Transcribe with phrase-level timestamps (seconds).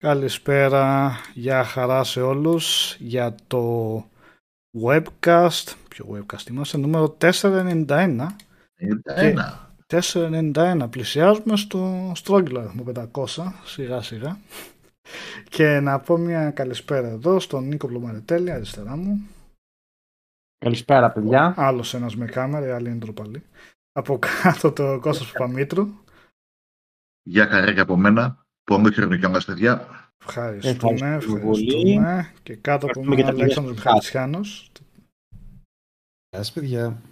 [0.00, 3.94] Καλησπέρα, για χαρά σε όλους για το
[4.82, 8.26] webcast, ποιο webcast είμαστε, νούμερο 491.
[8.74, 9.70] 91.
[9.86, 14.38] 491, πλησιάζουμε στο στρόγγυλο αριθμό 500, σιγά σιγά.
[15.48, 19.28] Και να πω μια καλησπέρα εδώ στον Νίκο Πλωμαριτέλη, αριστερά μου.
[20.58, 21.54] Καλησπέρα παιδιά.
[21.56, 23.42] Άλλος ένας με κάμερα, η άλλη είναι ντροπαλή.
[23.92, 25.88] Από κάτω το Κώστας Παπαμήτρου.
[27.22, 28.44] Γεια χαρά και από μένα.
[28.70, 29.88] Πόνο χρονικά μας παιδιά.
[30.26, 32.32] Ευχαριστούμε, ευχαριστούμε.
[32.42, 34.70] Και κάτω από μένα Αλέξανδρος Μιχαλητσιάνος.
[36.30, 37.02] Γεια σας παιδιά.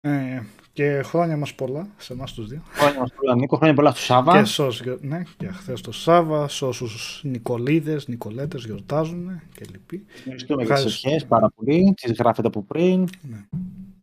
[0.00, 0.42] Ε,
[0.72, 2.62] και χρόνια μας πολλά σε εμάς τους δύο.
[2.72, 4.38] Χρόνια μας πολλά Νίκο, χρόνια πολλά στο Σάβα.
[4.38, 10.04] Και σως, ναι, και χθες το Σάβα, σε όσους Νικολίδες, Νικολέτες γιορτάζουν και λοιποί.
[10.16, 13.08] Ευχαριστούμε για τις ευχές πάρα πολύ, τις γράφετε από πριν.
[13.22, 13.46] Ναι.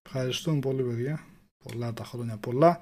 [0.05, 1.23] Ευχαριστούμε πολύ παιδιά,
[1.63, 2.79] πολλά τα χρόνια πολλά.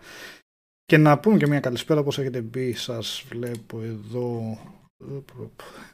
[0.92, 4.58] Και να πούμε και μια καλησπέρα όπως έχετε μπει, σας βλέπω εδώ.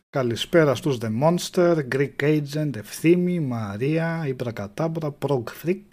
[0.10, 5.88] Καλησπέρα στους The Monster, Greek Agent, Ευθύμη, Μαρία, Ήμπρα Κατάμπρα, Prog Freak,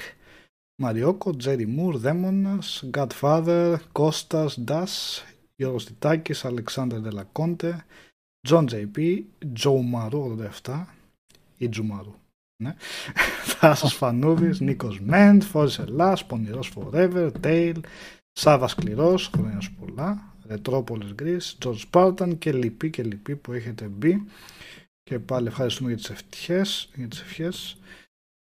[0.82, 5.25] Μαριόκο, Τζέρι Μουρ, Δέμονας, Godfather, Κώστας, Ντάς,
[5.56, 7.84] Γιώργος Τιτάκης, Αλεξάνδρ Δελακόντε,
[8.46, 10.87] Τζον JP, Τζοουμαρού 87
[11.58, 12.14] ή Τζουμαρού.
[12.62, 12.75] Ναι.
[13.58, 17.80] Θάσος Φανούδης, Νίκος Μέντ, Φόρης Ελλάς, Πονηρός Forever, Τέιλ,
[18.36, 23.84] Σάβα Σκληρός, χρόνια σου πολλά, Ρετρόπολης Γκρις, George Spartan και λοιποί και λοιποί που έχετε
[23.84, 24.24] μπει.
[25.02, 26.90] Και πάλι ευχαριστούμε για τις ευχές.
[26.94, 27.76] Για τις ευχές.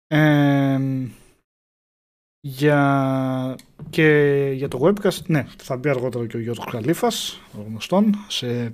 [0.07, 0.81] Ε,
[2.41, 3.57] για...
[3.91, 4.07] Και
[4.55, 8.65] για το webcast, ναι, θα μπει αργότερα και ο Γιώργος Καλήφας, ο γνωστόν, σε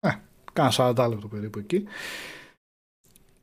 [0.00, 0.20] ε,
[0.52, 1.84] κάνα 40 λεπτό περίπου εκεί.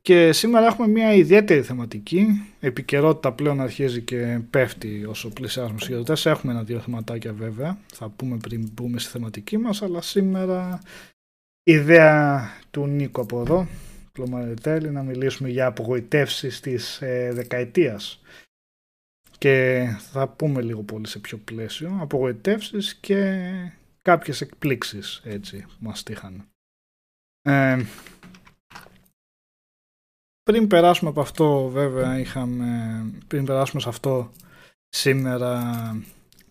[0.02, 2.28] Και σήμερα έχουμε μια ιδιαίτερη θεματική.
[2.60, 6.26] Επικαιρότητα πλέον αρχίζει και πέφτει όσο πλησιάζουμε στους γιορτές.
[6.26, 7.78] Έχουμε ένα-δύο θεματάκια βέβαια.
[7.94, 9.82] Θα πούμε πριν μπούμε στη θεματική μας.
[9.82, 10.82] Αλλά σήμερα
[11.64, 13.68] ιδέα του Νίκο από εδώ,
[14.12, 18.22] Πλωμαριτέλη, να μιλήσουμε για απογοητεύσεις της ε, δεκαετίας.
[19.38, 21.98] Και θα πούμε λίγο πολύ σε ποιο πλαίσιο.
[22.02, 23.40] Απογοητεύσεις και
[24.02, 26.46] κάποιες εκπλήξεις έτσι μας τύχαν.
[27.42, 27.84] Ε,
[30.44, 34.32] πριν περάσουμε από αυτό βέβαια είχαμε, πριν περάσουμε σε αυτό
[34.90, 35.62] σήμερα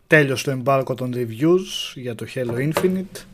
[0.07, 3.25] τέλειωσε το εμπάρκο των reviews για το Halo Infinite.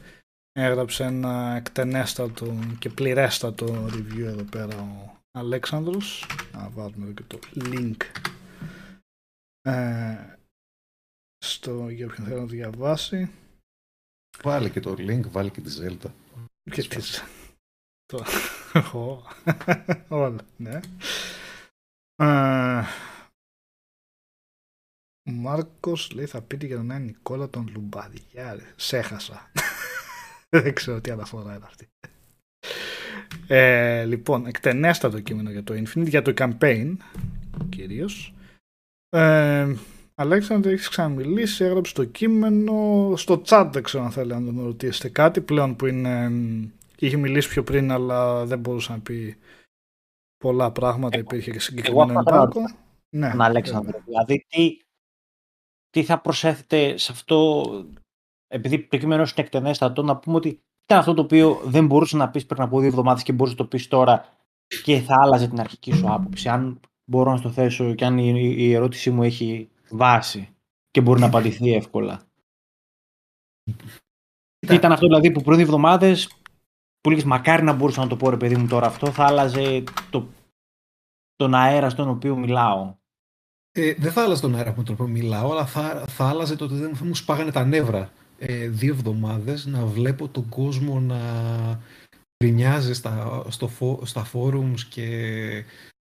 [0.53, 6.27] Έγραψε ένα εκτενέστατο και πληρέστατο review εδώ πέρα ο Αλέξανδρος.
[6.53, 7.97] Να βάλουμε εδώ και το link
[9.63, 10.37] ε,
[11.39, 13.31] στο για όποιον θέλει να διαβάσει.
[14.43, 16.11] Βάλε και το link, βάλε και τη Zelda.
[16.71, 17.01] Και τη
[18.83, 19.23] το...
[20.09, 20.81] Όλα, ναι.
[25.29, 28.59] Ο Μάρκος λέει θα πείτε για τον Νέα Νικόλα τον Λουμπαδιά.
[28.77, 29.51] Σε έχασα.
[30.63, 31.89] Δεν ξέρω τι αναφορά είναι αυτή.
[33.47, 36.97] Ε, λοιπόν, εκτενέστατο κείμενο για το Infinite, για το campaign
[37.69, 38.35] κυρίως.
[39.09, 39.75] Ε,
[40.15, 45.09] Αλέξανδρο, έχεις ξαναμιλήσει, έγραψε το κείμενο στο chat, δεν ξέρω αν θέλει να τον ρωτήσετε
[45.09, 46.31] κάτι, πλέον που είναι
[46.99, 49.37] είχε μιλήσει πιο πριν, αλλά δεν μπορούσε να πει
[50.37, 51.19] πολλά πράγματα.
[51.19, 52.61] Υπήρχε και συγκεκριμένο εμπάρκο.
[53.09, 54.03] Ναι, Αλέξανδρο.
[54.05, 54.79] Δηλαδή, τι,
[55.91, 57.65] τι θα προσέθετε σε αυτό,
[58.47, 60.49] επειδή το κείμενο είναι εκτενέστατο, να πούμε ότι
[60.85, 63.63] ήταν αυτό το οποίο δεν μπορούσε να πεις πριν από δύο εβδομάδες και μπορούσε να
[63.63, 64.37] το πεις τώρα
[64.83, 66.49] και θα άλλαζε την αρχική σου άποψη.
[66.49, 70.49] Αν μπορώ να το θέσω και αν η ερώτησή μου έχει βάση
[70.91, 72.23] και μπορεί να απαντηθεί εύκολα.
[74.67, 76.41] Τι ήταν αυτό δηλαδή που πριν δύο εβδομάδες
[77.07, 79.85] που λέγεις μακάρι να μπορούσα να το πω ρε παιδί μου τώρα αυτό, θα άλλαζε
[80.11, 80.29] το,
[81.37, 82.95] τον αέρα στον οποίο μιλάω.
[83.73, 86.65] Ε, δεν θα άλλαζε τον αέρα με τον οποίο μιλάω, αλλά θα, θα άλλαζε το
[86.65, 88.13] ότι δεν μου σπάγανε τα νεύρα.
[88.39, 91.21] Ε, δύο εβδομάδες να βλέπω τον κόσμο να
[92.45, 93.71] γκρινιάζει στα, στο,
[94.03, 95.09] στα forums και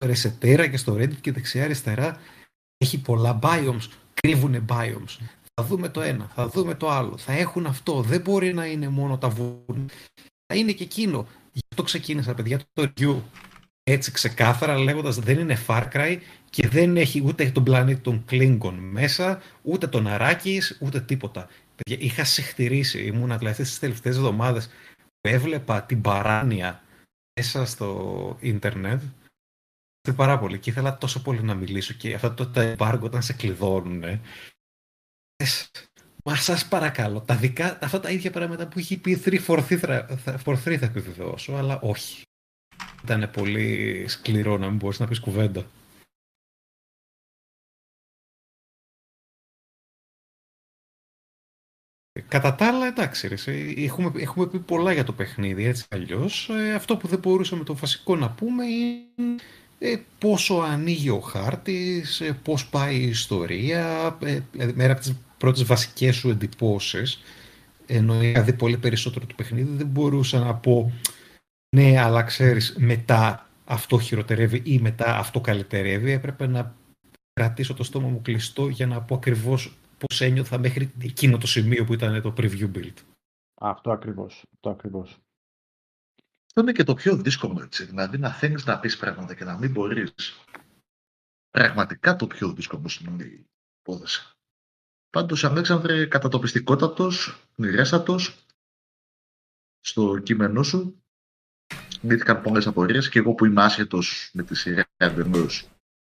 [0.05, 2.21] ρεσετέρα και στο Reddit και δεξιά-αριστερά
[2.77, 5.19] έχει πολλά biomes, κρύβουνε biomes.
[5.55, 8.89] Θα δούμε το ένα, θα δούμε το άλλο, θα έχουν αυτό, δεν μπορεί να είναι
[8.89, 9.87] μόνο τα βούρνα
[10.47, 11.27] θα είναι και εκείνο.
[11.53, 13.23] Γι' αυτό ξεκίνησα, παιδιά, το review
[13.83, 16.19] έτσι ξεκάθαρα λέγοντας δεν είναι Far Cry
[16.51, 21.49] και δεν έχει ούτε τον πλανήτη των Klingon μέσα, ούτε τον Αράκη, ούτε τίποτα.
[21.77, 26.83] Παιδιά, είχα συχτηρίσει, ήμουν δηλαδή τις τελευταίες εβδομάδες που έβλεπα την παράνοια
[27.41, 29.03] μέσα στο ίντερνετ
[30.17, 34.03] πάρα πολύ και ήθελα τόσο πολύ να μιλήσω και αυτό το embargo όταν σε κλειδώνουν
[36.29, 39.59] Μα σας παρακαλώ, τα δικά, αυτά τα ίδια πράγματα που έχει πει 3 for
[40.65, 42.23] 3 θα επιβεβαιώσω, αλλά όχι.
[43.05, 45.67] Ήταν πολύ σκληρό να μην μπορείς να πεις κουβέντα.
[52.29, 53.37] κατά τα άλλα, εντάξει, ρε,
[53.85, 56.49] έχουμε, έχουμε πει πολλά για το παιχνίδι, έτσι αλλιώς.
[56.49, 59.37] Ε, αυτό που δεν μπορούσαμε το βασικό να πούμε είναι
[59.79, 65.15] ε, πόσο ανοίγει ο χάρτης, ε, πώς πάει η ιστορία, ε, δηλαδή μέρα από τις
[65.39, 67.21] πρώτες βασικές σου εντυπώσεις,
[67.87, 70.93] ενώ είχα δει πολύ περισσότερο το παιχνίδι, δεν μπορούσα να πω
[71.77, 76.11] ναι, αλλά ξέρεις, μετά αυτό χειροτερεύει ή μετά αυτό καλυτερεύει.
[76.11, 76.77] Έπρεπε να
[77.33, 81.85] κρατήσω το στόμα μου κλειστό για να πω ακριβώς πώς ένιωθα μέχρι εκείνο το σημείο
[81.85, 82.95] που ήταν το preview build.
[83.61, 84.43] Αυτό ακριβώς.
[84.55, 85.19] Αυτό ακριβώς.
[86.47, 87.85] Αυτό είναι και το πιο δύσκολο, έτσι.
[87.85, 90.15] Δηλαδή να θέλεις να πεις πράγματα και να μην μπορείς.
[91.51, 93.47] Πραγματικά το πιο δύσκολο είναι η
[93.79, 94.36] υπόθεση.
[95.17, 97.49] Πάντως, Αλέξανδρε, κατά το πιστικότατος,
[99.81, 101.03] στο κείμενό σου,
[102.03, 105.51] λύθηκαν πολλές απορίες και εγώ που είμαι άσχετος με τη σειρά εντελώ.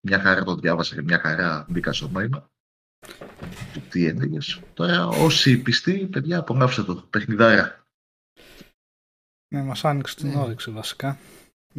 [0.08, 2.50] Μια χαρά το διάβασα και μια χαρά μπήκα στο νόημα.
[3.90, 6.96] Τι έλεγες; Τώρα, όσοι πιστοί, παιδιά, απολαύστε το.
[6.96, 7.84] Παιχνιδάρα.
[9.54, 10.40] Ναι, μας άνοιξε την ναι.
[10.40, 11.18] όρεξη βασικά.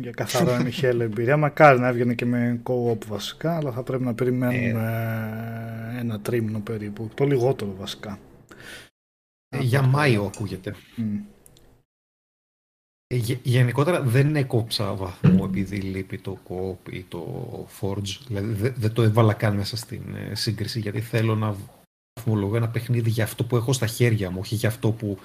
[0.00, 1.36] Για καθαρό ενηχέλα εμπειρία.
[1.36, 4.82] Μακάρι να έβγαινε και με co-op βασικά, αλλά θα πρέπει να περιμένουμε
[5.96, 5.98] ε.
[5.98, 7.10] ένα τρίμηνο περίπου.
[7.14, 8.18] Το λιγότερο βασικά.
[9.48, 10.74] Ε, για Μάιο ακούγεται.
[10.96, 11.02] Mm.
[13.06, 18.18] Ε, γενικότερα δεν έκοψα βαθμό επειδή λείπει το co-op ή το Forge.
[18.26, 21.56] Δηλαδή δεν το έβαλα καν μέσα στην σύγκριση γιατί θέλω να
[22.14, 25.18] βαθμολογώ ένα παιχνίδι για αυτό που έχω στα χέρια μου, όχι για αυτό που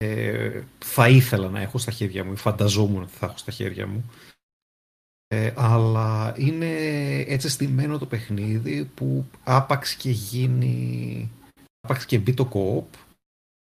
[0.00, 3.86] ε, θα ήθελα να έχω στα χέρια μου ή φανταζόμουν ότι θα έχω στα χέρια
[3.86, 4.10] μου.
[5.26, 6.70] Ε, αλλά είναι
[7.18, 11.30] έτσι στημένο το παιχνίδι που άπαξ και γίνει
[11.80, 12.98] άπαξ και μπει το co-op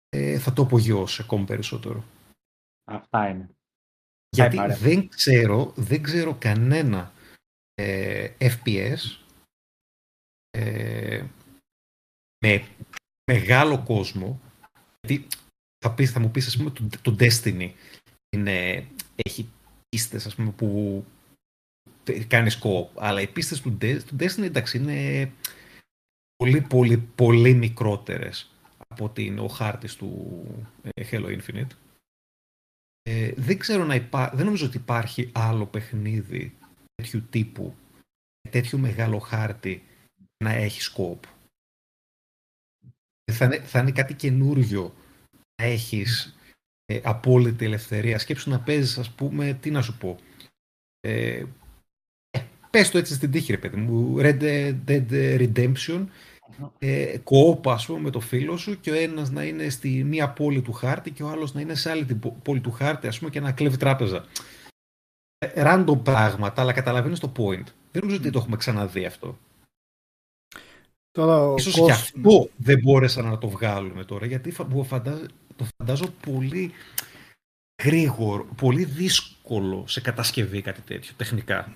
[0.08, 2.04] ε, θα το απογειώσει ακόμη περισσότερο.
[2.84, 3.48] Αυτά είναι.
[4.36, 7.12] Γιατί δεν ξέρω, δεν ξέρω κανένα
[7.74, 8.98] ε, FPS
[10.50, 11.26] ε,
[12.44, 12.68] με
[13.32, 14.40] μεγάλο κόσμο
[15.06, 15.26] γιατί
[15.84, 17.72] θα, πεις, θα μου πεις, ας πούμε, το, το Destiny
[18.36, 19.50] είναι, έχει
[19.88, 21.04] πίστες, ας πούμε, που
[22.26, 23.02] κάνεις σκοπ.
[23.02, 25.32] Αλλά οι πίστες του, του Destiny, εντάξει, είναι
[26.36, 28.50] πολύ, πολύ, πολύ μικρότερες
[28.88, 30.44] από ότι είναι ο χάρτης του
[30.82, 31.70] ε, Halo Infinite.
[33.02, 34.30] Ε, δεν ξέρω να υπά...
[34.34, 36.56] δεν νομίζω ότι υπάρχει άλλο παιχνίδι
[36.94, 37.74] τέτοιου τύπου,
[38.50, 39.84] τέτοιο μεγάλο χάρτη
[40.44, 41.24] να έχει σκοπ.
[43.32, 44.94] Θα είναι, θα είναι κάτι καινούριο
[45.62, 46.36] έχεις
[46.86, 48.18] ε, απόλυτη ελευθερία.
[48.18, 50.18] Σκέψου να παίζεις, ας πούμε, τι να σου πω.
[51.00, 51.44] Ε,
[52.30, 54.16] ε πες το έτσι στην τύχη, ρε παιδί μου.
[54.18, 54.40] Red
[54.86, 55.06] Dead
[55.38, 56.06] Redemption,
[56.78, 60.30] ε, κοόπα, ας πούμε, με το φίλο σου και ο ένας να είναι στη μία
[60.30, 63.18] πόλη του χάρτη και ο άλλος να είναι σε άλλη την πόλη του χάρτη, ας
[63.18, 64.24] πούμε, και να κλέβει τράπεζα.
[65.38, 67.64] Ε, random πράγματα, αλλά καταλαβαίνεις το point.
[67.90, 69.38] Δεν νομίζω ότι το έχουμε ξαναδεί αυτό.
[71.10, 74.50] Τώρα, Ίσως γι' αυτό δεν μπόρεσαν να το βγάλουμε τώρα, γιατί
[74.82, 75.28] φαντάζομαι
[75.60, 76.72] το φαντάζω πολύ
[77.82, 81.72] γρήγορο, πολύ δύσκολο σε κατασκευή κάτι τέτοιο, τεχνικά.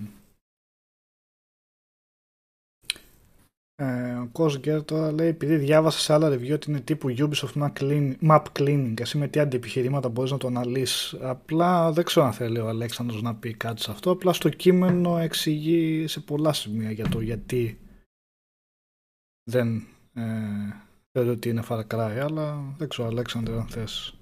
[3.76, 7.70] Ε, ο Κόσγκερ τώρα λέει επειδή διάβασα σε άλλα review ότι είναι τύπου Ubisoft
[8.20, 12.58] map cleaning εσύ με τι αντιεπιχειρήματα μπορείς να το αναλύσεις απλά δεν ξέρω αν θέλει
[12.58, 17.08] ο Αλέξανδρος να πει κάτι σε αυτό απλά στο κείμενο εξηγεί σε πολλά σημεία για
[17.08, 17.78] το γιατί
[19.50, 20.22] δεν ε,
[21.18, 24.14] Θεωρώ ότι είναι Far Cry, αλλά δεν ξέρω, Αλέξανδρο, αν θες.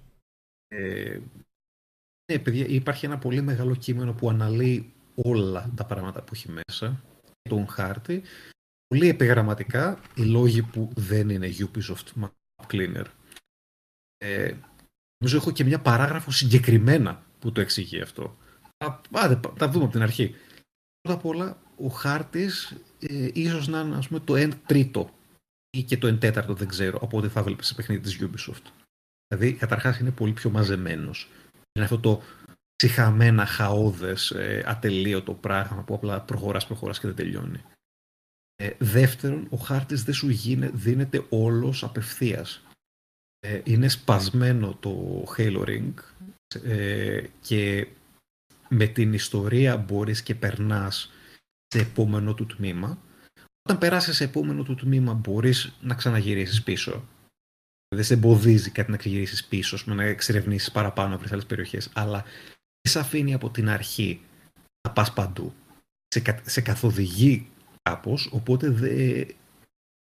[0.68, 1.20] Ε,
[2.32, 7.04] ναι, παιδιά, υπάρχει ένα πολύ μεγάλο κείμενο που αναλύει όλα τα πράγματα που έχει μέσα,
[7.42, 8.22] τον χάρτη.
[8.86, 13.04] Πολύ επιγραμματικά, οι λόγοι που δεν είναι Ubisoft Map Cleaner.
[14.18, 14.54] Ε,
[15.18, 18.36] νομίζω έχω και μια παράγραφο συγκεκριμένα που το εξηγεί αυτό.
[19.10, 20.34] Άντε, τα δούμε από την αρχή.
[21.00, 25.10] Πρώτα απ' όλα, ο χάρτης ε, ίσως να είναι ας πούμε, το 1 τρίτο
[25.76, 28.70] ή και το εν τέταρτο δεν ξέρω από ό,τι θα βλέπεις σε παιχνίδι της Ubisoft.
[29.28, 31.30] Δηλαδή, καταρχάς είναι πολύ πιο μαζεμένος.
[31.72, 32.22] Είναι αυτό το
[32.76, 37.64] ψυχαμένα, χαόδες, ε, ατελείωτο πράγμα που απλά προχωράς, προχωράς και δεν τελειώνει.
[38.54, 42.62] Ε, δεύτερον, ο χάρτης δεν σου γίνε, δίνεται όλος απευθείας.
[43.40, 45.92] Ε, είναι σπασμένο το Halo Ring
[46.62, 47.88] ε, και
[48.68, 51.10] με την ιστορία μπορείς και περνάς
[51.66, 52.98] σε επόμενο του τμήμα
[53.62, 57.04] όταν περάσεις σε επόμενο του τμήμα, μπορείς να ξαναγυρίσεις πίσω.
[57.94, 61.90] Δεν σε εμποδίζει κάτι να ξεγυρίσεις πίσω, να εξερευνήσεις παραπάνω από άλλες περιοχές.
[61.92, 62.24] Αλλά
[62.80, 64.20] σε αφήνει από την αρχή
[64.88, 65.54] να πας παντού.
[66.08, 67.48] Σε, σε καθοδηγεί
[67.82, 69.24] κάπως, οπότε δε...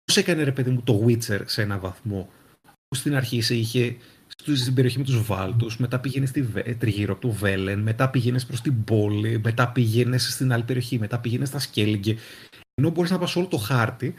[0.04, 2.30] Πώς έκανε ρε παιδί μου το Witcher σε ένα βαθμό,
[2.62, 3.96] που στην αρχή σε είχε
[4.54, 6.42] στην περιοχή με τους Βάλτους, μετά πήγαινες στη,
[6.78, 11.18] τριγύρω από το Βέλεν, μετά πήγαινες προς την πόλη, μετά πήγαινες στην άλλη περιοχή, μετά
[11.18, 12.16] πήγαινες στα Σκέλιγκε.
[12.80, 14.14] Ενώ μπορείς να πας όλο το χάρτη,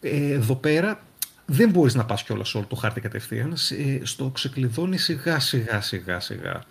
[0.00, 1.02] ε, εδώ πέρα
[1.46, 3.54] δεν μπορείς να πας κιόλας όλο το χάρτη κατευθείαν,
[4.02, 6.64] στο ξεκλειδώνει σιγά σιγά σιγά σιγά.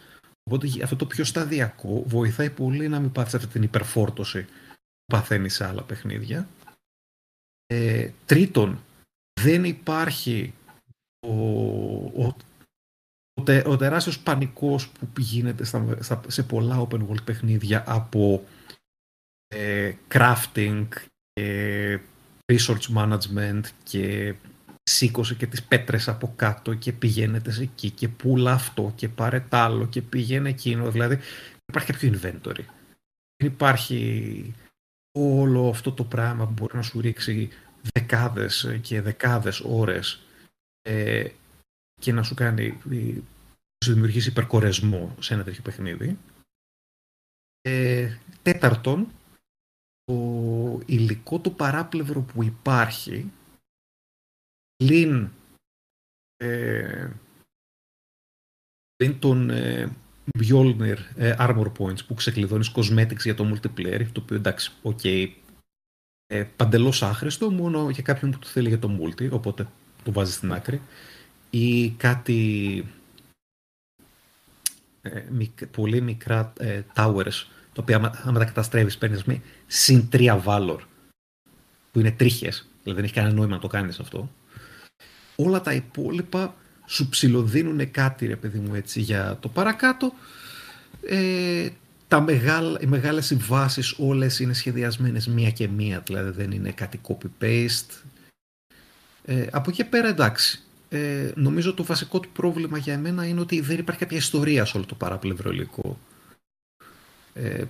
[0.44, 5.54] Οπότε αυτό το πιο σταδιακό βοηθάει πολύ να μην πάθεις αυτή την υπερφόρτωση που παθαίνεις
[5.54, 6.48] σε άλλα παιχνίδια.
[7.66, 8.84] Ε, τρίτον,
[9.42, 10.54] δεν υπάρχει
[11.28, 11.34] ο,
[12.24, 12.36] ο,
[13.34, 18.44] ο, τε, ο τεράστιος πανικός που γίνεται στα, σε πολλά open world παιχνίδια από
[19.48, 20.88] ε, crafting
[21.34, 22.00] και
[22.54, 24.36] resource management και
[24.84, 29.40] σήκωσε και τις πέτρες από κάτω και πηγαίνετε σε εκεί και πουλά αυτό και πάρε
[29.40, 30.92] τ' άλλο και πήγαινε εκείνο.
[30.92, 31.20] Δηλαδή
[31.66, 32.66] υπάρχει κάποιο inventory.
[33.38, 34.54] Δεν υπάρχει
[35.18, 37.50] όλο αυτό το πράγμα που μπορεί να σου ρίξει
[37.94, 40.22] δεκάδες και δεκάδες ώρες
[40.82, 41.28] ε,
[42.02, 46.18] και να σου κάνει να σου δημιουργήσει υπερκορεσμό σε ένα τέτοιο παιχνίδι.
[47.62, 49.25] Ε, τέταρτον, το
[50.86, 53.32] υλικό το παράπλευρο που υπάρχει
[54.76, 55.30] πλην
[56.38, 57.10] ε,
[59.20, 59.96] τον ε,
[60.40, 65.32] Mjolnir ε, Armor Points που ξεκλειδώνεις cosmetics για το multiplayer, το οποίο εντάξει, OK, okay,
[66.28, 69.68] ε, παντελώς άχρηστο, μόνο για κάποιον που το θέλει για το multi, οπότε
[70.04, 70.82] το βάζεις στην άκρη,
[71.50, 72.86] ή κάτι
[75.02, 75.26] ε,
[75.72, 80.78] πολύ μικρά ε, towers, τα οποία άμα, τα καταστρέφεις παίρνεις με συν 3 valor,
[81.92, 84.32] που είναι τρίχες, δηλαδή δεν έχει κανένα νόημα να το κάνεις αυτό.
[85.36, 90.14] Όλα τα υπόλοιπα σου ψιλοδίνουν κάτι ρε παιδί μου έτσι για το παρακάτω.
[91.06, 91.70] Ε,
[92.08, 97.02] τα μεγάλα, οι μεγάλες συμβάσεις όλες είναι σχεδιασμένες μία και μία δηλαδή δεν είναι κάτι
[97.08, 98.04] copy-paste.
[99.26, 100.60] Ε, από εκεί πέρα εντάξει.
[100.90, 104.78] Ε, νομίζω το βασικό του πρόβλημα για μένα είναι ότι δεν υπάρχει κάποια ιστορία σε
[104.78, 105.98] όλο το παράπλευρο υλικό
[107.36, 107.64] ε,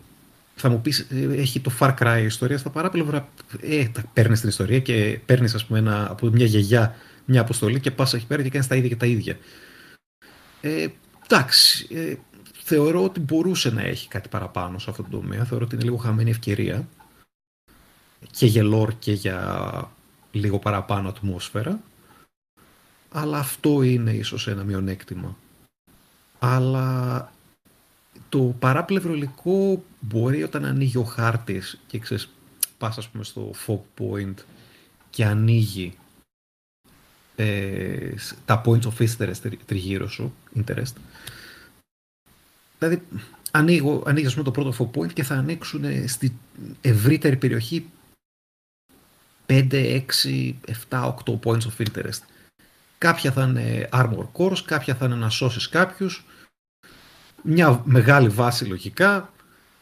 [0.56, 3.30] θα μου πεις, ε, έχει το Far Cry ιστορία στα παράπλευρα,
[3.62, 7.80] ε, τα παίρνεις την ιστορία και παίρνεις ας πούμε ένα, από μια γιαγιά μια αποστολή
[7.80, 9.38] και πας εκεί πέρα και κάνεις τα ίδια και τα ίδια.
[10.62, 10.88] Ε,
[11.24, 12.16] εντάξει, ε,
[12.64, 15.46] θεωρώ ότι μπορούσε να έχει κάτι παραπάνω σε αυτό το τομέα.
[15.46, 16.88] Θεωρώ ότι είναι λίγο χαμένη ευκαιρία
[18.32, 19.92] και για lore και για
[20.32, 21.80] λίγο παραπάνω ατμόσφαιρα.
[23.12, 25.38] Αλλά αυτό είναι ίσως ένα μειονέκτημα.
[26.40, 27.32] Αλλά
[28.36, 32.30] το παράπλευρο υλικό μπορεί όταν ανοίγει ο χάρτης και ξέρεις,
[32.78, 34.34] πας ας πούμε στο fog point
[35.10, 35.98] και ανοίγει
[37.36, 38.14] ε,
[38.46, 40.94] τα points of interest τριγύρω σου, interest.
[42.80, 43.02] Δηλαδή,
[43.52, 46.38] ανοίγω, ανοίγεις πούμε, το πρώτο four point και θα ανοίξουν στη
[46.82, 47.90] ευρύτερη περιοχή
[49.46, 50.54] 5, 6,
[50.90, 52.22] 7, 8 points of interest.
[52.98, 56.26] Κάποια θα είναι armor cores, κάποια θα είναι να σώσεις κάποιους,
[57.46, 59.34] μια μεγάλη βάση λογικά,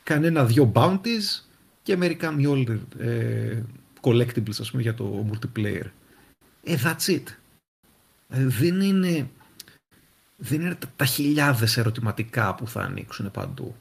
[0.04, 1.44] κανένα δυο bounties
[1.84, 3.62] και μερικά μειόλοι ε,
[4.02, 5.86] collectibles ας πούμε για το multiplayer.
[6.64, 7.24] Ε, that's it.
[8.30, 9.30] Ε, δεν είναι,
[10.36, 13.76] δεν είναι τα, τα χιλιάδες ερωτηματικά που θα ανοίξουν παντού.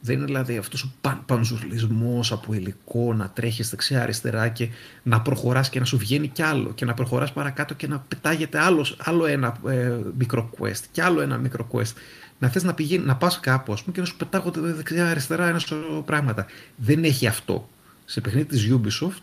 [0.00, 4.68] Δεν είναι δηλαδή αυτός ο παν, πανζουλισμός από υλικό να τρέχεις δεξιά αριστερά και
[5.02, 8.58] να προχωράς και να σου βγαίνει κι άλλο και να προχωράς παρακάτω και να πετάγεται
[8.58, 11.92] άλλος, άλλο ένα ε, μικρό quest και άλλο ένα μικρό quest.
[12.38, 15.48] Να θες να, πηγαίνει, να πας κάπου ας πούμε, και να σου πετάγονται δεξιά αριστερά
[15.48, 16.46] ένα σωρό πράγματα.
[16.76, 17.68] Δεν έχει αυτό.
[18.04, 19.22] Σε παιχνίδι της Ubisoft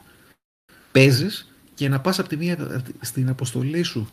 [0.92, 4.10] παίζεις και να πας από τη μία στην αποστολή σου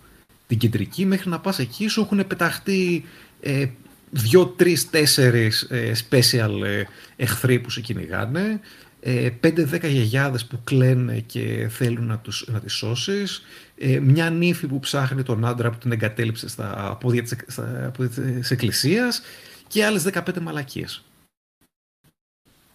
[0.46, 3.04] την κεντρική μέχρι να πας εκεί σου έχουν πεταχτεί
[3.40, 3.66] ε,
[4.10, 6.82] δύο, τρεις, τέσσερις ε, special ε,
[7.16, 8.60] εχθροί που σε κυνηγάνε
[9.00, 13.42] ε, πέντε, δέκα γιαγιάδες που κλαίνε και θέλουν να, τους, να τις σώσεις
[13.76, 18.22] ε, μια νύφη που ψάχνει τον άντρα που την εγκατέλειψε στα πόδια της, στα πόδια
[18.22, 19.22] της εκκλησίας
[19.66, 21.04] και άλλες 15 μαλακίες.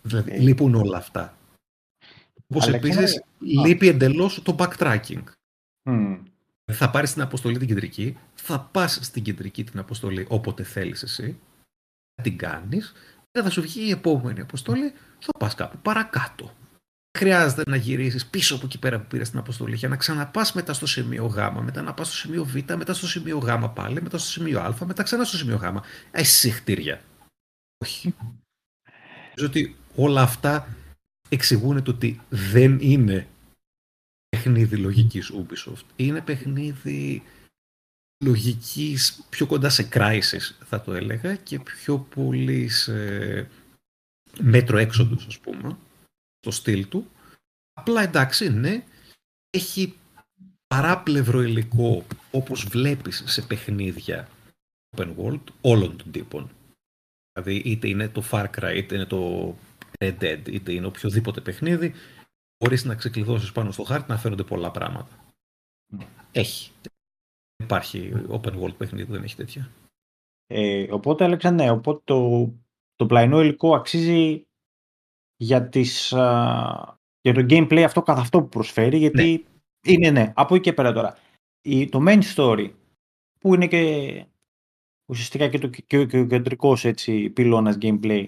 [0.01, 1.37] Δηλαδή, λείπουν όλα αυτά.
[2.47, 5.23] Όπως επίσης λείπει εντελώς το backtracking.
[5.89, 6.19] Mm.
[6.71, 11.39] Θα πάρεις την αποστολή την κεντρική, θα πας στην κεντρική την αποστολή όποτε θέλεις εσύ,
[12.15, 12.93] θα την κάνεις,
[13.43, 16.55] θα σου βγει η επόμενη αποστολή, θα πας κάπου παρακάτω.
[17.17, 20.73] Χρειάζεται να γυρίσεις πίσω από εκεί πέρα που πήρες την αποστολή για να ξαναπάς μετά
[20.73, 24.17] στο σημείο Γ, μετά να πας στο σημείο Β, μετά στο σημείο Γ πάλι, μετά
[24.17, 25.77] στο σημείο Α, μετά ξανά στο σημείο Γ.
[26.11, 27.01] Εσύ χτίρια.
[27.77, 28.15] Όχι.
[29.23, 30.67] Νομίζω ότι όλα αυτά
[31.29, 33.27] εξηγούν το ότι δεν είναι
[34.29, 35.85] παιχνίδι λογικής Ubisoft.
[35.95, 37.23] Είναι παιχνίδι
[38.23, 43.49] λογικής πιο κοντά σε crisis θα το έλεγα και πιο πολύ σε
[44.39, 45.77] μέτρο έξοδος ας πούμε
[46.39, 47.09] το στυλ του.
[47.73, 48.83] Απλά εντάξει ναι
[49.49, 49.97] έχει
[50.67, 54.29] παράπλευρο υλικό όπως βλέπεις σε παιχνίδια
[54.97, 56.49] open world όλων των τύπων.
[57.31, 59.55] Δηλαδή είτε είναι το Far Cry είτε είναι το
[59.99, 61.93] Red Dead, είτε είναι οποιοδήποτε παιχνίδι,
[62.57, 65.33] μπορείς να ξεκλειδώσεις πάνω στο χάρτη να φαίνονται πολλά πράγματα.
[66.31, 66.71] Έχει.
[67.63, 69.71] Υπάρχει open world παιχνίδι που δεν έχει τέτοια.
[70.47, 72.51] Ε, οπότε έλεγξα ναι, οπότε το,
[72.95, 74.47] το πλαϊνό υλικό αξίζει
[75.35, 76.07] για, τις,
[77.21, 79.45] για το gameplay αυτό καθ' αυτό που προσφέρει, γιατί
[79.87, 79.93] ναι.
[79.93, 81.17] είναι ναι, από εκεί και πέρα τώρα.
[81.61, 82.71] Η, το main story,
[83.39, 84.25] που είναι και
[85.09, 86.85] ουσιαστικά και, το, και, και ο κεντρικός
[87.33, 88.27] πυλώνας gameplay,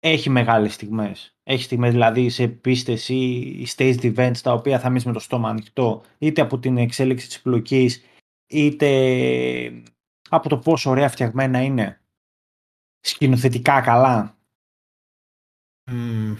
[0.00, 1.36] έχει μεγάλες στιγμές.
[1.42, 5.48] Έχει στιγμές δηλαδή σε πίστες ή staged events τα οποία θα μείνεις με το στόμα
[5.48, 8.02] ανοιχτό είτε από την εξέλιξη της πλοκής
[8.46, 9.82] είτε
[10.28, 12.00] από το πόσο ωραία φτιαγμένα είναι
[13.00, 14.38] σκηνοθετικά καλά.
[15.90, 16.36] Mm,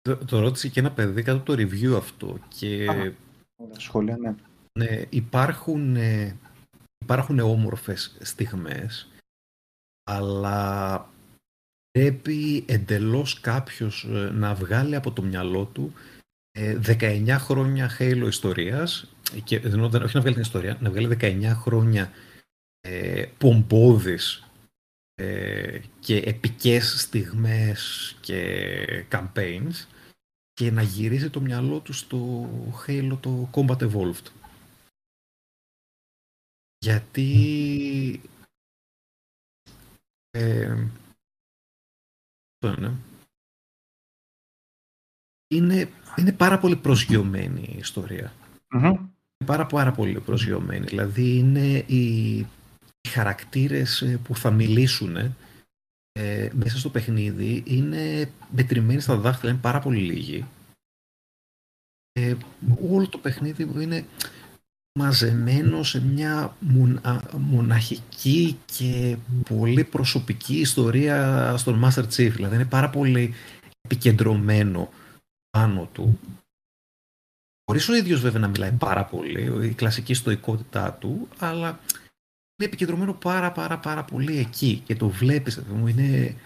[0.00, 2.86] το, το ρώτησε και ένα παιδί κάτω από το review αυτό και
[3.76, 4.34] σχόλια, ναι.
[4.78, 6.38] ναι υπάρχουν, ε,
[6.98, 9.08] υπάρχουν όμορφες στιγμές
[10.10, 11.08] αλλά
[11.90, 15.92] πρέπει εντελώς κάποιος ε, να βγάλει από το μυαλό του
[16.54, 19.88] 19 ε, χρόνια Halo ιστορίας και, όχι να
[20.20, 22.12] βγάλει την ιστορία, να βγάλει 19 χρόνια
[22.80, 24.44] ε, πομπόδης
[25.14, 29.86] ε, και επικές στιγμές και campaigns
[30.52, 32.48] και να γυρίσει το μυαλό του στο
[32.86, 34.26] Halo το Combat Evolved.
[36.78, 38.20] Γιατί
[40.30, 40.86] ε,
[42.60, 43.09] είναι.
[45.54, 48.32] Είναι, είναι πάρα πολύ προσγειωμένη η ιστορία.
[48.74, 48.98] Mm-hmm.
[49.44, 50.86] Πάρα πάρα πολύ προσγειωμένη.
[50.86, 52.36] Δηλαδή είναι οι,
[53.00, 55.16] οι χαρακτήρες ε, που θα μιλήσουν
[56.12, 60.46] ε, μέσα στο παιχνίδι είναι μετρημένοι στα δάχτυλα, είναι πάρα πολύ λίγοι.
[62.12, 62.34] Ε,
[62.90, 64.04] όλο το παιχνίδι είναι
[64.98, 66.56] μαζεμένο σε μια
[67.32, 69.16] μοναχική και
[69.48, 72.30] πολύ προσωπική ιστορία στον Master Chief.
[72.30, 73.34] Δηλαδή είναι πάρα πολύ
[73.80, 74.90] επικεντρωμένο
[75.50, 76.18] πάνω του.
[77.64, 83.14] Χωρίς ο ίδιος βέβαια να μιλάει πάρα πολύ, η κλασική στοικότητά του, αλλά είναι επικεντρωμένο
[83.14, 86.36] πάρα πάρα πάρα πολύ εκεί και το βλέπεις, μου είναι...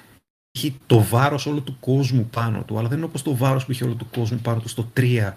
[0.59, 3.71] Έχει το βάρος όλο του κόσμου πάνω του, αλλά δεν είναι όπως το βάρος που
[3.71, 5.33] έχει όλο του κόσμου πάνω του στο 3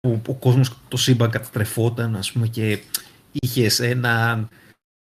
[0.00, 2.82] που ο κόσμος, το σύμπαν καταστρεφόταν, ας πούμε, και
[3.32, 4.48] είχες έναν,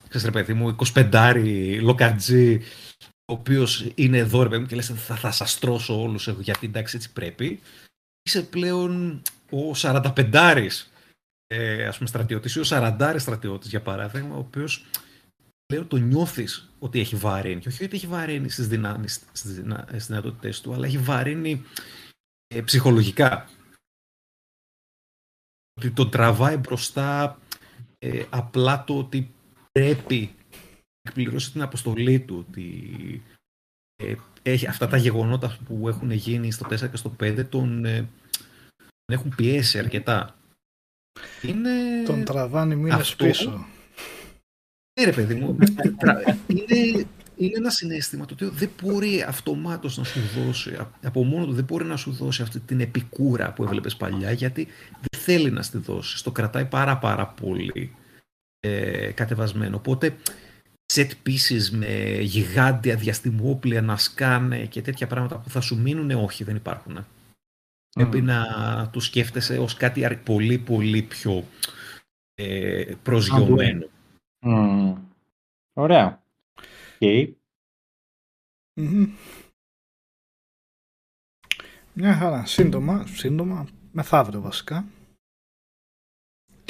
[0.09, 2.61] ξέρεις ρε παιδί μου, 25 λοκατζή,
[3.05, 6.67] ο οποίος είναι εδώ, ρε παιδί μου, και λες θα, θα σας τρώσω όλους γιατί
[6.67, 7.61] εντάξει έτσι πρέπει.
[8.31, 10.69] Είσαι πλέον ο 45
[11.47, 14.87] ε, ας πούμε στρατιώτης ή ο 40 στρατιώτης για παράδειγμα, ο οποίος
[15.67, 17.61] πλέον το νιώθεις ότι έχει βαρύνει.
[17.61, 21.65] Και όχι ότι έχει βαρύνει στις δυνάμεις, στις δυνατότητες του, αλλά έχει βαρύνει
[22.47, 23.49] ε, ψυχολογικά
[25.77, 27.39] ότι τον τραβάει μπροστά
[27.99, 29.31] ε, απλά το ότι
[29.73, 30.35] πρέπει
[31.03, 33.23] να εκπληρώσει την αποστολή του, ότι
[34.03, 38.09] ε, έχει αυτά τα γεγονότα που έχουν γίνει στο 4 και στο 5 τον, ε,
[39.13, 40.35] έχουν πιέσει αρκετά.
[41.43, 41.71] Είναι...
[42.07, 43.67] Τον τραβάνει μήνες πίσω.
[45.01, 45.59] Ναι ρε παιδί μου,
[46.47, 51.53] είναι, είναι ένα συνέστημα το οποίο δεν μπορεί αυτομάτως να σου δώσει, από μόνο του
[51.53, 55.63] δεν μπορεί να σου δώσει αυτή την επικούρα που έβλεπες παλιά, γιατί δεν θέλει να
[55.63, 56.25] στη δώσει.
[56.25, 57.95] Το κρατάει πάρα πάρα πολύ
[58.61, 59.77] ε, κατεβασμένο.
[59.77, 60.17] Οπότε,
[60.93, 66.45] set pieces με γιγάντια διαστημόπλια να σκάνε και τέτοια πράγματα που θα σου μείνουν, όχι,
[66.45, 67.07] δεν υπάρχουν.
[67.91, 68.03] Mm.
[68.03, 68.45] Πρέπει να
[68.93, 71.45] του σκέφτεσαι ως κάτι πολύ πολύ πιο
[72.35, 73.87] ε, προσγειωμένο.
[74.47, 74.95] Mm.
[75.73, 76.23] Ωραία.
[77.01, 77.33] Okay.
[81.93, 82.47] Μια χαρά.
[82.47, 84.85] Σύντομα, σύντομα, μεθαύριο βασικά.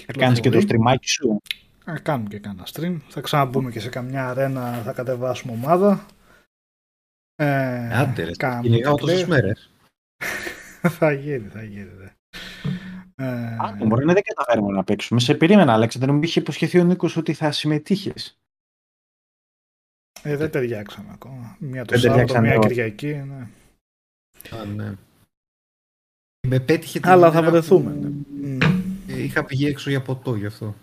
[0.07, 1.41] Θα κάνεις και το streamάκι σου;
[1.85, 2.97] Θα κάνουμε και κάνα stream.
[3.09, 6.07] Θα ξαναμπούμε και σε καμιά αρένα, θα κατεβάσουμε ομάδα.
[7.35, 9.71] Ε, Άντε ρε, κυνηγάω τόσες μέρες.
[10.99, 11.91] θα γίνει, θα γίνει.
[11.91, 12.09] Δε.
[13.15, 13.57] Ε...
[13.61, 15.21] Άντε, μπορεί να δεν καταφέρουμε να παίξουμε.
[15.21, 18.41] Σε περίμενα, Αλέξανδρο, μου είχε υποσχεθεί ο Νίκος ότι θα συμμετείχες.
[20.23, 21.57] Ε, δεν ταιριάξαμε ακόμα.
[21.59, 23.15] Μία το Σάββατο, μία Κυριακή.
[23.15, 23.49] Ναι.
[24.59, 24.95] Α, ναι.
[26.49, 28.15] Με πέτυχε την Αλλά θα βρεθούμε.
[28.41, 28.67] Ναι.
[29.09, 30.75] Ε, είχα πηγεί έξω για ποτό γι' αυτό.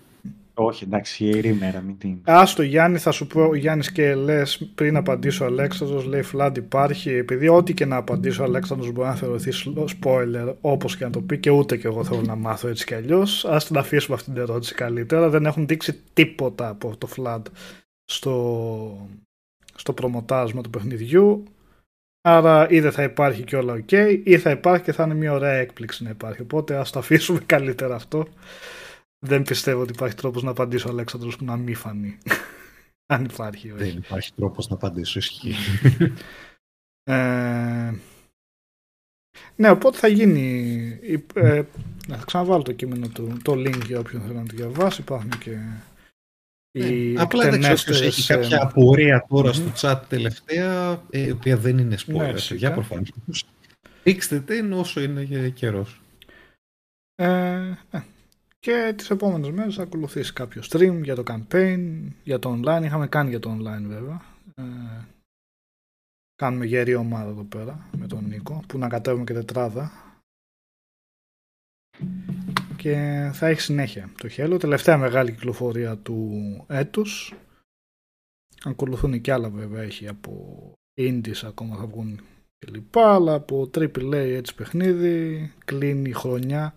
[0.60, 2.18] Όχι, εντάξει, η μέρα, μην την.
[2.24, 6.58] Άστο Γιάννη, θα σου πω, ο Γιάννης και λες πριν απαντήσω ο Αλέξανδρος, λέει φλάντ
[6.58, 7.10] υπάρχει.
[7.12, 11.22] Επειδή ό,τι και να απαντήσω ο Αλέξανδρος μπορεί να θεωρηθεί spoiler, όπως και να το
[11.22, 13.46] πει, και ούτε και εγώ θέλω να μάθω έτσι κι αλλιώς.
[13.46, 15.30] Α την αφήσουμε αυτή την ερώτηση καλύτερα.
[15.30, 17.46] Δεν έχουν δείξει τίποτα από το φλάντ
[18.06, 19.10] στο,
[19.76, 21.44] στο προμοτάσμα του παιχνιδιού.
[22.22, 25.34] Άρα ή δεν θα υπάρχει και όλα ok, ή θα υπάρχει και θα είναι μια
[25.34, 26.42] ωραία έκπληξη να υπάρχει.
[26.42, 28.28] Οπότε ας το αφήσουμε καλύτερα αυτό.
[29.20, 32.18] Δεν πιστεύω ότι υπάρχει τρόπος να απαντήσω ο Αλέξανδρος που να μην φανεί.
[33.14, 33.72] Αν υπάρχει.
[33.72, 33.84] Όχι.
[33.84, 35.54] Δεν υπάρχει τρόπος να απαντήσω, ισχύει.
[37.04, 37.94] ε,
[39.56, 41.00] Ναι, οπότε θα γίνει.
[41.34, 41.64] Ε,
[42.08, 45.02] θα ξαναβάλω το κείμενο του, το link για όποιον θέλει να το διαβάσει.
[45.02, 45.60] Υπάρχουν και
[46.72, 51.58] οι ναι, Απλά δεν ξέρω έχει κάποια απορία τώρα στο chat τελευταία, ε, η οποία
[51.58, 52.34] δεν είναι spoiler.
[52.50, 53.46] Ναι, για προφανώς.
[54.04, 56.02] Ρίξτε την όσο είναι καιρός.
[57.16, 57.28] Ε,
[57.92, 58.04] ναι.
[58.68, 62.82] Και τις επόμενες μέρες θα ακολουθήσει κάποιο stream για το campaign, για το online.
[62.84, 64.22] Είχαμε κάνει για το online βέβαια.
[64.56, 64.64] Ε,
[66.36, 69.92] κάνουμε γερή ομάδα εδώ πέρα με τον Νίκο, που να κατέβουμε και τετράδα.
[72.76, 74.58] Και θα έχει συνέχεια το χέλο.
[74.58, 77.34] Τελευταία μεγάλη κυκλοφορία του έτους.
[78.64, 82.22] Ακολουθούν και άλλα βέβαια έχει από indies ακόμα θα βγουν
[82.58, 86.74] και λοιπά, αλλά από AAA έτσι παιχνίδι κλείνει η χρονιά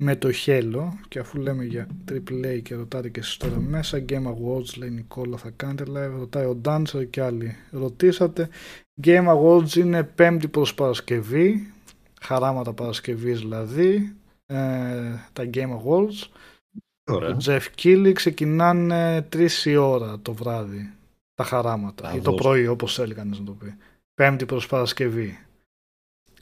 [0.00, 4.26] με το χέλο και αφού λέμε για AAA και ρωτάτε και εσείς τώρα μέσα Game
[4.26, 7.56] Awards λέει Νικόλα θα κάνετε live ρωτάει ο Dancer και άλλοι.
[7.70, 8.48] Ρωτήσατε
[9.02, 11.72] Game Awards είναι πέμπτη προς Παρασκευή
[12.20, 14.56] χαράματα Παρασκευής δηλαδή ε,
[15.32, 16.28] τα Game Awards.
[17.10, 17.36] Ωραία.
[17.36, 20.92] το Jeff Keighley ξεκινάνε 3 η ώρα το βράδυ
[21.34, 23.74] τα χαράματα ή το πρωί όπως έλεγαν να το πει.
[24.14, 25.38] Πέμπτη προς Παρασκευή.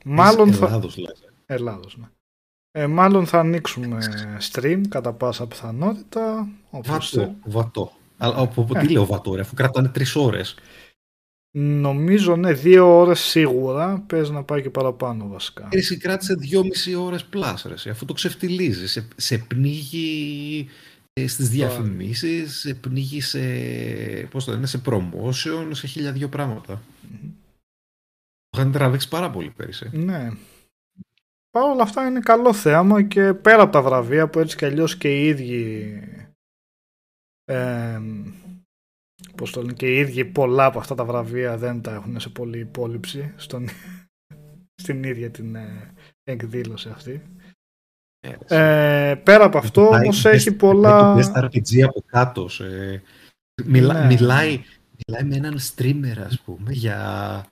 [0.04, 1.12] Μάλλον Ελλάδος, θα...
[1.46, 2.06] Ελλάδος, ναι.
[2.78, 3.98] Ε, μάλλον θα ανοίξουμε
[4.52, 6.48] stream κατά πάσα πιθανότητα.
[6.70, 7.92] Βατό, βατό.
[8.16, 8.80] Αλλά από ε.
[8.80, 10.54] τι λέω βατό, ρε, αφού κρατάνε τρεις ώρες.
[11.58, 14.04] Νομίζω ναι, δύο ώρες σίγουρα.
[14.06, 15.68] Πες να πάει και παραπάνω βασικά.
[15.70, 18.88] Εσύ κράτησε δυόμιση ώρες πλάς, ρε, αφού το ξεφτιλίζει.
[18.88, 20.68] Σε, σε πνίγει
[21.12, 23.40] ε, στις διαφημίσεις, σε πνίγει σε,
[24.30, 26.82] πώς το λένε, σε promotion, σε χίλια δύο πράγματα.
[26.82, 27.30] Mm-hmm.
[28.48, 29.90] Το είχαν τραβήξει πάρα πολύ πέρυσι.
[29.92, 30.30] Ναι.
[31.56, 34.96] Παρ' όλα αυτά είναι καλό θέαμα και πέρα από τα βραβεία που έτσι κι αλλιώς
[34.96, 36.02] και οι ίδιοι
[37.44, 38.00] ε,
[39.36, 42.28] πώς το λένε, και οι ίδιοι πολλά από αυτά τα βραβεία δεν τα έχουν σε
[42.28, 43.68] πολύ υπόλοιψη στον,
[44.82, 45.92] στην ίδια την ε,
[46.24, 47.22] εκδήλωση αυτή.
[48.48, 51.14] Ε, πέρα από αυτό όμως έχει πολλά...
[51.14, 52.48] Το Best RPG από κάτω.
[52.48, 53.02] Σε...
[53.64, 54.06] Μιλά, ναι.
[54.06, 54.62] μιλάει,
[55.06, 57.44] μιλάει με έναν streamer ας πούμε για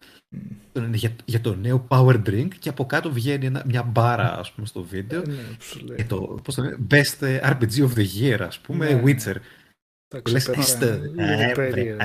[0.93, 4.67] για, για το νέο power drink και από κάτω βγαίνει ένα, μια μπάρα ας πούμε
[4.67, 5.21] στο βίντεο.
[5.21, 5.25] Ε,
[5.85, 9.03] ναι, και το, πώς το λένε, best ε, RPG of the year ας πούμε, ναι.
[9.05, 9.35] Witcher.
[10.31, 11.01] Λες είστε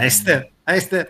[0.06, 1.08] είστε είστε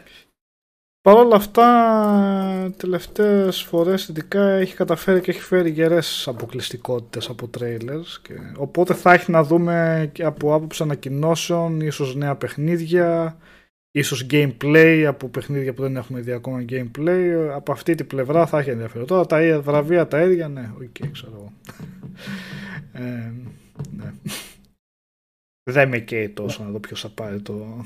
[1.01, 8.19] Παρ' όλα αυτά, τελευταίες φορές ειδικά έχει καταφέρει και έχει φέρει γερές αποκλειστικότητες από trailers
[8.21, 13.37] και, οπότε θα έχει να δούμε και από άποψη ανακοινώσεων, ίσως νέα παιχνίδια
[13.91, 17.49] ίσως gameplay από παιχνίδια που δεν έχουμε δει ακόμα gameplay.
[17.53, 19.07] Από αυτή την πλευρά θα έχει ενδιαφέρον.
[19.07, 21.53] Τώρα τα βραβεία τα ίδια ναι OK okay, ξέρω
[22.93, 23.31] ε,
[23.91, 24.13] ναι.
[25.71, 27.83] δεν με καίει τόσο να δω ποιος θα πάρει το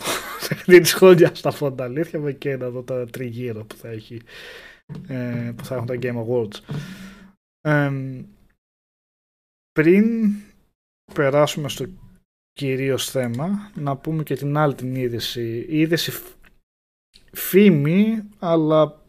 [0.49, 2.19] παιχνίδι της χρόνια στα φόντα αλήθεια.
[2.19, 4.21] Με καίει να δω τα τριγύρω που θα έχει
[5.07, 6.59] ε, που θα έχουν τα Game Awards.
[7.61, 7.91] Ε,
[9.71, 10.31] πριν
[11.13, 11.85] περάσουμε στο
[12.53, 15.65] κυρίως θέμα, να πούμε και την άλλη την είδηση.
[15.69, 16.11] Η είδηση
[17.31, 19.01] φήμη, αλλά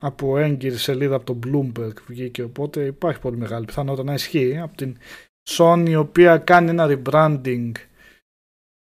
[0.00, 4.58] από έγκυρη σελίδα από το Bloomberg βγήκε, οπότε υπάρχει πολύ μεγάλη πιθανότητα να ισχύει.
[4.58, 4.96] Από την
[5.48, 7.72] Sony, η οποία κάνει ένα rebranding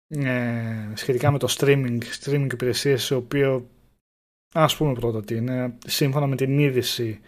[0.09, 3.71] ε, σχετικά με το streaming, streaming υπηρεσίες, σε οποίο
[4.55, 7.21] ας πούμε πρώτα τι είναι, σύμφωνα με την είδηση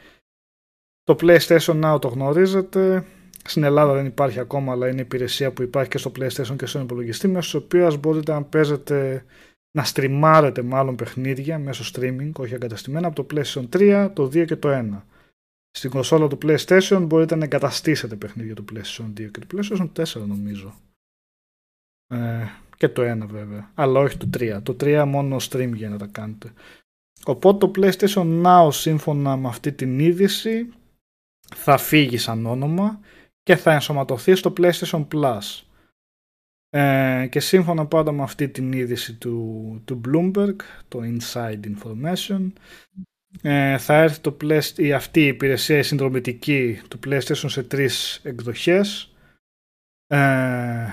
[1.03, 3.07] το PlayStation Now το γνωρίζετε,
[3.45, 6.83] στην Ελλάδα δεν υπάρχει ακόμα, αλλά είναι υπηρεσία που υπάρχει και στο PlayStation και στον
[6.83, 9.25] υπολογιστή, μέσω της οποίας μπορείτε να παίζετε,
[9.77, 14.57] να στριμάρετε μάλλον παιχνίδια μέσω streaming, όχι εγκαταστημένα, από το PlayStation 3, το 2 και
[14.57, 15.03] το 1.
[15.71, 20.27] Στην κονσόλα του PlayStation μπορείτε να εγκαταστήσετε παιχνίδια του PlayStation 2 και του PlayStation 4
[20.27, 20.75] νομίζω.
[22.07, 24.61] Ε, και το 1 βέβαια, αλλά όχι το 3.
[24.63, 26.53] Το 3 μόνο stream για να τα κάνετε.
[27.25, 30.69] Οπότε το PlayStation Now σύμφωνα με αυτή την είδηση
[31.55, 33.01] θα φύγει σαν όνομα
[33.49, 35.63] και θα ενσωματωθεί στο PlayStation Plus.
[36.71, 40.57] Ε, και σύμφωνα πάντα με αυτή την είδηση του, του Bloomberg,
[40.89, 42.53] το Inside Information,
[43.43, 44.37] ε, θα έρθει το
[44.77, 49.15] η αυτή η υπηρεσία η συνδρομητική του PlayStation σε τρεις εκδοχές.
[50.07, 50.87] Ε,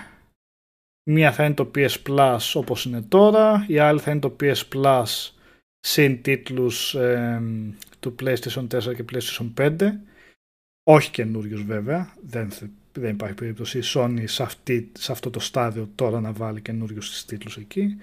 [1.09, 4.61] μία θα είναι το PS Plus όπως είναι τώρα, η άλλη θα είναι το PS
[4.73, 5.31] Plus
[5.79, 7.41] συν τίτλους ε,
[7.99, 9.91] του PlayStation 4 και PlayStation 5
[10.87, 12.51] όχι καινούριος βέβαια, δεν,
[12.91, 17.07] δεν υπάρχει περίπτωση η Sony σε, αυτή, σε αυτό το στάδιο τώρα να βάλει καινούριους
[17.07, 17.97] στις τίτλους εκεί.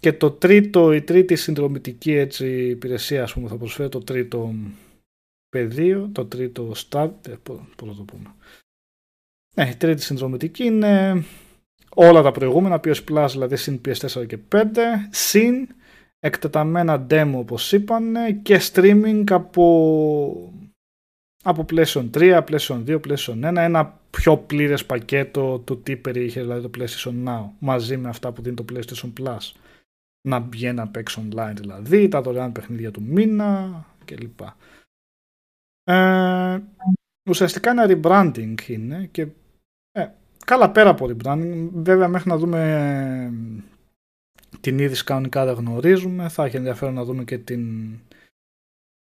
[0.00, 4.54] Και το τρίτο, η τρίτη συνδρομητική έτσι, υπηρεσία ας πούμε, θα προσφέρει το τρίτο
[5.48, 7.38] πεδίο, το τρίτο στάδιο,
[7.76, 8.34] πώς θα το πούμε.
[9.54, 11.24] Ναι, η τρίτη συνδρομητική είναι
[11.94, 14.64] όλα τα προηγούμενα PS Plus, δηλαδή συν PS4 και 5,
[15.10, 15.68] συν
[16.20, 20.52] εκτεταμένα demo όπως είπαν και streaming από,
[21.48, 26.68] από PlayStation 3, PlayStation 2, PlayStation 1 ένα πιο πλήρες πακέτο του τι περιείχε δηλαδή
[26.68, 29.52] το PlayStation Now μαζί με αυτά που δίνει το PlayStation Plus
[30.28, 34.40] να βγαίνει να παίξει online δηλαδή τα δωρεάν παιχνίδια του μήνα κλπ.
[35.84, 36.58] Ε,
[37.28, 39.26] ουσιαστικά ένα rebranding είναι και
[39.92, 40.06] ε,
[40.44, 43.32] καλά πέρα από rebranding βέβαια μέχρι να δούμε
[44.60, 46.28] την είδηση κανονικά δεν γνωρίζουμε.
[46.28, 47.94] Θα έχει ενδιαφέρον να δούμε και την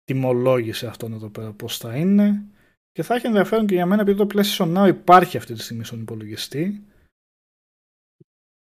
[0.09, 2.45] τιμολόγηση αυτών εδώ πέρα πώς θα είναι.
[2.93, 5.85] Και θα έχει ενδιαφέρον και για μένα επειδή το PlayStation Now υπάρχει αυτή τη στιγμή
[5.85, 6.85] στον υπολογιστή.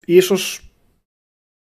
[0.07, 0.73] Ίσως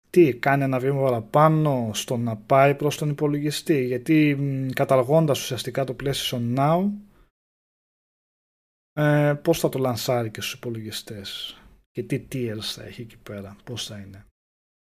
[0.09, 3.85] τι, κάνει ένα βήμα παραπάνω στο να πάει προς τον υπολογιστή.
[3.85, 4.37] Γιατί
[4.73, 6.91] καταργώντας ουσιαστικά το PlayStation Now
[8.93, 11.57] ε, πώς θα το λανσάρει και στους υπολογιστές
[11.91, 14.28] και τι tiers θα έχει εκεί πέρα, πώς θα είναι.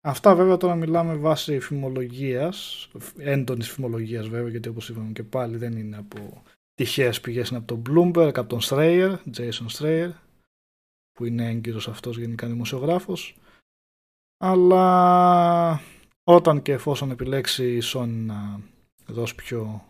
[0.07, 5.73] Αυτά βέβαια τώρα μιλάμε βάσει φημολογίας, έντονης φημολογίας βέβαια, γιατί όπως είπαμε και πάλι δεν
[5.77, 6.43] είναι από
[6.75, 10.11] τυχαίες πηγές, είναι από τον Bloomberg, από τον Strayer, Jason Strayer,
[11.13, 13.37] που είναι έγκυρος αυτός γενικά δημοσιογράφος.
[14.37, 15.81] Αλλά
[16.25, 18.61] όταν και εφόσον επιλέξει η Sony να
[19.07, 19.85] δώσει πιο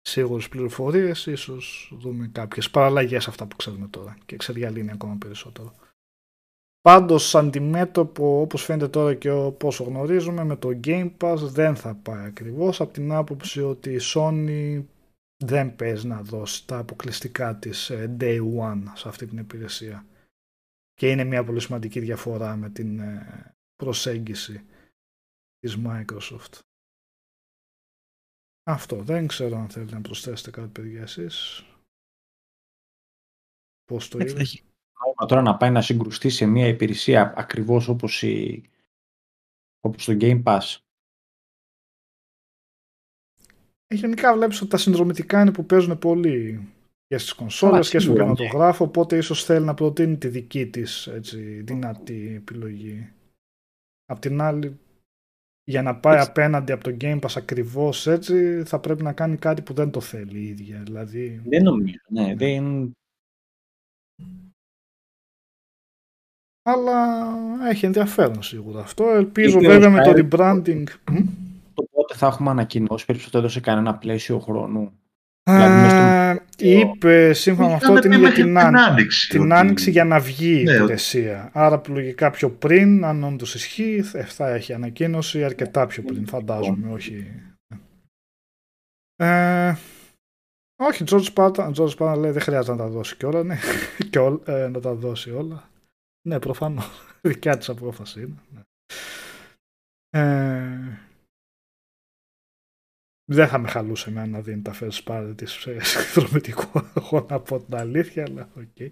[0.00, 5.74] σίγουρες πληροφορίες, ίσως δούμε κάποιες παραλλαγές αυτά που ξέρουμε τώρα και εξεργιαλύνει ακόμα περισσότερο.
[6.84, 12.24] Πάντως αντιμέτωπο όπως φαίνεται τώρα και πόσο γνωρίζουμε με το Game Pass δεν θα πάει
[12.24, 14.84] ακριβώς από την άποψη ότι η Sony
[15.44, 20.06] δεν παίζει να δώσει τα αποκλειστικά της ε, Day One σε αυτή την υπηρεσία.
[20.92, 24.64] Και είναι μια πολύ σημαντική διαφορά με την ε, προσέγγιση
[25.58, 26.60] της Microsoft.
[28.62, 29.02] Αυτό.
[29.02, 31.64] Δεν ξέρω αν θέλετε να προσθέσετε κάτι παιδιά εσείς.
[33.84, 34.73] Πώς το είδατε
[35.04, 38.62] νόημα τώρα να πάει να συγκρουστεί σε μια υπηρεσία ακριβώς όπως, η,
[39.80, 40.76] όπως το Game Pass.
[43.86, 46.68] Ε, γενικά βλέπεις ότι τα συνδρομητικά είναι που παίζουν πολύ
[47.06, 51.60] και στις κονσόλες και στον κινηματογράφο, οπότε ίσως θέλει να προτείνει τη δική της έτσι,
[51.60, 53.12] δυνατή επιλογή.
[54.04, 54.78] Απ' την άλλη,
[55.64, 59.62] για να πάει απέναντι από το Game Pass ακριβώς έτσι, θα πρέπει να κάνει κάτι
[59.62, 60.82] που δεν το θέλει η ίδια.
[60.82, 61.42] Δηλαδή...
[61.44, 62.34] Δεν νομίζω, ναι.
[62.34, 62.92] Δεν,
[66.66, 67.26] αλλά
[67.70, 69.04] έχει ενδιαφέρον σίγουρα αυτό.
[69.08, 70.84] Ελπίζω βέβαια με το rebranding.
[71.74, 74.92] Το πότε θα έχουμε ανακοινώσει, περισσότερο έδωσε κανένα πλαίσιο χρόνου.
[75.42, 80.60] Δηλαδή είπε σύμφωνα με αυτό ότι είναι για την, άνοιξη, την άνοιξη για να βγει
[80.60, 81.50] η ναι, υπηρεσία.
[81.52, 86.92] Άρα λογικά πιο πριν, αν όντως ισχύει, θα έχει ανακοίνωση αρκετά πιο πριν, φαντάζομαι.
[86.92, 87.26] Όχι.
[89.16, 89.74] Ε,
[90.76, 93.58] όχι, George Spartan, λέει δεν χρειάζεται να τα δώσει και όλα, ναι.
[94.10, 95.68] και ε, να τα δώσει όλα.
[96.26, 96.86] Ναι, προφανώς.
[97.28, 98.42] Δικιά της απόφαση είναι.
[98.52, 98.62] Ναι.
[100.10, 100.98] Ε,
[103.24, 107.40] δεν θα με χαλούσε εμένα να δίνει τα first party της σε συνδρομητικό εγώ να
[107.40, 108.62] πω την αλήθεια, αλλά OK.
[108.78, 108.90] Okay.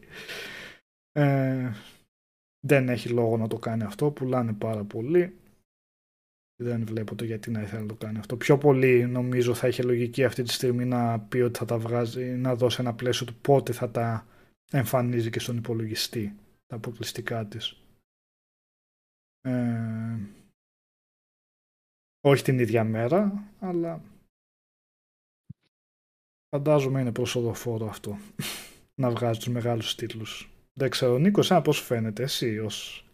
[1.12, 1.72] Ε,
[2.66, 5.36] δεν έχει λόγο να το κάνει αυτό, πουλάνε πάρα πολύ.
[6.62, 8.36] Δεν βλέπω το γιατί να ήθελε να το κάνει αυτό.
[8.36, 12.24] Πιο πολύ νομίζω θα είχε λογική αυτή τη στιγμή να πει ότι θα τα βγάζει,
[12.24, 14.26] να δώσει ένα πλαίσιο του πότε θα τα
[14.70, 16.36] εμφανίζει και στον υπολογιστή
[16.72, 17.76] τα αποκλειστικά της.
[19.40, 20.18] Ε,
[22.20, 24.02] όχι την ίδια μέρα, αλλά
[26.48, 28.18] φαντάζομαι είναι προσοδοφόρο αυτό,
[29.02, 30.50] να βγάζει τους μεγάλους τίτλους.
[30.72, 33.06] Δεν ξέρω, Νίκος, εσένα πώς φαίνεται εσύ ως,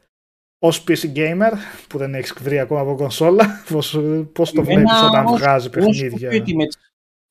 [0.59, 1.53] ως PC gamer
[1.89, 3.99] που δεν έχεις βρει ακόμα από κονσόλα, πώς,
[4.33, 6.67] πώς το βλέπεις όταν ως, βγάζει παιχνίδια; Ως με,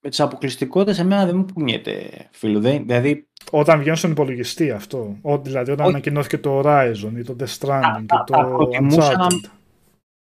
[0.07, 2.59] με τις αποκλειστικότητες εμένα δεν μου πουνιέται, φίλο.
[2.59, 5.17] Δηλαδή όταν βγαίνουν στον υπολογιστή αυτό.
[5.21, 9.49] Ό, δηλαδή όταν ανακοινώθηκε το Horizon ή το Death Stranding και το Uncharted.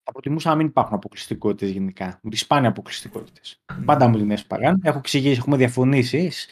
[0.03, 2.19] Θα προτιμούσα να μην υπάρχουν αποκλειστικότητες γενικά.
[2.23, 3.61] Μου τις σπάνε αποκλειστικότητες.
[3.73, 3.83] Mm.
[3.85, 4.81] Πάντα μου την έσπαγαν.
[4.85, 6.49] Έχω εξηγήσει, έχουμε διαφωνήσεις.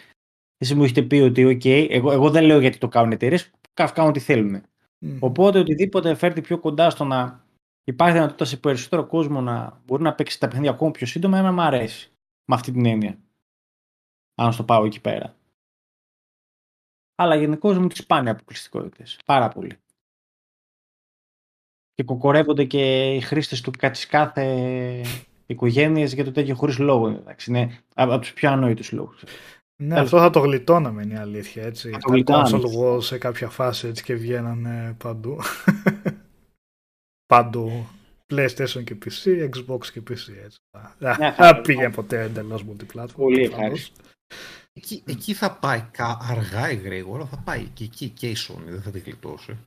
[0.59, 4.11] Εσεί μου έχετε πει ότι, OK, εγώ, εγώ δεν λέω γιατί το κάνουν εταιρείες, κάνουν
[4.11, 4.63] ό,τι θέλουν.
[5.01, 5.17] Mm.
[5.19, 7.45] Οπότε οτιδήποτε φέρει πιο κοντά στο να
[7.85, 11.53] υπάρχει δυνατότητα σε περισσότερο κόσμο να μπορεί να παίξει τα παιχνίδια ακόμα πιο σύντομα, εμένα
[11.53, 12.09] μου αρέσει.
[12.47, 13.19] Με αυτή την έννοια.
[14.35, 15.37] Αν στο πάω εκεί πέρα
[17.15, 19.19] αλλά γενικώ μου τις πάνε αποκλειστικότητες.
[19.25, 19.77] Πάρα πολύ.
[21.95, 25.05] Και κοκορεύονται και οι χρήστες του της κάθε
[25.47, 27.09] οικογένειας για το τέτοιο χωρίς λόγο.
[27.09, 29.23] Εντάξει, είναι από τους πιο ανόητους λόγους.
[29.77, 31.63] Ναι, αυτό θα το γλιτώναμε είναι η αλήθεια.
[31.63, 31.91] Έτσι.
[31.91, 35.39] Θα το console σε κάποια φάση έτσι και βγαίνανε παντού.
[37.33, 37.87] παντού.
[38.27, 40.33] PlayStation και PC, Xbox και PC.
[40.45, 40.59] Έτσι.
[40.99, 43.15] Δεν πήγε ποτέ εντελώς multiplatform.
[43.17, 44.03] Πολύ ευχαριστώ.
[44.73, 48.83] Εκεί, εκεί θα πάει αργά ή γρήγορα, θα πάει και εκεί και η Sony, δεν
[48.83, 49.59] θα την κλειτώσει.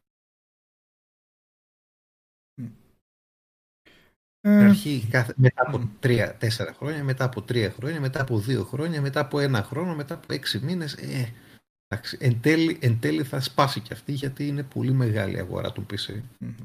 [4.42, 8.64] Ε, αρχή κάθε, μετά από τρία, τέσσερα χρόνια, μετά από τρία χρόνια, μετά από δύο
[8.64, 10.94] χρόνια, μετά από ένα χρόνο, μετά από έξι μήνες.
[10.94, 11.34] Ε,
[11.88, 15.72] εντάξει, εν, τέλει, εν τέλει θα σπάσει και αυτή γιατί είναι πολύ μεγάλη η αγορά
[15.72, 16.22] του PC.
[16.40, 16.56] μμμ.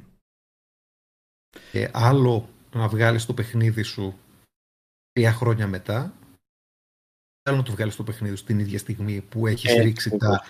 [1.71, 4.19] Και άλλο να βγάλεις το παιχνίδι σου
[5.13, 6.15] τρία χρόνια μετά,
[7.43, 10.39] άλλο να το βγάλεις το παιχνίδι σου την ίδια στιγμή που έχεις Έτσι, ρίξει ακριβώς.
[10.39, 10.45] τα,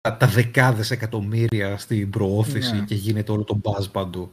[0.00, 2.84] τα, τα δεκάδες εκατομμύρια στην προώθηση Ναι.
[2.84, 4.32] και γίνεται όλο το buzz παντού.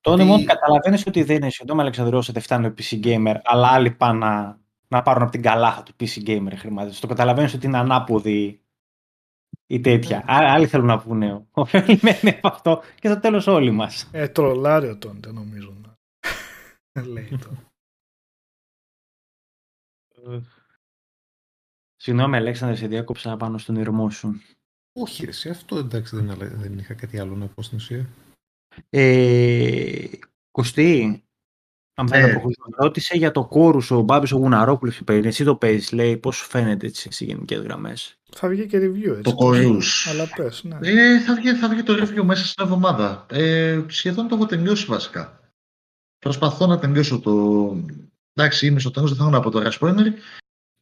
[0.00, 3.34] Το Γιατί- όνομα ότι καταλαβαίνεις ότι δεν είναι σύντομα Αλεξανδρό ότι φτάνει ο PC Gamer,
[3.42, 6.92] αλλά άλλοι πάνε να, να πάρουν από την καλάθα του PC Gamer χρήματα.
[7.00, 8.60] Το καταλαβαίνεις ότι είναι ανάποδη
[9.66, 10.16] ή τέτοια.
[10.16, 10.24] Ναι.
[10.34, 11.46] Ά- Άλλοι θέλουν να πούνε.
[11.50, 14.08] Ωφελημένοι από αυτό και στο τέλος όλοι μας.
[14.12, 15.74] Ε, τρολάρει ο Τόντε νομίζω.
[16.92, 17.50] να- Λέει το.
[22.04, 24.40] Συγγνώμη, Αλέξανδρε, σε διάκοψα πάνω στον ήρμό σου.
[24.92, 28.08] Όχι, ρε, εσύ, αυτό εντάξει δεν, αλε- δεν είχα κάτι άλλο να πω στην ουσία.
[28.90, 30.08] Ε,
[30.50, 31.22] Κωστή,
[31.94, 32.30] αν δεν Ε.
[32.30, 35.26] αποχωρήσω, ρώτησε για το κόρους ο Μπάμπης ο Γουναρόπουλος που παίρνει.
[35.26, 39.08] Εσύ το παίζεις, λέει, πώς σου φαίνεται έτσι σε γενικές γραμμές; Θα βγει και review
[39.08, 39.22] έτσι.
[39.22, 40.06] Το κορούς.
[40.08, 40.78] Αλλά πες, ναι.
[40.82, 43.26] Ε, θα, βγει, θα βγει το review μέσα στην εβδομάδα.
[43.30, 45.40] Ε, σχεδόν το έχω τελειώσει βασικά.
[46.18, 47.76] Προσπαθώ να τελειώσω το...
[48.32, 50.12] Εντάξει, είμαι στο τέλος, δεν θέλω να πω τώρα spoiler.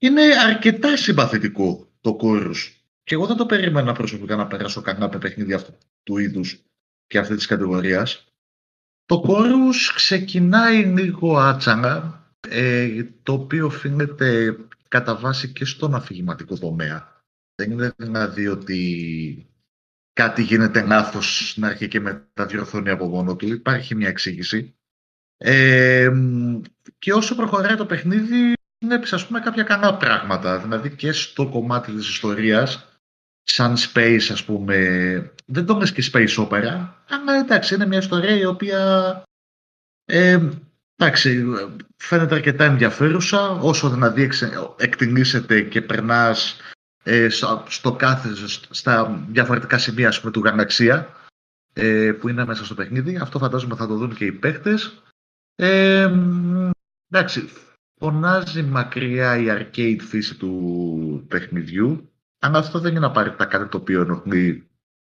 [0.03, 2.85] Είναι αρκετά συμπαθητικό το κόρους.
[3.03, 6.63] Και εγώ δεν το περίμενα προσωπικά να περάσω κανένα από παιχνίδι αυτού του είδους
[7.07, 8.25] και αυτή της κατηγορίας.
[9.05, 14.57] Το κόρους ξεκινάει λίγο άτσανα, ε, το οποίο οφείλεται
[14.89, 17.23] κατά βάση και στον αφηγηματικό τομέα.
[17.55, 19.47] Δεν είναι δηλαδή ότι
[20.13, 23.47] κάτι γίνεται λάθος στην αρχή και μετά διορθώνει από μόνο του.
[23.47, 24.75] Υπάρχει μια εξήγηση.
[25.37, 26.61] Ε, μ,
[26.99, 28.53] και όσο προχωράει το παιχνίδι,
[28.85, 30.59] βλέπεις ας πούμε κάποια καλά πράγματα.
[30.59, 32.89] Δηλαδή και στο κομμάτι της ιστορίας,
[33.43, 34.77] σαν space ας πούμε,
[35.47, 39.23] δεν το λες και space opera, αλλά εντάξει είναι μια ιστορία η οποία
[40.05, 40.49] ε,
[40.97, 41.45] εντάξει,
[41.97, 46.57] φαίνεται αρκετά ενδιαφέρουσα, όσο δηλαδή εξε- εκτιμήσεται και περνάς
[47.03, 48.29] ε, στο, στο κάθε,
[48.71, 51.15] στα διαφορετικά σημεία ας πούμε, του γαλαξία
[51.73, 53.17] ε, που είναι μέσα στο παιχνίδι.
[53.17, 55.03] Αυτό φαντάζομαι θα το δουν και οι παίχτες.
[55.55, 56.71] Ε, μ,
[57.13, 57.49] εντάξει,
[58.01, 64.01] φωνάζει μακριά η arcade φύση του παιχνιδιού, αλλά αυτό δεν είναι απαραίτητα κάτι το οποίο
[64.01, 64.69] ενοχλεί,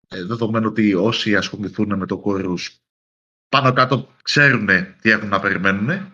[0.08, 2.82] ε, δεδομένου ότι όσοι ασχοληθούν με το κόρους
[3.50, 4.68] πάνω κάτω ξέρουν
[5.02, 6.12] τι έχουν να περιμένουν.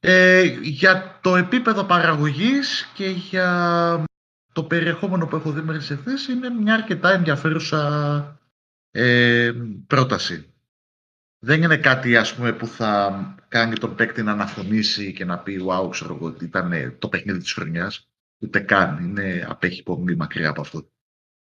[0.00, 4.04] Ε, για το επίπεδο παραγωγής και για
[4.52, 8.40] το περιεχόμενο που έχω δει μέχρι σε θέση είναι μια αρκετά ενδιαφέρουσα
[8.90, 9.52] ε,
[9.86, 10.49] πρόταση.
[11.42, 15.64] Δεν είναι κάτι ας πούμε που θα κάνει τον παίκτη να αναφωνήσει και να πει
[15.66, 18.10] «Wow, ξέρω εγώ, ότι ήταν το παιχνίδι της χρονιάς».
[18.42, 19.04] Ούτε καν.
[19.04, 20.90] Είναι, απέχει πολύ μακριά από αυτό.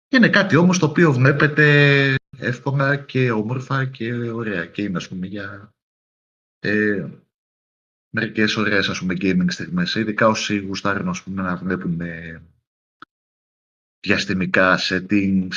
[0.10, 4.66] Είναι κάτι όμως το οποίο βλέπετε εύκολα και όμορφα και ωραία.
[4.66, 5.74] Και είναι ας πούμε για
[6.60, 7.08] ε,
[8.10, 9.96] μερικές ωραίες ας πούμε gaming στιγμές.
[9.96, 12.42] Ειδικά όσοι γουστάρουν ας πούμε να βλέπουν ε,
[14.04, 15.52] διαστημικά settings.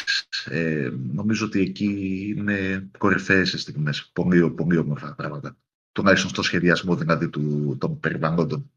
[0.51, 4.11] Ε, νομίζω ότι εκεί είναι κορυφαίες οι στιγμές.
[4.12, 5.57] Πολύ, πολύ όμορφα πράγματα.
[5.92, 8.70] Τουλάχιστον στο σχεδιασμό δηλαδή του, των περιβαλλόντων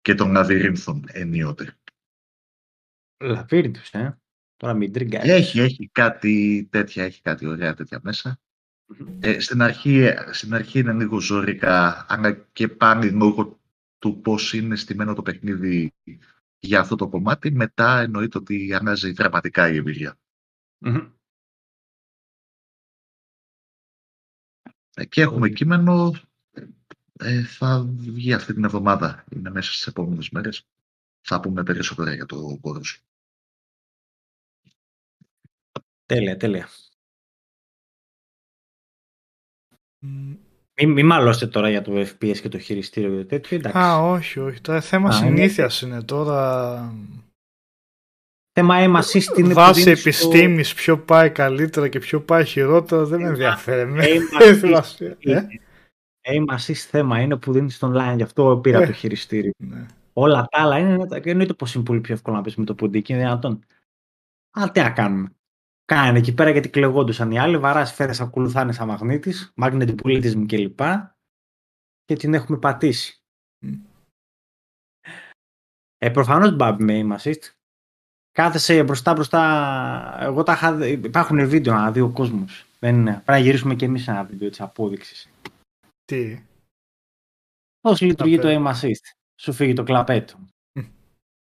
[0.00, 1.76] και των λαβυρίνθων ενίοτε.
[3.20, 4.18] Λαβύρινθους, ε.
[4.56, 5.30] Τώρα μην τριγκάρεις.
[5.30, 8.40] Έχει, έχει κάτι τέτοια, έχει κάτι ωραία τέτοια μέσα.
[9.20, 13.60] Ε, στην, αρχή, ε, στην αρχή είναι λίγο ζωρικά, αλλά και πάλι λόγω
[13.98, 15.94] του πώς είναι στημένο το παιχνίδι
[16.64, 20.18] για αυτό το κομμάτι, μετά εννοείται ότι αλλάζει δραματικά η εμπειρία.
[20.78, 21.12] Μμμ.
[24.94, 26.12] Ε, Και έχουμε κείμενο,
[27.18, 30.66] ε, θα βγει αυτή την εβδομάδα, είναι μέσα στις επόμενες μέρες.
[31.20, 33.04] Θα πούμε περισσότερα για το κόρος.
[36.06, 36.68] Τέλεια, τέλεια.
[40.86, 43.56] Μ, Μην μη μαλώσετε τώρα για το FPS και το χειριστήριο και το τέτοιο.
[43.56, 43.78] Εντάξει.
[43.78, 44.60] Α, όχι, όχι.
[44.60, 46.94] Το θέμα Α, είναι- συνήθειας είναι τώρα.
[48.54, 52.44] Θέμα aim assist είναι που Βάσει δίνεις στο- επιστήμης ποιο πάει καλύτερα και ποιο πάει
[52.44, 53.90] χειρότερα δεν με ενδιαφέρει.
[53.90, 54.06] Με aim
[54.40, 55.06] έχει assist σημασία.
[55.08, 55.48] Ε, είναι.
[56.28, 58.86] Aim assist θέμα είναι που δίνεις online, γι' αυτό πήρα Ε.
[58.86, 59.52] το χειριστήριο.
[59.58, 59.86] ναι.
[60.12, 63.12] Όλα τα άλλα είναι, εννοείται πως είναι πολύ πιο εύκολο να πεις με το ποντίκι,
[63.12, 63.64] είναι δυνατόν.
[64.60, 65.32] Α, τι να κάνουμε.
[65.84, 70.80] Κάνε εκεί πέρα γιατί κλεγόντουσαν οι άλλοι, βαράς φέρες ακολουθάνε σαν μαγνήτης, magnet bulletism κλπ.
[72.04, 73.22] Και την έχουμε πατήσει.
[73.66, 73.72] Μμ.
[75.98, 77.50] Ε, προφανώς μπάμπι με aim assist.
[78.32, 80.16] Κάθεσαι μπροστά μπροστά.
[80.20, 82.66] Εγώ τα είχα, δει- υπάρχουν βίντεο να δει ο κόσμος.
[82.78, 83.10] Δεν είναι.
[83.12, 85.28] Πρέπει να γυρίσουμε και εμείς ένα βίντεο της απόδειξης.
[86.04, 86.44] Τι;
[87.80, 88.70] Πώς λειτουργεί το Κλαπέτο.
[88.70, 89.12] aim assist.
[89.40, 90.38] Σου φύγει το κλαπέτο.
[90.78, 90.82] Μμ.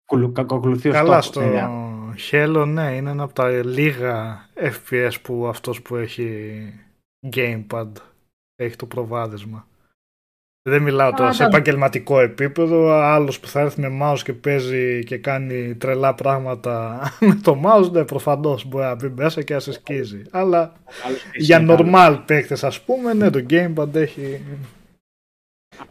[0.04, 1.60] Κουλου- Κακοκλουθεί ο Καλά στόχος, στο ε,
[2.30, 6.72] Halo ναι είναι ένα από τα λίγα FPS που αυτός που έχει
[7.32, 7.88] gamepad
[8.56, 9.66] έχει το προβάδισμα.
[10.68, 12.90] Δεν μιλάω τώρα σε επαγγελματικό επίπεδο.
[12.90, 17.90] Άλλος που θα έρθει με mouse και παίζει και κάνει τρελά πράγματα με το mouse,
[17.90, 20.22] ναι, προφανώς μπορεί να μπει μέσα και να σε σκίζει.
[20.30, 20.72] Αλλά
[21.36, 24.42] για normal παίκτες, ας πούμε, ναι, το gamepad έχει.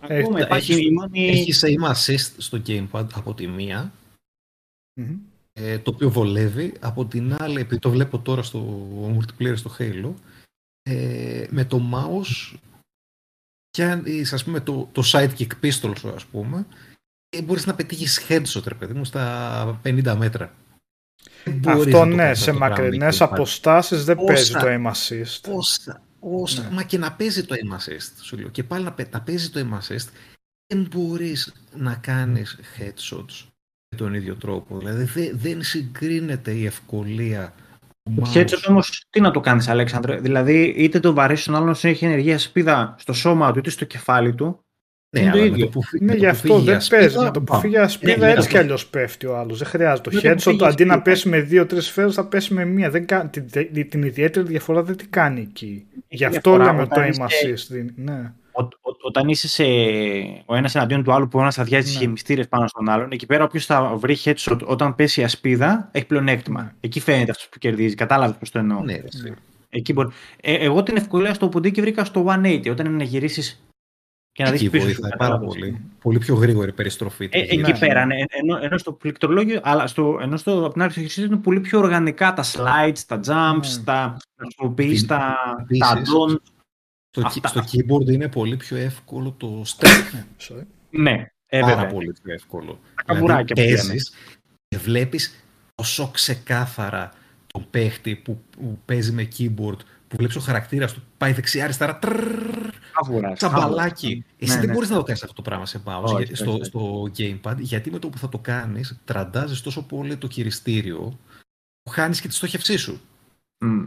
[0.07, 3.91] Έχει, έχει, έχει aim assist στο gamepad από τη μια
[5.59, 6.73] ε, το οποίο βολεύει.
[6.79, 8.87] Από την άλλη, επειδή το βλέπω τώρα στο
[9.17, 10.13] multiplayer στο Halo,
[10.81, 12.57] ε, με το mouse
[13.69, 13.83] και
[14.31, 16.65] ας πούμε το, το sidekick pistol σου ας πούμε
[17.29, 20.53] ε, μπορείς να πετύχεις headshot ρε παιδί μου στα 50 μέτρα.
[21.65, 25.51] Αυτό ναι, σε μακρινές αποστάσεις δεν παίζει το aim assist.
[25.51, 26.69] Όσα, όσα, ναι.
[26.69, 28.49] Μα και να παίζει το aim assist σου λέω.
[28.49, 30.07] Και πάλι να, να παίζει το aim assist
[30.67, 33.56] δεν μπορείς να κάνεις headshots με
[33.97, 34.77] τον ίδιο τρόπο.
[34.77, 37.53] Δηλαδή δεν συγκρίνεται η ευκολία
[38.15, 42.05] το headshot όμως, τι να το κάνεις, Αλέξανδρε; Δηλαδή, είτε το βαρύσει τον άλλον έχει
[42.05, 44.61] ενεργεία σπίδα στο σώμα του είτε στο κεφάλι του.
[45.09, 45.67] Ναι, είναι το ίδιο.
[45.67, 47.17] Που, ναι, γι' αυτό δεν παίζει.
[47.17, 49.57] Με το που φύγει ασπίδα ναι, έτσι κι αλλιώς πέφτει ο άλλος.
[49.57, 50.09] Δεν χρειάζεται.
[50.09, 52.89] Το headshot αντί να πέσει με δύο-τρει σφαίρε θα πέσει με μία.
[52.89, 55.85] Δεν, την, την, την ιδιαίτερη διαφορά δεν την κάνει εκεί.
[56.07, 57.85] Γι' αυτό λέμε το aim assist.
[57.95, 58.31] Ναι
[59.01, 59.63] όταν είσαι σε
[60.45, 61.99] ο ένας εναντίον του άλλου που ο ένα αδειάζει ναι.
[61.99, 66.05] γεμιστήρε πάνω στον άλλον, εκεί πέρα όποιος θα βρει headshot όταν πέσει η ασπίδα έχει
[66.05, 66.61] πλεονέκτημα.
[66.61, 66.71] Ναι.
[66.79, 67.95] Εκεί φαίνεται αυτός που κερδίζει.
[67.95, 68.81] Κατάλαβες πώς το εννοώ.
[68.81, 69.33] Ναι, ναι.
[69.69, 70.09] Εκεί μπορεί.
[70.41, 73.61] Ε, εγώ την ευκολία στο ποντίκι βρήκα στο 180 όταν είναι να γυρίσεις
[74.37, 74.83] και να δεις πίσω.
[74.83, 75.81] Βοηθάει πάρα πολύ.
[76.01, 77.29] Πολύ πιο γρήγορη περιστροφή.
[77.31, 77.77] Ε, εκεί ναι.
[77.77, 78.15] πέρα, ναι.
[78.27, 82.33] ενώ, ενώ στο πληκτρολόγιο, αλλά στο, ενώ στο, από την άλλη είναι πολύ πιο οργανικά
[82.33, 83.83] τα slides, τα jumps, ναι.
[83.83, 85.35] τα χρησιμοποιείς, τα,
[85.79, 86.01] τα
[87.21, 90.23] στο, στο keyboard είναι πολύ πιο εύκολο το step.
[90.89, 92.79] ναι, ε, Πάρα πολύ πιο εύκολο.
[93.05, 94.13] Δηλαδή παίζεις
[94.67, 95.43] και βλέπεις
[95.75, 97.13] τόσο ξεκάθαρα
[97.47, 101.99] τον παίχτη που, που παίζει με keyboard που βλέπεις ο χαρακτήρας του πάει δεξιά αριστερά
[103.33, 104.25] τσαμπαλάκι.
[104.37, 104.73] Εσύ ναι, δεν ναι.
[104.73, 108.09] μπορείς να το κάνεις αυτό το πράγμα σε mouse στο, στο gamepad γιατί με το
[108.09, 111.19] που θα το κάνεις τραντάζεις τόσο πολύ το χειριστήριο
[111.81, 113.01] που χάνεις και τη στόχευσή σου.
[113.65, 113.85] Mm.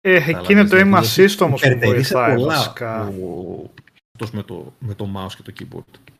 [0.00, 3.12] Ε, εκεί είναι το aim assist όμως που βοηθάει βασικά.
[4.12, 6.14] Αυτός με το, με το mouse και το keyboard.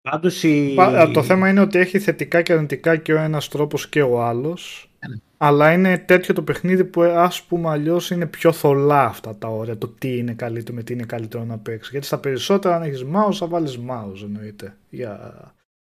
[0.00, 0.74] Πάντως η...
[1.12, 4.90] Το θέμα είναι ότι έχει θετικά και αρνητικά και ο ένας τρόπος και ο άλλος.
[5.08, 5.16] Ναι.
[5.36, 9.78] Αλλά είναι τέτοιο το παιχνίδι που ας πούμε αλλιώς είναι πιο θολά αυτά τα όρια.
[9.78, 11.90] Το τι είναι καλύτερο με τι είναι καλύτερο να παίξει.
[11.90, 14.76] Γιατί στα περισσότερα αν έχεις mouse θα βάλεις mouse εννοείται.
[14.90, 15.34] Για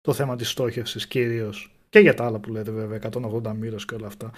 [0.02, 1.72] το θέμα της στόχευσης κυρίως.
[1.92, 3.00] Και για τα άλλα που λέτε βέβαια,
[3.44, 4.32] 180 μοίρες και όλα αυτά.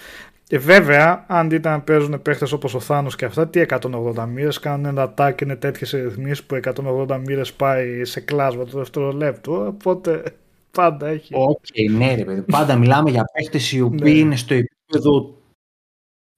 [0.44, 4.60] Και βέβαια, αν δείτε να παίζουν παίχτες όπως ο Θάνος και αυτά, τι 180 μοίρες
[4.60, 9.66] κάνουν ένα tag είναι τέτοιες ρυθμίσεις που 180 μοίρες πάει σε κλάσμα το δευτερολέπτο.
[9.68, 10.24] Οπότε
[10.72, 11.34] πάντα έχει.
[11.36, 12.42] Οκέι, okay, ναι, ρε παιδί.
[12.42, 14.20] Πάντα μιλάμε για παίχτες οι οποίοι ναι.
[14.20, 15.38] είναι στο επίπεδο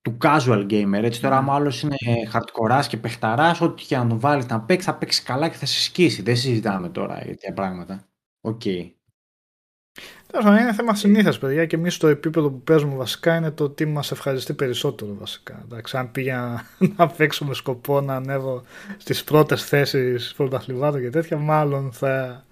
[0.01, 1.03] του casual gamer.
[1.03, 1.95] Έτσι τώρα, άμα άλλος είναι
[2.33, 5.65] hardcore και παιχταράς, ό,τι και να τον βάλεις να παίξει, θα παίξει καλά και θα
[5.65, 6.21] σε σκίσει.
[6.21, 8.07] Δεν συζητάμε τώρα για τέτοια πράγματα.
[8.41, 8.61] Οκ.
[8.65, 8.89] Okay.
[10.43, 14.11] Είναι θέμα συνήθειας, παιδιά, και εμείς στο επίπεδο που παίζουμε βασικά είναι το τι μας
[14.11, 15.61] ευχαριστεί περισσότερο βασικά.
[15.63, 16.65] Εντάξει, αν πήγα
[16.97, 18.63] να παίξω με σκοπό να ανέβω
[18.97, 22.45] στις πρώτες θέσεις πρωταθλημάτων και τέτοια, μάλλον θα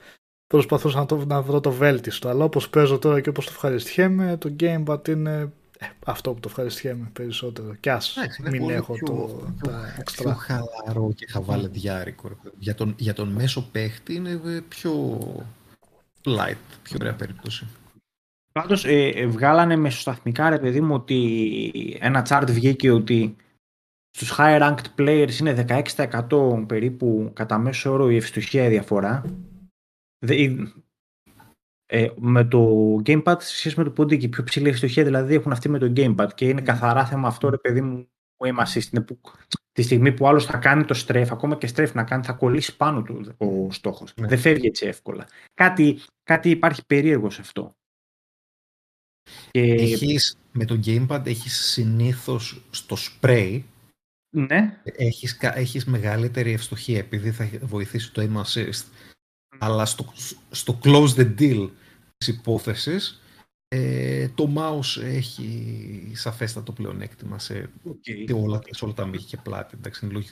[0.47, 2.29] προσπαθούσα να, το, να βρω το βέλτιστο.
[2.29, 6.47] Αλλά όπως παίζω τώρα και όπως το ευχαριστιέμαι, το gamepad είναι ε, αυτό που το
[6.49, 7.75] ευχαριστιέμαι περισσότερο.
[7.79, 8.15] Κι ας
[8.51, 10.29] μην έχω πιο, το, πιο, τα εξτρά.
[10.29, 12.29] Πιο χαλαρό και χαβαλεδιάρικο.
[12.59, 15.19] Για τον, για τον μέσο παίχτη είναι πιο
[16.25, 17.67] light, πιο ωραία περίπτωση.
[18.51, 23.35] Πάντως ε, ε, βγάλανε μεσοσταθμικά ρε παιδί μου ότι ένα chart βγήκε ότι
[24.09, 25.65] στους high ranked players είναι
[26.29, 29.23] 16% περίπου κατά μέσο όρο η ευστοχία διαφορά.
[31.85, 35.51] Ε, με το gamepad σε σχέση με το πόντι και πιο ψηλή ευστοχία δηλαδή έχουν
[35.51, 38.07] αυτοί με το gamepad και είναι καθαρά θέμα αυτό ρε παιδί μου
[38.43, 39.19] που είμαστε που
[39.71, 42.75] τη στιγμή που άλλος θα κάνει το στρέφ, ακόμα και στρέφ να κάνει, θα κολλήσει
[42.75, 44.13] πάνω του ο στόχος.
[44.15, 44.27] Ναι.
[44.27, 45.27] Δεν φεύγει έτσι εύκολα.
[45.53, 47.75] Κάτι, κάτι υπάρχει περίεργο σε αυτό.
[49.51, 49.61] Και...
[49.61, 53.61] Έχεις, με το gamepad έχεις συνήθως στο spray
[54.35, 54.81] ναι.
[54.83, 58.83] έχεις, έχεις μεγαλύτερη ευστοχία επειδή θα βοηθήσει το aim assist.
[59.57, 60.13] Αλλά στο,
[60.51, 61.69] στο close the deal
[62.17, 63.21] της υπόθεσης
[63.75, 68.35] ε, το mouse έχει σαφέστατο πλεονέκτημα σε, okay.
[68.35, 69.75] όλα, σε όλα τα μύχη και πλάτη.
[69.77, 70.23] Εντάξει, είναι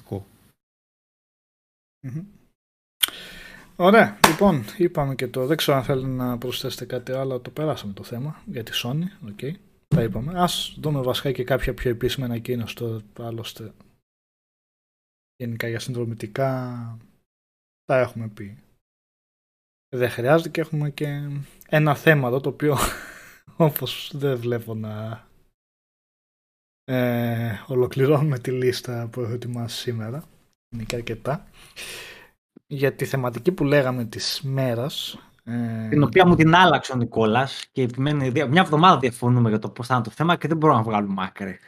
[3.76, 5.46] Ωραία, λοιπόν, είπαμε και το.
[5.46, 9.32] Δεν ξέρω αν θέλετε να προσθέσετε κάτι άλλο, το περάσαμε το θέμα για τη Sony.
[9.32, 9.52] Okay.
[9.88, 10.42] Τα είπαμε.
[10.42, 12.76] Α δούμε βασικά και κάποια πιο επίσημα ανακοίνωση.
[12.76, 13.74] Το άλλωστε
[15.36, 16.98] γενικά για συνδρομητικά
[17.86, 18.58] τα έχουμε πει.
[19.96, 21.30] Δεν χρειάζεται και έχουμε και
[21.68, 22.78] ένα θέμα εδώ το οποίο
[23.66, 25.26] όπως δεν βλέπω να
[26.84, 30.24] ε, ολοκληρώνουμε τη λίστα που έχω ετοιμάσει σήμερα.
[30.74, 31.48] είναι και αρκετά.
[32.68, 35.20] Για τη θεματική που λέγαμε της μέρας.
[35.44, 35.88] Ε...
[35.90, 39.88] Την οποία μου την άλλαξε ο Νικόλας και επιμένει, μια εβδομάδα διαφωνούμε για το πώς
[39.88, 41.60] θα είναι το θέμα και δεν μπορούμε να βγάλουμε άκρη.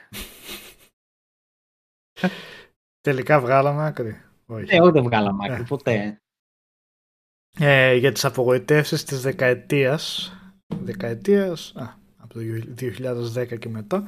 [3.01, 4.75] Τελικά βγάλαμε άκρη; Όχι.
[4.75, 5.65] Ε, όχι δεν βγάλαμε άκρη, ε.
[5.67, 6.21] ποτέ.
[7.59, 10.33] Ε, για τις απογοητεύσεις της δεκαετίας,
[10.81, 14.07] δεκαετίας, α, από το 2010 και μετά,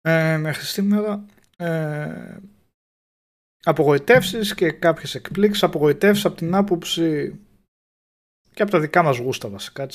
[0.00, 2.36] ε, μέχρι σήμερα, ε,
[3.64, 7.38] απογοητεύσεις και κάποιες εκπλήξεις, απογοητεύσεις από την άποψη
[8.54, 9.86] και από τα δικά μας γούστα βασικά,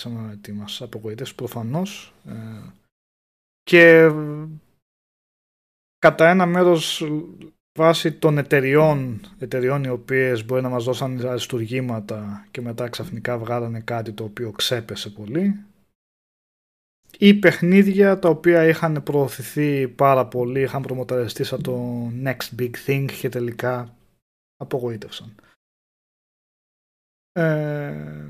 [0.42, 2.72] τι μας απογοητεύσεις προφανώς, ε,
[3.64, 4.12] και
[6.00, 7.04] κατά ένα μέρος
[7.78, 13.80] βάσει των εταιριών, εταιριών οι οποίες μπορεί να μας δώσαν αριστουργήματα και μετά ξαφνικά βγάλανε
[13.80, 15.66] κάτι το οποίο ξέπεσε πολύ
[17.18, 23.06] ή παιχνίδια τα οποία είχαν προωθηθεί πάρα πολύ, είχαν προμοταριστεί σαν το next big thing
[23.20, 23.96] και τελικά
[24.58, 25.36] απογοήτευσαν.
[27.32, 28.30] Ε,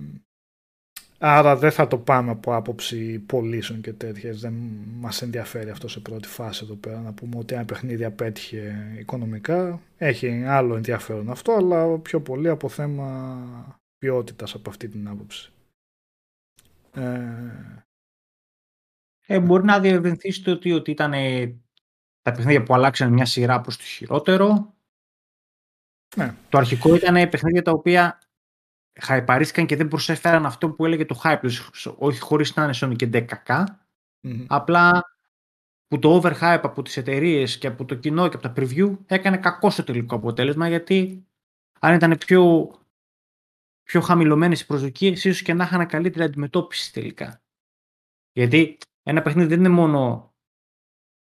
[1.19, 4.39] Άρα δεν θα το πάμε από άποψη πωλήσεων και τέτοιες.
[4.39, 4.53] Δεν
[4.99, 9.81] μας ενδιαφέρει αυτό σε πρώτη φάση εδώ πέρα να πούμε ότι ένα παιχνίδι απέτυχε οικονομικά.
[9.97, 15.51] Έχει άλλο ενδιαφέρον αυτό, αλλά πιο πολύ από θέμα ποιότητας από αυτή την άποψη.
[16.93, 17.83] Ε...
[19.29, 21.11] Ε, μπορεί να διευρυνθεί ότι, ότι ήταν
[22.21, 24.73] τα παιχνίδια που αλλάξαν μια σειρά προς το χειρότερο.
[26.15, 26.35] Ναι.
[26.49, 28.19] Το αρχικό ήταν παιχνίδια τα οποία
[28.99, 31.39] χαϊπαρίστηκαν και δεν προσέφεραν αυτό που έλεγε το hype
[31.97, 33.09] όχι χωρίς να είναι Sony και
[33.45, 33.63] 10
[34.47, 35.03] απλά
[35.87, 39.37] που το overhype από τις εταιρείες και από το κοινό και από τα preview έκανε
[39.37, 41.25] κακό στο τελικό αποτέλεσμα γιατί
[41.79, 42.71] αν ήταν πιο,
[43.83, 47.41] πιο χαμηλωμένες οι προσδοκίες ίσως και να είχαν καλύτερη αντιμετώπιση τελικά.
[48.33, 50.31] Γιατί ένα παιχνίδι δεν είναι μόνο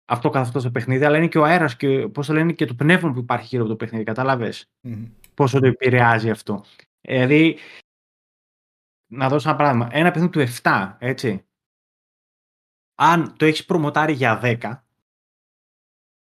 [0.05, 2.65] αυτό καθ' αυτό το παιχνίδι, αλλά είναι και ο αέρας και πώς το λένε και
[2.65, 4.03] το πνεύμα που υπάρχει γύρω από το παιχνίδι.
[4.03, 5.11] Κατάλαβες mm-hmm.
[5.33, 6.63] πόσο το επηρεάζει αυτό.
[7.07, 7.57] Δηλαδή,
[9.11, 9.89] να δώσω ένα παράδειγμα.
[9.91, 11.45] Ένα παιχνίδι του 7, έτσι.
[12.95, 14.83] Αν το έχεις προμοτάρει για 10,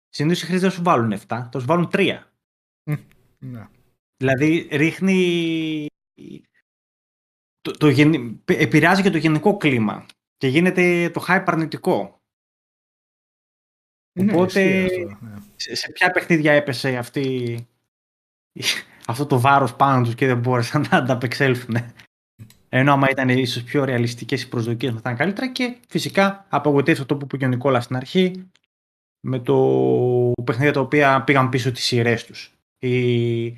[0.09, 2.22] συνήθως οι χρήστες δεν σου βάλουν 7, θα σου βάλουν 3.
[3.39, 3.68] Ναι.
[4.16, 5.87] Δηλαδή, ρίχνει.
[7.61, 7.87] Το, το,
[8.47, 10.07] επηρεάζει και το γενικό κλίμα
[10.37, 12.20] και γίνεται το hype αρνητικό.
[14.12, 14.89] Ναι, Οπότε,
[15.20, 15.37] ναι.
[15.57, 17.57] σε, ποια παιχνίδια έπεσε αυτή
[19.11, 21.77] αυτό το βάρος πάνω τους και δεν μπόρεσαν να ανταπεξέλθουν.
[22.69, 27.17] Ενώ άμα ήταν ίσως πιο ρεαλιστικές οι προσδοκίες θα ήταν καλύτερα και φυσικά απογοητεύσει αυτό
[27.17, 28.51] που είπε και ο Νικόλας στην αρχή
[29.21, 32.53] με το παιχνίδια τα οποία πήγαν πίσω τις σειρές τους.
[32.79, 33.49] Οι...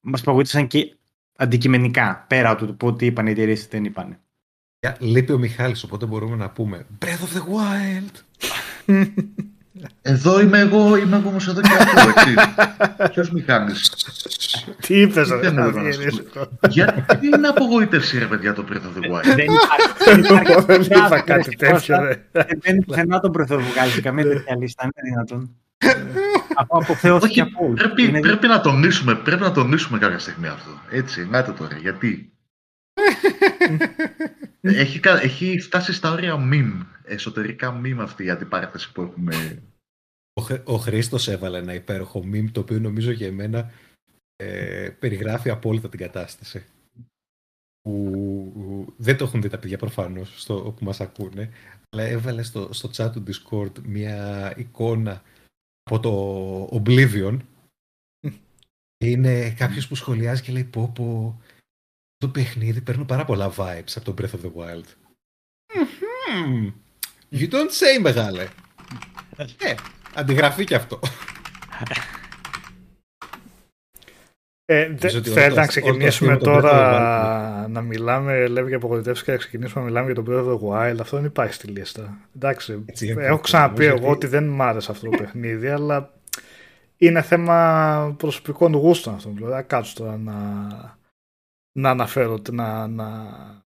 [0.00, 0.96] Μας απογοήτευσαν και
[1.36, 4.18] αντικειμενικά πέρα από το τι είπαν οι εταιρείες δεν είπαν.
[4.98, 8.14] Λείπει ο Μιχάλης, οπότε μπορούμε να πούμε Breath of the Wild.
[10.02, 12.34] Εδώ είμαι εγώ, είμαι εγώ όμως εδώ και αυτό, έτσι.
[13.10, 13.92] Ποιος Μιχάλης.
[14.80, 15.50] Τι είπες, ρε,
[16.68, 19.34] Γιατί είναι απογοήτευση, ρε παιδιά, το Breath of the Wild;
[20.66, 22.24] Δεν είπα κάτι τέτοιο, ρε.
[22.32, 25.56] Δεν είναι πουθενά το Breath of the Wild, καμία τέτοια λίστα, είναι δυνατόν.
[26.54, 27.80] Από αποθέωθηκε από όλους.
[28.20, 30.70] Πρέπει να τονίσουμε, πρέπει να τονίσουμε κάποια στιγμή αυτό.
[30.90, 32.32] Έτσι, το τώρα, γιατί;
[34.60, 39.62] έχει, έχει φτάσει στα όρια meme, εσωτερικά meme αυτή η αντιπαράθεση που έχουμε
[40.40, 43.70] ο, ο Χρήστος έβαλε ένα υπέροχο meme το οποίο νομίζω για εμένα
[44.36, 46.64] ε, περιγράφει απόλυτα την κατάσταση.
[47.80, 51.50] Που, δεν το έχουν δει τα παιδιά προφανώς στο, που μας ακούνε,
[51.90, 55.22] αλλά έβαλε στο, στο chat του Discord μια εικόνα
[55.82, 57.38] από το Oblivion.
[59.04, 61.40] Είναι κάποιος που σχολιάζει και λέει πω πω
[62.16, 64.84] το παιχνίδι παίρνω πάρα πολλά vibes από το Breath of the Wild.
[67.30, 68.48] You don't say μεγάλε.
[69.36, 69.74] Ε,
[70.14, 71.00] Αντιγραφή και αυτό.
[74.64, 80.12] Ε, θέλετε να ξεκινήσουμε τώρα να μιλάμε, λέμε για απογοητεύσεις και να ξεκινήσουμε να μιλάμε
[80.12, 80.96] για τον Breath of the Wild.
[81.00, 82.18] Αυτό δεν υπάρχει στη λίστα.
[82.36, 82.84] Εντάξει,
[83.16, 86.12] έχω ξαναπεί εγώ ότι δεν μ' άρεσε αυτό το παιχνίδι, αλλά
[86.96, 89.30] είναι θέμα προσωπικών γούστων αυτό.
[89.34, 90.34] Δηλαδή, κάτσω τώρα να,
[91.72, 93.71] να αναφέρω, να, να ε,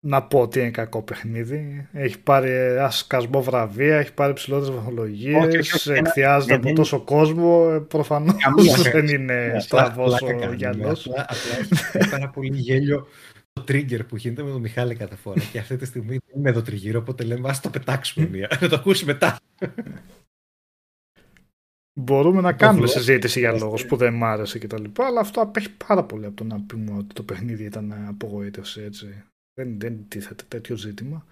[0.00, 1.88] να πω ότι είναι κακό παιχνίδι.
[1.92, 7.70] Έχει πάρει ασκασμό βραβεία, έχει πάρει ψηλότερες βαθμολογίες, εκθιάζεται από τόσο κόσμο.
[7.72, 10.04] Ε, Προφανώς δεν είναι στραβό
[10.48, 11.06] ο Γιάννης.
[11.06, 11.26] Απλά
[11.92, 13.06] έχει πάρα πολύ γέλιο
[13.52, 15.42] το trigger που γίνεται με τον Μιχάλη κάθε φορά.
[15.52, 18.58] Και αυτή τη στιγμή δεν είναι εδώ τριγύρω, οπότε λέμε ας το πετάξουμε μία.
[18.60, 19.36] Να το ακούσει μετά.
[22.00, 24.84] Μπορούμε να κάνουμε συζήτηση για λόγους που δεν μ' άρεσε κτλ.
[24.96, 29.24] Αλλά αυτό απέχει πάρα πολύ από το να πούμε ότι το παιχνίδι ήταν απογοήτευση έτσι.
[29.54, 31.24] Δεν, δεν τίθεται τέτοιο ζήτημα.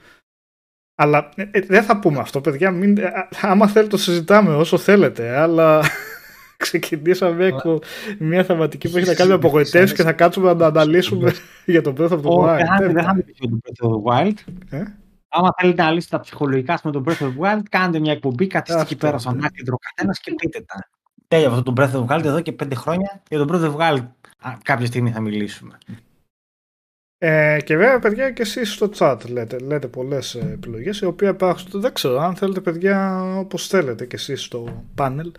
[0.95, 2.71] Αλλά ε, ε, δεν θα πούμε αυτό, παιδιά.
[2.71, 5.83] Μην, ε, άμα θέλετε το συζητάμε όσο θέλετε, αλλά
[6.65, 7.79] ξεκινήσαμε εκπο...
[8.19, 11.33] μια θεματική που έχει να κάνει με απογοητεύσεις και θα κάτσουμε να τα αναλύσουμε
[11.67, 12.93] για τον Breath of the Wild.
[12.93, 14.35] Δεν θα μιλήσω για τον Breath of the Wild.
[14.71, 14.83] Ε;
[15.29, 18.47] Άμα θέλετε να λύσετε τα ψυχολογικά με τον Breath of the Wild, κάντε μια εκπομπή,
[18.47, 19.47] καθίστε εκεί Αυτό, πέρα στον ναι.
[19.47, 20.89] άκρη καθένας και πείτε τα.
[21.29, 23.23] Τέλεια αυτό το Breath of the Wild εδώ και πέντε χρόνια.
[23.29, 24.07] Για τον Breath of the Wild
[24.39, 25.79] α, κάποια στιγμή θα μιλήσουμε.
[27.23, 31.31] Ε, και βέβαια, παιδιά, και εσείς στο chat λέτε, λέτε πολλές ε, επιλογές, οι οποίες
[31.31, 35.33] υπάρχουν, δεν ξέρω, αν θέλετε, παιδιά, όπως θέλετε και εσείς στο πάνελ,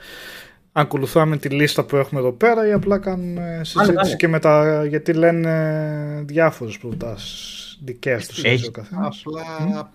[0.71, 4.15] ακολουθάμε τη λίστα που έχουμε εδώ πέρα ή απλά κάνουμε συζήτηση βάλε.
[4.15, 8.67] και μετά, γιατί λένε διάφορες προτάσεις δικές τους έτσι, Έχει.
[8.67, 9.23] ο καθένας.
[9.25, 9.91] Απλά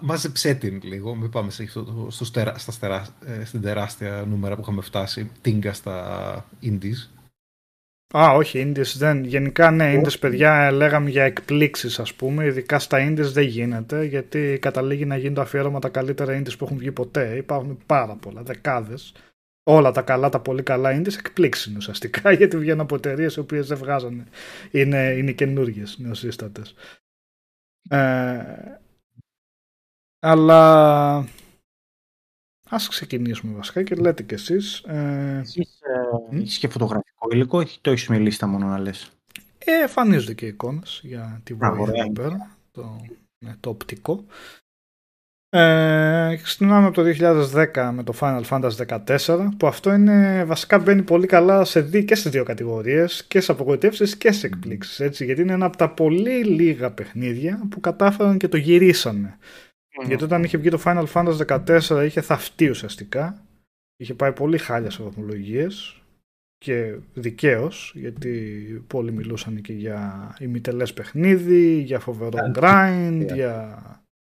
[0.00, 4.24] μάζεψέ την λίγο, μην πάμε σε αυτό το- στους τερά- στα στερά- ε, στην τεράστια
[4.28, 7.08] νούμερα που είχαμε φτάσει, τίγκα στα indies.
[8.18, 9.24] Α, όχι, Indies δεν.
[9.24, 12.44] Γενικά, ναι, Indies, παιδιά, ε, λέγαμε για εκπλήξεις, ας πούμε.
[12.44, 16.64] Ειδικά στα Indies δεν γίνεται, γιατί καταλήγει να γίνει το αφιέρωμα τα καλύτερα Indies που
[16.64, 17.36] έχουν βγει ποτέ.
[17.36, 19.14] Υπάρχουν πάρα πολλά, δεκάδες.
[19.62, 23.40] Όλα τα καλά, τα πολύ καλά Indies εκπλήξεις είναι ουσιαστικά, γιατί βγαίνουν από εταιρείες οι
[23.40, 24.24] οποίες δεν βγάζανε.
[24.70, 26.74] Είναι, είναι καινούργιες, νεοσύστατες.
[27.88, 28.80] Ε,
[30.20, 31.24] αλλά
[32.70, 34.78] ας ξεκινήσουμε βασικά και λέτε κι εσείς.
[34.86, 36.40] Ε, Έχεις, ε, Μμ.
[36.40, 39.10] έχεις και φωτογραφικό υλικό ή το έχεις με λίστα μόνο να λες;
[39.58, 42.02] Ε, εμφανίζονται και εικόνες για τη Α, βοήθεια ωραία.
[42.02, 43.00] εδώ πέρα, το,
[43.44, 44.24] ναι, το οπτικό.
[45.56, 51.02] Ε, ξεκινάμε από το 2010 με το Final Fantasy 14 που αυτό είναι βασικά μπαίνει
[51.02, 55.24] πολύ καλά σε δι, και σε δύο κατηγορίες και σε απογοητεύσεις και σε εκπλήξεις έτσι,
[55.24, 59.36] γιατί είναι ένα από τα πολύ λίγα παιχνίδια που κατάφεραν και το γυρίσανε.
[60.06, 63.42] Γιατί όταν είχε βγει το Final Fantasy 14 είχε θαυτεί ουσιαστικά.
[63.96, 65.98] Είχε πάει πολύ χάλια σε βαθμολογίες
[66.58, 68.40] και δικαίως, γιατί
[68.86, 73.34] πολλοί μιλούσαν και για ημιτελές παιχνίδι, για φοβερό Ήταν grind, yeah.
[73.34, 73.78] για...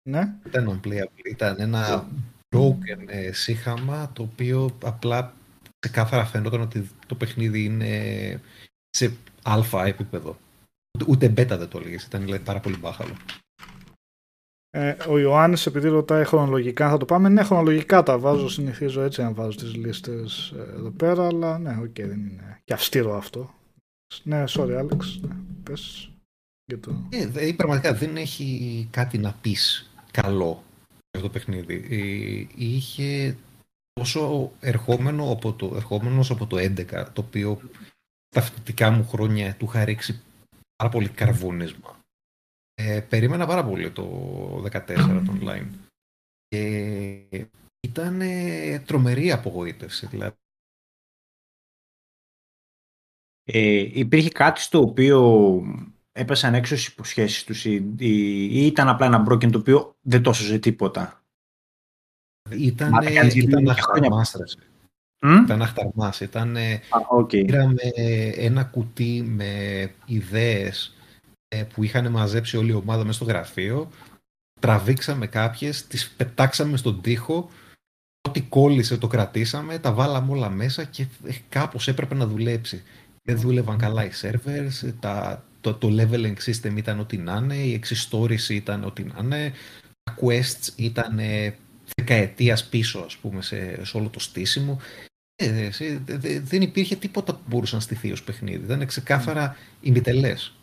[0.09, 0.33] Ναι.
[0.45, 2.07] Ήταν unplayable, ήταν ένα
[2.55, 5.33] broken ε, σύγχαμα το οποίο απλά
[5.79, 7.91] ξεκάθαρα φαινόταν ότι το παιχνίδι είναι
[8.89, 9.13] σε
[9.43, 10.37] αλφα επίπεδο.
[10.97, 13.13] Ούτε- Ούτε beta δεν το έλεγες, ήταν δηλαδή, πάρα πολύ μπάχαλο.
[14.75, 17.29] Ε, ο Ιωάννης επειδή ρωτάει χρονολογικά θα το πάμε.
[17.29, 21.77] Ναι, χρονολογικά τα βάζω, συνηθίζω έτσι να βάζω τις λίστες ε, εδώ πέρα, αλλά ναι,
[21.81, 23.53] οκέι, δεν είναι και αυστηρό αυτό.
[24.23, 26.11] Ναι, sorry Alex, ναι, πες
[26.65, 27.07] για το...
[27.09, 31.85] Ε, δε- πραγματικά δεν έχει κάτι να πεις καλό για αυτό το παιχνίδι.
[31.89, 33.37] Ε, είχε
[33.93, 37.61] τόσο ερχόμενο από το, ερχόμενος από το 11, το οποίο
[38.29, 40.21] τα φοιτητικά μου χρόνια του είχα ρίξει
[40.75, 41.99] πάρα πολύ καρβούνισμα.
[42.85, 44.03] Ε, περίμενα πάρα πολύ το
[44.71, 45.67] 14 το online.
[46.47, 47.47] Και
[47.79, 50.07] ήταν ε, τρομερή απογοήτευση.
[50.07, 50.35] Δηλαδή,
[53.45, 55.61] Ε, υπήρχε κάτι στο οποίο
[56.11, 60.21] έπεσαν έξω στις υποσχέσεις τους ή, ή, ή ήταν απλά ένα broken το οποίο δεν
[60.23, 61.23] το έσωσε τίποτα;
[62.51, 64.63] ήταν, Μα τα κάνεις γιατί ήταν είναι και χρόνια αχταρμάς, ρε.
[65.27, 66.19] Μμ; Ήταν αχταρμάς.
[66.19, 67.29] Ήταν, ε, Α, οκέι.
[67.29, 67.81] Πήραμε
[68.35, 70.92] ένα κουτί με ιδέες ε,
[71.73, 73.89] που είχαν μαζέψει όλη η ομάδα μέσα στο γραφείο.
[74.59, 77.49] Τραβήξαμε κάποιες, τις πετάξαμε στον τοίχο.
[78.27, 82.83] Ό,τι κόλλησε το κρατήσαμε, τα βάλαμε όλα μέσα και ε, κάπως έπρεπε να δουλέψει.
[83.23, 87.73] Δεν δούλευαν καλά οι servers, τα, το, το leveling system ήταν ό,τι να είναι, η
[87.73, 89.51] εξιστόρηση ήταν ό,τι να είναι,
[90.03, 91.55] τα quests ήταν ε,
[91.95, 94.79] δεκαετίας πίσω, ας πούμε, σε, σε όλο το στήσιμο.
[95.35, 98.63] Ε, εσύ, δε- δε- δεν υπήρχε τίποτα που μπορούσε να στηθεί ως παιχνίδι.
[98.63, 100.53] Ήταν ξεκάθαρα ημιτελές.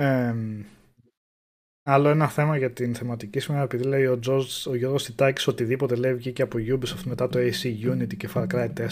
[0.00, 0.34] Ε,
[1.82, 5.94] άλλο ένα θέμα για την θεματική σήμερα, επειδή λέει ο, George, ο Γιώργος Τιτάκης οτιδήποτε
[5.94, 8.86] λέει βγήκε από Ubisoft μετά το AC Unity και Far Cry 4.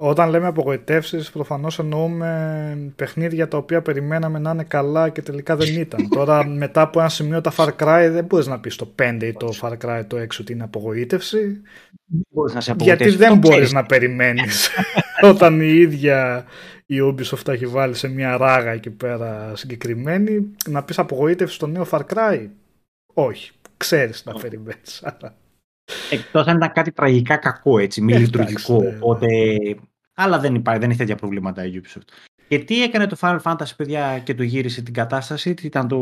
[0.00, 5.80] Όταν λέμε απογοητεύσεις, προφανώς εννοούμε παιχνίδια τα οποία περιμέναμε να είναι καλά και τελικά δεν
[5.80, 6.08] ήταν.
[6.16, 9.32] Τώρα μετά από ένα σημείο τα Far Cry δεν μπορείς να πεις το 5 ή
[9.32, 11.60] το Far Cry το 6 ότι είναι απογοήτευση.
[12.30, 13.18] Μπορείς να σε Γιατί απογοητεύσεις.
[13.18, 13.72] δεν Το μπορείς ξέρεις.
[13.72, 14.70] να περιμένεις
[15.32, 16.44] όταν η ίδια
[16.90, 21.66] η Ubisoft τα έχει βάλει σε μια ράγα εκεί πέρα συγκεκριμένη να πεις απογοήτευση στο
[21.66, 22.46] νέο Far Cry;
[23.14, 23.50] Όχι.
[23.76, 25.02] Ξέρεις να περιμένεις.
[25.04, 25.34] Αλλά...
[26.10, 28.74] Εκτός αν ήταν κάτι τραγικά κακό, έτσι, μη Ε, λειτουργικό.
[28.74, 28.98] εντάξει, ναι, ναι.
[29.00, 29.26] Οπότε...
[30.14, 32.02] Αλλά δεν υπάρχει, δεν έχει τέτοια προβλήματα η Ubisoft.
[32.48, 35.96] Και τι έκανε το Final Fantasy, παιδιά, και το γύρισε την κατάσταση, τι ήταν το,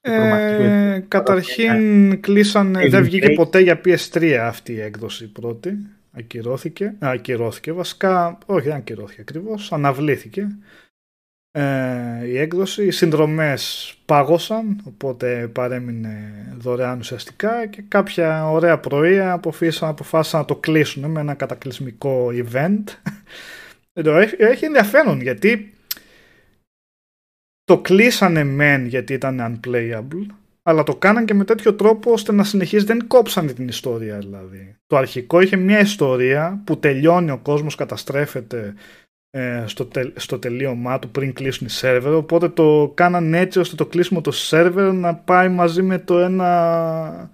[0.00, 3.34] το προγραμματικό Ε, καταρχήν κλείσανε, Ε, δεν βγήκε remake.
[3.34, 5.76] ποτέ για PS3 αυτή η έκδοση πρώτη.
[6.16, 6.84] Ακυρώθηκε.
[6.84, 8.38] Α, ακυρώθηκε βασικά.
[8.46, 9.72] Όχι, δεν ακυρώθηκε ακριβώς.
[9.72, 10.48] Αναβλήθηκε.
[11.50, 12.84] Ε, η έκδοση.
[12.84, 20.56] Οι συνδρομές πάγωσαν, οπότε παρέμεινε δωρεάν ουσιαστικά και κάποια ωραία πρωία αποφύσαν, αποφάσισαν να το
[20.56, 22.84] κλείσουν με ένα κατακλυσμικό event.
[23.92, 25.72] Εδώ έχει, έχει ενδιαφέρον γιατί
[27.64, 30.26] το κλείσανε μεν γιατί ήταν unplayable
[30.66, 34.76] αλλά το κάναν και με τέτοιο τρόπο ώστε να συνεχίζει, δεν κόψανε την ιστορία δηλαδή.
[34.86, 38.74] Το αρχικό είχε μια ιστορία που τελειώνει ο κόσμος, καταστρέφεται
[39.30, 43.86] ε, στο, στο τελείωμά του πριν κλείσουν οι σερβερ, οπότε το κάναν έτσι ώστε το
[43.86, 47.30] κλείσιμο του σερβερ να πάει μαζί με το ένα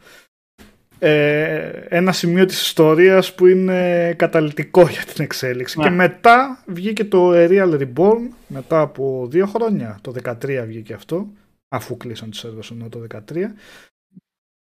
[1.02, 5.78] ε, ένα σημείο της ιστορίας που είναι καταλητικό για την εξέλιξη.
[5.80, 11.28] Και μετά βγήκε το Real Reborn, μετά από δύο χρόνια, το 13 βγήκε αυτό,
[11.72, 13.44] αφού κλείσαν τις σερβερ το 13,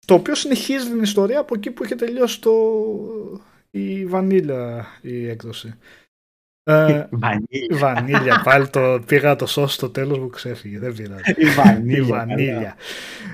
[0.05, 2.51] το οποίο συνεχίζει την ιστορία από εκεί που είχε τελειώσει το,
[3.69, 5.73] η βανίλια η έκδοση.
[6.63, 7.77] Ε, βανίλια.
[7.77, 8.41] βανίλια.
[8.43, 10.79] Πάλι το πήγα το σώσο στο τέλος μου ξέφυγε.
[10.79, 11.33] Δεν πειράζει.
[11.35, 11.97] Η βανίλια.
[11.97, 12.75] Η βανίλια.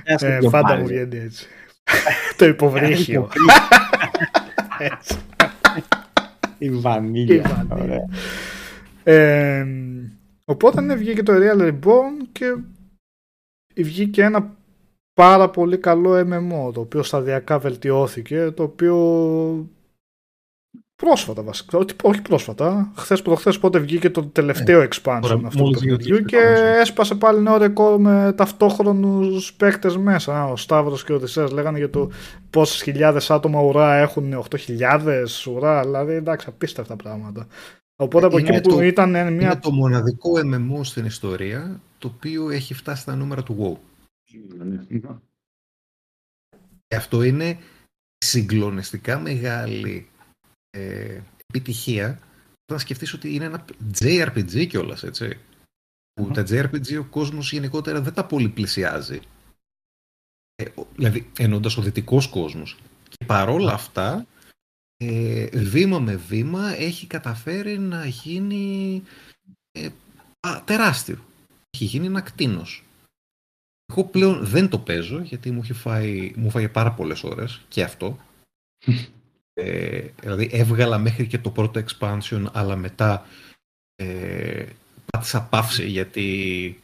[0.04, 1.48] Ε, πάντα μου βγαίνει έτσι.
[2.38, 3.30] το υποβρύχιο.
[6.58, 7.68] Η βανίλια.
[9.04, 9.66] Ε,
[10.46, 12.46] οπότε ναι, βγήκε το Real Reborn και
[13.84, 14.56] βγήκε ένα
[15.14, 18.96] πάρα πολύ καλό MMO το οποίο σταδιακά βελτιώθηκε το οποίο
[20.96, 21.78] Πρόσφατα βασικά.
[22.04, 22.92] Όχι πρόσφατα.
[22.96, 26.38] Χθες προχθές πότε βγήκε το τελευταίο ε, expansion αυτού του παιχνιδιού και
[26.80, 30.46] έσπασε πάλι νέο ρεκόρ με ταυτόχρονους παίκτες μέσα.
[30.52, 32.12] Ο Σταύρος και ο Οδυσσέας λέγανε για το
[32.50, 34.46] πόσες χιλιάδες άτομα ουρά έχουν.
[34.50, 35.82] 8.000 ουρά.
[35.82, 37.48] Δηλαδή εντάξει, απίστευτα πράγματα.
[37.96, 39.24] Οπότε από εκεί που το, ήταν μια.
[39.28, 43.80] Είναι το μοναδικό MMO στην ιστορία το οποίο έχει φτάσει στα νούμερα του WoW.
[46.88, 47.60] Και αυτό είναι
[48.18, 50.10] συγκλονιστικά μεγάλη
[50.70, 52.20] ε, επιτυχία
[52.66, 53.66] όταν σκεφτείς ότι είναι ένα
[54.00, 55.40] JRPG κιόλας, έτσι.
[56.14, 59.20] Που τα JRPG ο κόσμος γενικότερα δεν τα πολύ πλησιάζει.
[60.56, 62.78] Ε, δηλαδή, εννοώντας ο δυτικός κόσμος.
[63.10, 64.26] Και παρόλα αυτά,
[64.98, 69.04] ε, βήμα με βήμα έχει καταφέρει να γίνει
[69.72, 69.90] ε,
[70.66, 71.26] τεράστιο.
[71.76, 72.84] Έχει γίνει ένα κτίνος.
[73.94, 77.84] Εγώ πλέον δεν το παίζω γιατί μου, έχει φάει, μου φάει πάρα πολλές ώρες και
[77.84, 78.18] αυτό.
[79.58, 83.26] Ε, δηλαδή έβγαλα μέχρι και το πρώτο expansion, αλλά μετά
[83.96, 84.66] ε,
[85.12, 86.80] πάτησα παύση γιατί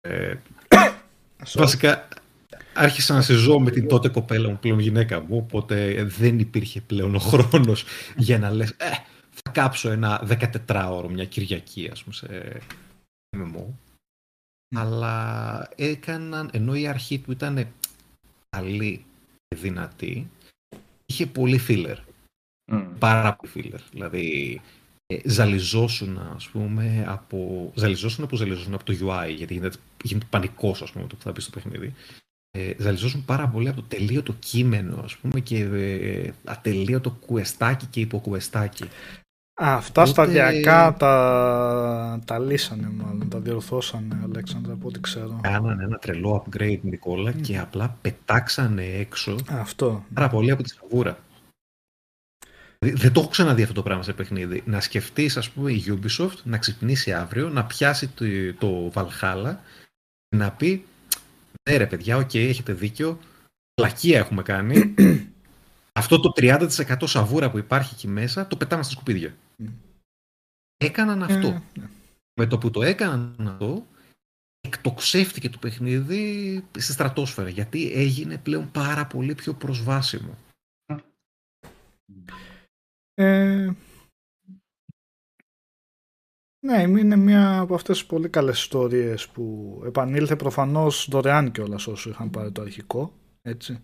[0.00, 0.34] ε,
[1.54, 2.08] βασικά
[2.74, 6.80] άρχισα να σε ζω με την τότε κοπέλα μου, πλέον γυναίκα μου, οπότε δεν υπήρχε
[6.80, 7.84] πλέον ο χρόνος
[8.16, 8.90] για να λες ε,
[9.30, 10.28] θα κάψω ένα
[10.66, 12.60] 14ωρο μια Κυριακή, ας πούμε, σε
[13.36, 13.64] MMO.
[14.74, 17.66] Αλλά έκαναν, ενώ η αρχή του ήταν
[18.48, 19.04] καλή
[19.48, 20.30] και δυνατή,
[21.06, 21.96] είχε πολύ filler.
[22.72, 22.86] Mm.
[22.98, 23.80] Πάρα πολύ filler.
[23.90, 24.60] Δηλαδή,
[25.06, 27.70] ε, ζαλιζόσουν, ας πούμε, από...
[27.74, 31.32] Ζαλιζόσουν από ζαλιζόσουν από το UI, γιατί γίνεται, γίνεται πανικός, ας πούμε, το που θα
[31.32, 31.94] πεις στο παιχνίδι.
[32.50, 38.00] Ε, ζαλιζόσουν πάρα πολύ από το τελείωτο κείμενο, ας πούμε, και ε, ατελείωτο κουεστάκι και
[38.00, 38.84] υποκουεστάκι.
[39.54, 40.10] Αυτά Οπότε...
[40.10, 45.40] σταδιακά τα, τα λύσανε μάλλον, τα διορθώσανε Αλέξανδρα από ό,τι ξέρω.
[45.42, 50.04] Κάνανε ένα τρελό upgrade Νικόλα και απλά πετάξανε έξω αυτό.
[50.14, 51.18] πάρα πολύ από τη σαβούρα.
[52.78, 54.62] Δεν το έχω ξαναδεί αυτό το πράγμα σε παιχνίδι.
[54.66, 58.24] Να σκεφτείς, ας πούμε, η Ubisoft να ξυπνήσει αύριο, να πιάσει το,
[58.58, 59.56] το Valhalla
[60.36, 60.84] να πει
[61.70, 63.18] Ναι, ρε παιδιά, οκ, έχετε δίκιο.
[63.74, 64.94] Μλακία έχουμε κάνει.
[66.00, 66.68] αυτό το 30%
[67.04, 69.34] σαβούρα που υπάρχει εκεί μέσα το πετάμε στα σκουπίδια.
[70.84, 71.46] Έκαναν αυτό.
[71.48, 71.88] Ε, ναι.
[72.40, 73.86] Με το που το έκαναν αυτό,
[74.60, 80.38] εκτοξεύτηκε το παιχνίδι στη στρατόσφαιρα, γιατί έγινε πλέον πάρα πολύ πιο προσβάσιμο.
[83.14, 83.70] Ε,
[86.66, 92.10] ναι, είναι μια από αυτές τις πολύ καλές ιστορίες που επανήλθε προφανώς δωρεάν κιόλας όσο
[92.10, 93.12] είχαν πάρει το αρχικό,
[93.42, 93.82] έτσι.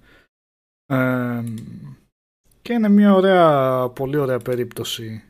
[0.87, 1.45] Ε,
[2.63, 5.28] και είναι μια ωραία, πολύ ωραία περίπτωση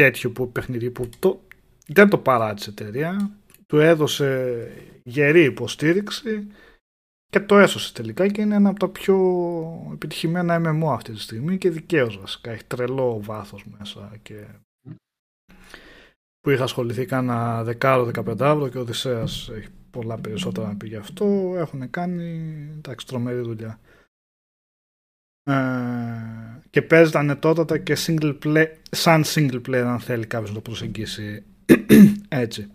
[0.00, 1.40] τέτοιου που, παιχνιδί που το,
[1.86, 3.30] δεν το παράτησε εταιρεία,
[3.66, 4.68] του έδωσε
[5.02, 6.46] γερή υποστήριξη
[7.30, 9.16] και το έσωσε τελικά και είναι ένα από τα πιο
[9.92, 12.50] επιτυχημένα MMO αυτή τη στιγμή και δικαίως βασικά.
[12.50, 14.44] Έχει τρελό βάθος μέσα και
[16.40, 20.96] που είχα ασχοληθεί κάνα δεκάρο, δεκαπεντάβρο και ο Οδυσσέας έχει πολλά περισσότερα να πει γι'
[20.96, 21.54] αυτό.
[21.56, 22.24] Έχουν κάνει
[22.76, 23.80] εντάξει, τρομερή δουλειά.
[25.50, 30.60] Ε, και παίζει ανετότατα και single play, σαν single player αν θέλει κάποιος να το
[30.60, 31.42] προσεγγίσει
[32.28, 32.70] έτσι.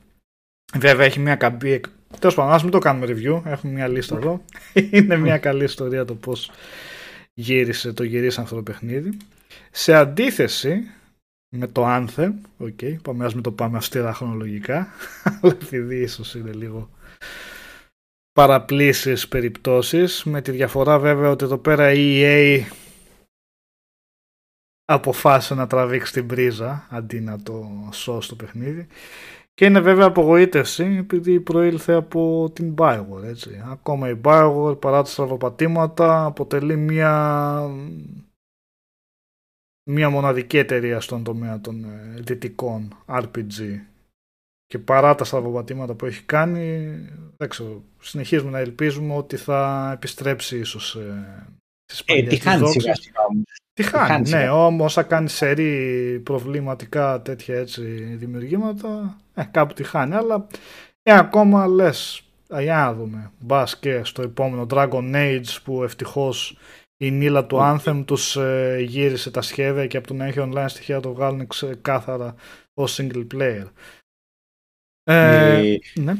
[0.73, 1.81] Βέβαια έχει μια καμπή
[2.19, 3.41] Τέλος πάντων, ας μην το κάνουμε review.
[3.45, 4.41] Έχουμε μια λίστα εδώ.
[4.91, 6.51] Είναι μια καλή ιστορία το πώς
[7.33, 9.17] γύρισε, το γυρίσαν αυτό το παιχνίδι.
[9.71, 10.89] Σε αντίθεση
[11.49, 14.87] με το Anthem, okay, πάμε, ας μην το πάμε αυστηρά χρονολογικά,
[15.41, 16.89] αλλά επειδή ίσως είναι λίγο
[18.35, 22.61] παραπλήσεις περιπτώσεις, με τη διαφορά βέβαια ότι εδώ πέρα η EA
[24.85, 28.87] αποφάσισε να τραβήξει την πρίζα αντί να το σώσει το παιχνίδι
[29.53, 33.23] Και είναι βέβαια απογοήτευση επειδή προήλθε από την Bioware.
[33.23, 33.63] Έτσι.
[33.65, 37.61] Ακόμα η Bioware παρά τα στραβοπατήματα αποτελεί μια,
[39.89, 43.79] μια μοναδική εταιρεία στον τομέα των ε, δυτικών RPG.
[44.67, 46.95] Και παρά τα στραβοπατήματα που έχει κάνει,
[47.37, 51.47] δεν ξέρω, συνεχίζουμε να ελπίζουμε ότι θα επιστρέψει ίσως ε,
[51.85, 53.21] στις ε, τι χάνει σιγά σιγά
[53.73, 57.83] Τι χάνει, ναι, όμως θα κάνει σερή προβληματικά τέτοια έτσι
[58.15, 60.47] δημιουργήματα, ε, κάπου τη χάνει, αλλά
[61.03, 62.21] ε, ακόμα λες,
[62.59, 66.57] για να δούμε, μπας και στο επόμενο Dragon Age που ευτυχώς
[66.97, 70.65] η νύλα του Anthem τους ε, γύρισε τα σχέδια και από το να έχει online
[70.67, 72.35] στοιχεία το βγάλουν ξεκάθαρα
[72.73, 73.65] ως single player.
[75.07, 76.13] Ε, ε, ναι.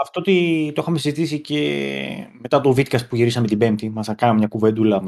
[0.00, 4.48] αυτό το είχαμε συζητήσει και μετά το Βίτκας που γυρίσαμε την Πέμπτη, μας κάναμε μια
[4.48, 5.02] κουβεντούλα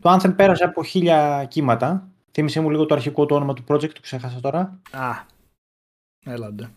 [0.00, 2.08] Το Anthem πέρασε από χίλια κύματα.
[2.32, 4.80] Θύμισε μου λίγο το αρχικό το όνομα του project, το ξέχασα τώρα.
[4.90, 5.10] Α,
[6.26, 6.70] έλαντε.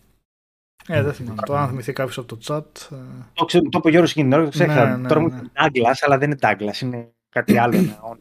[0.88, 1.42] Ε, δεν θυμάμαι.
[1.46, 2.96] Το αν θυμηθεί κάποιος από το chat.
[2.96, 2.96] Ε.
[3.32, 4.88] Το, ξέ, το είπε ο Γιώργος εκείνη την ώρα, το ξέχασα.
[4.88, 5.36] Ναι, ναι, τώρα μου ναι.
[5.36, 7.76] είναι Douglas, αλλά δεν είναι Douglas, είναι κάτι άλλο.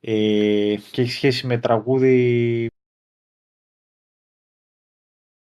[0.00, 2.70] ε, και έχει σχέση με τραγούδι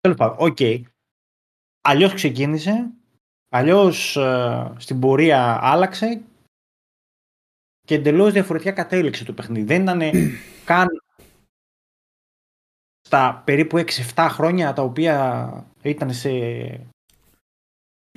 [0.01, 0.57] Τέλος πάντων, οκ.
[0.59, 0.81] Okay.
[1.81, 2.91] Αλλιώς ξεκίνησε,
[3.49, 6.21] αλλιώς ε, στην πορεία άλλαξε
[7.81, 9.65] και εντελώς διαφορετικά κατέληξε το παιχνίδι.
[9.65, 10.01] Δεν ήταν
[10.69, 10.87] καν
[13.01, 13.77] στα περίπου
[14.15, 16.29] 6-7 χρόνια τα οποία ήταν σε.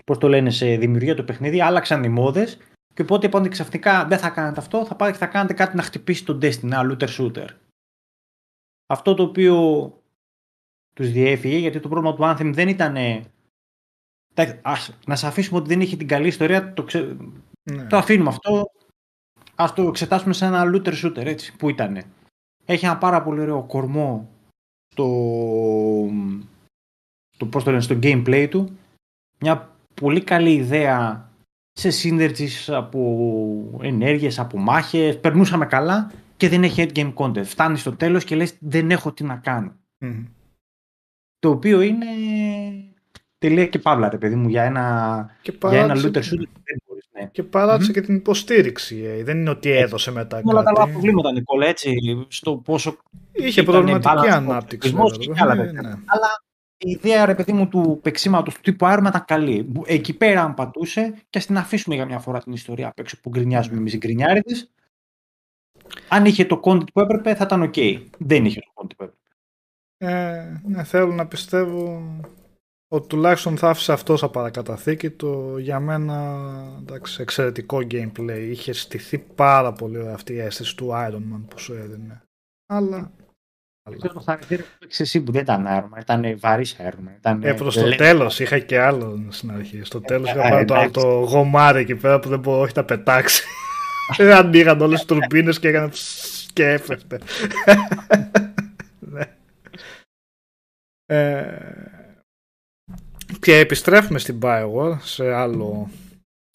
[0.04, 2.58] Πώς το λένε, σε δημιουργία του παιχνίδι, άλλαξαν οι μόδες
[2.94, 5.82] και οπότε είπαν ξαφνικά δεν θα κάνετε αυτό, θα πάτε και θα κάνετε κάτι να
[5.82, 7.48] χτυπήσει τον Destiny, ένα looter shooter.
[8.86, 9.56] Αυτό το οποίο
[10.94, 12.96] τους διέφυγε, γιατί το πρόβλημα του Anthem δεν ήταν...
[15.06, 17.16] να σε αφήσουμε ότι δεν είχε την καλή ιστορία, το, ξε...
[17.62, 17.86] ναι.
[17.86, 18.70] το αφήνουμε αυτό.
[19.54, 22.02] Ας το εξετάσουμε σαν ένα looter shooter, έτσι, που ήταν.
[22.64, 24.28] Έχει ένα πάρα πολύ ωραίο κορμό
[24.92, 25.06] στο,
[27.36, 28.78] το, πώς το λένε, στο gameplay του.
[29.38, 31.28] Μια πολύ καλή ιδέα
[31.72, 35.20] σε synergies από ενέργειες, από μάχες.
[35.20, 37.44] Περνούσαμε καλά και δεν έχει endgame content.
[37.44, 39.76] Φτάνει στο τέλος και λες δεν έχω τι να κάνω.
[40.00, 40.24] Mm.
[41.44, 42.06] Το οποίο είναι
[43.38, 46.46] τελεία και παύλα, ρε παιδί μου, για ένα, και για ένα looter shooter.
[47.12, 47.28] Ναι.
[47.32, 47.94] Και παράτησε mm-hmm.
[47.94, 49.02] και την υποστήριξη.
[49.02, 49.24] Ε.
[49.24, 51.94] Δεν είναι ότι έδωσε μετά Όλα τα άλλα προβλήματα, Νικόλα, έτσι,
[52.28, 52.96] στο πόσο...
[53.32, 54.92] Είχε προβληματική ανάπτυξη.
[54.92, 55.88] Και άλλα, ναι, ναι.
[55.88, 56.42] Αλλά
[56.78, 59.72] η ιδέα, ρε παιδί μου, του παίξήματο του τύπου άρμα ήταν καλή.
[59.86, 63.20] Εκεί πέρα, αν πατούσε, και ας την αφήσουμε για μια φορά την ιστορία απ' έξω
[63.20, 64.70] που γκρινιάζουμε εμείς οι γκρινιάριδες.
[66.08, 68.02] Αν είχε το content που έπρεπε, θα ήταν OK.
[68.18, 68.73] Δεν είχε το content που έπρεπε.
[70.04, 72.02] Ε, ναι, θέλω να πιστεύω
[72.88, 76.38] ότι τουλάχιστον θα άφησε αυτός σαν παρακαταθήκη το για μένα
[76.80, 78.46] εντάξει, εξαιρετικό gameplay.
[78.50, 82.22] Είχε στηθεί πάρα πολύ ωραία αυτή η αίσθηση του Iron Man που σου έδινε.
[82.66, 83.10] Αλλά...
[83.98, 87.16] Το χαρακτήρα που εσύ που δεν ήταν Iron Man, ήταν βαρύς Iron Man.
[87.16, 87.42] Ήταν...
[87.42, 89.84] Ε, προς το τέλος είχα και άλλο στην αρχή.
[89.84, 93.44] Στο τέλος είχα πάρει το, το γομάρι εκεί πέρα που δεν μπορώ όχι να πετάξει.
[94.38, 95.90] Ανοίγαν όλες τις τουρμπίνες και έκανε
[96.52, 97.18] και έφευτε.
[101.06, 101.58] Ε,
[103.40, 105.88] και επιστρέφουμε στην Bioware σε άλλο...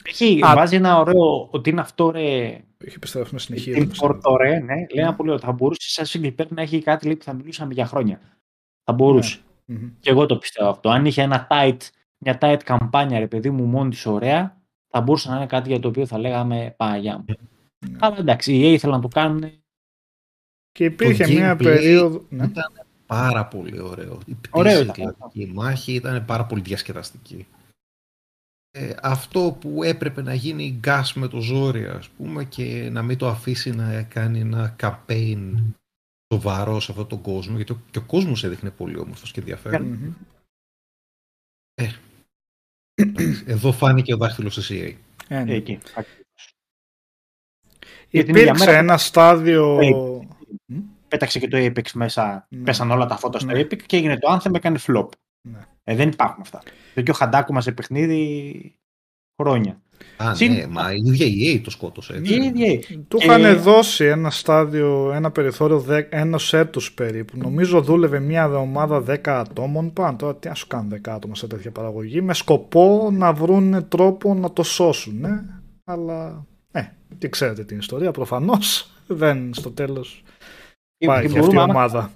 [0.04, 2.62] Έχει, Α, βάζει ένα ωραίο, ότι είναι αυτό ρε...
[2.86, 3.78] Έχει επιστρέφουμε συνεχεία.
[3.78, 3.92] Είναι
[4.24, 4.76] ωραίο, ναι.
[4.76, 5.42] Λέει ένα πολύ ωραίο.
[5.42, 8.20] Θα μπορούσες σαν single player να έχει κάτι λέει, που θα μιλούσαμε για χρόνια.
[8.84, 9.40] Θα μπορούσε.
[9.66, 9.76] Ναι.
[9.76, 9.92] Mm-hmm.
[10.00, 10.90] Και εγώ το πιστεύω αυτό.
[10.90, 11.78] Αν είχε ένα tight,
[12.18, 15.80] μια tight καμπάνια, ρε παιδί μου, μόνη της ωραία, θα μπορούσε να είναι κάτι για
[15.80, 17.26] το οποίο θα λέγαμε Παναγιά μου.
[17.28, 17.96] Mm-hmm.
[18.00, 19.52] Αλλά εντάξει, οι EA ήθελαν να το κάνουν.
[20.72, 22.26] Και υπήρχε μια περίοδο.
[22.30, 22.44] Ναι.
[22.44, 22.79] Ήταν
[23.10, 24.20] πάρα πολύ ωραίο.
[24.26, 27.48] Η πτήση και η μάχη ήταν πάρα πολύ διασκεδαστική.
[28.72, 33.18] Ε, αυτό που έπρεπε να γίνει γκάς με το ζόρι ας πούμε και να μην
[33.18, 35.56] το αφήσει να κάνει ένα campaign
[36.34, 40.16] σοβαρό σε αυτόν τον κόσμο γιατί και ο κόσμος έδειχνε πολύ όμορφος και ενδιαφέρον.
[41.74, 41.92] Ε,
[43.46, 44.94] εδώ φάνηκε ο δάχτυλος της EA.
[45.28, 45.54] Ε, ναι.
[45.54, 45.80] Εκεί.
[48.10, 49.80] Υπήρξε ένα στάδιο
[51.10, 52.64] πέταξε και το Apex μέσα, ναι.
[52.64, 53.62] πέσαν όλα τα φώτα στο ναι.
[53.62, 55.08] Apex και έγινε το Anthem, έκανε flop.
[55.42, 55.60] Ναι.
[55.84, 56.62] Ε, δεν υπάρχουν αυτά.
[57.04, 58.80] Και ο Χαντάκου μας σε παιχνίδι
[59.42, 59.82] χρόνια.
[60.24, 60.54] Α, Συν...
[60.54, 62.14] ναι, μα η ίδια η EA το σκότωσε.
[62.14, 62.34] Έτσι.
[62.34, 63.26] Η ίδια Του και...
[63.26, 67.38] είχαν δώσει ένα στάδιο, ένα περιθώριο ενό έτου περίπου.
[67.38, 70.18] Νομίζω δούλευε μια ομάδα 10 ατόμων πάνω.
[70.18, 74.34] Τώρα τι να σου κάνουν 10 άτομα σε τέτοια παραγωγή με σκοπό να βρουν τρόπο
[74.34, 75.20] να το σώσουν.
[75.20, 75.44] Ναι.
[75.84, 76.82] Αλλά, ε,
[77.18, 80.24] τι ξέρετε την ιστορία, προφανώς δεν στο τέλος
[81.06, 82.12] Πάει και αυτή η ομάδα.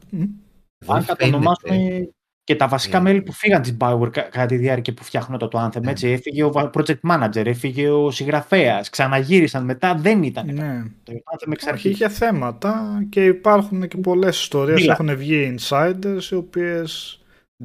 [0.88, 2.08] Αν κατανομάσουμε
[2.44, 3.04] και τα βασικά ναι.
[3.04, 5.82] μέλη που φύγαν της Bioware κατά τη διάρκεια που φτιάχνουν το, το Anthem.
[5.82, 5.92] Ναι.
[5.92, 10.54] Έτσι, έφυγε ο project manager, έφυγε ο συγγραφέας, ξαναγύρισαν μετά, δεν ήταν.
[10.54, 10.84] Ναι.
[11.04, 11.92] Το Anthem εξ αρχής.
[11.92, 14.88] Είχε θέματα και υπάρχουν και πολλές ιστορίες.
[14.88, 16.82] Έχουν βγει insiders οι οποίε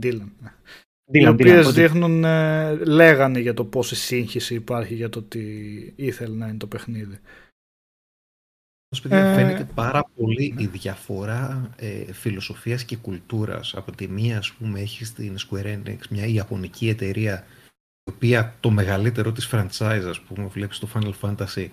[0.02, 0.28] Dylan.
[0.40, 0.52] ναι.
[1.12, 5.22] Dylan, οι Dylan, οποίες ότι- δείχνουν, ε, λέγανε για το πόση σύγχυση υπάρχει για το
[5.22, 5.40] τι
[5.96, 7.18] ήθελε να είναι το παιχνίδι.
[8.90, 13.74] Όμως, παιδιά, Ε, φαίνεται πάρα πολύ η διαφορά ε, φιλοσοφίας και κουλτούρας.
[13.74, 17.46] Από τη μία, ας πούμε, έχει στην Square Enix μια ιαπωνική εταιρεία
[18.04, 21.68] η οποία το μεγαλύτερο της franchise, ας πούμε, βλέπεις το Final Fantasy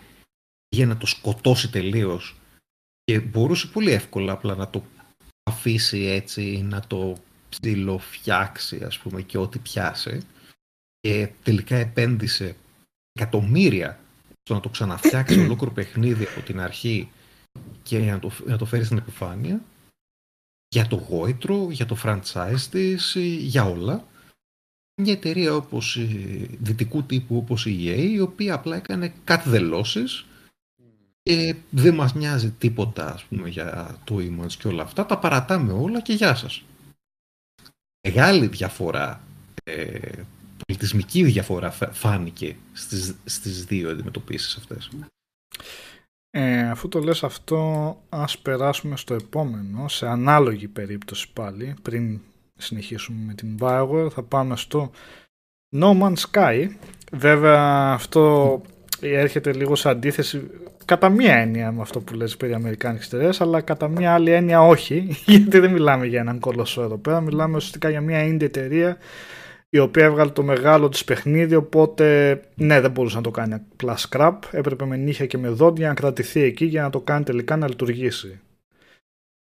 [0.69, 2.35] για να το σκοτώσει τελείως
[3.03, 4.83] και μπορούσε πολύ εύκολα απλά να το
[5.43, 7.17] αφήσει έτσι, να το
[7.49, 10.21] ψιλοφτιάξει, ας πούμε, και ό,τι πιάσει
[10.99, 12.55] και τελικά επένδυσε
[13.19, 13.99] εκατομμύρια
[14.45, 17.09] στο να το ξαναφτιάξει ολόκληρο παιχνίδι από την αρχή
[17.83, 19.61] και να το, να το φέρεις στην επιφάνεια
[20.67, 24.07] για το γόητρο, για το franchise της, για όλα.
[25.01, 26.05] Μια εταιρεία όπως η,
[26.61, 30.25] δυτικού τύπου όπως η EA, η οποία απλά έκανε κάτι δελώσεις
[31.21, 35.05] και δεν μας νοιάζει τίποτα ας πούμε, για το image και όλα αυτά.
[35.05, 36.63] Τα παρατάμε όλα και γεια σας.
[38.07, 39.21] Μεγάλη διαφορά,
[39.63, 40.23] ε,
[40.67, 44.89] πολιτισμική διαφορά φα- φάνηκε στις, στις δύο αντιμετωπίσεις αυτές.
[46.29, 52.19] Ε, αφού το λες αυτό, ας περάσουμε στο επόμενο, σε ανάλογη περίπτωση πάλι, πριν
[52.57, 54.91] συνεχίσουμε με την Bioware, θα πάμε στο
[55.75, 56.67] No Man's Sky.
[57.11, 58.61] Βέβαια αυτό
[59.01, 60.49] έρχεται λίγο σε αντίθεση
[60.85, 64.61] κατά μία έννοια με αυτό που λες περί Αμερικάνικης εταιρείας, αλλά κατά μία άλλη έννοια
[64.61, 68.97] όχι, γιατί δεν μιλάμε για έναν κολοσσό εδώ πέρα, μιλάμε ουσιαστικά για μία indie εταιρεία
[69.69, 73.97] η οποία έβγαλε το μεγάλο της παιχνίδι, οπότε ναι δεν μπορούσε να το κάνει απλά
[73.97, 77.55] scrap, έπρεπε με νύχια και με δόντια να κρατηθεί εκεί για να το κάνει τελικά
[77.55, 78.39] να λειτουργήσει.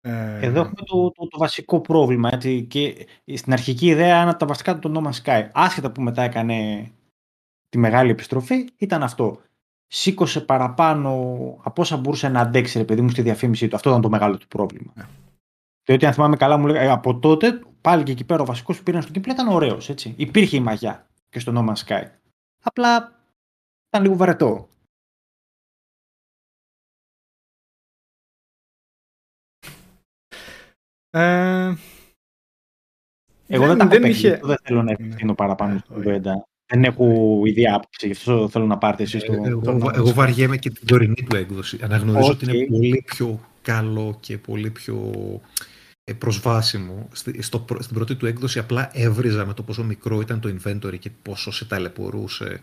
[0.02, 2.30] Ε, Εδώ έχουμε το, το, το βασικό πρόβλημα.
[2.34, 5.92] Έτσι, και στην αρχική ιδέα, ένα από τα βασικά του το No Man's Sky, άσχετα
[5.92, 6.90] που μετά έκανε
[7.70, 9.42] τη μεγάλη επιστροφή, ήταν αυτό.
[9.88, 11.12] Σήκωσε παραπάνω
[11.64, 13.76] από όσα μπορούσε να αντέξει, ρε παιδί μου, στη διαφήμιση του.
[13.76, 14.92] Αυτό ήταν το μεγάλο του πρόβλημα.
[14.96, 15.06] Ναι.
[15.86, 18.84] Διότι αν θυμάμαι καλά, μου λέγανε από τότε, πάλι και εκεί πέρα ο βασικός που
[18.84, 19.90] πήραν στο gameplay ήταν ωραίος.
[20.16, 22.04] Υπήρχε η μαγιά και στο No Man's Sky.
[22.64, 23.20] Απλά
[23.88, 24.70] ήταν λίγο βαρετό.
[31.10, 31.74] ε,
[33.48, 34.40] Εγώ δεν, δεν- τα δεν έχω είχε- είχε...
[34.44, 35.08] δεν θέλω να Ναι.
[35.10, 36.04] ευθύνω παραπάνω Ε, στην όχι.
[36.04, 36.48] κουβέντα.
[36.68, 39.34] Δεν έχω ιδέα άποψη, γι' αυτό θέλω να πάρετε εσείς το...
[39.34, 40.14] Ε, εγώ, το εγώ, No εγώ Man's Sky.
[40.14, 41.80] βαριέμαι και την τωρινή του έκδοση.
[41.82, 42.70] Αναγνωρίζω ότι είναι Οκ.
[42.70, 45.40] πολύ πιο καλό και πολύ πιο ε,
[46.14, 47.08] προσβάσιμο.
[47.12, 50.56] Στη, στο, πρω- στην πρώτη του έκδοση απλά έβριζα με το πόσο μικρό ήταν το
[50.58, 52.62] inventory και πόσο σε ταλαιπωρούσε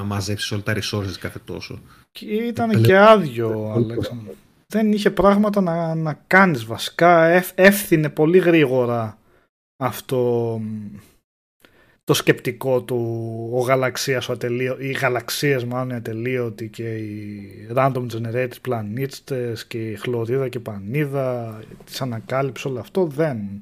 [0.00, 1.80] να μαζέψεις όλα τα resources κάθε τόσο.
[2.12, 4.34] και ήταν Πελε- και άδειο, Αλέξανδρο.
[4.66, 7.24] Δεν είχε πράγματα να, να κάνεις βασικά.
[7.24, 9.18] Εφ, εύθυνε πολύ γρήγορα
[9.82, 10.96] αυτό μ,
[12.10, 12.96] το σκεπτικό του
[13.52, 19.90] ο γαλαξίας ο ατελείο, οι γαλαξίες μάλλον οι ατελείωτοι και οι random generated πλανήτες και
[19.90, 23.60] η χλωρίδα και η πανίδα τις ανακάλυψε όλο αυτό δεν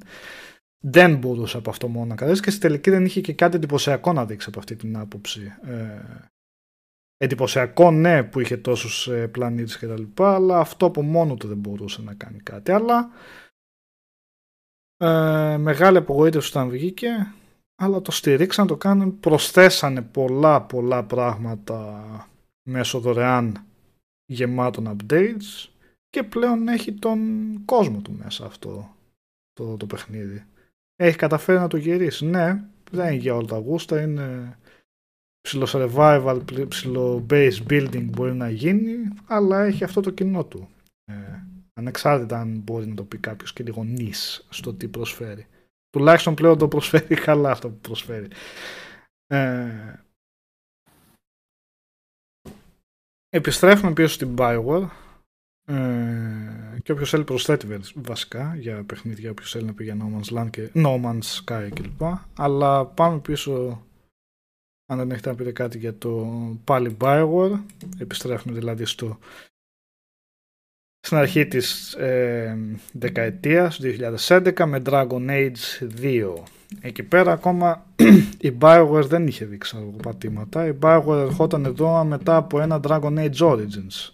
[0.84, 4.12] δεν μπορούσε από αυτό μόνο να καλέσει και στη τελική δεν είχε και κάτι εντυπωσιακό
[4.12, 5.52] να δείξει από αυτή την άποψη.
[5.62, 6.00] Ε,
[7.16, 11.48] εντυπωσιακό ναι που είχε τόσους ε, πλανήτες και τα λοιπά αλλά αυτό από μόνο του
[11.48, 12.72] δεν μπορούσε να κάνει κάτι.
[12.72, 13.10] Αλλά
[14.96, 17.08] ε, μεγάλη απογοήτευση όταν βγήκε
[17.80, 22.04] αλλά το στηρίξαν, το κάνουν, προσθέσανε πολλά πολλά πράγματα
[22.68, 23.64] μέσω δωρεάν
[24.26, 25.68] γεμάτων updates
[26.10, 27.20] και πλέον έχει τον
[27.64, 28.94] κόσμο του μέσα αυτό
[29.52, 30.44] το, το παιχνίδι.
[30.96, 32.26] Έχει καταφέρει να το γυρίσει.
[32.26, 34.58] Ναι, δεν είναι για όλα τα γούστα, είναι
[35.40, 38.96] ψηλό survival, πλη- ψηλό base building μπορεί να γίνει,
[39.26, 40.68] αλλά έχει αυτό το κοινό του.
[41.04, 41.14] Ε,
[41.74, 45.46] ανεξάρτητα αν μπορεί να το πει κάποιος και λίγο νης στο τι προσφέρει.
[45.90, 48.28] Τουλάχιστον πλέον το προσφέρει καλά αυτό που προσφέρει.
[49.26, 49.94] Ε,
[53.28, 54.88] επιστρέφουμε πίσω στην Bioware
[55.64, 60.18] ε, και όποιος θέλει προσθέτει βε- βασικά για παιχνίδια, όποιος θέλει να πει για No
[60.20, 62.02] Man's Land και No Man's Sky κλπ.
[62.36, 63.82] Αλλά πάμε πίσω
[64.90, 66.26] αν δεν έχετε να πείτε κάτι για το
[66.64, 67.60] πάλι Bioware.
[67.98, 69.18] Επιστρέφουμε δηλαδή στο
[71.00, 72.58] στην αρχή της ε,
[72.92, 73.80] δεκαετίας
[74.26, 76.32] 2011 με Dragon Age 2.
[76.80, 77.86] Εκεί πέρα ακόμα
[78.48, 80.66] η Bioware δεν είχε δείξει πατήματα.
[80.66, 84.12] Η Bioware ερχόταν εδώ μετά από ένα Dragon Age Origins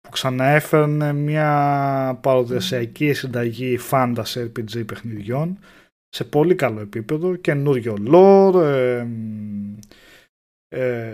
[0.00, 5.58] που ξαναέφερνε μια παροδεσιακή συνταγή fantasy RPG παιχνιδιών
[6.08, 9.06] σε πολύ καλό επίπεδο, καινούριο lore, ε,
[10.74, 11.12] ε,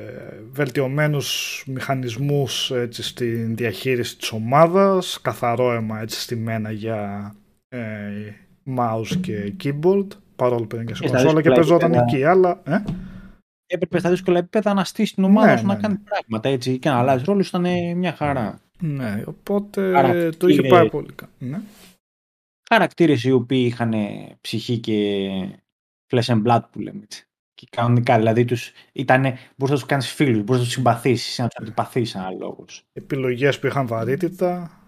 [0.50, 7.34] βελτιωμένους μηχανισμούς έτσι, στην διαχείριση της ομάδας, καθαρό αίμα έτσι στημένα για
[7.68, 7.78] ε,
[8.76, 10.06] mouse και keyboard,
[10.36, 12.16] παρόλο που είναι και σε Και στα κονσόλα και δύσκολα παίζονταν επίπεδα.
[12.16, 12.60] εκεί, αλλά...
[12.64, 12.84] Ε;
[13.66, 16.00] Έπρεπε στα δύσκολα επίπεδα να στήσεις την ομάδα Ναι, σου να ναι, κάνει ναι.
[16.08, 18.60] πράγματα έτσι και να αλλάζεις ρόλο ήταν μια χαρά.
[18.80, 21.30] Ναι, οπότε Άρα, το είχε είναι- πάει πολύ καλά.
[21.38, 21.60] Ναι.
[22.70, 23.94] Χαρακτήρες οι οποίοι είχαν
[24.40, 25.28] ψυχή και
[26.12, 27.27] flesh and blood που λέμε έτσι.
[27.58, 31.48] Και κανονικά, δηλαδή τους ήτανε, μπορείς να τους κάνεις φίλους, μπορείς να τους συμπαθήσεις, να
[31.48, 32.84] τους αντιπαθείς αναλόγως.
[32.92, 34.80] Επιλογές που είχαν βαρύτητα.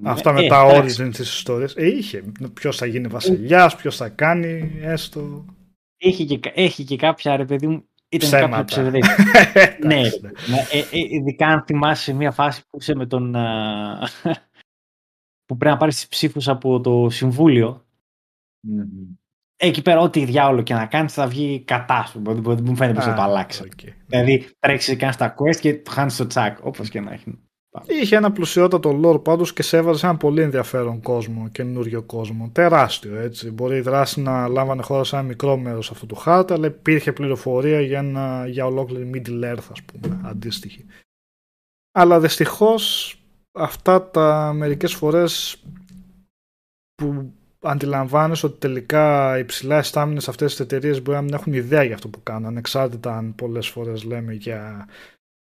[0.00, 1.02] Ναι, Αυτά με ε, τα εντάξει.
[1.02, 1.74] origins της ιστορίας.
[1.76, 2.24] Ε, είχε.
[2.54, 5.44] Ποιος θα γίνει βασιλιάς, ποιος θα κάνει, έστω.
[5.96, 8.56] Έχει και, έχει και κάποια, ρε παιδί μου, ήταν Ψέματα.
[8.56, 8.98] κάποια ψευδή.
[9.86, 13.36] ναι, Εντάξει, ρε, ναι, ε, ε, ειδικά αν θυμάσαι μια φάση που είσαι με τον...
[13.36, 14.08] α,
[15.46, 17.86] που πρέπει να πάρεις τις ψήφους από το συμβούλιο.
[19.64, 22.22] Εκεί πέρα ό,τι διάολο και να κάνεις θα βγει κατά σου.
[22.24, 23.62] Δεν δεν μου φαίνεται πως θα το Α, αλλάξει.
[23.62, 23.92] οκ.
[24.06, 27.38] Δηλαδή τρέξεις και κάνεις τα quest και το χάνεις το τσακ, όπως και να έχει.
[27.86, 32.50] Είχε ένα πλουσιότατο lore πάντως και σε έβαζε σε ένα πολύ ενδιαφέρον κόσμο, καινούριο κόσμο.
[32.52, 33.50] Τεράστιο έτσι.
[33.50, 37.12] Μπορεί η δράση να λάμβανε χώρα σε ένα μικρό μέρος αυτού του χάρτη, αλλά υπήρχε
[37.12, 40.86] πληροφορία για, ένα, για ολόκληρη Middle Earth, ας πούμε, αντίστοιχη.
[41.92, 43.16] Αλλά δυστυχώς
[43.52, 45.62] αυτά τα μερικές φορές
[46.94, 47.32] που
[47.62, 51.94] αντιλαμβάνεσαι ότι τελικά οι ψηλά αισθάμενες αυτές τις εταιρείες μπορεί να μην έχουν ιδέα για
[51.94, 54.88] αυτό που κάνουν, ανεξάρτητα αν πολλές φορές λέμε για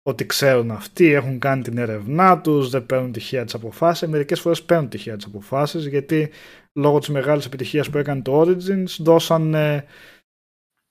[0.07, 4.07] ότι ξέρουν αυτοί, έχουν κάνει την έρευνά τους, δεν παίρνουν τυχαία τις αποφάσεις.
[4.07, 6.31] Μερικές φορές παίρνουν τυχαία τις αποφάσεις, γιατί
[6.73, 9.53] λόγω της μεγάλης επιτυχίας που έκανε το Origins, δώσαν...
[9.53, 9.85] Ε...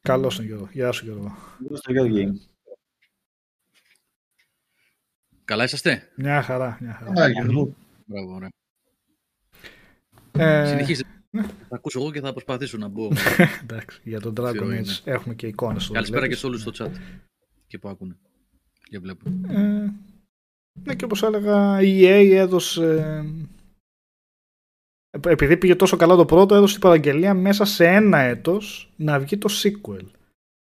[0.01, 0.69] Καλώς τον Γιώργο.
[0.73, 1.37] Γεια σου Γιώργο.
[1.73, 2.49] Στο Γιώργη.
[5.45, 7.23] Καλά είσαστε; Μια χαρά, μια χαρά.
[7.23, 7.75] Α, Γιώργο.
[8.07, 8.49] Μπράβο, ωραία.
[10.33, 11.14] Ε, Συνεχίστε.
[11.43, 13.09] Θα ακούσω εγώ και θα προσπαθήσω να μπω.
[13.63, 15.85] εντάξει, για τον Dragon Αφιερωή, Age έχουμε και εικόνες.
[15.85, 16.91] στο Καλησπέρα και βλέπεις; σε όλους στο chat.
[17.67, 18.17] Και που ακούνε.
[18.91, 19.45] Και βλέπουν.
[19.49, 19.93] Ε,
[20.85, 22.95] ναι, και όπως έλεγα, η EA έδωσε...
[25.11, 29.21] ε, Επειδή πήγε τόσο καλά το πρώτο, έδωσε την παραγγελία μέσα σε ένα έτος να
[29.21, 30.07] βγει το sequel.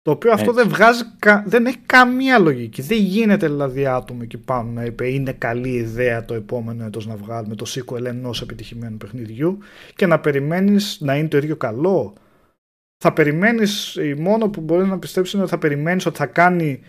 [0.05, 0.61] Το οποίο αυτό Έτσι.
[0.61, 2.81] δεν βγάζει, κα- δεν έχει καμία λογική.
[2.81, 7.15] Δεν γίνεται δηλαδή άτομο εκεί πάνω να είπε είναι καλή ιδέα το επόμενο έτος να
[7.15, 9.57] βγάλουμε το sequel ενός επιτυχημένου παιχνιδιού
[9.95, 12.13] και να περιμένεις να είναι το ίδιο καλό.
[12.97, 16.81] Θα περιμένεις, η μόνο που μπορεί να πιστέψεις είναι ότι θα περιμένεις ότι θα κάνει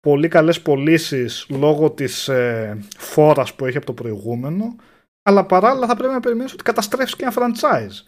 [0.00, 4.76] πολύ καλές πωλήσεις λόγω της ε, φόρας που έχει από το προηγούμενο
[5.22, 8.06] αλλά παράλληλα θα πρέπει να περιμένεις ότι καταστρέφεις και ένα franchise.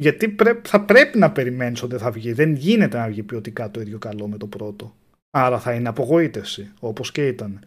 [0.00, 2.32] Γιατί πρέ- θα πρέπει να περιμένεις ότι θα βγει.
[2.32, 4.94] Δεν γίνεται να βγει ποιοτικά το ίδιο καλό με το πρώτο.
[5.30, 7.64] Άρα θα είναι απογοήτευση, όπως και ήταν.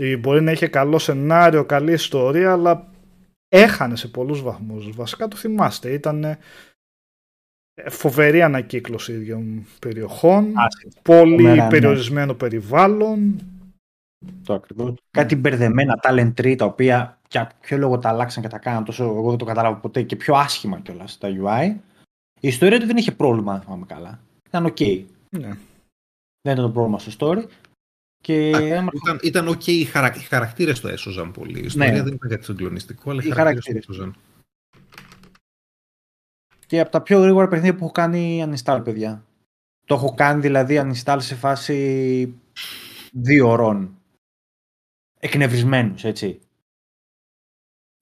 [0.00, 2.90] Ή μπορεί να είχε καλό σενάριο, καλή ιστορία, αλλά
[3.48, 4.90] έχανε σε πολλούς βαθμούς.
[4.96, 6.38] Βασικά το θυμάστε, ήταν ε,
[7.88, 10.52] φοβερή ανακύκλωση ίδιων περιοχών,
[11.02, 11.68] πολύ Φοβερά, ναι.
[11.70, 13.40] περιορισμένο περιβάλλον.
[14.44, 14.94] Το ακριβώς.
[15.10, 19.04] Κάτι μπερδεμένα talent tree τα οποία για ποιο λόγο τα αλλάξαν και τα κάναν τόσο,
[19.04, 21.74] εγώ δεν το κατάλαβα ποτέ και πιο άσχημα κιόλας τα UI.
[22.40, 24.20] Η ιστορία του δεν είχε πρόβλημα, αν θυμάμαι καλά.
[24.48, 25.04] Ήταν ok.
[25.30, 25.48] Ναι.
[26.42, 27.44] Δεν ήταν το πρόβλημα στο story.
[28.22, 30.14] Και άμα- Ήταν, ήταν ok, οι, χαρα...
[30.14, 31.60] οι χαρακτήρες το έσωζαν πολύ.
[31.60, 32.02] Η ιστορία Ναι.
[32.02, 33.98] δεν ήταν κάτι συγκλονιστικό, αλλά οι, Οι χαρακτήρες το χαρακτήρες.
[33.98, 34.14] έσωζαν.
[36.66, 39.24] και από τα πιο γρήγορα παιχνίδια που έχω κάνει uninstall, παιδιά.
[39.86, 42.34] Το έχω κάνει δηλαδή uninstall σε φάση
[43.12, 43.95] δύο ωρών.
[45.18, 46.40] Εκνευρισμένους, έτσι.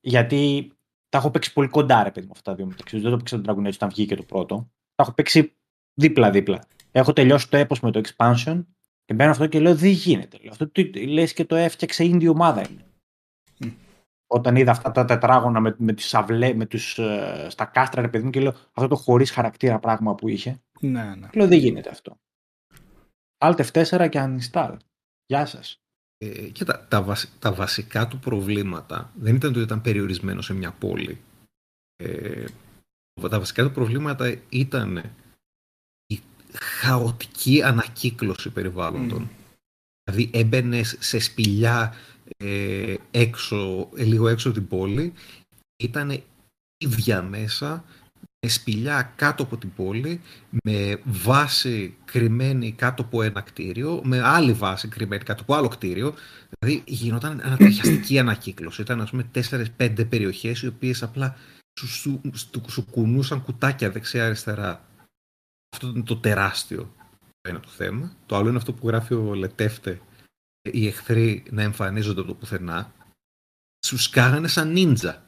[0.00, 0.72] Γιατί
[1.08, 3.02] τα έχω παίξει πολύ κοντά, ρε παιδί μου, αυτά τα δύο μεταξύ τους.
[3.02, 4.70] Δεν το παίξα τον Dragon Age όταν βγήκε το πρώτο.
[4.94, 5.56] Τα έχω παίξει
[5.94, 6.66] δίπλα-δίπλα.
[6.92, 8.64] Έχω τελειώσει το έπος με το expansion
[9.04, 10.38] και μπαίνω αυτό και λέω δεν γίνεται.
[10.38, 12.84] Λέω, αυτό τι, λες και το έφτιαξε indie ομάδα είναι.
[13.58, 13.70] Μμ.
[14.26, 18.08] Όταν είδα αυτά τα τετράγωνα με, με, τις αυλέ, με τους, ε, στα κάστρα, ρε
[18.08, 20.62] παιδί μου, και λέω αυτό το χωρίς χαρακτήρα πράγμα που είχε.
[20.80, 21.28] Ναι, ναι.
[21.30, 22.16] Και λέω δεν γίνεται αυτό.
[23.38, 24.76] Alt F4 και uninstall.
[25.26, 25.83] Γεια σας.
[26.24, 30.54] Ε, και τα, τα, βασι- τα βασικά του προβλήματα δεν ήταν ότι ήταν περιορισμένος σε
[30.54, 31.20] μια πόλη.
[31.96, 32.44] Ε,
[33.28, 35.12] τα βασικά του προβλήματα ήταν
[36.06, 36.20] η
[36.60, 39.22] χαοτική ανακύκλωση περιβάλλοντων.
[39.22, 39.28] Μμ.
[40.04, 41.94] Δηλαδή έμπαινε σε σπηλιά
[42.36, 45.12] ε, έξω, ε, λίγο έξω από την πόλη.
[45.76, 46.22] Ήταν
[46.78, 47.84] ίδια μέσα, με
[48.48, 50.20] σπηλιά κάτω από την πόλη,
[50.64, 56.14] με βάση κρυμμένη κάτω από ένα κτίριο, με άλλη βάση κρυμμένη κάτω από άλλο κτίριο.
[56.58, 58.80] Δηλαδή γινόταν ανατριχιαστική ανακύκλωση.
[58.80, 59.30] Ήταν ας πούμε
[59.78, 61.36] 4-5 περιοχές οι οποίες απλά
[61.80, 64.84] σου, σου, σου, σου κουνούσαν κουτάκια δεξιά-αριστερά.
[65.74, 66.94] Αυτό είναι το τεράστιο
[67.44, 68.16] το ένα το θέμα.
[68.26, 70.00] Το άλλο είναι αυτό που γράφει ο Λετεύτε
[70.72, 72.92] οι εχθροί να εμφανίζονται από το πουθενά.
[73.86, 75.23] Σου σκάγανε σαν νίντζα.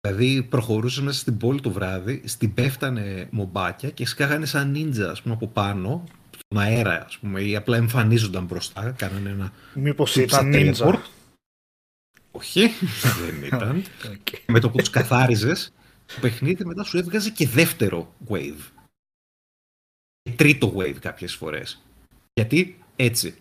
[0.00, 5.22] Δηλαδή προχωρούσες μέσα στην πόλη το βράδυ, στην πέφτανε μομπάκια και σκάγανε σαν νίντζα ας
[5.22, 10.20] πούμε, από πάνω, στον αέρα ας πούμε, ή απλά εμφανίζονταν μπροστά, κάνανε ένα Μήπως Του
[10.20, 10.94] ήταν teleport.
[10.94, 10.98] ninja.
[12.30, 12.60] όχι,
[13.20, 13.76] δεν ήταν.
[14.12, 14.26] Οκ.
[14.46, 15.72] με το που τους καθάριζες,
[16.06, 18.60] το παιχνίδι μετά σου έβγαζε και δεύτερο wave.
[20.22, 21.82] Και τρίτο wave κάποιες φορές.
[22.32, 23.34] Γιατί έτσι.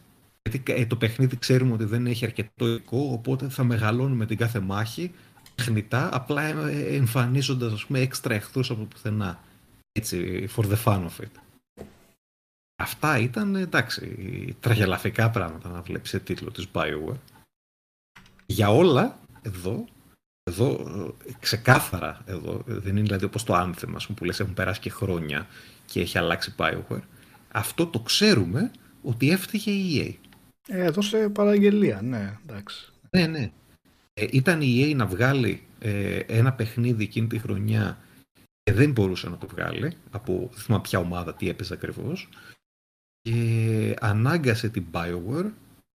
[0.49, 4.59] Γιατί ε, το παιχνίδι ξέρουμε ότι δεν έχει αρκετό υλικό, οπότε θα μεγαλώνουμε την κάθε
[4.59, 5.11] μάχη
[5.59, 9.39] τεχνητά, απλά ε, εμφανίζοντας ας πούμε έξτρα εχθρούς από το πουθενά.
[9.91, 11.83] Έτσι, for the fun of it.
[12.81, 17.17] Αυτά ήταν, εντάξει, τραγελαφικά πράγματα να βλέπεις σε τίτλο της Bioware.
[18.45, 19.85] Για όλα, εδώ,
[20.43, 20.85] εδώ,
[21.39, 24.89] ξεκάθαρα εδώ, δεν είναι δηλαδή όπως το Anthem, ας πούμε, που λες έχουν περάσει και
[24.89, 25.47] χρόνια
[25.85, 27.01] και έχει αλλάξει Bioware.
[27.51, 28.71] Αυτό το ξέρουμε
[29.01, 30.29] ότι έφταιγε η EA.
[30.67, 32.91] Ε, έδωσε παραγγελία, ναι, εντάξει.
[33.09, 33.51] Ναι, ναι.
[34.19, 37.97] Ε, ήταν η EA να βγάλει ε, ένα παιχνίδι εκείνη τη χρονιά
[38.63, 42.29] και δεν μπορούσε να το βγάλει από δεν θυμάμαι ποια ομάδα, τι έπαιζε ακριβώς.
[43.21, 45.51] Και ανάγκασε την Bioware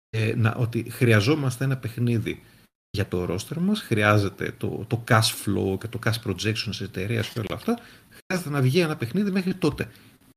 [0.10, 2.44] ε, να, ότι χρειαζόμαστε ένα παιχνίδι
[2.90, 7.22] για το roster μας, χρειάζεται το, το cash flow και το cash projection της εταιρεία
[7.22, 7.80] και όλα αυτά,
[8.10, 9.90] χρειάζεται να βγει ένα παιχνίδι μέχρι τότε.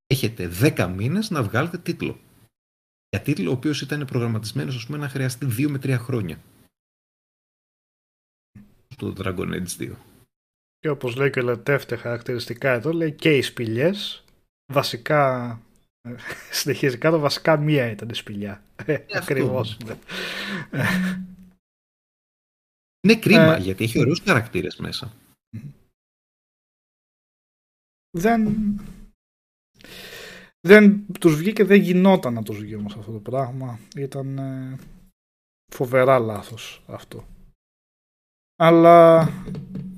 [0.06, 2.20] Έχετε 10 μήνες να βγάλετε τίτλο.
[3.08, 6.38] Για τίτλο ο οποίος ήταν προγραμματισμένος ας πούμε, να χρειαστεί 2 με 3 χρόνια.
[9.02, 9.92] Το Dragon Age 2.
[10.78, 14.24] Και όπως λέει και ο Λετεύτε χαρακτηριστικά εδώ, λέει και οι σπηλιές,
[14.72, 15.50] βασικά,
[16.00, 16.14] ε,
[16.50, 18.62] συνεχίζει κάτω, βασικά μία ήταν η σπηλιά.
[18.86, 19.18] Ε, αυτό.
[19.18, 19.78] ακριβώς.
[19.84, 19.96] ναι.
[23.00, 25.12] Είναι κρίμα Ε, γιατί έχει ωραίους χαρακτήρες μέσα.
[28.18, 28.46] δεν,
[30.60, 33.78] δεν τους βγήκε, δεν γινόταν να τους βγει όμως αυτό το πράγμα.
[33.96, 34.78] Ήταν ε,
[35.72, 37.26] φοβερά λάθος αυτό.
[38.64, 39.28] Αλλά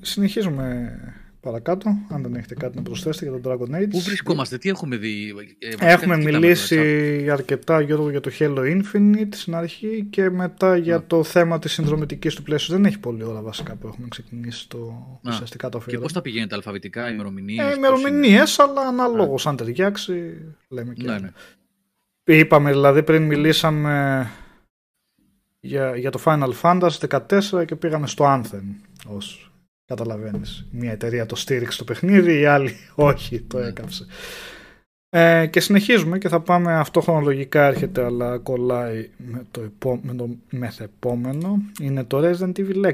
[0.01, 0.91] συνεχίζουμε
[1.39, 3.87] παρακάτω, αν δεν έχετε κάτι να προσθέσετε για τον Dragon Age.
[3.89, 5.29] Πού βρισκόμαστε, τι έχουμε δει.
[5.59, 6.75] ε, βασικά Έχουμε τι κοιτάμε μιλήσει
[7.19, 11.03] τώρα, αρκετά Γιώργο για το Halo Infinite στην αρχή και μετά για Ναι.
[11.07, 12.73] το θέμα της συνδρομητικής του πλαίσιου.
[12.73, 14.77] Δεν έχει πολλή ώρα βασικά που έχουμε ξεκινήσει το
[15.21, 15.31] Να.
[15.31, 16.03] ουσιαστικά το Και αφιέρωμα.
[16.05, 17.65] πώς τα πηγαίνετε αλφαβητικά, ημερομηνίες.
[17.71, 20.13] Ε, ημερομηνίες, αλλά αναλόγως αν ταιριάξει.
[20.67, 21.03] Λέμε και.
[21.07, 21.29] Ναι, ναι.
[22.37, 24.27] Είπαμε δηλαδή πριν μιλήσαμε
[25.65, 27.19] για, για το Final Fantasy
[27.51, 28.63] 14 και πήγαμε στο Anthem
[29.07, 29.51] ως
[29.85, 30.67] καταλαβαίνεις.
[30.71, 33.67] Μια εταιρεία το στήριξε το παιχνίδι, η άλλη όχι, το Ναι.
[33.67, 34.05] έκαψε.
[35.09, 40.13] Ε, και συνεχίζουμε και θα πάμε αυτό χρονολογικά έρχεται αλλά κολλάει με το, επό, με
[40.13, 42.91] το μεθεπόμενο είναι το Resident Evil 6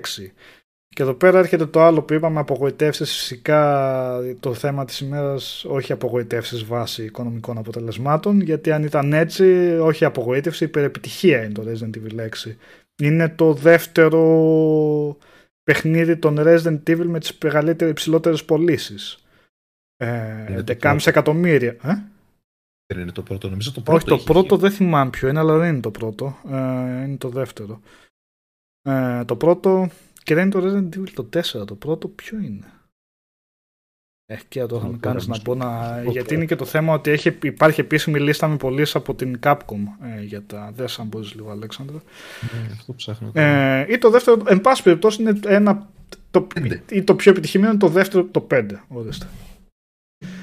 [0.96, 5.92] και εδώ πέρα έρχεται το άλλο που είπαμε απογοητεύσεις φυσικά το θέμα της ημέρας όχι
[5.92, 9.44] απογοητεύσεις βάσει οικονομικών αποτελεσμάτων γιατί αν ήταν έτσι
[9.82, 12.56] όχι απογοήτευση υπερεπιτυχία είναι το Resident Evil 6
[13.02, 15.18] είναι το δεύτερο
[15.64, 19.24] παιχνίδι των Resident Evil με τις μεγαλύτερες υψηλότερες πωλήσεις.
[19.98, 21.10] Ε, Είναι το 11,5 πρώτο.
[21.10, 21.72] εκατομμύρια.
[21.82, 22.04] Ε;
[22.94, 23.98] Δεν είναι το πρώτο, νομίζω το πρώτο.
[23.98, 24.68] Όχι, το είχε πρώτο βγει.
[24.68, 26.38] δεν θυμάμαι ποιο είναι, αλλά δεν είναι το πρώτο.
[26.52, 27.82] Ε, είναι το δεύτερο.
[28.82, 29.90] Ε, το πρώτο
[30.24, 31.30] και δεν είναι το Resident Evil το
[31.62, 31.68] 4.
[31.68, 32.66] Το πρώτο ποιο είναι;
[34.26, 35.96] Ε, και το θα Το με κάνεις να πέρα, πω να...
[35.96, 36.34] το Γιατί πρώτο.
[36.34, 39.84] είναι και το θέμα ότι έχει, υπάρχει επίσημη λίστα με πωλήσεις από την Capcom
[40.18, 40.72] ε, για τα...
[40.76, 42.02] Δες αν μπορείς λίγο Αλέξανδρο.
[42.42, 43.32] Ναι, αυτό ψάχνω.
[43.34, 45.90] Ε, ή το δεύτερο, εν πάση περιπτώσει είναι ένα...
[46.32, 46.84] Το, Πέντε.
[46.90, 48.66] ή το πιο επιτυχημένο είναι το δεύτερο, το 5.
[48.88, 49.28] Ορίστε.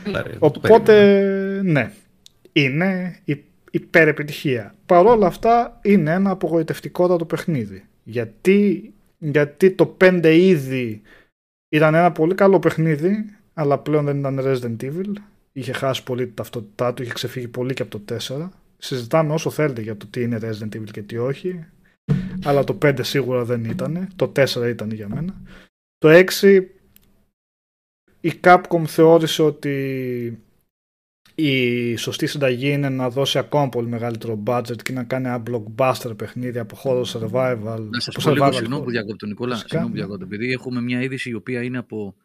[0.05, 1.63] Έλα, ρε, το Οπότε, περίμενα.
[1.73, 1.93] ναι,
[2.53, 4.75] είναι υ- υπερεπιτυχία.
[4.87, 7.85] Παρ' όλα αυτά, είναι ένα απογοητευτικότατο παιχνίδι.
[8.05, 11.03] Γιατί, γιατί το 5 ήδη
[11.69, 15.13] ήταν ένα πολύ καλό παιχνίδι, αλλά πλέον δεν ήταν Resident Evil.
[15.53, 18.49] Είχε χάσει πολύ την ταυτότητά του, είχε ξεφύγει πολύ και από το 4.
[18.79, 21.65] Συζητάμε όσο θέλετε για το τι είναι Resident Evil και τι όχι.
[22.45, 24.09] Αλλά το 5 σίγουρα δεν ήταν.
[24.17, 25.43] Το 4 ήταν για μένα.
[25.99, 26.67] Το 6
[28.21, 30.43] η Capcom θεώρησε ότι
[31.41, 36.17] η σωστή συνταγή είναι να δώσει ακόμα πολύ μεγαλύτερο budget και να κάνει ένα blockbuster
[36.17, 37.87] παιχνίδι από χώρο survival.
[37.91, 38.91] Να σας από πω λίγο, survival συγγνώμη που χώρο.
[38.91, 39.55] διακόπτω, Νικόλα.
[39.55, 40.07] Φυσικά, Συγγνώμη που ναι.
[40.07, 40.35] διακόπτω.
[40.35, 42.17] Επειδή έχουμε μια είδηση η οποία είναι από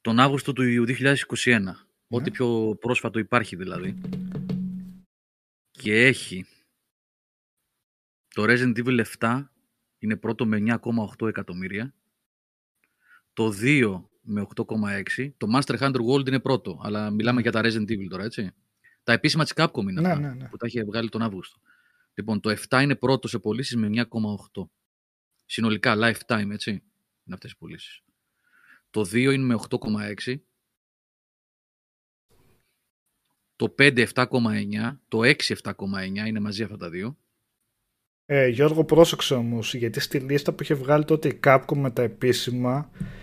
[0.00, 1.60] τον Αύγουστο του 2021.
[1.62, 1.72] Ναι.
[2.08, 4.00] Ό,τι πιο πρόσφατο υπάρχει δηλαδή.
[5.70, 6.46] Και έχει
[8.28, 9.44] το Resident Evil 7
[9.98, 10.62] είναι πρώτο με
[11.20, 11.94] 9,8 εκατομμύρια.
[13.32, 15.30] Το 2 με 8,6.
[15.36, 18.50] Το Master Hunter World είναι πρώτο, αλλά μιλάμε για τα Resident Evil τώρα, έτσι.
[19.02, 20.48] Τα επίσημα της Capcom είναι Ναι, αυτά, ναι, ναι.
[20.48, 21.60] που τα είχε βγάλει τον Αύγουστο.
[22.14, 24.68] Λοιπόν, το 7 είναι πρώτο σε πωλήσεις με 9,8.
[25.46, 28.02] Συνολικά, lifetime, έτσι, είναι αυτές οι πωλήσεις.
[28.90, 30.36] Το 2 είναι με 8,6.
[33.56, 34.98] Το 5 7,9.
[35.08, 37.16] Το 6 7,9 είναι μαζί αυτά τα δύο.
[38.24, 42.02] Ε, Γιώργο, πρόσεξε όμως, γιατί στη λίστα που είχε βγάλει τότε η Capcom με τα
[42.02, 43.21] επίσημα χ- χ- ε,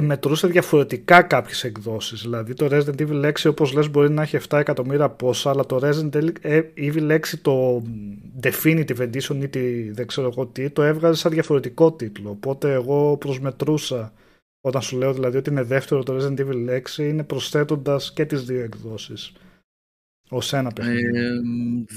[0.00, 2.20] μετρούσε διαφορετικά κάποιες εκδόσεις.
[2.20, 5.80] Δηλαδή το Resident Evil 6 όπως λες μπορεί να έχει 7 εκατομμύρια πόσα, αλλά το
[5.82, 6.30] Resident
[6.76, 7.82] Evil 6 το
[8.42, 12.30] Definitive Edition ή τι, δεν ξέρω εγώ τι, το έβγαζε σαν διαφορετικό τίτλο.
[12.30, 14.12] Οπότε εγώ προσμετρούσα
[14.60, 18.44] όταν σου λέω δηλαδή ότι είναι δεύτερο το Resident Evil 6 είναι προσθέτοντας και τις
[18.44, 19.32] δύο εκδόσεις
[20.28, 21.18] ως ένα παιχνίδι.
[21.18, 21.30] Ε,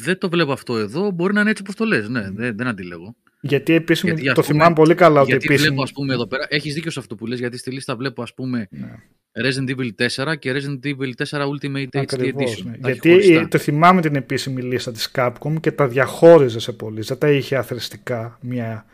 [0.04, 1.12] δεν το βλέπω αυτό εδώ.
[1.12, 2.10] Μπορεί να είναι έτσι όπως το λες.
[2.10, 3.16] Ναι, δεν, δεν αντιλέγω.
[3.48, 5.68] Γιατί επίσημη, γιατί, το ας πούμε, θυμάμαι πολύ καλά ότι γιατί επίσημη...
[5.68, 6.46] βλέπω, ας πούμε, εδώ πέρα.
[6.50, 8.96] Έχεις δίκιο σε αυτό που λες, γιατί στη λίστα βλέπω, ας πούμε, Ναι.
[9.38, 9.90] Resident Evil
[10.26, 12.66] 4 και Resident Evil 4 Ultimate HD Ακριβώς, Edition.
[12.66, 12.78] ναι.
[12.78, 13.48] Τα έχει Γιατί χωριστά.
[13.48, 17.02] το θυμάμαι την επίσημη λίστα της Capcom και τα διαχώριζε σε πολλοί.
[17.02, 18.86] Δεν τα είχε αθρηστικά μία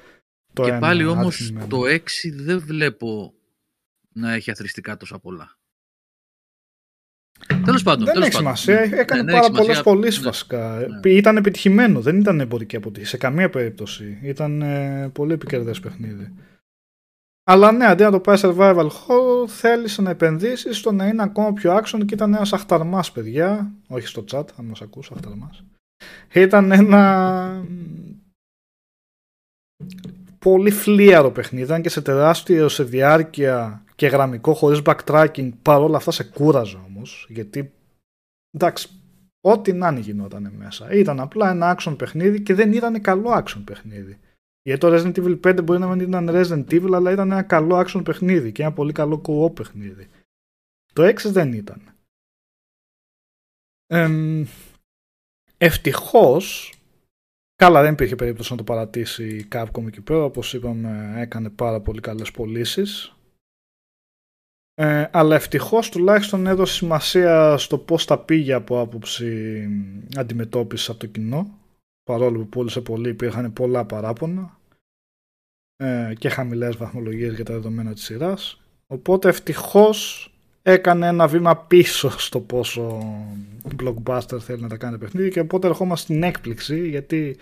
[0.54, 1.68] το και ένα πάλι όμως αριθμημένο.
[1.68, 2.00] το 6
[2.36, 3.34] δεν βλέπω
[4.14, 5.58] να έχει αθρηστικά τόσα πολλά.
[7.66, 8.06] Τέλος πάντων.
[8.06, 8.56] Δεν τέλος έχει πάντων.
[8.56, 8.90] σημασία.
[8.90, 9.84] Ναι, Έκανε ναι, πάρα έχει πολλές σημασία.
[9.84, 10.26] πωλήσει Ναι.
[10.26, 10.88] βασικά.
[11.04, 11.12] Ναι.
[11.12, 12.02] Ήταν επιτυχημένο.
[12.02, 14.18] Δεν ήταν εμπορική αποτυχία σε καμία περίπτωση.
[14.22, 16.34] Ήταν ε, πολύ επικερδές παιχνίδι.
[17.44, 21.54] Αλλά ναι, αντί να το πάει survival horror, θέλησε να επενδύσεις στο να είναι ακόμα
[21.54, 23.72] πιο action και ήταν ένας αχταρμάς, παιδιά.
[23.88, 25.64] Όχι στο chat, αν μας ακούς, αχταρμάς.
[26.34, 27.66] Ήταν ένα
[30.40, 31.66] πολύ φλίαρο παιχνίδι.
[31.66, 35.50] Ήταν και σε τεράστιο σε διάρκεια και γραμμικό χωρίς backtracking.
[35.62, 37.26] Παρόλα αυτά σε κούραζε όμως.
[37.30, 37.74] Γιατί
[38.52, 38.90] εντάξει,
[39.42, 40.94] ό,τι να είναι γινόταν μέσα.
[40.94, 44.20] Ήταν απλά ένα action παιχνίδι και δεν ήταν καλό action παιχνίδι.
[44.62, 47.80] Γιατί το Resident Evil 5 μπορεί να μην ήταν Resident Evil, αλλά ήταν ένα καλό
[47.80, 50.08] action παιχνίδι και ένα πολύ καλό co-op παιχνίδι.
[50.94, 51.82] Το 6 δεν ήταν.
[53.88, 54.46] Εμ,
[55.58, 56.74] ευτυχώς
[57.62, 60.24] Καλά, δεν υπήρχε περίπτωση να το παρατήσει η Capcom εκεί πέρα.
[60.24, 63.16] Όπως είπαμε, έκανε πάρα πολύ καλές πωλήσεις.
[64.76, 69.68] Ε, αλλά ευτυχώς τουλάχιστον έδωσε σημασία στο πώς τα πήγε από άποψη
[70.16, 71.58] αντιμετώπισης από το κοινό.
[72.04, 74.60] Παρόλο που πούλησε πολύ, υπήρχαν πολλά παράπονα
[75.76, 78.62] ε, και χαμηλές βαθμολογίες για τα δεδομένα της σειράς.
[78.88, 80.26] Οπότε ευτυχώς
[80.62, 83.00] έκανε ένα βήμα πίσω στο πόσο
[83.80, 87.38] blockbuster θέλει να τα κάνει παιχνίδι και οπότε ερχόμαστε στην έκπληξη γιατί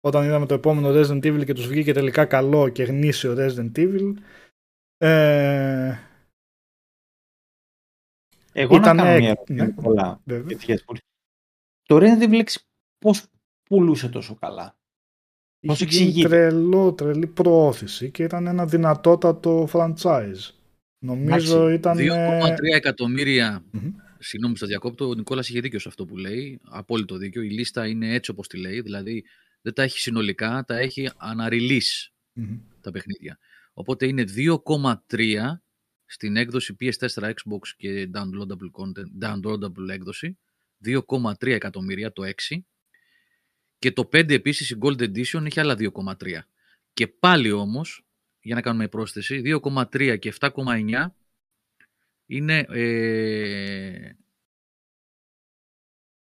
[0.00, 4.12] όταν είδαμε το επόμενο Resident Evil και τους βγήκε τελικά καλό και γνήσιο Resident Evil
[4.98, 5.98] ε,
[8.58, 9.26] Εγώ Ήτανε- να κάνω μια ναι.
[9.26, 10.58] ερώτηση, Νικόλα, βέβαια.
[10.64, 11.00] γιατί πολύ.
[11.82, 12.54] Το Resident Evil 6
[12.98, 13.24] πώς
[13.62, 14.78] πουλούσε τόσο καλά.
[15.66, 20.50] Πώς είχε γίνει εξηγείται; τρελό, τρελή προώθηση και ήταν ένα δυνατότατο franchise.
[20.98, 21.96] Νομίζω Εντάξει, ήταν...
[21.98, 23.64] 2,3 εκατομμύρια.
[23.70, 23.92] Μμμ.
[24.18, 25.08] Συγγνώμη που σας διακόπτω.
[25.08, 26.60] Ο Νικόλας είχε δίκιο σε αυτό που λέει.
[26.64, 27.42] Απόλυτο δίκιο.
[27.42, 28.80] Η λίστα είναι έτσι όπως τη λέει.
[28.80, 29.24] Δηλαδή
[29.62, 32.58] δεν τα έχει συνολικά, τα έχει αναρριλής Μμμ.
[32.80, 33.38] τα παιχνίδια.
[33.72, 35.60] Οπότε είναι 2,3
[36.06, 40.38] στην έκδοση PS4, Xbox και downloadable, content, downloadable έκδοση.
[40.84, 42.64] 2,3 εκατομμύρια το 6.
[43.78, 46.38] Και το 5 επίσης η Gold Edition έχει άλλα 2,3.
[46.92, 48.04] Και πάλι όμως,
[48.40, 51.06] για να κάνουμε πρόσθεση, 2,3 και 7,9
[52.26, 52.66] είναι...
[52.68, 54.10] Ε,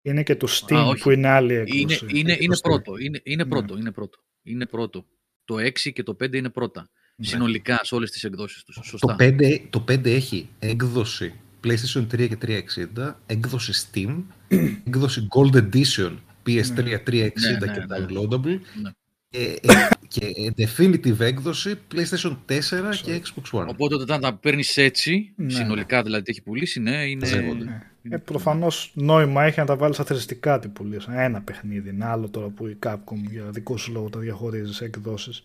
[0.01, 1.01] Είναι και το Steam Α, όχι.
[1.03, 2.19] που είναι άλλη είναι, έκδοση.
[2.19, 2.61] είναι, είναι Steam.
[2.61, 2.97] πρώτο.
[2.97, 3.49] Είναι, είναι Ναι.
[3.49, 3.77] πρώτο.
[3.77, 4.18] Είναι πρώτο.
[4.43, 5.07] Είναι πρώτο.
[5.45, 6.89] Το 6 και το 5 είναι πρώτα.
[7.15, 7.26] Ναι.
[7.27, 8.76] Συνολικά σε όλες τις εκδόσεις τους.
[8.76, 9.15] Το Σωστά.
[9.19, 11.34] 5, το 5 έχει έκδοση
[11.64, 14.22] PlayStation 3 και 360, έκδοση Steam,
[14.88, 16.18] έκδοση Gold Edition
[16.48, 17.22] PS3, 360 Ναι,
[17.60, 17.85] ναι, και ναι.
[17.90, 18.91] downloadable Ναι.
[19.30, 23.68] και, ε, και definitive έκδοση PlayStation 4 και Xbox One.
[23.68, 25.49] Οπότε όταν τα παίρνεις έτσι, Ναι.
[25.49, 27.19] συνολικά δηλαδή τι έχει πουλήσει, ναι, είναι.
[27.26, 27.64] Μαζεύονται.
[27.64, 27.81] Ναι.
[28.03, 31.07] είναι- Ε, Προφανώς νόημα έχει να τα βάλεις αθρηστικά τι πουλήσει.
[31.11, 34.85] Ένα παιχνίδι είναι άλλο τώρα που η Capcom για δικό σου λόγο τα διαχωρίζεις σε
[34.85, 35.44] εκδόσεις.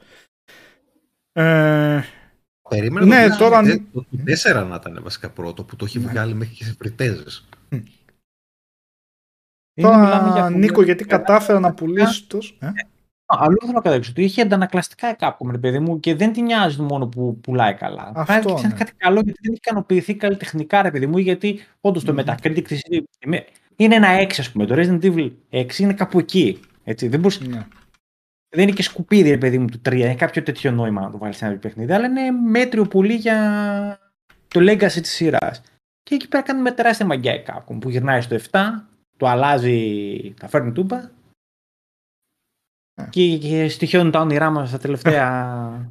[1.43, 2.05] Ε,
[2.69, 4.07] Περίμενα Ναι, το, τώρα- PS4 το, το
[4.63, 6.07] 4 να ήταν βασικά πρώτο που το έχει Ναι.
[6.11, 7.49] βγάλει μέχρι και σε πριτέζες.
[9.75, 12.55] Είναι, μιλάμε για τώρα, πολύ- Νίκο, γιατί κατάφερα να πουλήσεις τόσο.
[12.59, 12.69] Ε;
[13.27, 16.45] Αλλού θέλω να καταλήξω ότι είχε αντανακλαστικά η Capcom, ρε παιδί μου, και δεν την
[16.45, 18.13] νοιάζει μόνο που πουλάει καλά.
[18.15, 18.79] Αυτό, Πάει και ψάχνει ναι.
[18.79, 22.19] κάτι καλό γιατί δεν έχει ικανοποιηθεί καλλιτεχνικά, ρε παιδί μου, γιατί όντως το Μμμ.
[22.21, 22.81] Metacritic της
[23.21, 23.45] είναι-
[23.77, 24.67] είναι ένα 6, ας πούμε.
[24.67, 26.61] Το Resident Evil 6 είναι κάπου εκεί.
[26.85, 27.09] Έτσι.
[27.09, 27.67] Δεν, μπορείς, Ναι.
[28.49, 29.93] Δεν είναι και σκουπίδι, ρε παιδί μου, του 3.
[29.93, 34.01] Έχει κάποιο τέτοιο νόημα να το βάλεις σε ένα παιχνίδι, αλλά είναι μέτριο πολύ για
[34.49, 35.61] το legacy της σειράς.
[36.03, 38.59] Και εκεί πέρα κάνει με τεράστια μαγιά η Capcom που γυρνάει στο 7,
[39.17, 40.97] το αλλάζει, τα φέρνει τούμπα.
[42.95, 43.07] Ε.
[43.11, 45.89] Και, και στοιχειώνουν τα όνειρά μας τα τελευταία.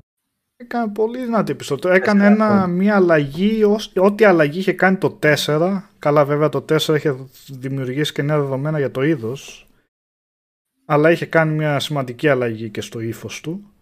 [0.56, 1.82] Έκανε πολύ δυνατή επιστολή.
[1.96, 2.68] Έκανε Τέσσερα ένα, χρόνια.
[2.68, 5.84] μια αλλαγή, ως- ό,τι αλλαγή είχε κάνει το 4.
[6.00, 7.16] Καλά, βέβαια το 4 είχε
[7.50, 9.67] δημιουργήσει και νέα δεδομένα για το είδος.
[10.90, 13.74] Αλλά είχε κάνει μια σημαντική αλλαγή και στο ύφος του.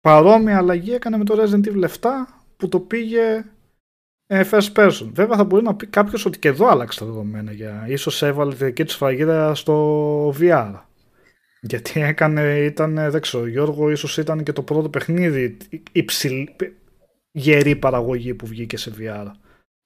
[0.00, 2.08] Παρόμοια αλλαγή έκανε με το Resident Evil 7
[2.56, 3.44] που το πήγε
[4.26, 5.10] ε, first person.
[5.12, 7.52] Βέβαια θα μπορεί να πει κάποιος ότι και εδώ άλλαξε τα δεδομένα.
[7.52, 7.84] Για...
[7.88, 10.82] Ίσως έβαλε τη δική του σφραγίδα στο VR.
[11.60, 15.56] Γιατί έκανε, ήταν, δεν ξέρω, Γιώργο, ίσως ήταν και το πρώτο παιχνίδι
[15.92, 16.56] υψηλή,
[17.30, 19.26] γερή παραγωγή που βγήκε σε VR.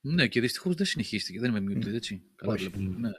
[0.01, 1.41] Ναι, και δυστυχώς δεν συνεχίστηκε.
[1.41, 2.23] Δεν είμαι muted, έτσι.
[2.37, 2.69] Καλά Όχι.
[2.69, 2.93] βλέπω.
[2.99, 3.11] Ναι.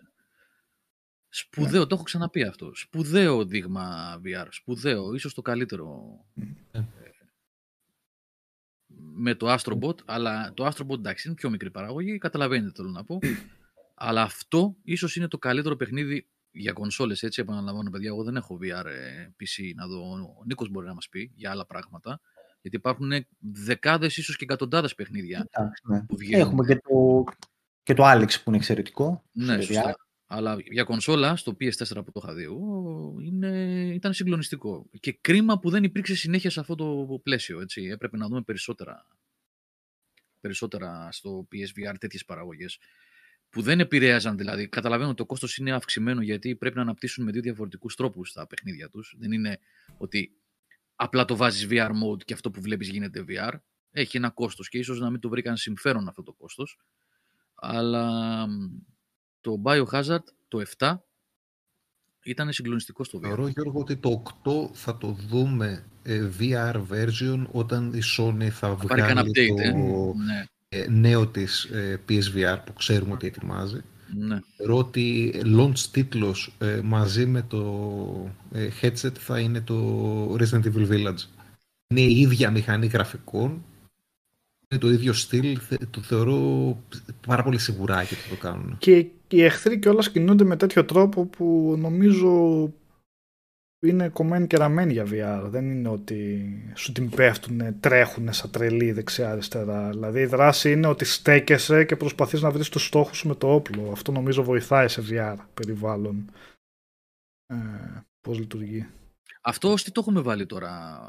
[1.36, 2.72] Σπουδαίο, το έχω ξαναπεί αυτό.
[2.76, 4.48] Σπουδαίο δείγμα VR.
[4.50, 6.20] Σπουδαίο, ίσως το καλύτερο.
[6.34, 6.44] Μμ.
[6.72, 6.88] ε,
[9.16, 13.04] με το Astrobot, αλλά το Astrobot εντάξει είναι πιο μικρή παραγωγή, καταλαβαίνετε τι θέλω να
[13.04, 13.20] πω.
[13.94, 18.60] αλλά αυτό ίσως είναι το καλύτερο παιχνίδι για κονσόλες, έτσι επαναλαμβάνω παιδιά, εγώ δεν έχω
[18.62, 20.02] VR ε, PC να δω,
[20.40, 22.20] ο Νίκος μπορεί να μας πει για άλλα πράγματα.
[22.62, 26.04] Γιατί υπάρχουν δεκάδες ίσως και εκατοντάδες παιχνίδια Εντάξει, ναι.
[26.04, 26.48] που βγαίνουν.
[26.48, 27.24] Έχουμε και το,
[27.84, 29.24] και το Alex που είναι εξαιρετικό.
[29.32, 29.96] Ναι, στο σωστά.
[30.34, 30.38] VR.
[30.38, 34.90] Αλλά για κονσόλα, στο PS4 που το είχα δει εγώ, είναι, ήταν συγκλονιστικό.
[35.00, 37.62] Και κρίμα που δεν υπήρξε συνέχεια σε αυτό το πλαίσιο.
[37.62, 37.84] Έτσι.
[37.84, 39.08] Έπρεπε να δούμε περισσότερα,
[40.40, 42.80] περισσότερα στο PSVR τέτοιες παραγωγές.
[43.50, 44.68] Που δεν επηρέαζαν δηλαδή.
[44.68, 48.48] Καταλαβαίνω ότι το κόστος είναι αυξημένο γιατί πρέπει να αναπτύσσουν με δύο διαφορετικούς τρόπους τα
[48.48, 49.16] παιχνίδια τους.
[49.18, 49.60] Δεν είναι
[49.98, 50.38] ότι
[50.96, 53.54] απλά το βάζεις VR mode και αυτό που βλέπεις γίνεται VR.
[53.92, 56.80] Έχει ένα κόστος και ίσως να μην το βρήκαν συμφέρον αυτό το κόστος.
[57.56, 58.52] Αλλά μ,
[59.44, 60.96] το Biohazard, το 7,
[62.24, 63.22] ήταν συγκλονιστικό στο VR.
[63.22, 68.68] Θεωρώ, Γιώργο, ότι το 8 θα το δούμε ε, VR version όταν η Sony θα
[68.68, 69.72] Θα πάρει κανένα βγάλει update, ε.
[69.72, 73.82] το Ναι, ε, νέο της ε, PSVR που ξέρουμε ότι ετοιμάζει.
[74.18, 74.40] ναι.
[74.58, 80.90] Θεωρώ ότι launch τίτλος ε, μαζί με το ε, headset θα είναι το Resident Evil
[80.90, 81.24] Village.
[81.88, 83.64] Είναι η ίδια μηχανή γραφικών,
[84.70, 86.38] είναι το ίδιο στυλ, θε- το θεωρώ
[87.28, 88.78] πάρα πολύ σιγουράκι ότι το κάνουν.
[88.78, 92.72] Και οι εχθροί κιόλας κινούνται με τέτοιο τρόπο που νομίζω
[93.80, 95.50] είναι κομμένοι και ραμμένοι για VR.
[95.50, 99.90] Δεν είναι ότι σου την πέφτουν, τρέχουν σαν τρελή δεξιά-αριστερά.
[99.90, 103.54] Δηλαδή η δράση είναι ότι στέκεσαι και προσπαθείς να βρεις τους στόχους σου με το
[103.54, 103.92] όπλο.
[103.92, 106.32] Αυτό νομίζω βοηθάει σε VR περιβάλλον.
[107.46, 107.56] Ε,
[108.22, 108.88] πώς λειτουργεί.
[109.42, 111.00] Αυτό ως τι το έχουμε βάλει τώρα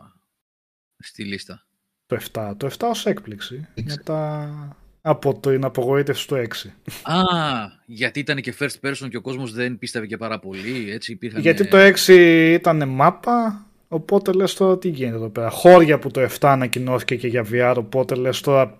[0.98, 1.66] στη λίστα;
[2.06, 2.55] Το 7.
[2.56, 3.68] Το 7 ως έκπληξη.
[3.74, 3.96] Έξι.
[3.96, 4.76] Μετά
[5.06, 6.70] από την απογοήτευση του 6.
[7.02, 7.20] Α,
[7.86, 11.40] γιατί ήταν και first person και ο κόσμος δεν πίστευε και πάρα πολύ, έτσι υπήρχαν...
[11.40, 11.76] Γιατί το
[12.06, 12.09] 6
[12.52, 15.51] ήταν μάπα, οπότε λες τώρα τι γίνεται εδώ πέρα.
[15.51, 18.78] Χώρια που το 7 ανακοινώθηκε και για VR, οπότε λες τώρα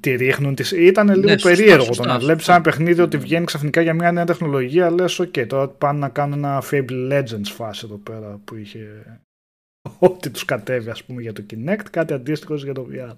[0.00, 0.54] τη ρίχνουν.
[0.54, 0.70] Τις...
[0.70, 2.26] Ήταν λίγο Ναι, σωστά, περίεργο σωστά, το να σωστά.
[2.26, 3.22] βλέπεις ένα παιχνίδι ότι Ναι.
[3.22, 7.42] βγαίνει ξαφνικά για μια νέα τεχνολογία, λες οκ, τώρα πάνε να κάνουν ένα Fable Legends
[7.54, 9.04] φάση εδώ πέρα που είχε
[9.98, 13.14] ό,τι τους κατέβει ας πούμε για το Kinect, κάτι αντίστοιχο για το VR.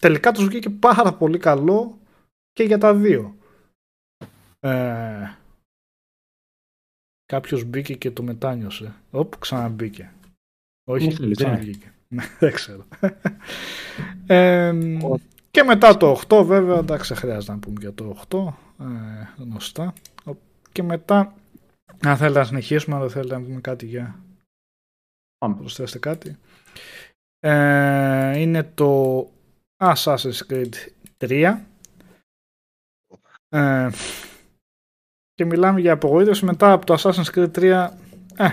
[0.00, 1.98] Τελικά τους βγήκε πάρα πολύ καλό
[2.52, 3.36] και για τα δύο.
[4.60, 5.34] Ε,
[7.24, 8.94] κάποιος μπήκε και το μετάνιωσε.
[9.10, 10.12] Οπ, ξαναμπήκε.
[10.84, 11.56] Όχι, Μου φίλοι, δεν είναι.
[11.56, 11.92] ξαναβγήκε.
[12.08, 12.86] Ναι, δεν ξέρω.
[14.26, 14.72] Ε,
[15.50, 19.92] και μετά το 8 βέβαια, εντάξει, δεν χρειάζεται να πούμε για το 8, ε, γνωστά.
[20.24, 20.34] Ο-
[20.72, 21.34] Και μετά,
[22.02, 24.20] αν θέλετε να συνεχίσουμε, αν δεν θέλετε να πούμε κάτι για
[25.38, 25.54] Πάμε.
[25.54, 26.36] προσθέσετε κάτι.
[27.40, 29.20] Ε, είναι το
[29.80, 30.74] Assassin's Creed
[31.18, 31.56] 3.
[33.48, 33.88] Ε,
[35.34, 37.88] και μιλάμε για απογοήτευση μετά από το Assassin's Creed 3.
[38.36, 38.48] Ε,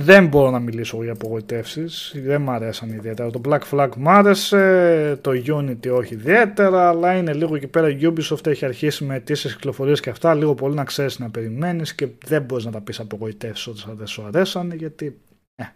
[0.00, 2.12] δεν μπορώ να μιλήσω για απογοητεύσεις.
[2.16, 3.30] Δεν μ' αρέσαν ιδιαίτερα.
[3.30, 7.98] Το Black Flag μ' άρεσε, το Unity όχι ιδιαίτερα, αλλά είναι λίγο εκεί πέρα η
[8.02, 12.08] Ubisoft έχει αρχίσει με αιτήσεις κυκλοφορίες και αυτά, λίγο πολύ να ξέρεις να περιμένεις και
[12.24, 15.25] δεν μπορείς να τα πεις απογοητεύσεις όταν δεν σου αρέσαν, γιατί ε,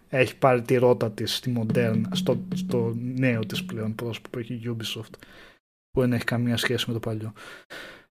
[0.08, 4.54] έχει πάρει τη ρότα της στη Modern, στο, στο νέο της πλέον πρόσωπο που έχει
[4.54, 5.14] η Ubisoft,
[5.90, 7.32] που δεν έχει καμία σχέση με το παλιό.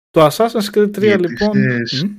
[0.10, 1.58] Το Assassin's Creed 3 Οι λοιπόν...
[1.58, 2.10] αιτήσεις- Μμ.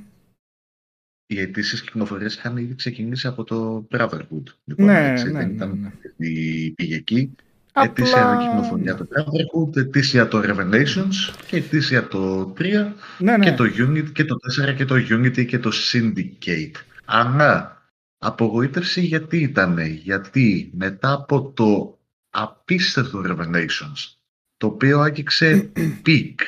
[1.25, 4.43] Οι αιτήσεις κυκλοφορίε είχαν ήδη ξεκινήσει από το Brotherhood.
[4.63, 5.79] Λοιπόν, Ναι, έτσι, ναι, δεν ναι, ήταν
[6.17, 6.27] ναι.
[6.27, 7.31] η πήγε εκεί.
[7.73, 13.45] Ετήσια κυκλοφορία το Brotherhood, ετήσια το Revelations και ετήσια το 3 Ναι, ναι.
[13.45, 14.35] και το Unity και το
[14.69, 16.71] 4 και το Unity και το Syndicate.
[17.05, 17.80] Αλλά
[18.23, 21.99] απογοήτευση γιατί ήταν, γιατί μετά από το
[22.29, 24.15] απίστευτο Revelations,
[24.57, 25.71] το οποίο άγγιξε
[26.03, 26.39] peak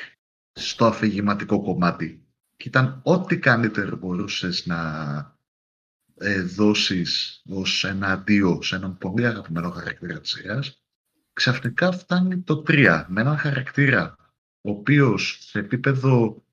[0.54, 2.26] στο αφηγηματικό κομμάτι
[2.58, 4.82] και ήταν ό,τι καλύτερο μπορούσες να
[6.18, 10.84] ε, δώσεις ως ένα αντίο σε έναν πολύ αγαπημένο χαρακτήρα της σειράς,
[11.34, 14.16] ξαφνικά φτάνει το 3 με έναν χαρακτήρα
[14.62, 16.44] ο οποίος σε επίπεδο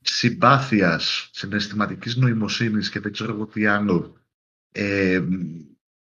[0.00, 4.15] συμπάθειας, συναισθηματικής νοημοσύνης και δεν ξέρω εγώ τι άλλο,
[4.76, 5.24] ε,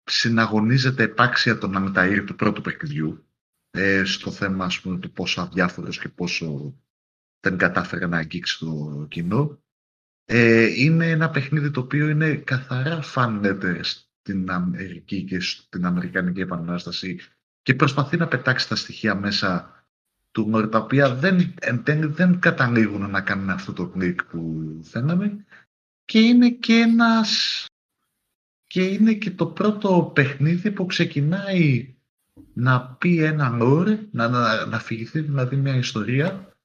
[0.04, 3.26] συναγωνίζεται επάξια τον Αμεταήρ του πρώτου παιχνιδιού
[3.72, 6.76] ε, στο θέμα ας πούμε, του πόσο αδιάφορος και πόσο
[7.40, 9.64] δεν κατάφερε να αγγίξει το κοινό.
[10.26, 16.42] Ε, είναι ένα παιχνίδι το οποίο είναι καθαρά fan letter στην Αμερική και στην Αμερικανική
[16.42, 17.20] Επανάσταση
[17.62, 19.70] και προσπαθεί να πετάξει τα στοιχεία μέσα
[20.32, 24.66] του Νόρ, τα οποία δεν, εν τέλει δεν καταλήγουν να κάνουν αυτό το κλικ που
[24.84, 25.46] θέλαμε
[26.06, 27.66] και είναι και ένας
[28.76, 31.96] και είναι και το πρώτο παιχνίδι που ξεκινάει
[32.54, 36.56] να πει ένα lore, να, να, να αφηγηθεί δηλαδή μια ιστορία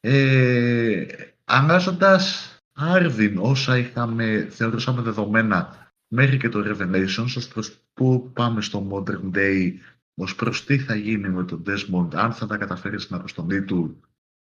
[0.00, 1.06] ε,
[1.44, 8.88] αλλάζοντας άρδιν όσα είχαμε, θεωρούσαμε δεδομένα μέχρι και το Revelations ως προς πού πάμε στο
[8.90, 9.72] Modern Day
[10.14, 14.00] ως προς τι θα γίνει με τον Desmond αν θα τα καταφέρει στην αποστολή του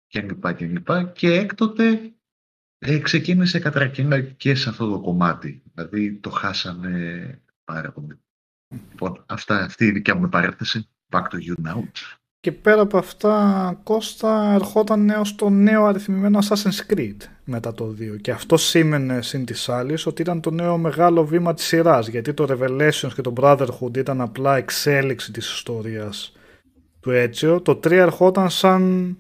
[0.09, 0.55] κλπ.
[0.55, 2.13] Και, και, και έκτοτε
[2.79, 5.61] ε, ξεκίνησε κατρακύνα και σε αυτό το κομμάτι.
[5.77, 8.21] Δηλαδή το χάσανε πάρα πολύ.
[8.91, 10.89] Λοιπόν, αυτά, αυτή είναι η δικιά μου παρέθεση.
[11.13, 11.83] Back to you now.
[12.41, 18.21] Και πέρα από αυτά, Κώστα ερχόταν νέο στο νέο αριθμημένο Assassin's Creed μετά το 2.
[18.21, 22.09] Και αυτό σήμαινε συν της άλλης ότι ήταν το νέο μεγάλο βήμα της σειράς.
[22.09, 26.33] Γιατί το Revelations και το Brotherhood ήταν απλά εξέλιξη της ιστορίας
[27.01, 27.61] του Έτσιο.
[27.61, 29.17] Το 3 ερχόταν σαν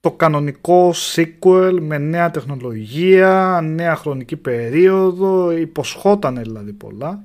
[0.00, 7.24] το κανονικό sequel με νέα τεχνολογία, νέα χρονική περίοδο, υποσχόταν δηλαδή πολλά.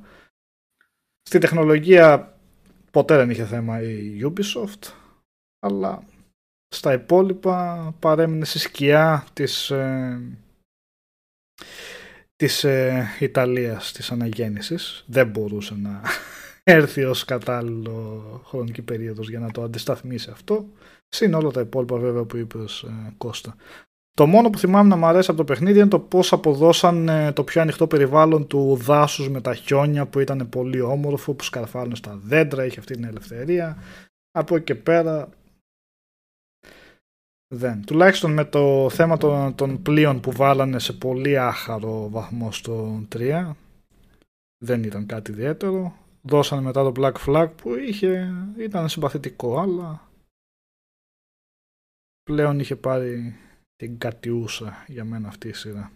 [1.22, 2.38] Στη τεχνολογία
[2.92, 4.92] ποτέ δεν είχε θέμα η Ubisoft,
[5.60, 6.04] αλλά
[6.68, 10.22] στα υπόλοιπα παρέμεινε στη σκιά της, ε,
[12.36, 15.04] της ε, Ιταλίας της αναγέννησης.
[15.08, 16.02] Δεν μπορούσε να
[16.64, 20.68] έρθει ως κατάλληλο χρονική περίοδος για να το αντισταθμίσει αυτό.
[21.16, 23.56] Συν όλα τα υπόλοιπα βέβαια που είπες ε, Κώστα.
[24.14, 27.32] Το μόνο που θυμάμαι να μου αρέσει από το παιχνίδι είναι το πώς αποδώσαν ε,
[27.32, 31.96] το πιο ανοιχτό περιβάλλον του δάσους με τα χιόνια που ήταν πολύ όμορφο, που σκαρφάλουν
[31.96, 33.78] στα δέντρα, είχε αυτή την ελευθερία.
[34.32, 35.30] Από εκεί και πέρα
[37.54, 37.86] δεν.
[37.86, 43.52] Τουλάχιστον με το θέμα των, των πλοίων που βάλανε σε πολύ άχαρο βαθμό στο 3
[44.64, 45.96] δεν ήταν κάτι ιδιαίτερο.
[46.22, 50.06] Δώσανε μετά το Black Flag που είχε, ήταν συμπαθητικό αλλά
[52.26, 53.36] πλέον είχε πάρει
[53.76, 55.92] την κατιούσα για μένα αυτή η σειρά.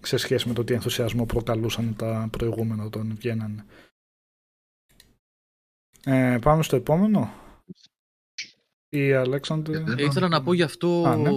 [0.00, 3.64] Σε σχέση με το τι ενθουσιασμό προκαλούσαν τα προηγούμενα όταν βγαίνανε.
[6.04, 7.34] Ε, πάμε στο επόμενο.
[8.88, 9.78] Ή Αλέξανδρε.
[9.78, 11.04] Ε, ήθελα να πω γι' αυτό.
[11.06, 11.28] Α, ναι.
[11.28, 11.32] Ε,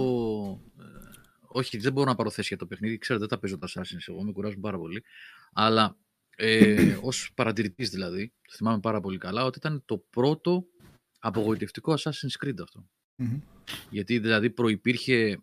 [1.48, 2.98] όχι, δεν μπορώ να πάρω θέση για το παιχνίδι.
[2.98, 5.04] Ξέρετε, δεν τα παίζω τα Assassin's εγώ, με κουράζουν πάρα πολύ.
[5.52, 5.96] Αλλά
[6.36, 10.64] ε, ως παρατηρητής δηλαδή, το θυμάμαι πάρα πολύ καλά, ότι ήταν το πρώτο
[11.18, 12.88] απογοητευτικό Assassin's Creed αυτό.
[13.16, 13.40] Μμμ.
[13.90, 15.38] Γιατί δηλαδή προϋπήρχε,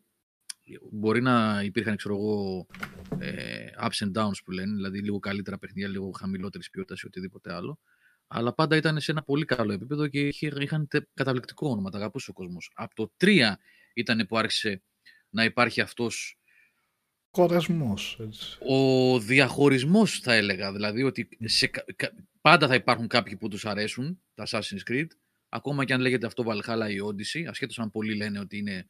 [0.91, 2.65] μπορεί να υπήρχαν ξέρω εγώ,
[3.19, 7.53] ε, ups and downs που λένε, δηλαδή λίγο καλύτερα παιχνίδια, λίγο χαμηλότερης ποιότητας ή οτιδήποτε
[7.53, 7.79] άλλο.
[8.27, 11.97] Αλλά πάντα ήταν σε ένα πολύ καλό επίπεδο και είχε, είχαν τε- καταπληκτικό όνομα, τα
[11.97, 12.71] αγαπούσε ο κόσμος.
[12.73, 13.57] Από το 3
[13.93, 14.83] ήταν που άρχισε
[15.29, 16.37] να υπάρχει αυτός
[17.31, 18.17] Κορεσμός.
[18.21, 18.57] έτσι.
[18.67, 20.71] ο διαχωρισμός θα έλεγα.
[20.73, 25.07] Δηλαδή ότι σε, κα- κα- πάντα θα υπάρχουν κάποιοι που τους αρέσουν τα Assassin's Creed,
[25.53, 28.87] ακόμα και αν λέγεται αυτό Valhalla ή Odyssey, ασχέτως αν πολλοί λένε ότι είναι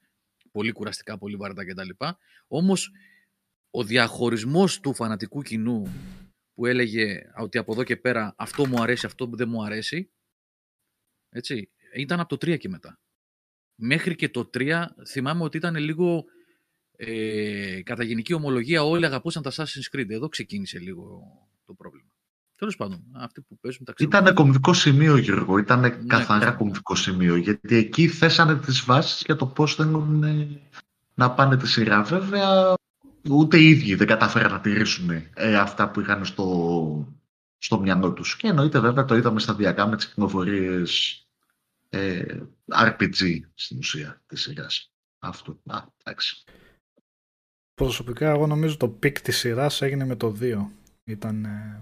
[0.52, 1.90] πολύ κουραστικά, πολύ βαρετά κτλ.
[2.48, 2.92] Όμως
[3.70, 5.88] ο διαχωρισμός του φανατικού κοινού
[6.54, 10.12] που έλεγε ότι από εδώ και πέρα αυτό μου αρέσει, αυτό δεν μου αρέσει,
[11.30, 13.00] έτσι, ήταν από το 3 και μετά.
[13.76, 16.26] Μέχρι και το 3 θυμάμαι ότι ήταν λίγο
[16.96, 20.10] ε, κατά γενική ομολογία όλοι αγαπούσαν τα Assassin's Creed.
[20.10, 21.22] Εδώ ξεκίνησε λίγο
[21.66, 22.11] το πρόβλημα.
[22.62, 24.14] Τέλος πάντων, αυτοί που παίζουν τα ξέρουν.
[24.14, 25.58] Ήταν κομβικό σημείο, Γιώργο.
[25.58, 26.52] Ήταν καθαρά καθαρά.
[26.52, 27.36] κομβικό σημείο.
[27.36, 30.48] Γιατί εκεί θέσανε τις βάσεις για το πώς θέλουν ε,
[31.14, 32.04] να πάνε τη σειρά.
[32.04, 32.74] Βέβαια,
[33.30, 37.16] ούτε οι ίδιοι δεν κατάφεραν να τηρήσουν ε, αυτά που είχαν στο,
[37.58, 38.36] στο μυαλό τους.
[38.36, 41.22] Και εννοείται βέβαια το είδαμε σταδιακά με τις κυκλοφορίες
[41.90, 44.92] ε, RPG στην ουσία της σειράς.
[45.20, 45.60] Αυτό.
[45.66, 46.44] Α, εντάξει.
[47.74, 50.66] Προσωπικά εγώ νομίζω το peak της σειράς έγινε με το 2.
[51.04, 51.82] Ήταν ε,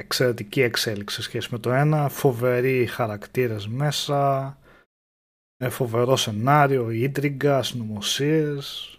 [0.00, 2.06] εξαιρετική εξέλιξη σε σχέση με το 1.
[2.10, 4.54] Φοβεροί χαρακτήρες μέσα.
[5.56, 8.94] ε, φοβερό σενάριο, ίντριγκα, συνωμοσίες.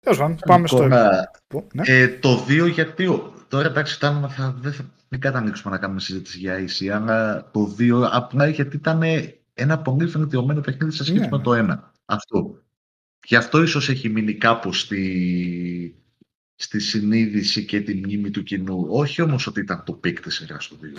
[0.00, 1.70] Τέλος πάντων, πάμε στο Τώρα, επόμενο.
[1.74, 1.82] Ναι.
[1.86, 3.06] Ε, το 2 γιατί.
[3.06, 7.50] ο- Τώρα εντάξει, ήταν, θα, δεν θα μην κατανοήσουμε να κάνουμε συζήτηση για ίση, αλλά
[7.50, 9.02] το 2 απλά γιατί ήταν
[9.54, 11.28] ένα πολύ βελτιωμένο παιχνίδι σε σχέση Ναι.
[11.30, 11.92] με το 1.
[12.04, 12.62] Αυτό.
[13.26, 15.96] Γι' αυτό ίσως έχει μείνει κάπου στη,
[16.62, 18.86] στη συνείδηση και τη μνήμη του κοινού.
[18.88, 20.98] Όχι όμως ότι ήταν το peak της σειράς το 2.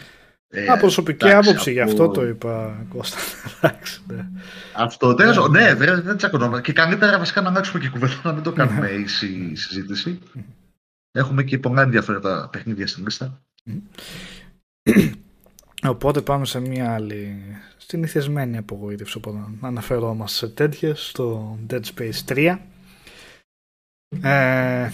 [0.49, 3.17] Ε, Α, προσωπική εντάξει, άποψη, γι' από- αυτό το είπα, Κώστα.
[3.61, 4.27] Εντάξει, ναι.
[4.73, 6.61] Αυτό τέλος, ναι, δεν, δεν τσακωνόμαστε.
[6.61, 10.19] Και καλύτερα βασικά να αλλάξουμε και κουβέντα, να μην το κάνουμε ίση συζήτηση.
[11.11, 13.41] Έχουμε και πολλά ενδιαφέροντα παιχνίδια στην λίστα.
[15.83, 17.43] Οπότε πάμε σε μια άλλη
[17.77, 22.57] συνηθισμένη απογοήτευση όταν αναφερόμαστε σε τέτοιες στο Dead Space 3
[24.21, 24.89] ε,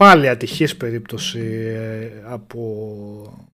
[0.00, 3.50] πάλι ατυχής περίπτωση ε, από,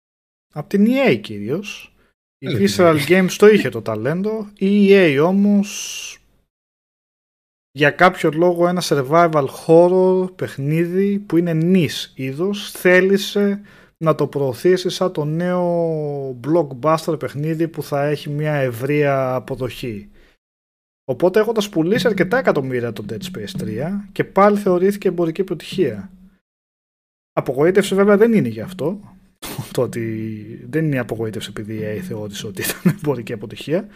[0.54, 1.94] από την EA κυρίως
[2.38, 6.18] η Έλα, Visceral Games το είχε το ταλέντο η EA όμως
[7.72, 13.60] για κάποιο λόγο ένα survival horror παιχνίδι που είναι νης είδος θέλησε
[13.96, 20.10] να το προωθήσει σαν το νέο blockbuster παιχνίδι που θα έχει μια ευρεία αποδοχή.
[21.04, 26.10] Οπότε έχοντας πουλήσει αρκετά εκατομμύρια το Dead Space 3 και πάλι θεωρήθηκε εμπορική επιτυχία.
[27.38, 29.00] Απογοήτευση βέβαια δεν είναι γι' αυτό.
[29.72, 33.86] Το ότι δεν είναι η απογοήτευση επειδή η EA θεώρησε ότι ήταν εμπορική αποτυχία.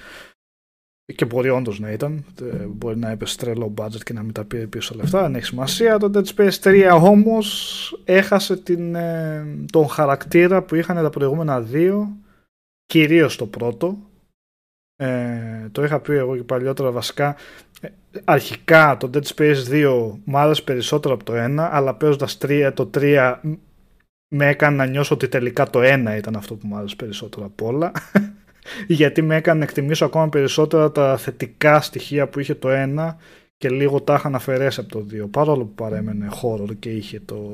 [1.14, 2.24] και μπορεί όντως να ήταν.
[2.42, 5.22] Ε, μπορεί να έπεσε τρελό budget και να μην τα πήρε πίσω λεφτά.
[5.22, 5.98] Δεν έχει σημασία.
[5.98, 12.16] Το Dead Space 3 όμως έχασε την, ε, τον χαρακτήρα που είχαν τα προηγούμενα δύο.
[12.86, 13.98] Κυρίως το πρώτο.
[14.96, 17.36] Ε, το είχα πει εγώ και παλιότερα βασικά.
[18.10, 22.38] Ε, αρχικά το Dead Space 2 μου άρεσε περισσότερο από το 1, αλλά παίζοντας
[22.74, 23.40] το 3
[24.32, 27.66] με έκανε να νιώσω ότι τελικά το 1 ήταν αυτό που μου άρεσε περισσότερο από
[27.66, 27.92] όλα.
[28.86, 33.14] γιατί με έκανε να εκτιμήσω ακόμα περισσότερα τα θετικά στοιχεία που είχε το 1
[33.56, 37.52] και λίγο τα είχαν αφαιρέσει από το 2 παρόλο που παρέμενε horror και είχε το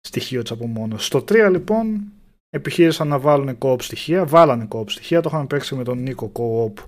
[0.00, 1.06] στοιχείο της απομόνωσης.
[1.06, 2.02] Στο 3 λοιπόν
[2.50, 6.84] επιχείρησαν να βάλουν co-op στοιχεία, βάλανε co-op στοιχεία, το είχαμε παίξει με τον Νίκο co-op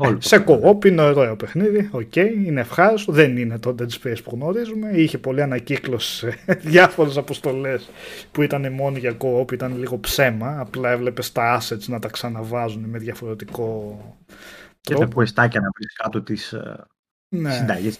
[0.00, 4.30] ε, σε co-op είναι ωραίο παιχνίδι, okay, είναι ευχάριστο, δεν είναι το Dead Space που
[4.34, 6.38] γνωρίζουμε, είχε πολλή ανακύκλωση σε
[6.70, 7.90] διάφορες αποστολές
[8.32, 12.84] που ήταν μόνο για co-op, ήταν λίγο ψέμα, απλά έβλεπες τα assets να τα ξαναβάζουν
[12.84, 13.96] με διαφορετικό
[14.82, 15.00] τρόπο.
[15.00, 16.86] Και τα κουεστάκια να βρεις κάτω τις ε,
[17.28, 17.52] ναι.
[17.52, 17.98] συνταγές.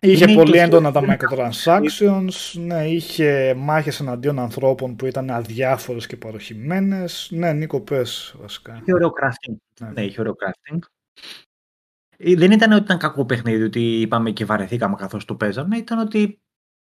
[0.00, 6.16] Είχε είναι πολύ έντονα τα microtransactions, ναι, είχε μάχες εναντίον ανθρώπων που ήταν αδιάφορες και
[6.16, 7.28] παροχημένες.
[7.32, 8.78] Ναι, Νίκο, πες βασικά.
[8.80, 9.54] Είχε ωραίο crafting.
[9.80, 10.78] Ναι, ναι είχε ωραίο crafting.
[12.16, 15.98] Ε, δεν ήταν ότι ήταν κακό παιχνίδι, ότι είπαμε και βαρεθήκαμε καθώς το παίζαμε, ήταν
[15.98, 16.40] ότι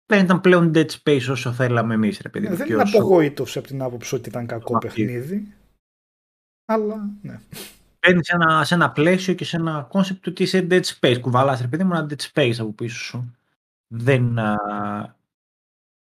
[0.06, 2.48] δεν ήταν πλέον Dead Space όσο θέλαμε εμείς, ρε παιδί.
[2.48, 2.98] Ναι, δεν είναι όσο...
[2.98, 5.54] απογοήτευση από την άποψη ότι ήταν κακό παιχνίδι,
[6.64, 7.40] αλλά ναι
[8.06, 11.18] παίρνεις σε ένα, σε ένα πλαίσιο και σε ένα concept ότι είσαι Dead Space.
[11.20, 13.36] Κουβαλάς, ρε παιδί μου, ένα Dead Space από πίσω σου.
[13.94, 15.16] Δεν α,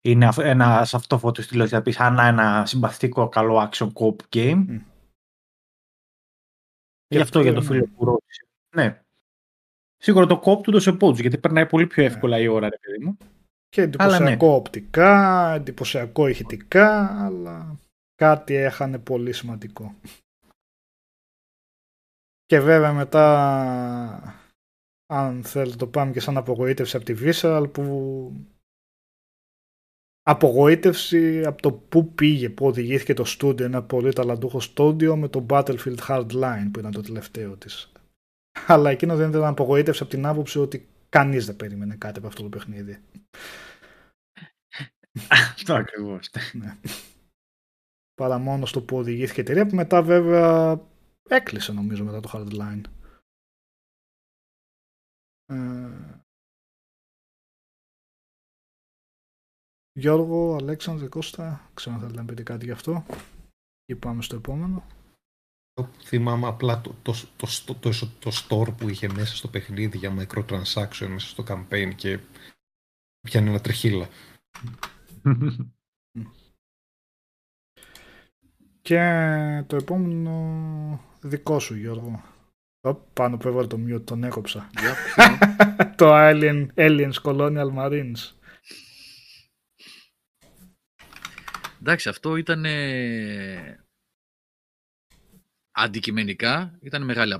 [0.01, 4.65] είναι ένα σε αυτό φώτο στυλό, θα πεις σαν ένα συμπαθητικό καλό action co-op game.
[4.69, 4.81] Mm.
[7.07, 8.47] Γι' αυτό για το φίλο που ρώτησε.
[8.75, 9.01] Ναι.
[9.97, 12.09] Σίγουρα το cop του το πόντους, γιατί περνάει πολύ πιο ναι.
[12.09, 13.17] εύκολα η ώρα, ρε παιδί μου.
[13.69, 14.55] Και εντυπωσιακό ναι.
[14.55, 17.79] οπτικά, εντυπωσιακό ηχητικά, αλλά
[18.15, 19.95] κάτι έχανε πολύ σημαντικό.
[22.49, 23.25] Και βέβαια μετά,
[25.05, 28.33] αν θέλετε το πάμε και σαν απογοήτευση από τη Visceral που
[30.21, 35.45] απογοήτευση από το που πήγε, που οδηγήθηκε το στούντιο, ένα πολύ ταλαντούχο στούντιο με το
[35.49, 37.91] Battlefield Hardline που ήταν το τελευταίο της.
[38.67, 42.41] Αλλά εκείνο δεν ήταν απογοήτευση από την άποψη ότι κανείς δεν περίμενε κάτι από αυτό
[42.43, 42.97] το παιχνίδι.
[45.29, 46.29] Αυτό ακριβώς.
[46.53, 46.77] Ναι.
[48.13, 50.81] Παρά μόνο στο που οδηγήθηκε η εταιρεία που μετά βέβαια
[51.27, 52.83] Έκλεισε νομίζω μετά το Hardline.
[55.45, 56.19] Ε...
[59.99, 63.05] Γιώργο, Αλέξανδρε, Κώστα, ξέρω αν θέλετε να πείτε κάτι γι' αυτό
[63.85, 64.85] ή πάμε στο επόμενο.
[66.03, 67.47] Θυμάμαι απλά το, το, το,
[67.79, 67.89] το,
[68.19, 72.19] το, store που είχε μέσα στο παιχνίδι για microtransaction μέσα στο campaign και
[73.19, 74.09] πιάνει ένα τριχύλα.
[78.81, 82.23] και το επόμενο Δικό σου Γιώργο.
[83.13, 84.69] πάνω που έβαλε το mute τον έκοψα.
[85.95, 88.33] το Alien, Aliens Colonial Marines.
[91.81, 92.65] Εντάξει, αυτό ήταν
[95.71, 97.35] αντικειμενικά ήταν μεγάλη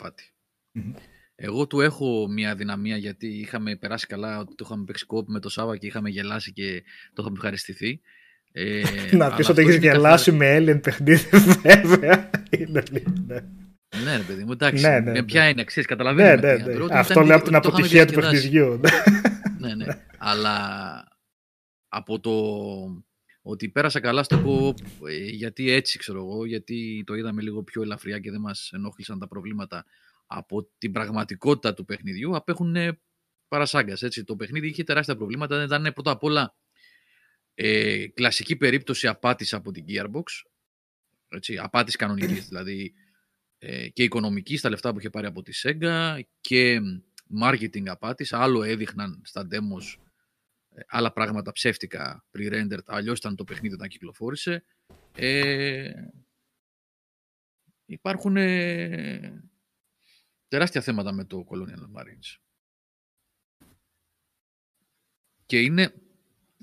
[1.35, 5.39] Εγώ του έχω μια δυναμία γιατί είχαμε περάσει καλά ότι το είχαμε παίξει κόπη με
[5.39, 6.83] το Σάβα και είχαμε γελάσει και
[7.13, 8.01] το είχαμε ευχαριστηθεί.
[8.51, 8.83] Ε,
[9.17, 11.29] να πεις ότι έχεις γελάσει με Alien παιχνίδι
[11.63, 12.29] βέβαια.
[12.49, 12.83] είναι,
[13.25, 13.43] ναι.
[14.03, 14.87] Ναι, ρε παιδί μου, εντάξει.
[14.87, 15.23] Ναι, ναι, ναι.
[15.23, 16.41] Ποια είναι, ξέρεις, καταλαβαίνω.
[16.41, 16.85] Ναι, ναι, ναι.
[16.89, 18.79] Αυτό λέω από την αποτυχία του παιχνιδιού.
[19.59, 19.85] ναι, ναι.
[20.17, 21.03] Αλλά
[21.87, 22.33] από το
[23.41, 24.77] ότι πέρασα καλά στο κοπ,
[25.31, 29.27] γιατί έτσι ξέρω εγώ, γιατί το είδαμε λίγο πιο ελαφριά και δεν μας ενόχλησαν τα
[29.27, 29.85] προβλήματα
[30.25, 32.75] από την πραγματικότητα του παιχνιδιού, απέχουν
[33.47, 34.03] παρασάγκας.
[34.03, 34.23] Έτσι.
[34.23, 36.55] Το παιχνίδι είχε τεράστια προβλήματα, δεν ήταν πρώτα απ' όλα
[37.53, 40.23] ε, κλασική περίπτωση απάτης από την Gearbox,
[41.27, 43.08] έτσι, απάτης κανονικής, δηλαδή ε,
[43.93, 46.79] και οικονομική στα λεφτά που είχε πάρει από τη Sega και
[47.41, 48.33] marketing απάτης.
[48.33, 50.09] Άλλο έδειχναν στα demos
[50.69, 54.63] ε, άλλα πράγματα ψεύτικα pre-rendered, αλλιώς ήταν το παιχνίδι όταν κυκλοφόρησε.
[55.15, 55.91] Ε,
[57.85, 59.43] υπάρχουν ε,
[60.47, 62.37] τεράστια θέματα με το Colonial Marines.
[65.45, 65.93] Και είναι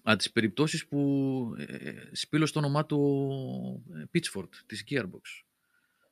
[0.03, 5.46] από τις περιπτώσεις που ε, σπήλωσε το όνομά του Pitchford της Gearbox.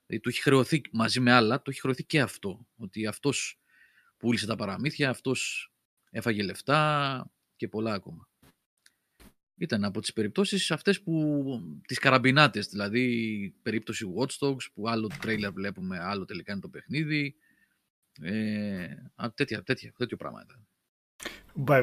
[0.06, 2.66] Δηλαδή, του έχει χρεωθεί μαζί με άλλα, του έχει χρεωθεί και αυτό.
[2.76, 3.60] Ότι αυτός
[4.16, 5.70] πούλησε τα παραμύθια, αυτός
[6.10, 8.28] έφαγε λεφτά και πολλά ακόμα.
[9.56, 11.44] Ήταν από τις περιπτώσεις αυτές που
[11.86, 17.36] τις καραμπινάτες, δηλαδή περίπτωση Watch Dogs που άλλο τρέιλερ βλέπουμε, άλλο τελικά είναι το παιχνίδι.
[18.20, 18.88] Ε,
[19.34, 20.66] τέτοια, τέτοια, τέτοιο πράγμα ήταν.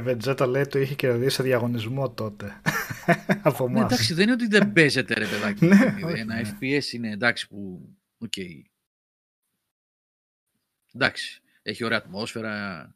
[0.03, 2.61] Βεντζέτα λέει το είχε κερδίσει σε διαγωνισμό τότε.
[3.43, 5.65] από ναι, εντάξει, δεν είναι ότι δεν παίζεται ρε παιδάκι.
[5.65, 7.89] ναι, ένα FPS είναι εντάξει που
[8.25, 8.61] Okay.
[10.93, 12.95] εντάξει, έχει ωραία ατμόσφαιρα,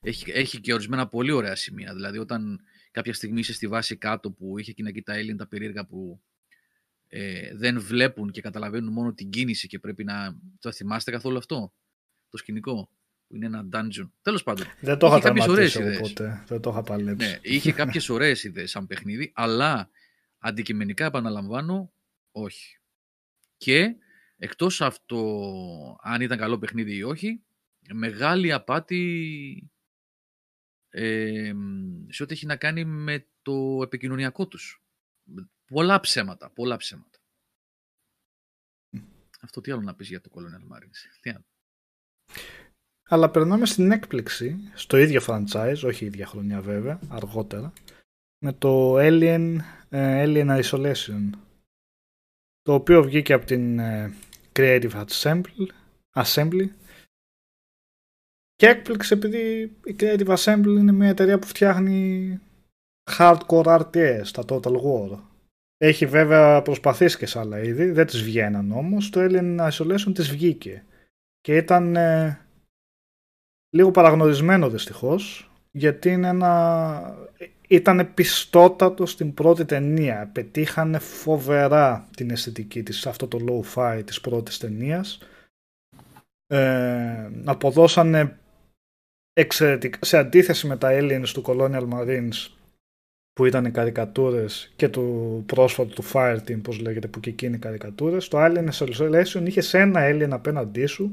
[0.00, 1.94] έχει, έχει και ορισμένα πολύ ωραία σημεία.
[1.94, 2.60] Δηλαδή, όταν
[2.90, 6.22] κάποια στιγμή είσαι στη βάση κάτω που είχε εκείνα εκεί τα Alien τα περίεργα που
[7.08, 10.38] ε, δεν βλέπουν και καταλαβαίνουν μόνο την κίνηση και πρέπει να.
[10.58, 11.74] Το θυμάστε καθόλου αυτό,
[12.28, 12.90] το σκηνικό
[13.26, 14.10] που είναι ένα dungeon.
[14.22, 14.66] Τέλος πάντων.
[14.80, 15.98] Δεν το είχα είχε κάποιες ωραίες τερματίσει ιδέες.
[15.98, 16.44] οπότε.
[16.46, 17.26] Δεν το είχα παλέψει.
[17.26, 19.90] Ναι, είχε κάποιες ωραίες ιδέες σαν παιχνίδι, αλλά
[20.38, 21.92] αντικειμενικά επαναλαμβάνω,
[22.30, 22.78] όχι.
[23.56, 23.94] Και
[24.40, 27.42] εκτός αυτό, αν ήταν καλό παιχνίδι ή όχι,
[27.92, 29.70] μεγάλη απάτη
[30.88, 31.52] ε,
[32.08, 34.82] σε ό,τι έχει να κάνει με το επικοινωνιακό τους.
[35.64, 37.18] Πολλά ψέματα, πολλά ψέματα.
[39.40, 41.18] Αυτό τι άλλο να πεις για το Colonial Marines.
[41.20, 41.44] Τι άλλο.
[43.08, 47.72] Αλλά περνάμε στην έκπληξη, στο ίδιο franchise, όχι ίδια χρονιά βέβαια, αργότερα,
[48.38, 49.56] με το Alien,
[49.88, 51.30] ε, Alien Isolation,
[52.62, 54.14] το οποίο βγήκε από την ε,
[54.52, 55.66] Creative Assembly,
[56.14, 56.68] Assembly
[58.56, 62.40] και έκπληξη επειδή η Creative Assembly είναι μια εταιρεία που φτιάχνει
[63.18, 65.18] hardcore RTS, τα Total War.
[65.76, 70.30] Έχει βέβαια προσπαθήσει και σε άλλα είδη, δεν τις βγαίναν όμως, το Alien Isolation της
[70.30, 70.84] βγήκε
[71.40, 72.40] και ήταν ε,
[73.70, 77.28] λίγο παραγνωρισμένο δυστυχώς γιατί είναι ένα...
[77.70, 80.30] ήταν πιστότατο στην πρώτη ταινία.
[80.32, 85.18] Πετύχανε φοβερά την αισθητική της αυτό το low-fi της πρώτης ταινίας.
[86.46, 88.38] Ε, αποδώσανε
[89.32, 92.48] εξαιρετικά σε αντίθεση με τα aliens του Colonial Marines
[93.32, 97.58] που ήταν οι καρικατούρες και του πρόσφατου του Fireteam πώς λέγεται που και εκείνοι οι
[97.58, 101.12] καρικατούρες το Alien Isolation είχε ένα alien απέναντί σου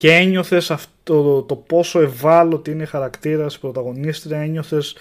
[0.00, 4.96] και ένιωθες αυτό το πόσο ευάλωτη είναι η χαρακτήρας η πρωταγωνίστρια, ένιωθες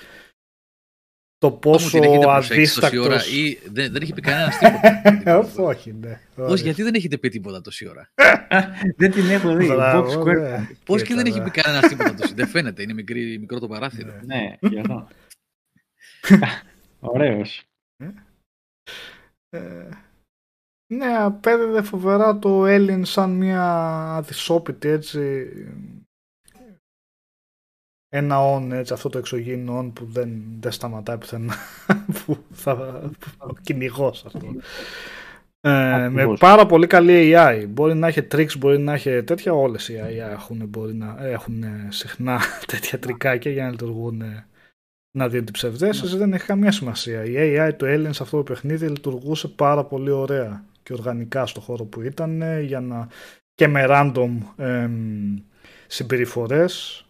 [1.37, 3.33] το Όμως πόσο την έχετε προσέξει τόση ώρα αδίστακτος.
[3.33, 5.37] ή δεν, δεν έχει πει κανένας τίποτα.
[5.69, 6.21] Όχι, ναι.
[6.35, 8.11] Πώς, γιατί δεν έχετε πει τίποτα τόση ώρα;
[8.97, 9.65] Δεν την έχω δει.
[9.65, 10.39] Μπράβο, Box Square.
[10.39, 10.69] ναι.
[10.85, 11.61] Πώς και δεν Κοίτα, έχει πει ναι.
[11.63, 12.33] κανένας τίποτα τόση.
[12.33, 14.13] Δεν φαίνεται, είναι μικρή, μικρό το παράθυρο.
[14.25, 14.57] Ναι.
[14.59, 15.07] Ναι, γι' αυτό.
[16.99, 17.63] Ωραίος.
[20.91, 23.63] Ε, ναι, απέδιδε φοβερά το Alien σαν μια
[24.15, 25.47] αδυσόπιτη έτσι
[28.11, 31.53] ένα on έτσι, αυτό το εξωγήινο on που δεν, δεν σταματάει πουθενά
[32.25, 33.01] που θα
[33.37, 34.47] ο κυνηγός αυτό.
[35.61, 36.39] Ε, με Ακριβώς.
[36.39, 37.65] πάρα πολύ καλή AI.
[37.69, 39.53] Μπορεί να έχει tricks, μπορεί να έχει τέτοια.
[39.53, 42.39] Όλες οι AI έχουν, μπορεί να, έχουν συχνά
[42.71, 44.47] τέτοια τρικάκια για να λειτουργούν ε,
[45.17, 46.17] να δίνουν την ψευδέστηση.
[46.17, 47.23] Δεν έχει καμία σημασία.
[47.23, 51.61] Η AI του Alien σε αυτό το παιχνίδι λειτουργούσε πάρα πολύ ωραία και οργανικά στο
[51.61, 53.09] χώρο που ήταν ε, για να,
[53.53, 55.35] και με random εμ,
[55.87, 57.05] συμπεριφορές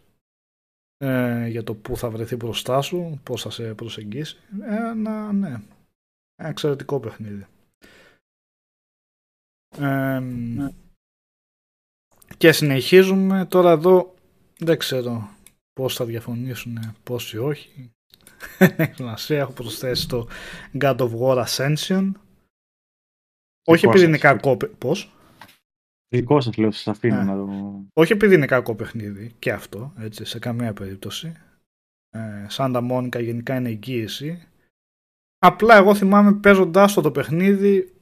[0.98, 4.38] ε, για το πού θα βρεθεί μπροστά σου, πώς θα σε προσεγγίσει.
[4.62, 7.46] Ένα, ναι, ένα εξαιρετικό παιχνίδι.
[9.78, 10.70] Εμ, Ναι.
[12.38, 14.14] Και συνεχίζουμε τώρα εδώ,
[14.58, 15.30] δεν ξέρω
[15.74, 17.92] πώς θα διαφωνήσουν, πώς ή όχι.
[18.58, 20.28] Δεν έχει σημασία, έχω προσθέσει το
[20.80, 22.12] God of War Ascension.
[23.70, 24.32] Όχι Δικό επειδή είναι σας.
[24.32, 25.12] κακό, παι- πώς;
[26.16, 27.24] Δικό σας λέω, σας αφήνω Ναι.
[27.24, 27.50] να το...
[27.94, 31.34] Όχι επειδή είναι κακό παιχνίδι και αυτό, έτσι, σε καμία περίπτωση.
[32.10, 34.48] Ε, Σάντα Μόνικα γενικά είναι εγγύηση.
[35.38, 37.94] Απλά εγώ θυμάμαι παίζοντάς το το παιχνίδι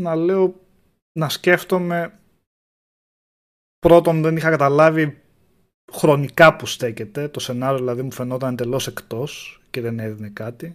[0.00, 0.60] να λέω,
[1.18, 2.18] να σκέφτομαι
[3.78, 5.20] πρώτον δεν είχα καταλάβει
[5.92, 7.28] χρονικά που στέκεται.
[7.28, 10.74] Το σενάριο δηλαδή μου φαινόταν εντελώς εκτός και δεν έδινε κάτι.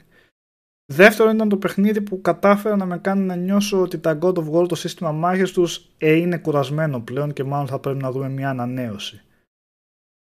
[0.91, 4.51] Δεύτερον ήταν το παιχνίδι που κατάφερα να με κάνει να νιώσω ότι τα God of
[4.51, 8.29] War το σύστημα μάχης τους ε, είναι κουρασμένο πλέον και μάλλον θα πρέπει να δούμε
[8.29, 9.21] μια ανανέωση.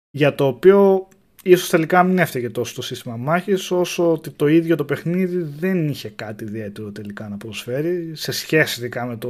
[0.10, 1.08] Για το οποίο
[1.44, 5.88] ίσως τελικά μην έφταιγε τόσο το σύστημα μάχης όσο ότι το ίδιο το παιχνίδι δεν
[5.88, 9.30] είχε κάτι ιδιαίτερο τελικά να προσφέρει σε σχέση ειδικά με το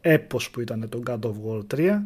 [0.00, 1.98] έπος που ήταν το God of War 3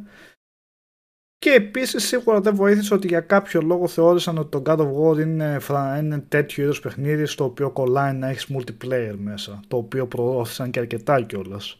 [1.39, 5.20] και επίσης σίγουρα δεν βοήθησε ότι για κάποιο λόγο θεώρησαν ότι το God of War
[5.20, 10.06] είναι, φρα- είναι τέτοιο είδος παιχνίδι στο οποίο κολλάει να έχεις multiplayer μέσα το οποίο
[10.06, 11.78] προώθησαν και αρκετά κιόλας.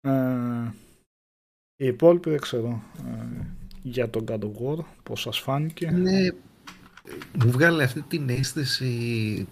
[0.00, 0.72] Ε,
[1.76, 3.46] οι υπόλοιποι δεν ξέρω ε,
[3.82, 5.86] για τον God of War πώς σας φάνηκε.
[5.86, 6.34] Είναι,
[7.44, 9.46] μου βγάλε αυτή την αίσθηση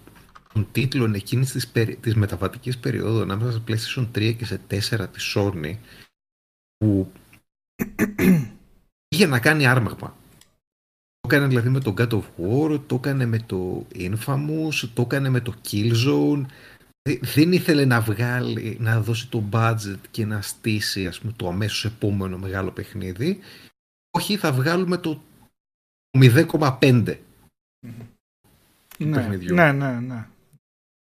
[0.53, 5.07] των τίτλων εκείνης της, περι- της μεταβατικής περίοδου ανάμεσα σε PlayStation 3 και σε 4
[5.13, 5.77] της Sony
[6.77, 7.13] που
[9.09, 10.17] είχε να κάνει άρμαγμα.
[11.21, 15.29] Το έκανε δηλαδή με το God of War, το έκανε με το Infamous, το έκανε
[15.29, 16.45] με το Killzone.
[17.03, 21.49] Ε, Δεν ήθελε να βγάλει, να δώσει το budget και να στήσει ας πούμε, το
[21.49, 23.39] αμέσως επόμενο μεγάλο παιχνίδι.
[24.11, 25.23] Όχι, θα βγάλουμε το
[26.19, 27.19] 0,5
[28.99, 29.55] ναι, παιχνιδιού.
[29.55, 30.27] ναι, ναι, ναι.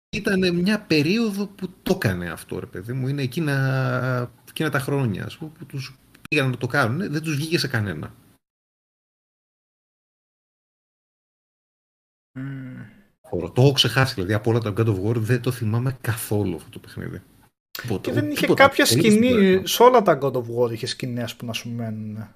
[0.09, 3.07] Ήταν μια περίοδο που το έκανε αυτό, ρε παιδί μου.
[3.07, 5.95] Είναι εκείνα, εκείνα τα χρόνια, ας πούμε, που τους
[6.29, 8.13] πήγαν να το κάνουν, δεν τους βγήκε σε κανένα.
[12.39, 12.85] Mm.
[13.29, 16.69] Το έχω ξεχάσει, δηλαδή από όλα τα God of War δεν το θυμάμαι καθόλου αυτό
[16.69, 17.21] το παιχνίδι.
[18.01, 21.45] και δεν είχε τίποτα, κάποια σκηνή, σε όλα τα God of War είχε σκηνές που
[21.45, 22.27] να σου μένουν.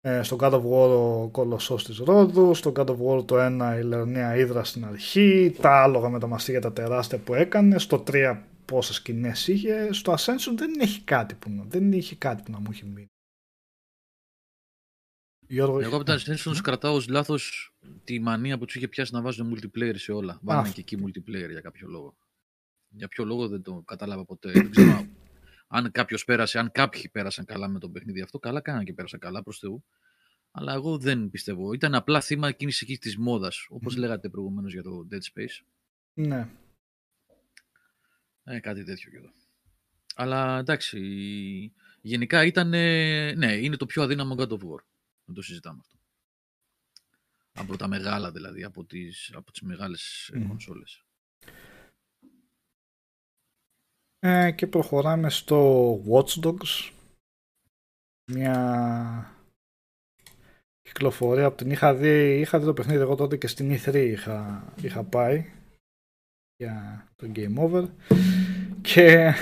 [0.00, 3.78] Ε, στο God of War ο Κολοσσός της Ρόδου, στο God of War το ένα
[3.78, 8.04] η Λερναία Ήδρα στην αρχή, τα άλογα με τα μαστίγια τα τεράστια που έκανε, στο
[8.06, 8.38] 3
[8.68, 12.66] πόσες σκηνές είχε, στο Ascension δεν έχει κάτι που, δεν είχε κάτι που να μου
[12.70, 13.06] έχει μείνει.
[15.46, 16.60] Γιώργο, Εγώ από τα Ascension ναι.
[16.60, 17.74] κρατάω ως λάθος
[18.04, 20.38] τη μανία που τους είχε πιάσει να βάζουν multiplayer σε όλα.
[20.42, 22.16] Βάλανε και εκεί multiplayer για κάποιο λόγο.
[22.88, 24.50] Για ποιο λόγο δεν το κατάλαβα ποτέ.
[24.50, 25.06] δεν ξέρω
[25.68, 29.20] αν κάποιος πέρασε, αν κάποιοι πέρασαν καλά με το παιχνίδι αυτό, καλά κάνανε και πέρασαν
[29.20, 29.84] καλά προς Θεού.
[30.50, 31.72] Αλλά εγώ δεν πιστεύω.
[31.72, 33.98] Ήταν απλά θύμα εκείνη εκεί της μόδας, όπως mm.
[33.98, 35.64] λέγατε προηγουμένως για το Dead Space.
[36.14, 36.48] Ναι.
[38.48, 39.32] Ε, κάτι τέτοιο και εδώ.
[40.14, 41.00] Αλλά εντάξει,
[42.00, 44.80] γενικά ήταν, ναι, είναι το πιο αδύναμο God of War.
[45.24, 45.96] Δεν το συζητάμε αυτό.
[47.52, 50.44] Από τα μεγάλα δηλαδή, από τις, από τις μεγάλες mm.
[50.48, 51.04] κονσόλες.
[54.18, 56.92] Ε, και προχωράμε στο Watch Dogs.
[58.32, 59.36] Μια
[60.82, 64.72] κυκλοφορία που την είχα δει, είχα δει το παιχνίδι εγώ τότε και στην E3 είχα,
[64.82, 65.57] είχα πάει
[66.58, 67.84] για το Game Over.
[68.80, 69.34] Και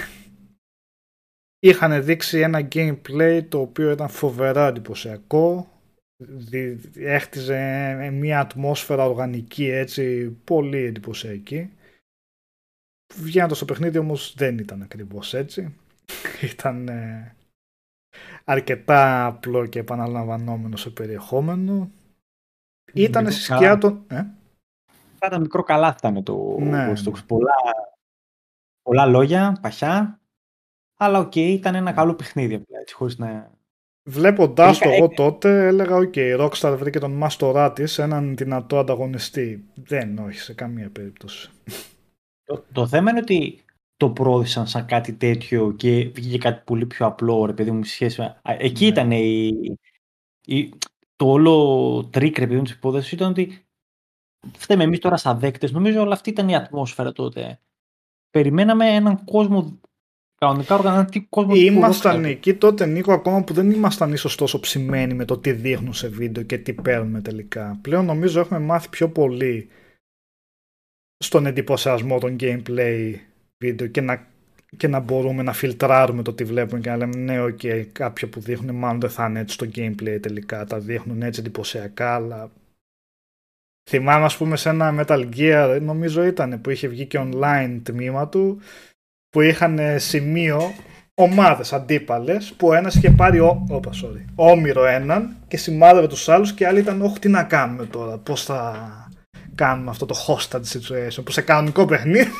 [1.58, 5.70] είχαν δείξει ένα gameplay το οποίο ήταν φοβερά εντυπωσιακό.
[6.94, 11.70] Έχτιζε μια ατμόσφαιρα οργανική έτσι πολύ εντυπωσιακή.
[13.14, 15.74] Βγαίνοντας στο παιχνίδι όμως δεν ήταν ακριβώς έτσι.
[16.52, 17.34] Ήταν ε,
[18.44, 21.90] αρκετά απλό και επαναλαμβανόμενο σε περιεχόμενο.
[22.92, 24.04] Ήταν στη σκιά των...
[24.08, 24.24] Ε;
[25.24, 26.92] Ήταν μικρό καλά ήταν το ναι.
[27.26, 27.54] Πολλά,
[28.82, 30.20] πολλά λόγια, παχιά,
[30.96, 33.54] αλλά okay, ήταν ένα καλό παιχνίδι απλά, έτσι, χωρίς να...
[34.08, 39.64] Βλέποντάς το εγώ τότε, έλεγα: Okay, η Rockstar βρήκε τον μάστορά της, έναν δυνατό ανταγωνιστή.
[39.74, 41.50] Δεν, όχι, σε καμία περίπτωση.
[42.44, 43.64] Το, το θέμα είναι ότι
[43.96, 48.20] το πρόδισαν σαν κάτι τέτοιο και βγήκε κάτι πολύ πιο απλό, ρε παιδί μου, σχέση
[48.20, 48.40] με...
[48.42, 48.90] Εκεί ναι.
[48.90, 49.50] ήταν η,
[50.46, 50.72] η,
[51.16, 53.65] το όλο τρίκ, ρε παιδί μου, της υπόθεσης ήταν ότι
[54.56, 57.60] φταίμε εμείς τώρα σαν δέκτες, νομίζω όλα αυτή ήταν η ατμόσφαιρα τότε.
[58.30, 59.78] Περιμέναμε έναν κόσμο
[60.38, 61.54] κανονικά οργανωτή κόσμο.
[61.54, 65.94] Ήμασταν εκεί τότε, Νίκο, ακόμα που δεν ήμασταν ίσως τόσο ψημένοι με το τι δείχνουν
[65.94, 67.78] σε βίντεο και τι παίρνουμε τελικά.
[67.80, 69.68] Πλέον νομίζω έχουμε μάθει πιο πολύ
[71.18, 73.14] στον εντυπωσιασμό των gameplay
[73.58, 74.26] βίντεο και να,
[74.76, 78.40] και να μπορούμε να φιλτράρουμε το τι βλέπουμε και να λέμε ναι, ok, κάποιο που
[78.40, 80.64] δείχνουν μάλλον δεν θα είναι έτσι στο gameplay τελικά.
[80.64, 82.50] Τα δείχνουν έτσι εντυπωσιακά, αλλά
[83.90, 88.28] θυμάμαι ας πούμε σε ένα Metal Gear νομίζω ήταν που είχε βγει και online τμήμα
[88.28, 88.60] του
[89.30, 90.74] που είχαν σημείο
[91.14, 93.66] ομάδες αντίπαλες που ο ένας είχε πάρει ο...
[93.68, 97.84] Όπα, sorry, όμοιρο έναν και σημάδευε τους άλλους και άλλοι ήταν όχι τι να κάνουμε
[97.86, 98.90] τώρα, πώς θα
[99.54, 102.30] κάνουμε αυτό το hostage situation που σε κανονικό παιχνίδι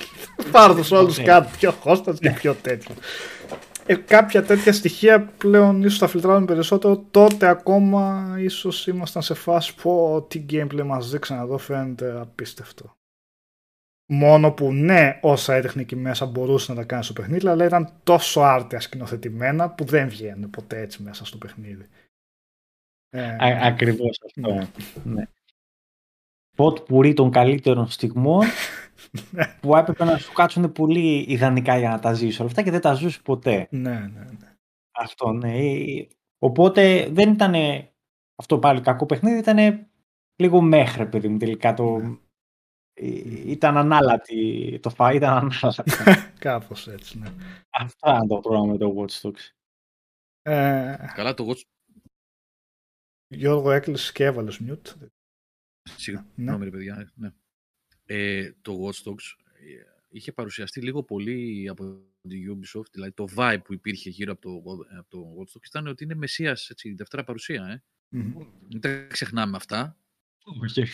[0.52, 2.94] πάρω τους όλους κάτω πιο hostage και πιο τέτοιο.
[3.88, 7.04] Ε, κάποια τέτοια στοιχεία πλέον ίσως τα φιλτράρουν περισσότερο.
[7.10, 12.98] Τότε ακόμα ίσως ήμασταν σε φάση που τι gameplay μας δείξαν εδώ φαίνεται απίστευτο
[14.08, 17.92] μόνο που ναι όσα έδειχνε εκεί μέσα μπορούσε να τα κάνει στο παιχνίδι αλλά ήταν
[18.04, 21.88] τόσο άρτια σκηνοθετημένα που δεν βγαίνουν ποτέ έτσι μέσα στο παιχνίδι.
[23.10, 23.36] Ε,
[23.66, 24.54] Ακριβώς αυτό.
[24.54, 24.68] ναι.
[25.04, 25.28] ναι.
[26.56, 28.44] Ποτ πουρί των καλύτερων στιγμών.
[28.46, 28.52] ναι.
[29.60, 32.80] που έπρεπε να σου κάτσουν πολύ ιδανικά για να τα ζήσει όλα αυτά και δεν
[32.80, 33.68] τα ζούσε ποτέ.
[33.70, 34.56] Ναι, ναι, ναι.
[34.90, 35.52] Αυτό, ναι.
[36.38, 37.54] Οπότε δεν ήταν
[38.36, 39.88] αυτό πάλι κακό παιχνίδι, ήταν
[40.36, 41.98] λίγο μέχρι, παιδί μου, τελικά το...
[41.98, 42.16] Ναι.
[43.44, 45.90] Ήταν ανάλατη το φα, ήταν ανάλατη.
[46.38, 47.28] Κάπως έτσι, ναι.
[47.70, 49.52] Αυτό είναι το πρόβλημα με το Watch Dogs.
[50.42, 50.96] Ε...
[51.14, 51.62] Καλά το Watch
[53.34, 55.08] Γιώργο έκλεισε και έβαλες mute.
[55.82, 56.70] Συγγνώμη, ναι.
[56.70, 57.12] παιδιά.
[57.14, 57.32] Ναι.
[58.10, 63.58] Ε, το Watch Dogs ε, είχε παρουσιαστεί λίγο πολύ από την Ubisoft, δηλαδή το vibe
[63.64, 64.62] που υπήρχε γύρω από το,
[64.98, 67.66] από το Watch Dogs ήταν ότι είναι μεσίας, έτσι, δεύτερα παρουσία.
[67.66, 67.82] Ε.
[68.12, 68.46] Mm-hmm.
[68.68, 69.96] Μην τα ξεχνάμε αυτά.
[70.44, 70.84] Okay.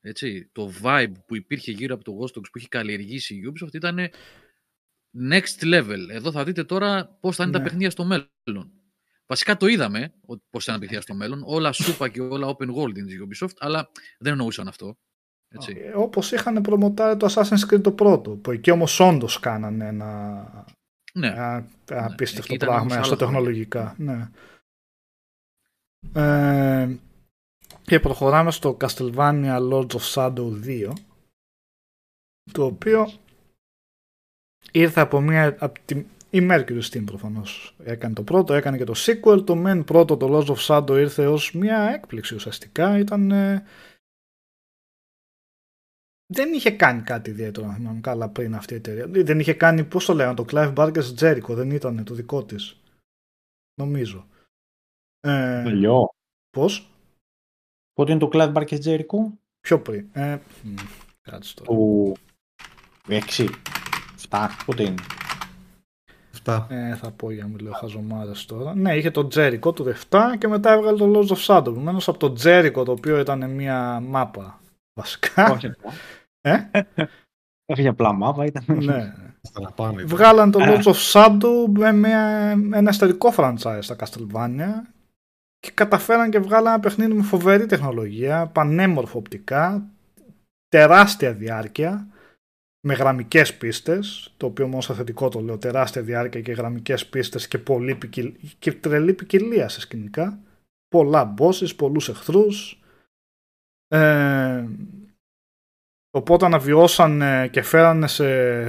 [0.00, 3.74] Έτσι, το vibe που υπήρχε γύρω από το Watch Dogs που είχε καλλιεργήσει η Ubisoft
[3.74, 3.98] ήταν
[5.30, 6.08] next level.
[6.08, 7.64] Εδώ θα δείτε τώρα πώς θα είναι τα ναι.
[7.64, 8.72] παιχνίδια στο μέλλον.
[9.26, 10.14] Βασικά το είδαμε
[10.50, 11.42] πώς θα αναπτυχθεί στο μέλλον.
[11.44, 14.98] Όλα σούπα και όλα open world είναι της Ubisoft, αλλά δεν εννοούσαν αυτό.
[15.54, 15.76] Έτσι.
[15.84, 20.64] Ε, όπως είχαν προμοτάρει το Assassin's Creed το πρώτο, που εκεί όμως όντως κάνανε ένα,
[21.12, 21.26] ναι.
[21.26, 22.58] ένα απίστευτο ναι.
[22.58, 23.94] πράγμα στο τεχνολογικά.
[23.98, 24.28] Ναι.
[26.14, 26.96] Ε,
[27.82, 30.92] και προχωράμε στο Castlevania Lords of Shadow 2
[32.52, 33.12] το οποίο
[34.72, 38.94] ήρθε από μια από τη, η Mercury Steam προφανώς έκανε το πρώτο, έκανε και το
[38.96, 39.42] sequel.
[39.46, 42.98] Το Men πρώτο, το Lost of Shadow ήρθε ως μια έκπληξη ουσιαστικά.
[42.98, 43.32] Ήταν...
[46.32, 49.06] ε, Δεν είχε κάνει κάτι ιδιαίτερο, να θυμάμαι καλά, πριν αυτή η εταιρεία.
[49.08, 52.80] Δεν είχε κάνει, πώς το λέγανε, το Clive Barker's Jericho, δεν ήταν το δικό της.
[53.80, 54.26] Νομίζω.
[55.20, 56.08] Ε, Παλιό.
[56.50, 56.90] πώς;
[57.92, 59.32] Πότε είναι το Clive Barker Jericho?
[59.60, 60.08] Πιο πριν.
[60.12, 60.74] Ε, μ,
[61.22, 61.70] κάτσε τώρα.
[61.70, 62.14] Του
[63.08, 63.48] 6.
[64.30, 64.48] 7.
[64.66, 65.02] Πότε είναι;
[66.32, 66.66] Αυτά.
[66.70, 68.74] Ε, θα πω για να μην λέω χαζομάρες τώρα.
[68.74, 71.66] Ναι, είχε το Jericho του 7 και μετά έβγαλε το Lords of Shadow.
[71.66, 74.60] Επομένως από το Jericho το οποίο ήταν μια μάπα
[75.00, 75.50] βασικά.
[75.52, 75.92] Όχι απλά.
[76.42, 76.56] Ε;
[77.66, 78.64] Όχι απλά μάπα, ήταν.
[78.84, 79.14] ναι.
[79.42, 80.02] Στα να πάνε.
[80.02, 84.70] Βγάλαν το Lords of Shadow με μια, ένα ιστορικό franchise στα Castlevania
[85.58, 89.86] και καταφέραν και βγάλαν ένα παιχνίδι με φοβερή τεχνολογία, πανέμορφο οπτικά,
[90.68, 92.08] τεράστια διάρκεια,
[92.86, 97.48] με γραμμικές πίστες, το οποίο μόνο στο θετικό το λέω, τεράστια διάρκεια και γραμμικές πίστες
[97.48, 98.34] και, πολύ ποικιλ...
[98.58, 100.38] και τρελή ποικιλία σε σκηνικά.
[100.88, 102.82] Πολλά bosses, πολλούς εχθρούς.
[103.88, 104.64] Ε,
[106.14, 108.24] οπότε αναβιώσαν ε, και φέρανε σε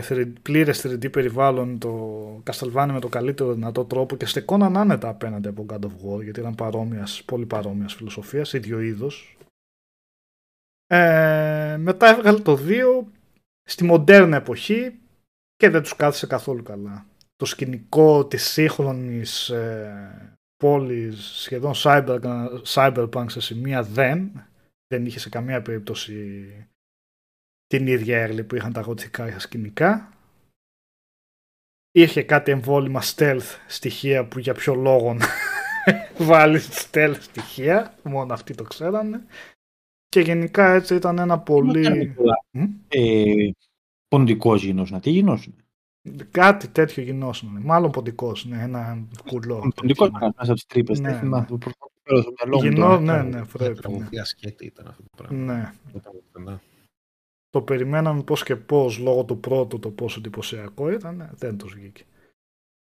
[0.10, 5.48] 3D πλήρες 3D περιβάλλον το Castlevania με το καλύτερο δυνατό τρόπο και στεκόναν άνετα απέναντι
[5.48, 9.38] από God of War γιατί ήταν παρόμοιας, πολύ παρόμοιας φιλοσοφίας, ίδιο είδος.
[10.88, 13.06] Ε, μετά έβγαλε το 2
[13.64, 14.99] στη μοντέρνα εποχή
[15.56, 17.06] και δεν τους κάθισε καθόλου καλά.
[17.36, 22.20] Το σκηνικό της σύγχρονης ε, πόλης σχεδόν cyber,
[22.65, 24.32] cyberpunk σε σημεία δεν
[24.88, 26.48] δεν είχε σε καμία περίπτωση
[27.77, 30.13] την ίδια έρλη που είχαν τα γοτικά σκηνικά.
[31.91, 35.25] Είχε κάτι εμβόλυμα stealth στοιχεία που για ποιο λόγο να
[36.27, 39.25] βάλεις stealth στοιχεία, μόνο αυτοί το ξέρανε.
[40.07, 42.15] Και γενικά έτσι ήταν ένα πολύ...
[42.51, 43.49] Μμ; Ε,
[44.07, 44.99] ποντικός γινόσουν.
[44.99, 45.55] Τι γινόσουν.
[46.31, 47.57] Κάτι τέτοιο γινόσουν.
[47.61, 49.71] Μάλλον ποντικός, ναι, ένα κουλό.
[49.75, 50.99] Ποντικός ήταν μέσα από τις τρύπες.
[50.99, 51.47] Ναι, Δεν θυμάμαι.
[51.49, 51.57] ναι.
[51.57, 52.99] το πρωτοβουλίο στο μυαλό μου Γινό, τώρα.
[52.99, 53.69] ναι, Ήταν ναι, μια πρέπει.
[53.73, 53.75] Ναι.
[53.81, 55.53] τραγωδία σκέτη ήταν αυτό το πράγμα.
[55.53, 55.71] ναι.
[57.53, 57.59] Ήταν πουθενά.
[57.59, 62.03] Το περιμέναμε πώς και πώς λόγω του πρώτου το πόσο εντυπωσιακό ήταν, δεν τους βγήκε.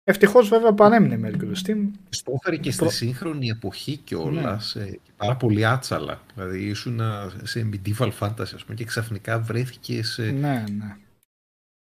[0.04, 1.90] Ευτυχώς βέβαια παρέμεινε η Mercury Steam.
[2.10, 4.76] Στο έφερε και στη Προ- σύγχρονη εποχή κιόλας.
[4.76, 6.22] Ε, και πάρα πολύ άτσαλα.
[6.36, 7.00] Δηλαδή ήσουν
[7.44, 10.98] σε medieval fantasy, ας πούμε, και ξαφνικά βρέθηκε σε, Ναι, ναι.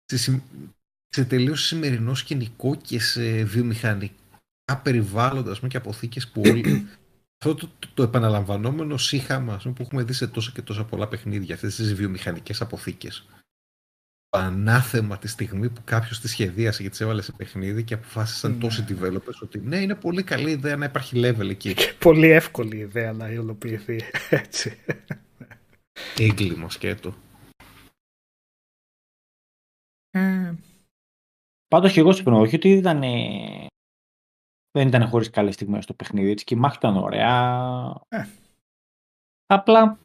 [0.05, 0.43] σε, συμ-
[1.09, 4.15] σε τελείως σημερινό σκηνικό και σε βιομηχανικά
[4.83, 6.87] περιβάλλοντα ας πούμε, και αποθήκες που όλοι.
[7.39, 10.85] Αυτό το, το, το επαναλαμβανόμενο σύγχαμα ας πούμε, που έχουμε δει σε τόσα και τόσα
[10.85, 13.27] πολλά παιχνίδια, αυτές τις βιομηχανικές αποθήκες.
[14.29, 18.53] Το ανάθεμα τη στιγμή που κάποιος τη σχεδίασε και τι έβαλε σε παιχνίδι και αποφάσισαν
[18.53, 18.59] Ναι.
[18.59, 21.75] τόσοι developers ότι ναι, είναι πολύ καλή ιδέα να υπάρχει level εκεί.
[21.75, 24.01] Και πολύ εύκολη ιδέα να υλοποιηθεί
[24.31, 24.79] έτσι.
[26.19, 27.15] Έγκλημα σκέτο.
[30.11, 30.55] Ε,
[31.69, 33.67] Πάντως και εγώ συμφωνώ, όχι ότι ήταν, ε,
[34.79, 38.01] δεν ήταν χωρίς καλές στιγμές στο παιχνίδι, έτσι και η μάχη ήταν ωραία.
[38.09, 38.25] Ε.
[39.47, 39.99] Απλά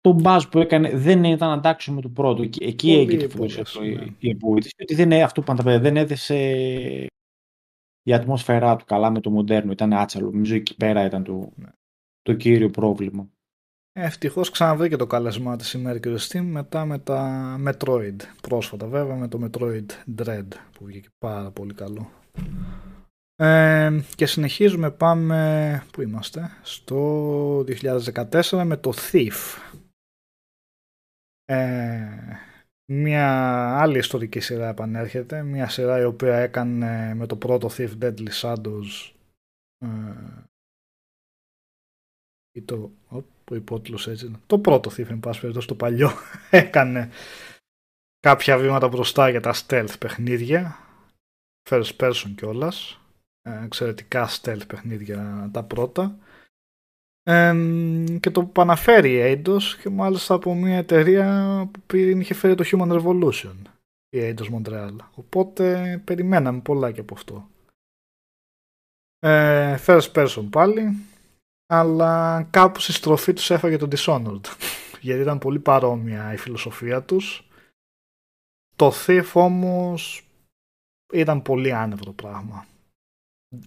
[0.00, 2.42] το μπάζ που έκανε δεν ήταν αντάξιο με το πρώτο.
[2.42, 3.86] Εκεί, εκεί Πολύ έγινε υπόβαση, αυτό, ναι.
[3.88, 4.74] η- η απογοήτευση.
[4.82, 6.36] Ότι δεν, είναι- αυτό που είπαν τα παιδιά, δεν έδεσε
[8.02, 9.72] η ατμόσφαιρά του καλά με το μοντέρνο.
[9.72, 10.30] Ήταν άτσαλο.
[10.30, 11.68] Νομίζω εκεί πέρα ήταν το, Ναι.
[12.22, 13.28] το κύριο πρόβλημα.
[13.92, 18.16] Ευτυχώς ξαναβρήκε το κάλεσμά της η Mercury Steam μετά με τα Metroid.
[18.42, 19.86] Πρόσφατα βέβαια με το Metroid
[20.22, 22.10] Dread που βγήκε πάρα πολύ καλό.
[23.36, 29.58] Ε, και συνεχίζουμε πάμε, πού είμαστε, στο 2014 με το Thief.
[31.44, 32.08] Ε,
[32.92, 33.28] μια
[33.80, 39.12] άλλη ιστορική σειρά επανέρχεται, μια σειρά η οποία έκανε με το πρώτο Thief Deadly Shadows
[39.78, 39.88] ε,
[42.52, 44.38] ή το, οπ, ο υπότιτλος έτσι είναι.
[44.46, 46.10] Το πρώτο Thief εν πάση περιπτώσει, το παλιό
[46.50, 47.10] έκανε
[48.20, 50.78] κάποια βήματα μπροστά για τα stealth παιχνίδια
[51.70, 53.03] first person κιόλας ε,
[53.44, 56.18] εξαιρετικά stealth παιχνίδια τα πρώτα.
[57.22, 57.54] Ε,
[58.20, 62.64] και το παναφέρει η Eidos και μάλιστα από μια εταιρεία που πριν είχε φέρει το
[62.66, 63.54] Human Revolution
[64.08, 64.96] η Eidos Montreal.
[65.14, 67.48] Οπότε περιμέναμε πολλά και από αυτό.
[69.18, 70.96] Ε, first person πάλι
[71.66, 74.44] αλλά κάπου στη στροφή τους έφαγε το Dishonored
[75.00, 77.48] γιατί ήταν πολύ παρόμοια η φιλοσοφία τους.
[78.76, 80.28] Το Thief όμως
[81.12, 82.66] ήταν πολύ άνευρο πράγμα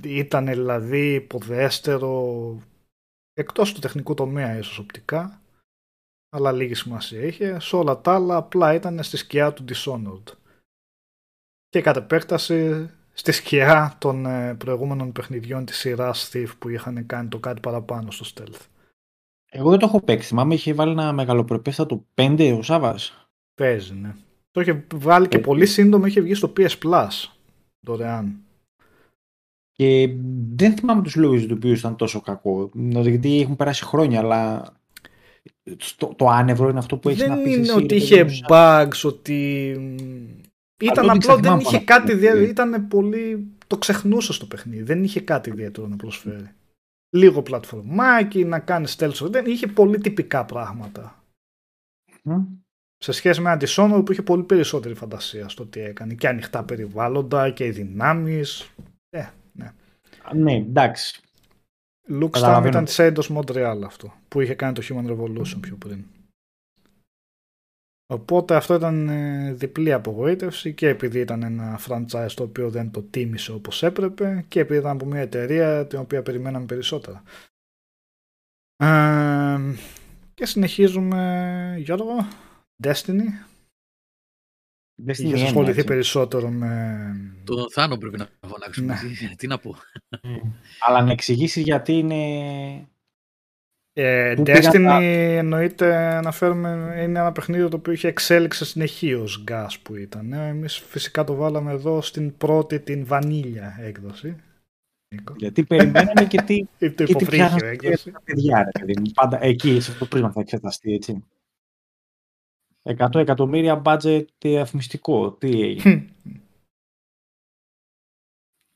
[0.03, 2.57] ήταν δηλαδή υποδέστερο
[3.33, 5.41] εκτός του τεχνικού τομέα ίσως οπτικά
[6.29, 10.33] αλλά λίγη σημασία είχε σε όλα τα άλλα απλά ήταν στη σκιά του Dishonored
[11.69, 17.27] και κατ' επέκταση στη σκιά των ε, προηγούμενων παιχνιδιών της σειράς Thief που είχαν κάνει
[17.27, 18.65] το κάτι παραπάνω στο stealth.
[19.49, 20.27] Εγώ δεν το έχω παίξει.
[20.27, 23.27] Θυμάμαι είχε βάλει ένα μεγαλοπρεπέστατο 5 ο Σάβας.
[23.55, 24.15] Παίζει, ναι.
[24.51, 27.31] Το είχε βγάλει και Ε, πολύ σύντομα είχε βγει στο PS Plus.
[27.79, 28.46] δωρεάν.
[29.79, 30.09] Και
[30.55, 32.69] δεν θυμάμαι τους λόγους τους οποίους ήταν τόσο κακό.
[33.01, 34.73] Γιατί έχουν περάσει χρόνια, αλλά
[35.97, 38.15] το, το άνευρο είναι αυτό που έχεις δεν να πεις είναι εσύ, ότι ρε είχε
[38.15, 39.69] παιδί μου, σαν- bugs, ότι...
[40.81, 41.93] Ήταν ότι απλό, δεν ξεχνάμε είχε αυτό.
[41.93, 42.43] κάτι ιδιαίτερο.
[42.43, 43.47] Ήταν πολύ...
[43.67, 44.83] Το ξεχνούσε στο παιχνίδι.
[44.83, 46.51] Δεν είχε κάτι ιδιαίτερο να προσφέρει.
[47.15, 49.29] Λίγο πλατφορμάκι, να κάνεις stealth.
[49.29, 51.23] Δεν είχε πολύ τυπικά πράγματα.
[52.23, 52.43] Μμ.
[52.97, 56.13] Σε σχέση με ένα Dishonored που είχε πολύ περισσότερη φαντασία στο τι έκανε.
[56.13, 58.71] Και ανοιχτά περιβάλλοντα και οι δυνάμεις.
[60.31, 60.41] Ε, ναι.
[60.43, 61.21] Ναι, εντάξει.
[62.09, 62.67] Luke Stam Καταλαβαίνω.
[62.67, 66.05] ήταν τη Eidos Montreal αυτό, που είχε κάνει το Human Revolution πιο πριν.
[68.09, 73.01] Οπότε αυτό ήταν ε, διπλή απογοήτευση και επειδή ήταν ένα franchise το οποίο δεν το
[73.01, 77.23] τίμησε όπως έπρεπε και επειδή ήταν από μια εταιρεία την οποία περιμέναμε περισσότερα.
[78.83, 79.59] Ε,
[80.33, 82.27] και συνεχίζουμε Γιώργο,
[82.83, 83.46] Destiny.
[84.99, 86.97] Δεν Είχε ασχοληθεί περισσότερο με...
[87.43, 88.93] Το Θάνο πρέπει να φωνάξουμε.
[88.93, 88.99] Ναι.
[89.29, 89.75] Τι, τι να πω.
[90.87, 92.15] Αλλά να εξηγήσεις γιατί είναι.
[93.93, 96.69] Ε, Πού Destiny πήγαν τα- εννοείται αναφέρουμε
[97.03, 100.33] είναι ένα παιχνίδι το οποίο είχε εξέλιξη συνεχείως gas που ήταν.
[100.33, 104.35] Ε, εμείς φυσικά το βάλαμε εδώ στην πρώτη την βανίλια έκδοση.
[105.15, 105.33] Νίκο.
[105.37, 108.11] Γιατί περιμέναμε και τι, Ή το και τι υποβρύχιο πιάνανε έκδοση.
[108.11, 109.11] τα παιδιά, ρε παιδί μου.
[109.13, 111.23] Πάντα εκεί, σε αυτό το πρίσμα θα εξεταστεί, έτσι.
[112.87, 115.33] 100 εκατομμύρια budget διαφημιστικό.
[115.33, 116.15] Τι έγινε.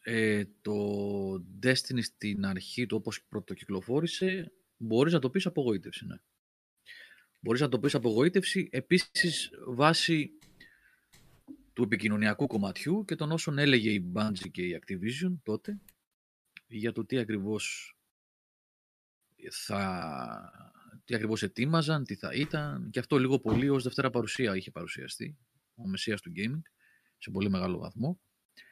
[0.03, 0.73] Ε, το
[1.63, 6.05] Destiny στην αρχή του όπως πρωτοκυκλοφόρησε μπορείς να το πεις απογοήτευση.
[6.05, 6.15] Ναι.
[7.39, 10.31] Μπορείς να το πεις απογοήτευση επίσης βάσει
[11.73, 15.81] του επικοινωνιακού κομματιού και των όσων έλεγε η Bungie και η Activision τότε
[16.67, 17.95] για το τι ακριβώς
[19.49, 20.70] θα
[21.11, 25.37] τι ακριβώς ετοίμαζαν, τι θα ήταν και αυτό λίγο πολύ ως Δευτέρα παρουσία είχε παρουσιαστεί
[25.75, 26.61] ο Μεσσίας του gaming
[27.17, 28.19] σε πολύ μεγάλο βαθμό.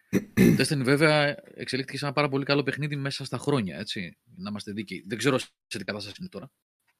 [0.09, 4.49] Το Destiny βέβαια εξελίχθηκε σε ένα πάρα πολύ καλό παιχνίδι μέσα στα χρόνια, έτσι, να
[4.49, 5.03] είμαστε δίκαιοι.
[5.07, 6.51] Δεν ξέρω σε τι κατάσταση είναι τώρα.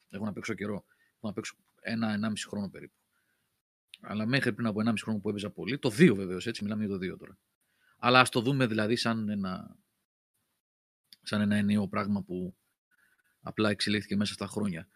[0.10, 0.86] Έχω να παίξω καιρό.
[1.16, 2.96] Έχω να παίξω ένα-ενάμιση χρόνο περίπου.
[4.02, 6.98] Αλλά μέχρι πριν από 1,5 χρόνο που έπαιζα πολύ, το 2 βεβαίως, έτσι, μιλάμε για
[6.98, 7.38] το 2 τώρα.
[7.98, 9.78] Αλλά ας το δούμε δηλαδή σαν ένα,
[11.24, 12.56] σαν ένα ενιαίο πράγμα που
[13.42, 14.88] απλά εξελίχθηκε μέσα στα χρόνια.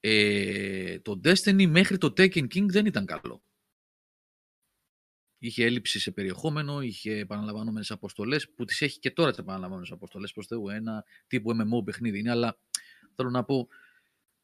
[0.00, 3.42] Ε, το Destiny μέχρι το Taken King δεν ήταν καλό.
[5.38, 10.32] Είχε έλλειψη σε περιεχόμενο, είχε επαναλαμβανόμενες αποστολές, που τις έχει και τώρα τις επαναλαμβανόμενες αποστολές
[10.32, 10.68] προς Θεού.
[10.68, 12.58] Ένα τύπου MMO παιχνίδι είναι, αλλά
[13.14, 13.68] θέλω να πω,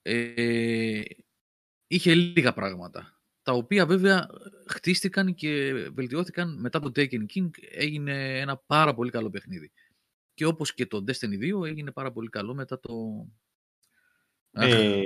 [0.03, 1.03] ε,
[1.87, 3.19] είχε λίγα πράγματα.
[3.43, 4.27] Τα οποία βέβαια
[4.67, 7.51] χτίστηκαν και βελτιώθηκαν μετά το Taken King.
[7.71, 9.73] Έγινε ένα πάρα πολύ καλό παιχνίδι.
[10.35, 13.27] Και όπως και το Destiny 2 έγινε πάρα πολύ καλό μετά το...
[14.53, 15.03] Αχ, Ε,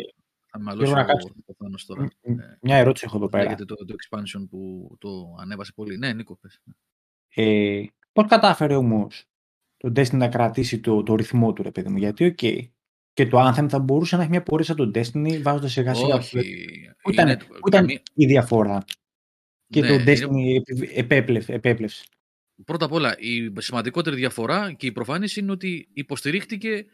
[0.59, 1.29] θα μαλώσει θέλω να ο κάτσω.
[1.47, 2.03] ο Θάνος τώρα.
[2.03, 2.09] μ-
[2.41, 3.43] Ε, μια ερώτηση έχω εδώ πέρα.
[3.43, 5.99] Λέγεται το, το expansion που το ανέβασε πολύ.
[5.99, 6.61] Ναι, Νίκο, πες.
[7.35, 7.83] Ε,
[8.13, 9.07] Πώς κατάφερε όμω
[9.77, 12.39] το Destiny να κρατήσει το, το ρυθμό του, ρε παιδί μου; Γιατί, οκ.
[13.13, 16.15] Και το Anthem θα μπορούσε να έχει μια πορεία σαν το Destiny βάζοντας σιγά σιγά.
[16.15, 16.41] Όχι.
[17.03, 18.85] Πού ήταν, είναι- πού ήταν καμία- η διαφορά.
[19.69, 21.55] Και Ναι, το είναι- Destiny επι- επέπλευε.
[21.55, 22.05] επέπλευσε.
[22.65, 26.87] Πρώτα απ' όλα, η σημαντικότερη διαφορά και η προφανής είναι ότι υποστηρίχτηκε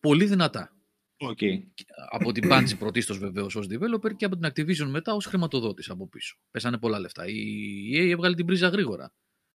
[0.00, 0.76] πολύ δυνατά.
[1.22, 1.62] Okay.
[2.10, 6.06] Από την Bungie πρωτίστως βεβαίως ως developer και από την Activision μετά ως χρηματοδότης από
[6.06, 6.36] πίσω.
[6.50, 7.26] Πέσανε πολλά λεφτά.
[7.26, 9.12] Η EA έβγαλε την πρίζα γρήγορα.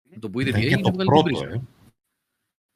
[0.10, 1.54] Με το που είδε Ήταν η EA και το έβγαλε την πρώτο, πρίζα.
[1.54, 1.62] ε.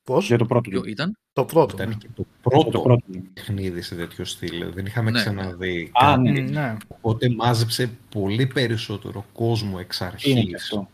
[0.04, 0.70] Πώς; Για το πρώτο.
[0.70, 1.74] Ποιο ήταν; Το πρώτο.
[1.76, 1.96] Ήταν ναι.
[1.96, 3.06] και το Το πρώτο πρώτο.
[3.34, 4.72] παιχνίδι σε τέτοιο στυλ.
[4.74, 6.22] Δεν είχαμε Ναι, ξαναδεί Α, κάτι.
[6.32, 6.42] ναι.
[6.42, 6.78] Μ, ναι.
[6.88, 10.54] Οπότε μάζεψε πολύ περισσότερο κόσμο εξ Είναι και αρχής.
[10.64, 10.90] αυτό.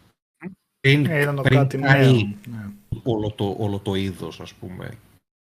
[0.79, 2.35] Πριν, Ε, Ήταν το πριν κάτι κάνει νέο.
[2.49, 2.71] Ναι.
[3.03, 4.91] όλο το, όλο το είδος, ας πούμε,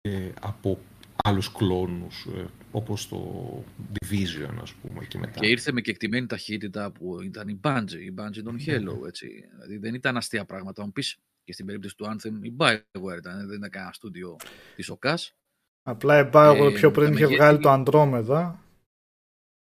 [0.02, 0.80] ε, από
[1.24, 3.46] άλλους κλόνους, ε, όπως το
[3.94, 5.40] Division, ας πούμε, και μετά.
[5.40, 9.28] Και ήρθε με κεκτημένη ταχύτητα που ήταν η Bungie, η Bungie των Halo, έτσι.
[9.52, 10.82] Δηλαδή δεν ήταν αστεία πράγματα.
[10.84, 14.36] Αν πεις και στην περίπτωση του Anthem η Bioware ήταν, δεν ήταν κανένα στούντιο
[14.76, 15.34] της ΟΚΑΣ.
[15.82, 18.54] Απλά η Bioware Ε, πιο πριν τα είχε μεγέθη- βγάλει το Andromeda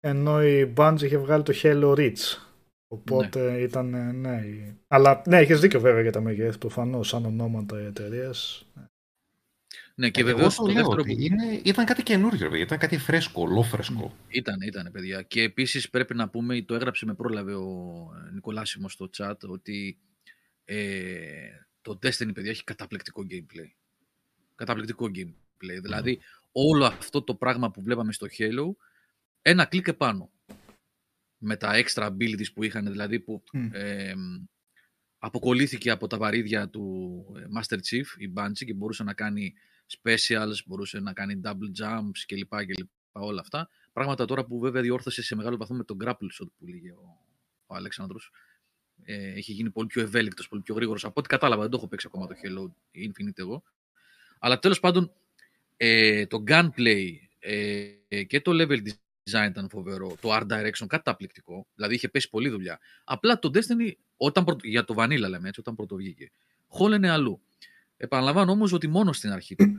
[0.00, 2.38] ενώ η Bungie είχε βγάλει το Halo Reach.
[2.94, 4.36] Οπότε ήταν, ε, ναι.
[4.46, 8.66] η- Αλλά ναι, έχεις δίκιο βέβαια για τα μεγέθη προφανώς, σαν ονόματα οι εταιρείες.
[9.98, 12.64] Ναι, και Εγώ βεβαίως το το λέω δεύτερο ότι που είναι, ήταν κάτι καινούργιο, παιδιά.
[12.64, 14.16] ήταν κάτι φρέσκο, ολόφρεσκο.
[14.28, 15.22] ήταν, ήταν παιδιά.
[15.22, 19.98] Και επίσης πρέπει να πούμε, το έγραψε με πρόλαβε ο ε, Νικολάσιμος στο chat, ότι
[20.64, 21.50] ε,
[21.82, 23.70] το Destiny, παιδιά, έχει καταπληκτικό gameplay.
[24.54, 25.78] Καταπληκτικό gameplay.
[25.82, 26.20] Δηλαδή,
[26.52, 28.84] όλο αυτό το πράγμα που βλέπαμε στο Halo,
[29.42, 30.30] ένα κλικ επάνω.
[31.38, 33.68] Με τα extra abilities που είχαν, δηλαδή που Μμ.
[33.72, 34.14] ε,
[35.18, 39.54] αποκολλήθηκε από τα βαρύδια του ε, Master Chief, η Bungie, και μπορούσε να κάνει
[40.02, 42.54] specials, μπορούσε να κάνει double jumps κλπ.
[42.64, 43.68] κλπ όλα αυτά.
[43.92, 47.18] Πράγματα τώρα που βέβαια διόρθωσε σε μεγάλο βαθμό με τον grapple shot που λέγε ο,
[47.66, 48.32] ο Αλέξανδρος.
[49.04, 51.04] Ε, έχει γίνει πολύ πιο ευέλικτος, πολύ πιο γρήγορος.
[51.04, 52.64] Από ό,τι κατάλαβα, δεν το έχω παίξει ακόμα το Halo
[52.98, 53.62] Infinite εγώ.
[54.38, 55.12] Αλλά τέλος πάντων,
[55.76, 60.16] ε, το gunplay ε, και το level design ήταν φοβερό.
[60.20, 61.66] Το art direction καταπληκτικό.
[61.74, 62.80] Δηλαδή είχε πέσει πολλή δουλειά.
[63.04, 66.30] Απλά το Destiny, όταν πρωτο, για το Vanilla λέμε έτσι, όταν πρώτο βγήκε,
[66.66, 67.42] χόλενε αλλού.
[68.00, 69.76] Επαναλαμβάνω όμως ότι μόνο στην αρχή του.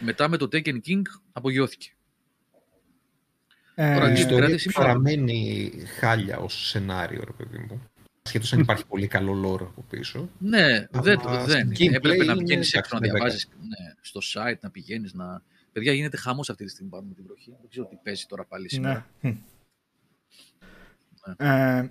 [0.00, 1.02] Μετά με το Taken King
[1.32, 1.90] απογειώθηκε.
[3.74, 4.86] Ε, Τώρα, η τι ιστορία κράτη σήμερα.
[4.86, 7.82] παραμένει χάλια ως σενάριο, ρε παιδί μου.
[8.22, 10.28] Σχέτως αν υπάρχει πολύ καλό lore από πίσω.
[10.38, 11.68] Ναι, Αλλά δεν, στην δεν.
[11.70, 15.14] gameplay Έπρεπε να είναι, πηγαίνει εντάξει, έξω να δεν διαβάζεις ναι, στο site, να πηγαίνεις
[15.14, 15.42] να.
[15.72, 17.50] Παιδιά, γίνεται χαμός αυτή τη στιγμή πάνω με την βροχή.
[17.60, 19.06] Δεν ξέρω τι παίζει τώρα πάλι σήμερα.
[19.20, 19.36] Ναι.
[21.36, 21.88] Ε,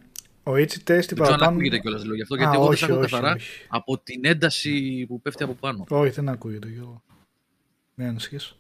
[0.48, 1.52] ο Ichi Tasty Δεν ξέρω αν παραπάνω...
[1.52, 3.66] ακούγεται κιόλας λέω γι' αυτό, Α, γιατί εγώ δεν όχι, τα ακούω όχι, καθαρά όχι.
[3.68, 5.86] από την ένταση που πέφτει από πάνω.
[5.90, 7.04] Όχι, δεν ακούγεται Γιώργο.
[7.94, 8.56] Μην ανησυχείς.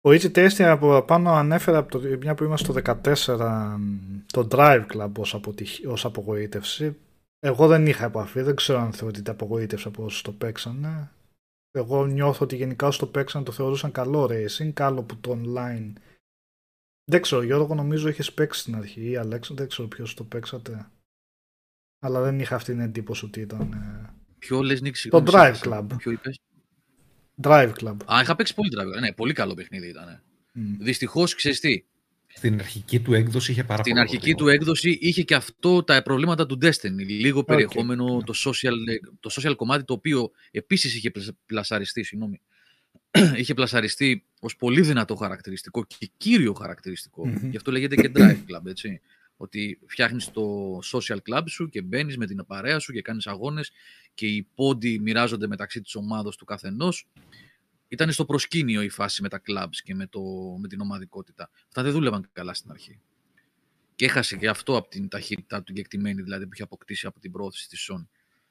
[0.00, 3.76] Ο Ichi Tasty από πάνω ανέφερε από το, μια που είμαστε στο 14
[4.26, 6.96] το Drive Club ως, αποτυχ, ως απογοήτευση.
[7.40, 11.10] Εγώ δεν είχα επαφή, δεν ξέρω αν θεωρείται απογοήτευση από όσους το παίξανε.
[11.70, 15.92] Εγώ νιώθω ότι γενικά όσοι το παίξαν το θεωρούσαν καλό racing, καλό που το online.
[17.04, 20.90] Δεν ξέρω, Γιώργο νομίζω είχες παίξει στην αρχή ή Αλέξο, δεν ξέρω ποιος το παίξατε.
[21.98, 25.54] Αλλά δεν είχα αυτή την εντύπωση ότι ήταν ε, Ποιο λες Νίκη, Το συγγνώμη, Drive
[25.56, 25.86] σε- Club.
[25.96, 26.38] Ποιο είπες;
[27.42, 27.96] Drive Club.
[28.12, 29.00] Α, είχα παίξει πολύ Drive.
[29.00, 30.22] Ναι, πολύ καλό παιχνίδι ήταν.
[30.52, 30.76] Μμ.
[30.80, 31.84] Δυστυχώς, ξέρεις τι,
[32.26, 34.62] Στην αρχική του έκδοση είχε πάρα Στην πολλά αρχική του προβλήματα.
[34.62, 37.06] έκδοση είχε και αυτό τα προβλήματα του Destiny.
[37.06, 38.22] Λίγο περιεχόμενο, ναι.
[38.22, 38.72] το, social,
[39.20, 42.40] το social κομμάτι το οποίο επίσης είχε πλασ- πλασαριστεί, συγγνώμη,
[43.36, 47.26] είχε πλασαριστεί ως πολύ δυνατό χαρακτηριστικό και κύριο χαρακτηριστικό.
[47.26, 47.50] Μμμ.
[47.50, 49.00] Γι' αυτό λέγεται και Drive Club, έτσι.
[49.36, 53.70] Ότι φτιάχνεις το social club σου και μπαίνεις με την παρέα σου και κάνεις αγώνες
[54.14, 57.08] και οι πόντι μοιράζονται μεταξύ της ομάδος του καθενός.
[57.88, 60.20] Ήταν στο προσκήνιο η φάση με τα clubs και με, το,
[60.60, 61.50] με την ομαδικότητα.
[61.66, 63.00] Αυτά δεν δούλευαν καλά στην αρχή.
[63.94, 67.30] Και έχασε και αυτό από την ταχύτητα του κεκτημένη, δηλαδή που είχε αποκτήσει από την
[67.32, 68.06] πρόθεση της Sony.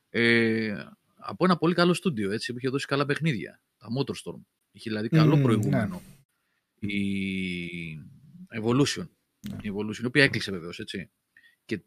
[0.09, 0.83] Ε,
[1.15, 3.61] από ένα πολύ καλό στούντιο, έτσι, που είχε δώσει καλά παιχνίδια.
[3.79, 4.39] Τα Motorstorm.
[4.71, 6.01] Είχε δηλαδή καλό Μμμ, προηγούμενο.
[6.79, 6.97] Η
[8.61, 9.07] Evolution.
[9.49, 9.57] Ναι.
[9.61, 11.09] Η Evolution, η οποία έκλεισε βεβαίως, έτσι.
[11.65, 11.81] Και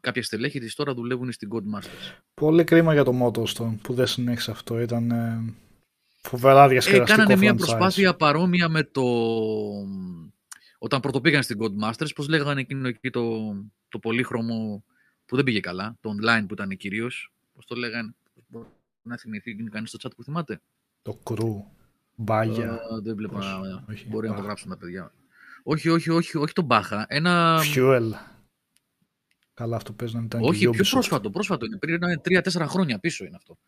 [0.00, 2.16] κάποια στελέχη της τώρα δουλεύουν στην Codemasters.
[2.34, 4.80] Πολύ κρίμα για το Motorstorm που δεν συνέχισε αυτό.
[4.80, 5.54] Ήταν ε,
[6.22, 7.56] φοβερά Ε, διασκεδαστικό κάνανε μια franchise.
[7.56, 9.02] προσπάθεια παρόμοια με το...
[10.78, 13.54] Όταν πρωτοπήγαν στην Codemasters, πώς λέγανε εκείνο εκεί το,
[13.88, 14.84] το πολύχρωμο
[15.26, 17.32] που δεν πήγε καλά, το online που ήταν κυρίως.
[17.54, 18.14] Πώς το λέγανε,
[18.46, 18.66] μπορεί
[19.02, 20.60] να θυμηθεί κανείς στο chat που θυμάται;
[21.06, 21.62] Το crew.
[22.14, 22.72] Μπάγια.
[22.72, 23.84] Ε, δεν βλέπω Όχι, να...
[23.90, 24.06] όχι.
[24.08, 24.44] Μπορεί να το Α.
[24.44, 25.12] γράψουν τα παιδιά.
[25.62, 27.06] Όχι, όχι, όχι, όχι τον Μπάχα.
[27.08, 27.60] Ένα...
[27.74, 28.10] Fuel.
[29.54, 30.90] Καλά, αυτό παίζει να ήταν Όχι, και πιο Ubisoft.
[30.90, 31.30] πρόσφατο.
[31.30, 31.76] Πρόσφατο είναι.
[31.78, 33.58] Πριν τρία-τέσσερα χρόνια πίσω είναι αυτό.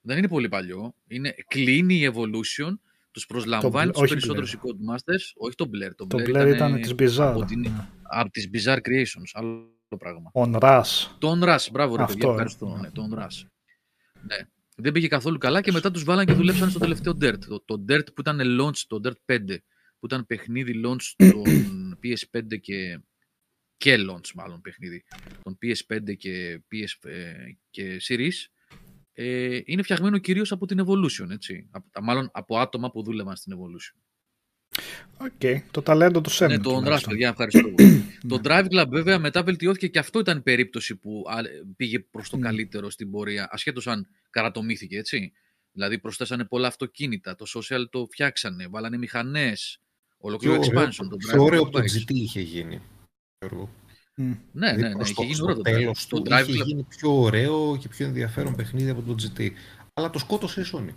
[0.00, 0.94] Δεν είναι πολύ παλιό.
[1.06, 2.72] Είναι, κλείνει η Evolution,
[3.10, 4.56] τους προσλαμβάνει Bl- τους όχι περισσότερους Blair.
[4.56, 5.32] οι Codemasters.
[5.36, 5.90] Όχι το Blair.
[5.96, 7.20] Το, Το Blair, Blair ήταν της Bizarre.
[7.34, 7.86] Από, την, Ναι.
[8.02, 9.30] από τις Bizarre Creations.
[9.32, 9.68] Άλλο
[9.98, 10.30] πράγμα.
[10.34, 11.06] On Rush.
[11.18, 12.32] Τον Rush, μπράβο ρε Αυτό, παιδιά, ε.
[12.32, 12.78] ευχαριστώ.
[12.80, 13.46] Ναι, τον Rush.
[14.26, 14.36] Ναι.
[14.80, 17.38] Δεν πήγε καθόλου καλά και μετά τους βάλαν και δουλέψαν στο τελευταίο Dirt.
[17.48, 19.38] Το, το Dirt που ήταν launch, το Dirt 5,
[19.98, 23.00] που ήταν παιχνίδι launch των PS5 και,
[23.76, 25.04] και launch μάλλον παιχνίδι,
[25.42, 27.34] των PS5 και, PS, ε,
[27.70, 28.46] και Series,
[29.12, 31.68] ε, είναι φτιαγμένο κυρίως από την Evolution, έτσι.
[31.70, 34.00] Από, τα- μάλλον από άτομα που δούλευαν στην Evolution.
[35.20, 35.62] Ok.
[35.70, 36.56] Το ταλέντο του έμεινε.
[36.56, 37.12] Ναι, τον Rushy, τουλάχιστον.
[37.12, 37.70] παιδιά, ευχαριστώ.
[37.70, 38.04] πολύ.
[38.28, 38.40] το Ναι.
[38.44, 41.36] Drive Club βέβαια μετά βελτιώθηκε και αυτό ήταν περίπτωση που α,
[41.76, 42.40] πήγε προς το Μμ.
[42.40, 45.32] καλύτερο στην πορεία, ασχέτως αν καρατομήθηκε, έτσι.
[45.72, 49.80] Δηλαδή προσθέσανε πολλά αυτοκίνητα, το social το φτιάξανε, βάλανε μηχανές,
[50.18, 51.06] ολοκληρό Πιο ωραίο, expansion.
[51.10, 51.96] Το πιο Drive ωραίο Club από το Bikes.
[52.02, 52.80] GT είχε γίνει.
[53.38, 53.70] Γιώργο.
[54.14, 54.24] Μμ.
[54.26, 55.74] Ναι, ναι, Δηλαδή, ναι, προς είχε το- γίνει στο ωραίο το Drive.
[55.74, 59.14] τέλος Το του Drive είχε Club γίνει πιο ωραίο και πιο ενδιαφέρον παιχνίδι από το
[59.22, 59.48] GT.
[59.94, 60.94] Αλλά το σκότωσε η Sony.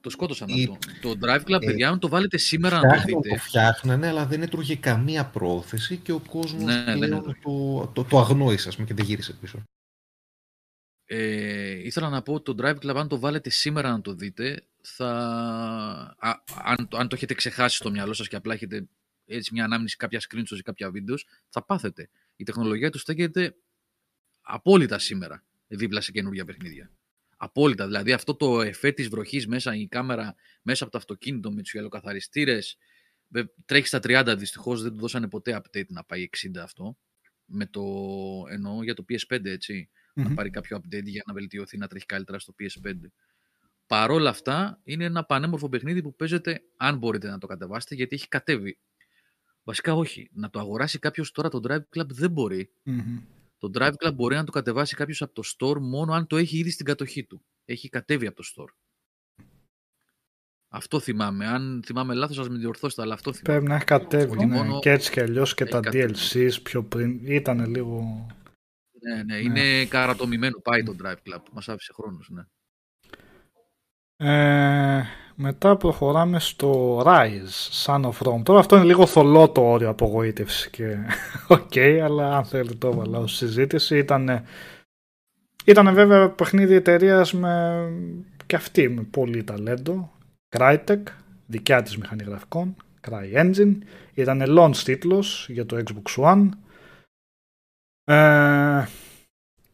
[0.00, 0.78] Το σκότωσαν η- αυτό.
[1.00, 4.06] Το Drive Club, ε, παιδιά, αν το βάλετε σήμερα να το Φτιάχναν, δείτε, το φτιάχνανε,
[4.06, 7.38] αλλά δεν έτρωγε καμία πρόθεση και ο κόσμος Ναι, δεν πλέον έτρωγε.
[7.42, 9.62] το, το, το αγνόησε, ας πούμε, και δεν γύρισε πίσω.
[11.04, 15.08] Ε, ήθελα να πω το Drive Club, αν το βάλετε σήμερα να το δείτε, θα...
[16.18, 18.86] Α, αν, το- αν το έχετε ξεχάσει στο μυαλό σας και απλά έχετε
[19.26, 22.08] έτσι μια ανάμνηση κάποια screenshots ή κάποια βίντεος, θα πάθετε.
[22.36, 23.54] Η τεχνολογία τους στέκεται
[24.40, 26.90] απόλυτα σήμερα δίπλα σε καινούργια παιχνίδια.
[27.42, 27.86] Απόλυτα.
[27.86, 31.72] Δηλαδή αυτό το εφέ της βροχής μέσα, η κάμερα μέσα από το αυτοκίνητο με τους
[31.72, 32.76] γυαλοκαθαριστήρες,
[33.28, 36.96] βε- τρέχει στα 30, δυστυχώς δεν του δώσανε ποτέ update να πάει 60 αυτό.
[37.44, 37.82] Με το
[38.50, 40.34] εννοώ για το PS5 έτσι να Μμμ.
[40.34, 42.94] πάρει κάποιο update για να βελτιωθεί, να τρέχει καλύτερα στο PS5.
[43.86, 48.28] Παρόλα αυτά, είναι ένα πανέμορφο παιχνίδι που παίζετε αν μπορείτε να το κατεβάσετε, γιατί έχει
[48.28, 48.78] κατέβει.
[49.62, 50.30] Βασικά όχι.
[50.32, 52.72] Να το αγοράσει κάποιος τώρα το Drive Club δεν μπορεί.
[52.82, 53.18] Μμμ.
[53.60, 56.58] Το Drive Club μπορεί να το κατεβάσει κάποιος από το store μόνο αν το έχει
[56.58, 57.44] ήδη στην κατοχή του.
[57.64, 58.74] Έχει κατέβει από το store.
[60.68, 61.46] Αυτό θυμάμαι.
[61.46, 63.58] Αν θυμάμαι λάθος, σας με διορθώσετε, αλλά αυτό θυμάμαι.
[63.58, 64.32] Πρέπει να έχει κατέβει.
[64.36, 64.54] Ότι Ναι.
[64.56, 66.14] μόνο Και έτσι και αλλιώς και έχει τα κατέβει.
[66.14, 68.26] DLCs πιο πριν ήταν λίγο.
[69.00, 70.58] Ναι, ναι, είναι καρατομημένο.
[70.60, 71.42] Πάει το Drive Club.
[71.52, 72.42] Μας άφησε χρόνος, ναι.
[74.22, 75.02] Ε,
[75.34, 78.42] μετά προχωράμε στο Ryse, Son of Rome.
[78.42, 80.96] Τώρα αυτό είναι λίγο θολό το όριο απογοήτευσης και
[81.56, 83.98] οκ, αλλά αν θέλετε το έβαλα ως συζήτηση.
[83.98, 84.44] Ήταν,
[85.64, 87.84] ήταν βέβαια παιχνίδι εταιρείας με
[88.46, 90.10] και αυτή με πολύ ταλέντο.
[90.56, 91.02] Crytek,
[91.46, 92.76] δικιά της μηχανή γραφικών,
[93.08, 93.76] CryEngine.
[94.14, 96.48] Ήταν launch τίτλος για το Xbox One.
[98.04, 98.84] Ε,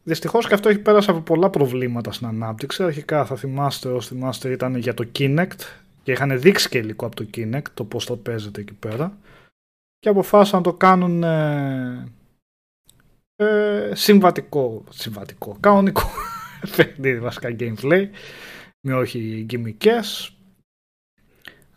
[0.07, 2.83] δυστυχώς και αυτό έχει πέρασει από πολλά προβλήματα στην ανάπτυξη.
[2.83, 5.59] Αρχικά θα θυμάστε όσοι θυμάστε ήταν για το Kinect
[6.03, 9.17] και είχαν δείξει και υλικό από το Kinect το πώς το παίζεται εκεί πέρα.
[9.99, 12.11] Και αποφάσισαν να το κάνουν ε,
[13.35, 16.09] ε, συμβατικό, συμβατικό, κανονικό
[16.75, 18.07] παιχνίδι βασικά gameplay
[18.87, 20.31] με όχι γκυμικές.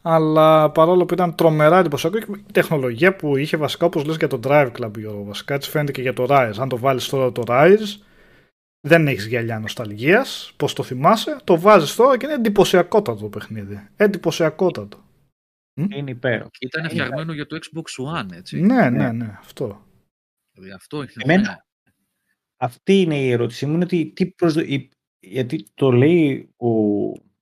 [0.03, 4.29] Αλλά παρόλο που ήταν τρομερά εντυπωσιακό και η τεχνολογία που είχε βασικά όπως λες για
[4.29, 4.91] το Drive Club
[5.25, 8.09] βασικά έτσι φαίνεται και για το Rise αν το βάλεις τώρα το Rise
[8.81, 13.89] δεν έχεις γυαλιά νοσταλγίας πως το θυμάσαι το βάζεις τώρα και είναι εντυπωσιακότατο το παιχνίδι
[13.97, 15.05] εντυπωσιακότατο
[15.89, 16.51] είναι υπέροχο.
[16.61, 18.61] Ήταν φτιαγμένο για το Xbox One, έτσι.
[18.61, 19.87] Ναι, ναι, ναι, αυτό.
[20.53, 21.67] Δηλαδή, αυτό είναι Εμένα,
[22.57, 24.63] αυτή είναι η ερώτησή μου, είναι ότι τι προσδο...
[25.21, 26.69] γιατί το λέει ο,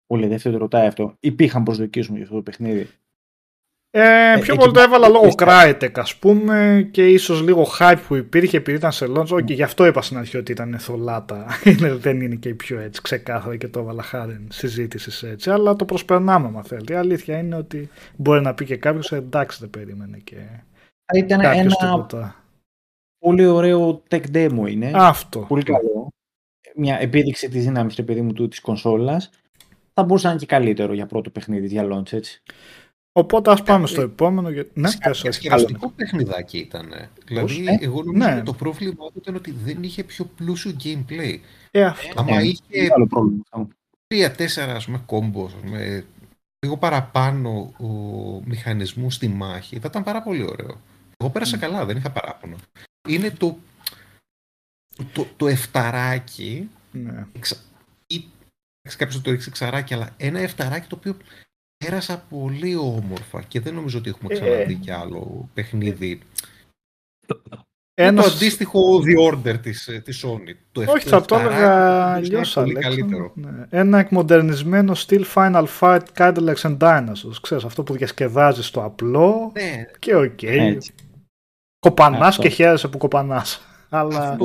[0.06, 2.88] ο Λεδεύτη, το ρωτάει αυτό, υπήρχαν προσδοκίες μου για αυτό το παιχνίδι.
[3.90, 8.56] Ε, πιο πολύ το έβαλα λόγω Crytek ας πούμε και ίσως λίγο hype που υπήρχε
[8.56, 9.44] επειδή ήταν σε launch.
[9.44, 11.46] Και γι' αυτό είπα στην αρχή ότι ήταν θολάτα.
[11.98, 15.84] Δεν είναι και η πιο έτσι ξεκάθαρη και το έβαλα χάρη συζήτησης έτσι αλλά το
[15.84, 16.92] προσπερνάμε άμα θέλετε.
[16.92, 20.36] Η αλήθεια είναι ότι μπορεί να πει και κάποιος εντάξει δεν περίμενε και
[21.14, 22.44] ήταν ένα τίποτα.
[23.18, 24.90] πολύ ωραίο tech demo είναι.
[24.94, 25.38] Αυτό.
[25.40, 26.08] Πολύ καλό.
[26.74, 29.30] Μια επίδειξη της δύναμης του παιδί μου του της κονσόλας.
[29.94, 32.42] Θα μπορούσε να είναι και καλύτερο για πρώτο παιχνίδι για launch έτσι
[33.18, 34.48] Οπότε ας πάμε στο επόμενο.
[34.72, 34.88] Ναι,
[35.30, 36.94] Σκεφαστικό παιχνιδάκι ήταν.
[37.26, 37.76] Δηλαδή, ναι.
[37.80, 38.34] εγώ νομίζω ναι.
[38.34, 41.38] ότι το πρόβλημα ήταν ότι δεν είχε πιο πλούσιο gameplay.
[41.70, 42.20] Ε, αυτό.
[42.20, 42.88] Άμα είχε
[44.06, 44.76] τρία-τέσσερα
[45.06, 46.04] κόμπος με
[46.58, 47.86] λίγο παραπάνω ο
[48.44, 50.80] μηχανισμούς στη μάχη, θα ήταν πάρα πολύ ωραίο.
[51.16, 51.60] Εγώ πέρασα mm.
[51.60, 52.56] καλά, δεν είχα παράπονο.
[53.08, 53.58] Είναι το,
[55.12, 57.26] το, το εφταράκι, ναι.
[57.32, 57.56] εξα,
[58.06, 58.24] ή
[58.96, 61.16] κάποιος το ρίξει εξαράκι, αλλά ένα εφταράκι το οποίο
[61.78, 64.76] πέρασα πολύ όμορφα και δεν νομίζω ότι έχουμε ξαναδεί ε.
[64.80, 66.20] κι άλλο παιχνίδι.
[68.00, 70.54] Ένα το αντίστοιχο The Order της, ε, της Sony.
[70.72, 73.66] Το Όχι, θα το έλεγα αλλιώς ναι.
[73.68, 77.38] Ένα εκμοντερνισμένο στυλ Final Fight Cadillacs and Dinosaurs.
[77.40, 79.84] Ξέρεις, αυτό που διασκεδάζει στο απλό ναι.
[79.98, 80.76] και okay.
[81.78, 83.62] Κοπανάς και χαίρεσαι που κοπανάς.
[83.88, 84.38] Αλλά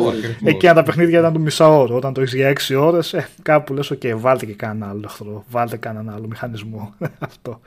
[0.43, 1.95] εκείνα τα παιχνίδια ήταν του μισάωρο.
[1.95, 5.45] Όταν το έχεις για 6 ώρες, ε, κάπου λες: OK, βάλτε και κανένα άλλο εχθρό.
[5.49, 6.93] Βάλτε κανένα άλλο μηχανισμό.
[7.19, 7.59] Αυτό.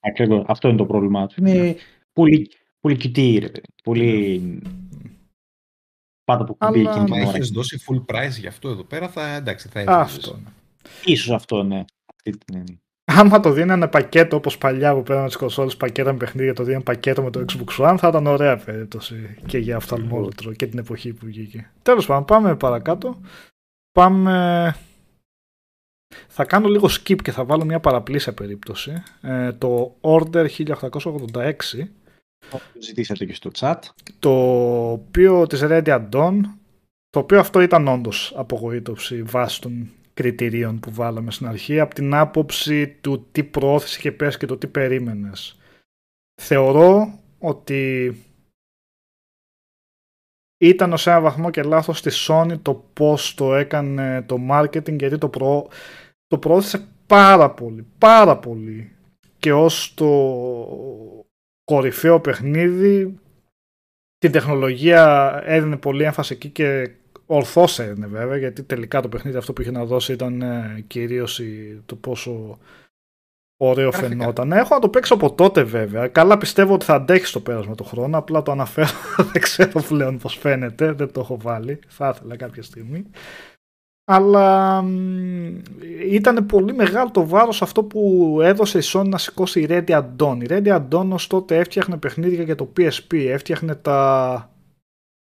[0.00, 0.44] Ακριβώς.
[0.46, 1.34] Αυτό είναι το πρόβλημά του.
[1.38, 1.74] Είναι ναι.
[2.12, 2.50] πολύ,
[2.80, 3.50] πολύ κοιτή, ρε
[3.82, 4.62] Πολύ.
[6.24, 7.38] Πάντα που κουμπί εκείνη την ώρα.
[7.52, 10.16] δώσει full price γι' αυτό εδώ πέρα, θα, εντάξει, θα έβγαλες.
[10.16, 10.50] Αυτό, ναι.
[11.04, 11.84] Ίσως αυτό, ναι.
[12.14, 16.18] Αυτή την έννοια άμα το δίνανε πακέτο όπως παλιά που πέραν τις κονσόλες πακέτα με
[16.18, 20.52] παιχνίδια, το δίνανε πακέτο με το Xbox One, θα ήταν ωραία περίπτωση και για οφθαλμόλυτρο
[20.52, 21.70] και την εποχή που βγήκε.
[21.82, 23.20] Τέλος πάντων, πάμε παρακάτω.
[23.92, 24.76] Πάμε.
[26.28, 29.02] Θα κάνω λίγο skip και θα βάλω μια παραπλήσια περίπτωση.
[29.22, 31.52] Ε, το Order 1886.
[32.78, 33.78] Ζητήσατε και στο chat.
[34.18, 34.30] Το
[34.90, 36.40] οποίο της Ready Dawn,
[37.10, 42.14] το οποίο αυτό ήταν όντως απογοήτευση βάσει των κριτηρίων που βάλαμε στην αρχή από την
[42.14, 45.58] άποψη του τι προώθησες και πες και το τι περίμενες.
[46.42, 48.14] Θεωρώ ότι
[50.60, 55.18] ήταν ως ένα βαθμό και λάθος στη Sony το πώς το έκανε το marketing γιατί
[55.18, 55.68] το, προ...
[56.26, 58.96] το προώθησε πάρα πολύ, πάρα πολύ
[59.38, 60.08] και ως το
[61.64, 63.18] κορυφαίο παιχνίδι
[64.18, 66.90] την τεχνολογία έδινε πολύ έμφαση εκεί και
[67.26, 71.40] ορθώ είναι βέβαια, γιατί τελικά το παιχνίδι αυτό που είχε να δώσει ήταν ε, κυρίως
[71.86, 72.58] το πόσο
[73.56, 74.52] ωραίο φαινόταν.
[74.52, 76.08] Έχω να το παίξω από τότε βέβαια.
[76.08, 78.16] Καλά πιστεύω ότι θα αντέχεις το πέρασμα του χρόνου.
[78.16, 78.88] Απλά το αναφέρω.
[79.32, 80.92] δεν ξέρω πλέον πώς φαίνεται.
[80.92, 81.78] Δεν το έχω βάλει.
[81.88, 83.04] Θα ήθελα κάποια στιγμή.
[84.06, 84.84] Αλλά
[86.10, 90.36] ήταν πολύ μεγάλο το βάρος αυτό που έδωσε η Sony να σηκώσει η Ready Addon.
[90.40, 94.50] Η Ready Addon ως τότε έφτιαχνε παιχνίδια για το PSP, έφτιαχνε τα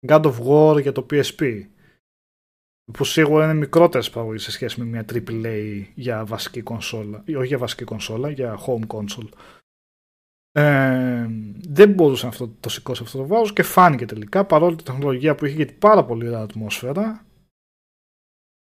[0.07, 1.65] God of War για το PSP
[2.93, 7.47] που σίγουρα είναι μικρότερες παραγωγές σε σχέση με μια AAA για βασική κονσόλα, ή όχι
[7.47, 9.29] για βασική κονσόλα, για home console.
[10.51, 11.27] Ε,
[11.67, 15.45] δεν μπορούσε αυτό το σηκώσει αυτό το βάρος και φάνηκε τελικά παρόλο τη τεχνολογία που
[15.45, 17.25] είχε γιατί πάρα πολύ ωραία ατμόσφαιρα.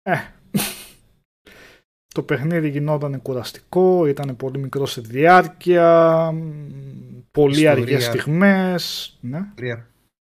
[0.02, 0.14] Ε,
[2.14, 6.32] το παιχνίδι γινόταν κουραστικό, ήταν πολύ μικρό σε διάρκεια,
[7.30, 9.16] πολύ αργές στιγμές.
[9.20, 9.52] Ναι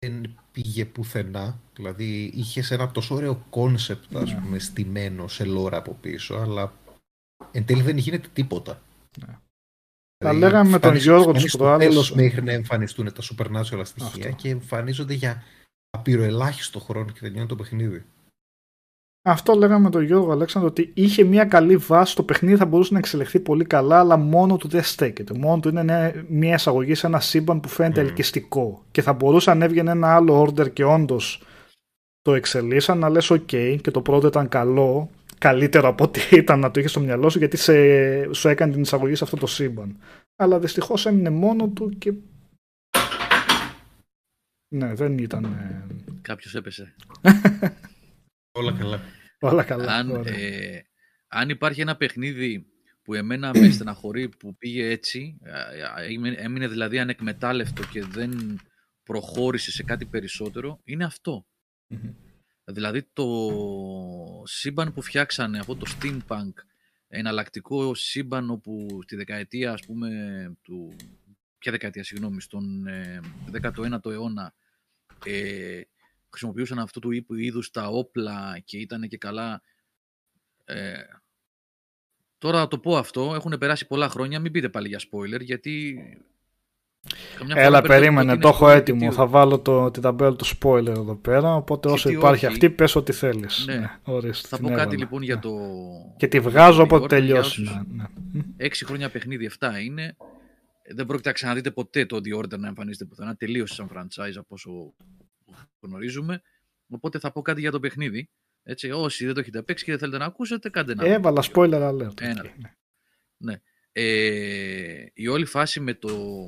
[0.03, 1.59] δεν πήγε πουθενά.
[1.75, 4.39] Δηλαδή είχες ένα τόσο ωραίο concept, ας Ναι.
[4.41, 6.73] πούμε, στημένο σε lore από πίσω, αλλά
[7.51, 8.81] εν τέλει δεν γίνεται τίποτα.
[9.19, 9.38] Ναι.
[10.17, 11.88] Δηλαδή, Τα λέγαμε με τον φτάνεις- Γιώργο φτάνεις τους στο προάλλες.
[11.88, 14.35] τέλος μέχρι να εμφανιστούν τα supernatural στοιχεία Αυτό.
[14.35, 15.43] και εμφανίζονται για
[15.89, 18.03] απειροελάχιστο χρόνο και τελειώνει το παιχνίδι.
[19.26, 22.16] Αυτό λέγαμε με τον Γιώργο Αλέξανδρο ότι είχε μια καλή βάση.
[22.16, 25.34] Το παιχνίδι θα μπορούσε να εξελιχθεί πολύ καλά, αλλά μόνο του δεν στέκεται.
[25.38, 28.08] Μόνο του είναι νέα- μια εισαγωγή σε ένα σύμπαν που φαίνεται Μμμ.
[28.08, 28.84] ελκυστικό.
[28.91, 31.41] Και θα μπορούσε αν έβγαινε ένα άλλο order και όντως
[32.22, 36.72] το εξελίσσαν να λες ok και το πρώτο ήταν καλό, καλύτερο από ό,τι ήταν να
[36.72, 37.74] το είχε στο μυαλό σου γιατί σε,
[38.34, 39.98] σου έκανε την εισαγωγή σε αυτό το σύμπαν.
[40.36, 42.14] Αλλά δυστυχώς έμεινε μόνο του και.
[44.76, 45.44] Ναι, δεν ήταν.
[45.44, 45.86] ε,
[46.22, 46.94] Κάποιος έπεσε.
[48.55, 49.01] Όλα καλά.
[49.39, 49.95] όλα καλά.
[49.95, 50.34] αν, Ωραία.
[50.38, 50.85] ε,
[51.27, 52.65] αν υπάρχει ένα παιχνίδι
[53.03, 55.59] που εμένα με στεναχωρεί που πήγε έτσι, α,
[55.95, 58.59] α, έμεινε- έμεινε δηλαδή ανεκμετάλλευτο και δεν
[59.03, 61.45] προχώρησε σε κάτι περισσότερο, είναι αυτό.
[61.88, 62.13] Μμμ.
[62.65, 63.27] Δηλαδή το
[64.43, 66.51] σύμπαν που φτιάξανε, αυτό το steampunk,
[67.07, 70.09] εναλλακτικό σύμπαν όπου στη δεκαετία, ας πούμε,
[70.61, 70.95] του...
[71.57, 73.19] Ποια δεκαετία, συγγνώμη, στον ε,
[73.61, 74.53] 19ο αιώνα
[75.25, 75.82] ε,
[76.34, 79.62] χρησιμοποιούσαν αυτού του ύπου είδους τα όπλα και ήταν και καλά...
[80.66, 80.94] Ε,
[82.38, 85.95] τώρα θα το πω αυτό, έχουν περάσει πολλά χρόνια, μην πείτε πάλι για spoiler, γιατί...
[87.38, 89.00] καμιά φορά Έλα, μπερδεύω περίμενε, ότι το είναι έχω spoiler έτοιμο.
[89.00, 91.56] και τι- Θα βάλω το, την ταμπέλα του spoiler εδώ πέρα.
[91.56, 92.53] Οπότε Και όσο τι υπάρχει όχι.
[92.53, 93.66] αυτή, πες ό,τι θέλεις.
[93.66, 94.00] Ναι.
[94.03, 94.98] ορίστε, Θα την πω κάτι έβαλα.
[95.00, 95.42] λοιπόν για Ναι.
[95.42, 95.58] το...
[96.18, 97.62] Και τη βγάζω το όποτε The Order για τελειώσει.
[97.62, 98.42] όσους- Ναι, ναι.
[98.58, 100.16] Έξι χρόνια παιχνίδι, 7 είναι.
[100.95, 103.36] Δεν πρόκειται να ξαναδείτε ποτέ το The Order να εμφανίζεται πουθενά.
[103.36, 104.94] Τελείωσε σαν franchise από όσο
[105.80, 106.41] γνωρίζουμε.
[106.90, 108.30] Οπότε θα πω κάτι για το παιχνίδι.
[108.64, 111.06] Έτσι, όσοι δεν το έχετε παίξει και δεν θέλετε να ακούσετε, κάντε ένα.
[111.06, 112.22] Έβαλα spoiler alert.
[112.22, 112.45] Ένα.
[112.45, 112.61] εκεί,
[113.38, 113.61] ναι.
[113.91, 116.48] Ε, η όλη φάση με το,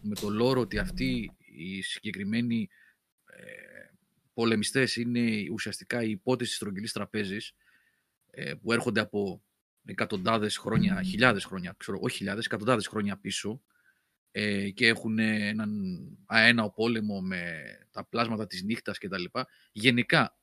[0.00, 2.68] με το λόρο ότι αυτοί οι συγκεκριμένοι
[3.24, 3.42] ε,
[4.34, 7.54] πολεμιστές είναι ουσιαστικά η υπόθεση της στρογγυλής τραπέζης
[8.30, 9.42] ε, που έρχονται από
[9.84, 13.62] εκατοντάδες χρόνια, χιλιάδες χρόνια, ξέρω, όχι χιλιάδες, εκατοντάδες χρόνια πίσω
[14.30, 15.70] ε, και έχουν έναν
[16.26, 19.24] αέναο πόλεμο με τα πλάσματα της νύχτας κτλ.
[19.72, 20.38] Γενικά,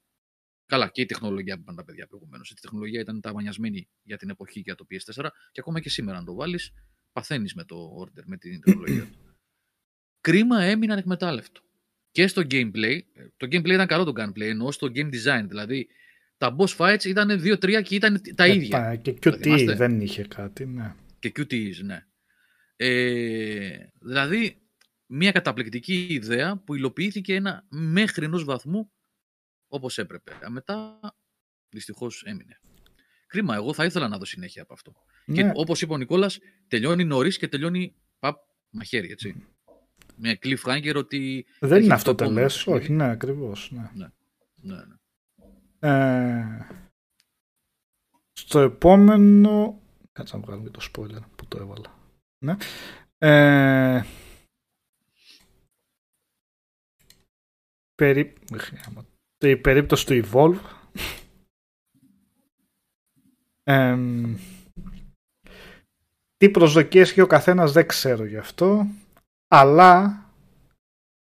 [0.65, 2.49] καλά και η τεχνολογία που είπαν τα παιδιά προηγουμένως.
[2.49, 6.25] Η τεχνολογία ήταν ταβανιασμένη για την εποχή για το PS4 και ακόμα και σήμερα αν
[6.25, 6.71] το βάλεις
[7.11, 9.37] παθαίνεις με το order, με την τεχνολογία του.
[10.21, 11.61] Κρίμα έμεινε ανεκμετάλλευτο.
[12.11, 15.87] Και στο gameplay, ε, το gameplay ήταν καλό το gameplay, ενώ στο game design, δηλαδή
[16.37, 18.69] τα boss fights ήταν 2-3 και ήταν τα Ε, ίδια.
[18.79, 20.65] πα- Και Το QT θυμάστε; δεν είχε κάτι.
[20.65, 20.93] Ναι.
[21.19, 22.05] Και QTEs, ναι.
[22.75, 24.61] Ε, δηλαδή,
[25.05, 28.91] μια καταπληκτική ιδέα που υλοποιήθηκε ένα, μέχρι ενός βαθμού
[29.67, 30.31] όπως έπρεπε.
[30.45, 30.99] Α, Μετά,
[31.69, 32.59] δυστυχώς, έμεινε.
[33.27, 34.93] Κρίμα, εγώ θα ήθελα να δω συνέχεια από αυτό.
[35.33, 35.51] Και Ναι.
[35.55, 38.37] όπως είπε ο Νικόλας, τελειώνει νωρίς και τελειώνει παπ,
[38.69, 39.45] μαχαίρι, έτσι.
[40.15, 41.45] Με cliffhanger ότι...
[41.59, 42.55] Δεν έχει είναι το αυτό επόμενο τελές.
[42.63, 42.79] παιχνίδι.
[42.83, 43.71] Όχι, ναι, ακριβώς.
[43.71, 43.89] Ναι.
[44.55, 44.95] Ναι, ναι.
[45.79, 46.67] Ε,
[48.33, 49.81] στο επόμενο.
[50.11, 52.04] Κάτσε να βγάλουμε το spoiler που το έβαλα.
[52.39, 52.55] Ναι.
[53.17, 54.03] Ε,
[57.95, 58.33] περί...
[59.45, 60.59] Η περίπτωση του Evolve.
[63.63, 63.97] Ε,
[66.37, 68.87] τι προσδοκίες έχει ο καθένας δεν ξέρω γι' αυτό.
[69.47, 70.19] Αλλά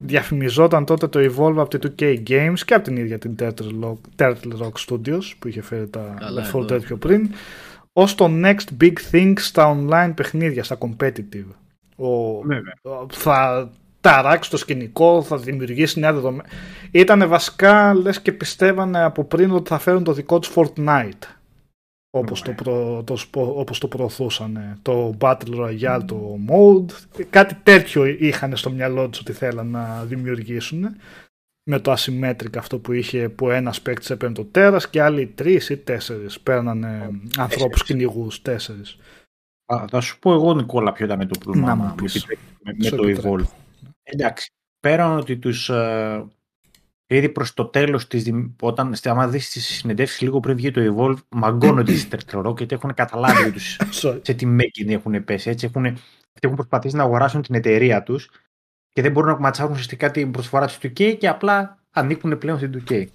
[0.03, 3.97] διαφημιζόταν τότε το Evolve από τη 2K Games και από την ίδια την Turtle Rock,
[4.15, 6.75] Turtle Rock Studios που είχε φέρει τα Καλά, Left 4 εδώ.
[6.75, 7.33] Dead πιο πριν
[7.93, 11.45] ως το next big thing στα online παιχνίδια, στα competitive.
[11.95, 12.73] Ο, Βέβαια.
[12.81, 13.69] ο- θα
[14.01, 16.45] ταράξει το σκηνικό, θα δημιουργήσει νέα δεδομένα.
[16.91, 21.23] Ήτανε βασικά, λες και πιστεύανε από πριν ότι θα φέρουν το δικό τους Fortnite.
[22.15, 26.91] Όπως, το, προ, το, σπο- όπως το προωθούσαν το Battle Royale, το Mode
[27.29, 30.95] κάτι τέτοιο είχαν στο μυαλό τους ότι θέλαν να δημιουργήσουν
[31.63, 35.69] με το asymmetric αυτό που είχε που ένας παίκτης έπαιρνε το τέρας και άλλοι τρεις
[35.69, 38.97] ή τέσσερις παίρνανε ανθρώπους κυνηγούς τέσσερις
[39.65, 42.25] Α, θα σου πω εγώ, Νικόλα, ποιο ήταν το πρόβλημα Να μου μου πεις.
[42.25, 42.35] με,
[42.77, 43.35] με Σου το επιτρέπω.
[43.37, 43.45] Evolve.
[44.03, 46.25] Εντάξει, πέραν ότι τους ε,
[47.07, 50.71] ήδη προς το τέλος της, δημ- όταν στη- άμα δεις τις συνεντεύξεις λίγο πριν βγει
[50.71, 54.19] το Evolve, μαγκώνονται στις τερτλερό γιατί έχουν καταλάβει τους Sorry.
[54.21, 55.49] σε τι μέγενη έχουν πέσει.
[55.49, 58.29] Έτσι έχουν, αυτοί έχουν προσπαθήσει να αγοράσουν την εταιρεία τους
[58.93, 62.83] και δεν μπορούν να ματσάρουν ουσιαστικά την προσφορά της 2K και απλά ανήκουν πλέον στην
[62.87, 63.07] 2K.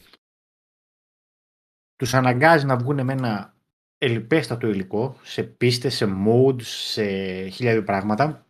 [1.96, 3.56] Τους αναγκάζει να βγουν με ένα
[3.98, 7.04] ελιπέστατο υλικό, σε πίστες, σε modes, σε
[7.48, 8.46] χίλια δύο πράγματα.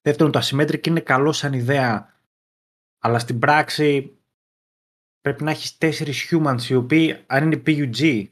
[0.00, 2.20] Δεύτερον, το asymmetric είναι καλό σαν ιδέα,
[2.98, 4.16] αλλά στην πράξη
[5.20, 8.26] πρέπει να έχεις τέσσερις humans οι οποίοι, αν είναι PUG,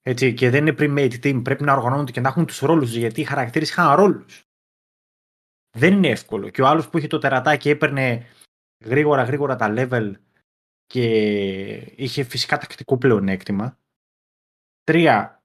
[0.00, 2.98] έτσι, και δεν είναι pre-made team, πρέπει να οργανώνονται και να έχουν τους ρόλους τους,
[2.98, 4.47] γιατί οι χαρακτήρες είχαν ρόλους.
[5.78, 6.48] Δεν είναι εύκολο.
[6.48, 8.26] Και ο άλλος που είχε το τερατάκι έπαιρνε
[8.84, 10.12] γρήγορα γρήγορα τα level
[10.86, 11.04] και
[11.96, 13.78] είχε φυσικά τακτικό πλεονέκτημα.
[14.84, 15.42] Τρία,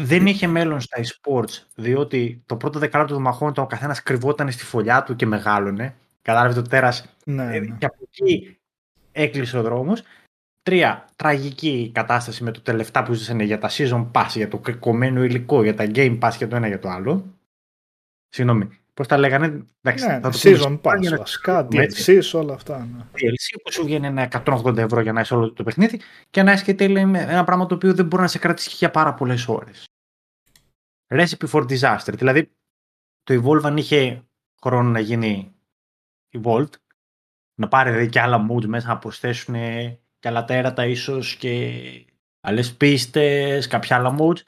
[0.00, 4.64] δεν είχε μέλλον στα e-sports, διότι το πρώτο δεκάλεπτο του μαχών ο καθένας κρυβόταν στη
[4.64, 5.96] φωλιά του και μεγάλωνε.
[6.22, 7.16] Κατάλαβε το τέρας.
[7.24, 7.76] Ναι, Ε, ναι.
[7.76, 8.58] Και από εκεί
[9.12, 10.02] έκλεισε ο δρόμος.
[10.62, 15.24] Τρία, τραγική κατάσταση με το τελευταίο που ζήσανε για τα season pass, για το κομμένο
[15.24, 17.34] υλικό, για τα game pass για το ένα για το άλλο.
[18.28, 21.66] Συγγνώμη, πώς τα λέγανε; Εντάξει, Ναι, θα το πούμε season στο- pass, για να βασικά,
[21.66, 22.18] πούμε έτσι.
[22.22, 22.78] DLCs, όλα αυτά.
[22.78, 23.02] Ναι.
[23.12, 26.00] DLC που σου βγαίνει ένα 180 ευρώ για να είσαι όλο το παιχνίδι
[26.30, 28.90] και να έχει και λέει, ένα πράγμα το οποίο δεν μπορεί να σε κρατήσει για
[28.90, 29.84] πάρα πολλές ώρες.
[31.14, 32.12] Recipe for disaster.
[32.14, 32.50] Δηλαδή,
[33.22, 34.24] το Evolve αν είχε
[34.62, 35.54] χρόνο να γίνει
[36.38, 36.72] Evolved,
[37.60, 39.54] να πάρει δηλαδή, και άλλα moods μέσα να προσθέσουν
[40.18, 41.72] και άλλα τέρατα ίσως και
[42.40, 44.40] άλλες πίστες, κάποια άλλα moods.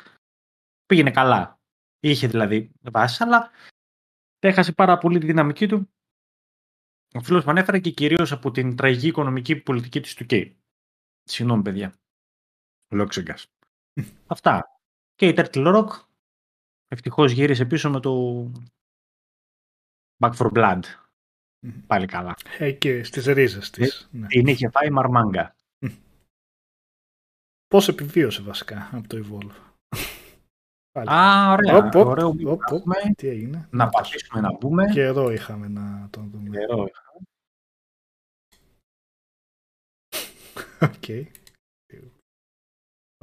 [0.86, 1.58] Πήγαινε καλά.
[2.00, 3.50] Είχε δηλαδή βάσει, αλλά
[4.38, 5.88] έχασε πάρα πολύ τη δυναμική του
[7.14, 10.52] ο φίλος μου ανέφερε και κυρίως από την τραγική οικονομική πολιτική της του K.
[11.22, 11.94] Συγγνώμη, παιδιά.
[12.88, 13.46] Λόξεγκας.
[14.26, 14.80] Αυτά.
[15.14, 15.88] Και η Turtle Rock
[16.88, 18.42] ευτυχώς γύρισε πίσω με το
[20.18, 20.80] Back for Blood.
[21.60, 21.86] Μμμ.
[21.86, 22.34] Πάλι καλά.
[22.58, 24.08] Ε, και στις ρίζες της.
[24.12, 24.26] Ναι.
[24.26, 25.56] Την είχε φάει μαρμάγκα.
[27.66, 29.56] Πώς επιβίωσε βασικά από το Evolve.
[30.92, 31.08] Πάλι.
[31.10, 31.76] Α, ωραία.
[31.76, 32.60] Οπ, οπ, Ωραίο οπ, οπ.
[32.64, 32.94] πούμε.
[33.16, 34.84] Τι έγινε; Να πατήσουμε να μπούμε.
[34.92, 36.50] Καιρό είχαμε να τον δούμε.
[36.58, 36.88] Καιρό.
[40.80, 41.08] Οκ.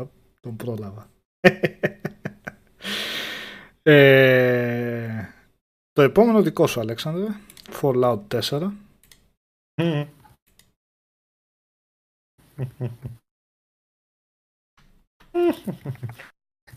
[0.01, 1.09] Οπ, Τον πρόλαβα.
[3.83, 5.25] ε,
[5.91, 7.27] το επόμενο δικό σου, Αλέξανδρε.
[7.81, 8.71] Fallout 4.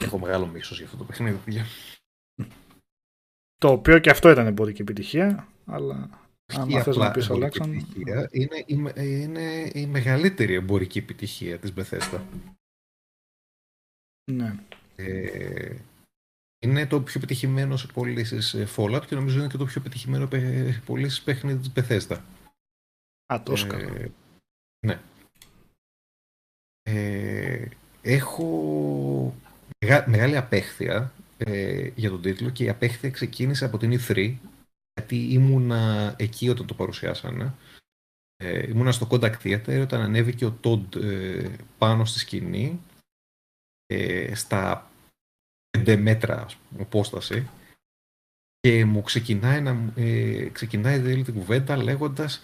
[0.01, 1.65] Έχω μεγάλο μίσος για αυτό το παιχνίδι, παιδιά.
[3.55, 5.49] Το οποίο και αυτό ήταν εμπορική επιτυχία.
[5.65, 6.11] Αλλά
[6.53, 7.77] Όχι αν θες απλά να πεις, εμπορική Αλέξανδρε.
[7.79, 12.21] επιτυχία, είναι, η με- είναι η μεγαλύτερη εμπορική επιτυχία της Bethesda.
[14.33, 14.55] Ναι.
[14.97, 15.77] Ε,
[16.65, 20.29] είναι το πιο πετυχημένο σε πωλήσεις Fallout και νομίζω είναι και το πιο πετυχημένο
[20.73, 21.73] σε πωλήσεις παιχνίδι της
[22.09, 22.21] Bethesda.
[23.33, 24.13] Α, τόσο Ε, καλό.
[24.87, 25.01] ναι.
[26.83, 27.69] Ε,
[28.03, 28.45] έχω
[29.37, 29.48] μεγα-
[30.07, 34.37] μεγάλη απέχθεια ε, για τον τίτλο και η απέχθεια ξεκίνησε από την E3
[34.95, 37.55] γιατί ήμουνα εκεί όταν το παρουσιάσανε.
[38.37, 42.81] Ε, ήμουνα στο Contact Theater όταν ανέβηκε ο Todd ε, πάνω στη σκηνή
[43.87, 44.91] ε, στα
[45.79, 47.49] 5 μέτρα ας πούμε, απόσταση
[48.61, 52.43] και μου ξεκινάει, να, μου- ε, ξεκινάει δηλαδή την κουβέντα λέγοντας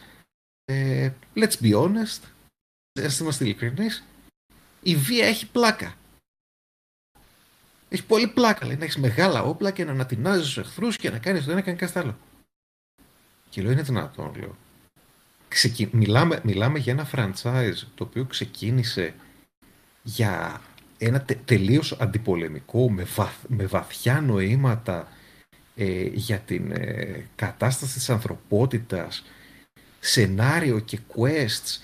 [0.65, 2.23] ε, let's be honest,
[3.01, 4.05] ας είμαστε ειλικρινείς,
[4.83, 5.95] η βία έχει πλάκα.
[7.95, 11.19] Έχεις πολύ πλάκα, λέει, να έχεις μεγάλα όπλα και να ανατινάζεις τους εχθρούς και να
[11.19, 12.17] κάνεις το ένα και να κάνεις το άλλο.
[13.51, 14.57] Και λέω, είναι δυνατόν, λέω.
[15.49, 15.89] Ξεκι...
[15.93, 19.15] Μιλάμε, μιλάμε για ένα franchise το οποίο ξεκίνησε
[20.03, 20.61] για
[20.99, 25.09] ένα τε, τελείως αντιπολεμικό με, βαθ- με βαθιά νοήματα
[25.77, 29.25] ε, για την ε, κατάσταση της ανθρωπότητας
[30.01, 31.79] σενάριο και quests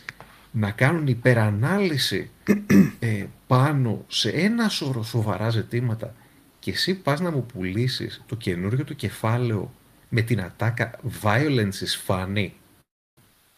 [0.53, 2.31] να κάνουν υπερανάλυση
[2.99, 6.15] ε, πάνω σε ένα σώρο σοβαρά ζητήματα
[6.59, 9.75] και εσύ πας να μου πουλήσεις το καινούριο του κεφάλαιο
[10.09, 12.49] με την ατάκα violence is funny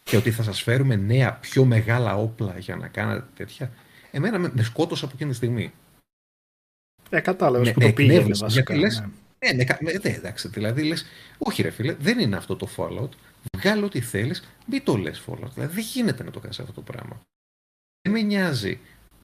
[0.03, 3.73] και ότι θα σας φέρουμε νέα πιο μεγάλα όπλα για να κάνετε τέτοια
[4.11, 5.73] εμένα με, με σκότωσε από εκείνη τη στιγμή
[7.11, 8.75] Ε, κατάλαβες Ναι, που το πήγαινε εκνεύρισε, βασικά.
[8.75, 9.07] γιατί λες, ναι.
[9.39, 11.05] ε, ναι, κα- ναι, ναι, εντάξει, δηλαδή λες,
[11.39, 13.09] όχι ρε φίλε, δεν είναι αυτό το Fallout.
[13.57, 15.51] Βγάλε ό,τι θέλεις, μην το λες Fallout.
[15.55, 17.23] Δηλαδή δεν γίνεται να το κάνεις αυτό το πράγμα.
[18.03, 18.81] Δεν με νοιάζει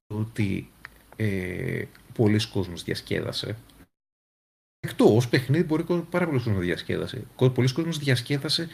[0.07, 0.73] το ότι
[1.17, 3.57] ε, πολλοί κόσμος διασκέδασε.
[4.81, 7.27] Εκτός ως παιχνίδι μπορεί κο- πάρα πολλοί κόσμος να διασκέδασε.
[7.37, 8.69] Κο- Πολλοί κόσμος διασκέδασε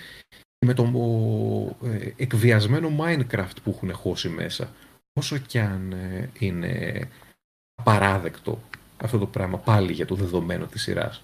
[0.67, 4.73] με το ο, ε, εκβιασμένο Minecraft που έχουν χώσει μέσα.
[5.13, 7.01] Όσο κι αν ε, είναι
[7.75, 8.63] απαράδεκτο
[8.97, 11.23] αυτό το πράγμα πάλι για το δεδομένο της σειράς.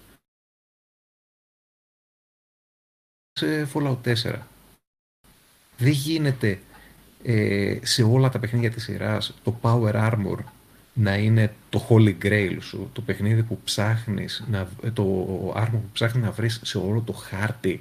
[3.33, 4.13] Σε Fallout 4.
[5.77, 6.59] Δεν γίνεται
[7.23, 10.37] ε, σε όλα τα παιχνίδια της σειράς το Power Armor
[10.93, 15.03] να είναι το Holy Grail σου, το παιχνίδι που ψάχνεις, να, το
[15.55, 17.79] armor που ψάχνεις να βρεις σε όλο το χάρτη,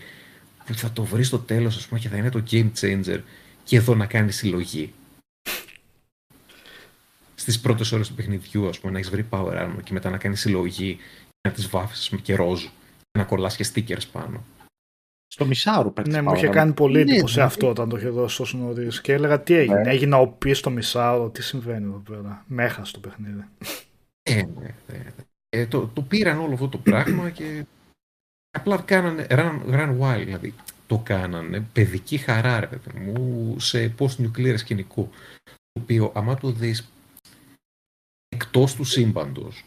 [0.66, 3.20] που θα το βρεις στο τέλος ας πούμε και θα είναι το game changer
[3.64, 4.92] και εδώ να κάνεις συλλογή.
[7.34, 10.18] Στις πρώτες ώρες του παιχνιδιού ας πούμε να έχεις βρει Power Armor και μετά να
[10.18, 10.94] κάνεις συλλογή
[11.30, 12.62] και να τις βάφεις ας πούμε, και ροζ
[13.10, 14.44] και να κολλάς και stickers πάνω.
[15.32, 16.12] Στο μισάωρο παίρνει.
[16.12, 17.52] Ναι, μου είχε κάνει πολύ Ναι, εντύπωση δηλαδή.
[17.52, 18.88] αυτό όταν το είχε δώσει τόσο νωρί.
[19.02, 19.80] Και έλεγα τι έγινε.
[19.80, 19.90] Ναι.
[19.90, 22.44] Έγινα ο πει στο μισάωρο, τι συμβαίνει εδώ πέρα.
[22.46, 23.44] Με έχασε το παιχνίδι.
[24.22, 25.04] Ε, ναι, ναι, ναι.
[25.48, 27.64] Ε, το, το πήραν όλο αυτό το πράγμα και
[28.50, 30.22] απλά κάνανε run, run wild.
[30.24, 30.54] Δηλαδή,
[30.86, 31.60] το κάνανε.
[31.72, 35.10] Παιδική χαρά, ρε παιδί μου, σε post-nuclear σκηνικό.
[35.44, 36.92] Το οποίο, άμα το δεις
[38.28, 39.64] εκτός του σύμπαντος,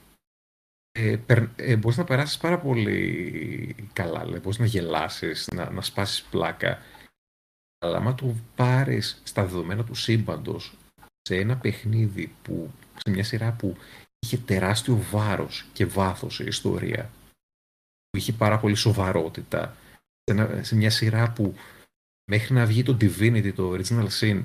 [0.95, 1.17] ε,
[1.55, 6.81] ε, μπορείς να περάσεις πάρα πολύ καλά, δηλαδή, μπορείς να γελάσεις, να, να σπάσεις πλάκα.
[7.79, 10.77] Αλλά άμα το πάρεις στα δεδομένα του σύμπαντος,
[11.21, 13.77] σε ένα παιχνίδι που, σε μια σειρά που
[14.19, 17.11] είχε τεράστιο βάρος και βάθος η ιστορία,
[18.09, 19.75] που είχε πάρα πολύ σοβαρότητα,
[20.61, 21.55] σε, μια σειρά που
[22.31, 24.43] μέχρι να βγει το Divinity, το Original Sin,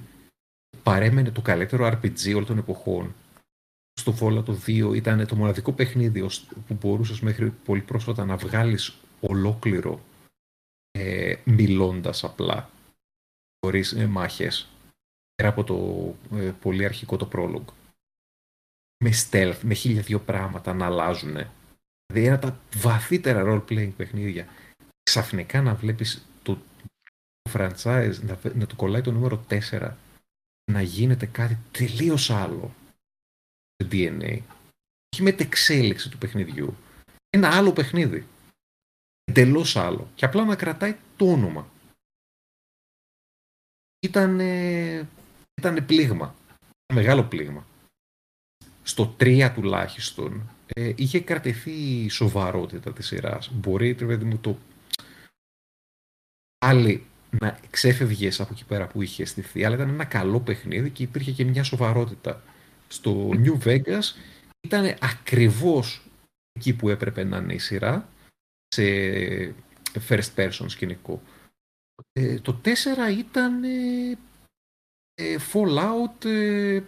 [0.82, 3.14] παρέμενε το καλύτερο RPG όλων των εποχών.
[3.98, 6.28] Στο Fallout το 2 ήταν το μοναδικό παιχνίδι
[6.66, 10.00] που μπορούσες μέχρι πολύ πρόσφατα να βγάλεις ολόκληρο
[10.90, 12.70] ε, μιλώντας απλά,
[13.60, 14.68] χωρίς ε, μάχες,
[15.34, 15.76] πέρα από το
[16.36, 17.72] ε, πολύ αρχικό το prologue.
[19.04, 21.36] Με stealth, με χίλια δύο πράγματα να αλλάζουν.
[22.06, 24.48] Δηλαδή ένα από τα βαθύτερα role-playing παιχνίδια
[25.02, 26.58] ξαφνικά να βλέπεις το,
[27.52, 29.90] franchise να, να του κολλάει το νούμερο 4
[30.72, 32.77] να γίνεται κάτι τελείως άλλο στο
[33.84, 34.40] DNA
[35.12, 36.76] όχι με την εξέλιξη του παιχνιδιού
[37.30, 38.26] ένα άλλο παιχνίδι.
[39.24, 40.10] Εντελώς άλλο.
[40.14, 41.70] Και απλά να κρατάει το όνομα.
[44.00, 44.40] Ήταν
[45.54, 46.34] ήταν πλήγμα.
[46.94, 47.66] Μεγάλο πλήγμα.
[48.82, 53.50] Στο 3 τουλάχιστον ε, είχε κρατηθεί η σοβαρότητα της σειράς.
[53.52, 54.58] Μπορεί μου το
[56.58, 61.02] άλλη να ξέφευγες από εκεί πέρα που είχε στηθεί, αλλά ήταν ένα καλό παιχνίδι και
[61.02, 62.42] υπήρχε και μια σοβαρότητα.
[62.88, 64.02] Στο New Vegas
[64.60, 66.02] ήταν ακριβώς
[66.52, 68.08] εκεί που έπρεπε να είναι η σειρά,
[68.68, 68.84] σε
[70.08, 71.22] first person σκηνικό.
[72.12, 72.68] Ε, το 4
[73.18, 74.18] ήταν ε,
[75.14, 76.82] ε, Fallout ε,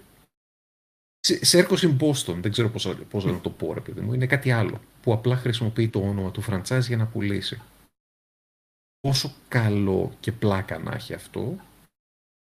[1.20, 4.50] σε in Boston, δεν ξέρω πώς, πώς να το πω ρε παιδί μου, είναι κάτι
[4.50, 7.62] άλλο που απλά χρησιμοποιεί το όνομα του franchise για να πουλήσει.
[9.00, 11.56] Όσο καλό και πλάκα να έχει αυτό,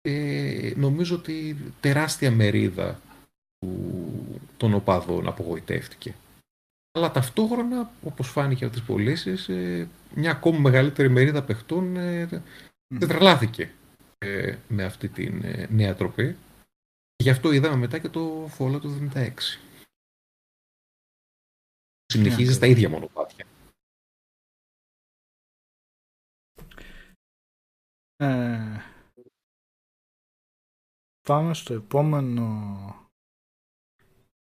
[0.02, 3.10] ε, νομίζω ότι τεράστια μερίδα του,
[4.57, 6.15] των οπαδών απογοητεύτηκε.
[6.91, 12.43] Αλλά ταυτόχρονα, όπως φάνηκε από τις πωλήσεις, ε, μια ακόμα μεγαλύτερη μερίδα παιχτών ε,
[12.99, 13.73] τρελάθηκε
[14.17, 16.38] ε, με αυτή τη ε, νέα τροπή.
[17.23, 19.31] Γι' αυτό είδαμε μετά και το Fallout του 76.
[22.06, 23.45] Συνεχίζει στα ίδια μονοπάτια.
[28.15, 28.81] Ε,
[31.22, 33.01] πάμε στο επόμενο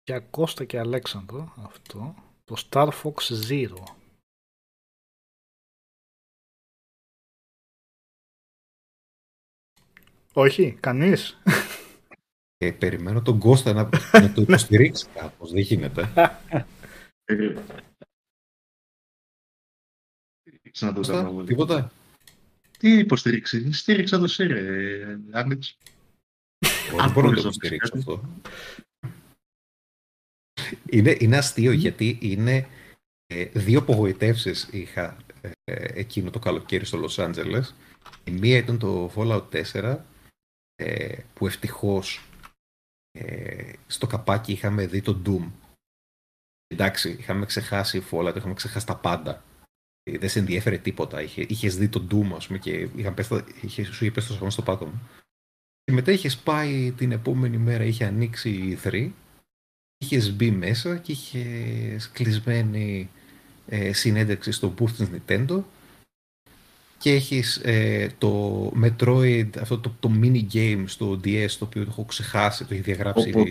[0.07, 3.85] για Κώστα και Αλέξανδρο αυτό το Star Fox Zero.
[10.33, 11.43] Όχι, κανείς.
[12.57, 13.83] Ε, Περιμένω τον Κώστα να,
[14.21, 16.13] να το υποστηρίξει κάπως, δεν γίνεται.
[20.95, 21.93] Κώστα, τίποτα;
[22.79, 25.79] Τι υποστήριξη, στήριξα το ΣΥΡΕ, Άγνετς.
[26.97, 28.43] Δεν μπορώ να το υποστηρίξω αυτό.
[30.91, 32.69] Είναι, είναι αστείο γιατί είναι
[33.27, 35.53] ε, δύο απογοητεύσεις είχα ε,
[36.01, 37.75] εκείνο το καλοκαίρι στο Λος Άντζελες.
[38.25, 39.99] Η μία ήταν το Fallout 4
[40.75, 42.25] ε, που ευτυχώς
[43.11, 45.51] ε, στο καπάκι είχαμε δει το Doom.
[46.67, 49.43] Εντάξει, είχαμε ξεχάσει Fallout, είχαμε ξεχάσει τα πάντα
[50.11, 51.23] δεν σε ενδιέφερε τίποτα.
[51.23, 54.51] Είχε, είχες δει τον Doom, ας πούμε, και είχαν πέστα, είχε, σου είχε πέσει το
[54.51, 55.09] στο πάτο μου.
[55.85, 59.11] Και μετά είχες πάει την επόμενη μέρα, είχε ανοίξει η 3,
[59.99, 63.11] είχες μπει μέσα και είχες κλεισμένη
[63.67, 65.63] ε, συνέντευξη στο booth της Nintendo
[67.05, 71.89] και έχεις ε, το Metroid, αυτό το, το mini game στο DS, το οποίο το
[71.91, 73.31] έχω ξεχάσει, το έχει διαγράψει.
[73.31, 73.45] το,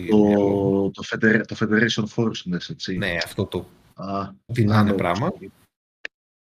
[0.90, 1.02] το,
[1.46, 2.96] το Federation Force, έτσι.
[2.96, 5.32] Ναι, αυτό το ah, πράγμα.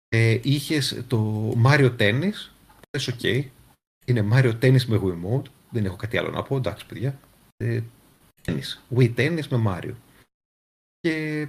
[0.08, 2.50] Ε, είχες το Mario Tennis,
[2.90, 3.22] πες οκ,
[4.04, 7.18] είναι Mario Tennis με Wiimote, δεν έχω κάτι άλλο να πω, εντάξει παιδιά.
[7.56, 7.80] Ε,
[8.44, 9.94] tennis, Wii Tennis με Mario.
[11.00, 11.48] Και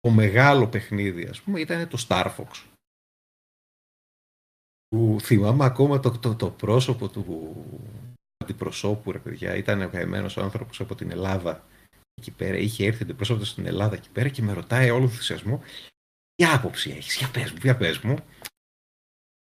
[0.00, 2.64] το μεγάλο παιχνίδι, ας πούμε, ήταν το Star Fox.
[4.88, 7.54] Που θυμάμαι ακόμα το, το, το πρόσωπο του
[8.36, 11.64] αντιπροσώπου, ρε παιδιά, ήταν ο καημένος άνθρωπος από την Ελλάδα
[12.20, 15.62] εκεί πέρα, είχε έρθει αντιπρόσωπος στην Ελλάδα εκεί πέρα και με ρωτάει όλο θυσιασμό
[16.34, 18.16] τι άποψη έχεις, για πες μου, για πες μου.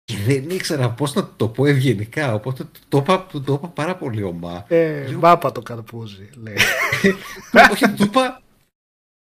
[0.08, 4.22] Και δεν ήξερα πώς να το πω ευγενικά, οπότε το είπα, το είπα πάρα πολύ
[4.22, 4.64] ομά.
[4.68, 6.56] Ε, μπάπα το καρπούζι, λέει.
[7.72, 8.42] Όχι, του είπα,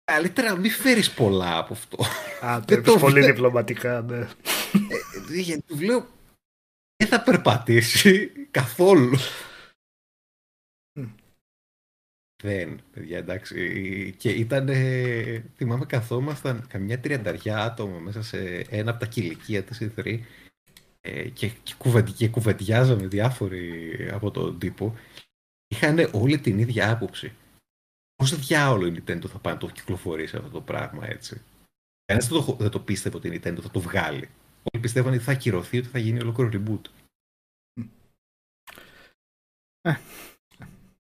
[0.04, 2.04] καλύτερα μην φέρεις πολλά από αυτό.
[2.46, 4.18] Α, το είπες πολύ διπλωματικά, ναι.
[4.18, 6.06] Ε, γιατί του λέω,
[6.96, 9.16] δεν θα περπατήσει καθόλου.
[12.42, 14.14] Δεν, παιδιά, εντάξει.
[14.18, 14.68] Και ήταν,
[15.56, 20.18] θυμάμαι, καθόμασταν καμιά τριανταριά άτομα μέσα σε ένα από τα κηλικία της E3 ε,
[21.02, 24.94] και, και, κουβεντι, και κουβεντιάζαμε διάφοροι από τον τύπο,
[25.66, 27.32] είχαν όλη την ίδια άποψη.
[28.14, 31.42] Πώς διάολο η Nintendo θα πάει να το κυκλοφορήσει αυτό το πράγμα έτσι;
[32.04, 34.28] Κανένα δεν, το, δεν το πίστευε ότι η Nintendo θα το βγάλει.
[34.72, 36.90] Όλοι πιστεύαν ότι θα ακυρωθεί, ότι θα γίνει ολόκληρο reboot.
[39.80, 39.94] Ε,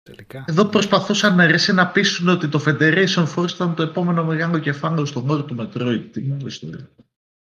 [0.02, 0.46] τελικά.
[0.48, 5.06] Εδώ προσπαθούσαν να ρέσει να πείσουν ότι το Federation Force ήταν το επόμενο μεγάλο κεφάλαιο
[5.06, 6.10] στον όρο του Metroid.
[6.12, 6.90] Τι μεγάλη ιστορία.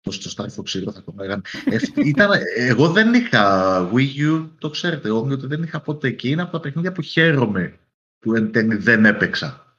[0.06, 1.42] Πώς το Star Fox Zero θα το λέγανε.
[1.66, 6.30] Ε, ήταν, εγώ δεν είχα Wii U, το ξέρετε, εγώ ότι δεν είχα ποτέ εκεί.
[6.30, 7.80] Είναι από τα παιχνίδια που χαίρομαι
[8.20, 9.78] που εν τέλει δεν έπαιξα.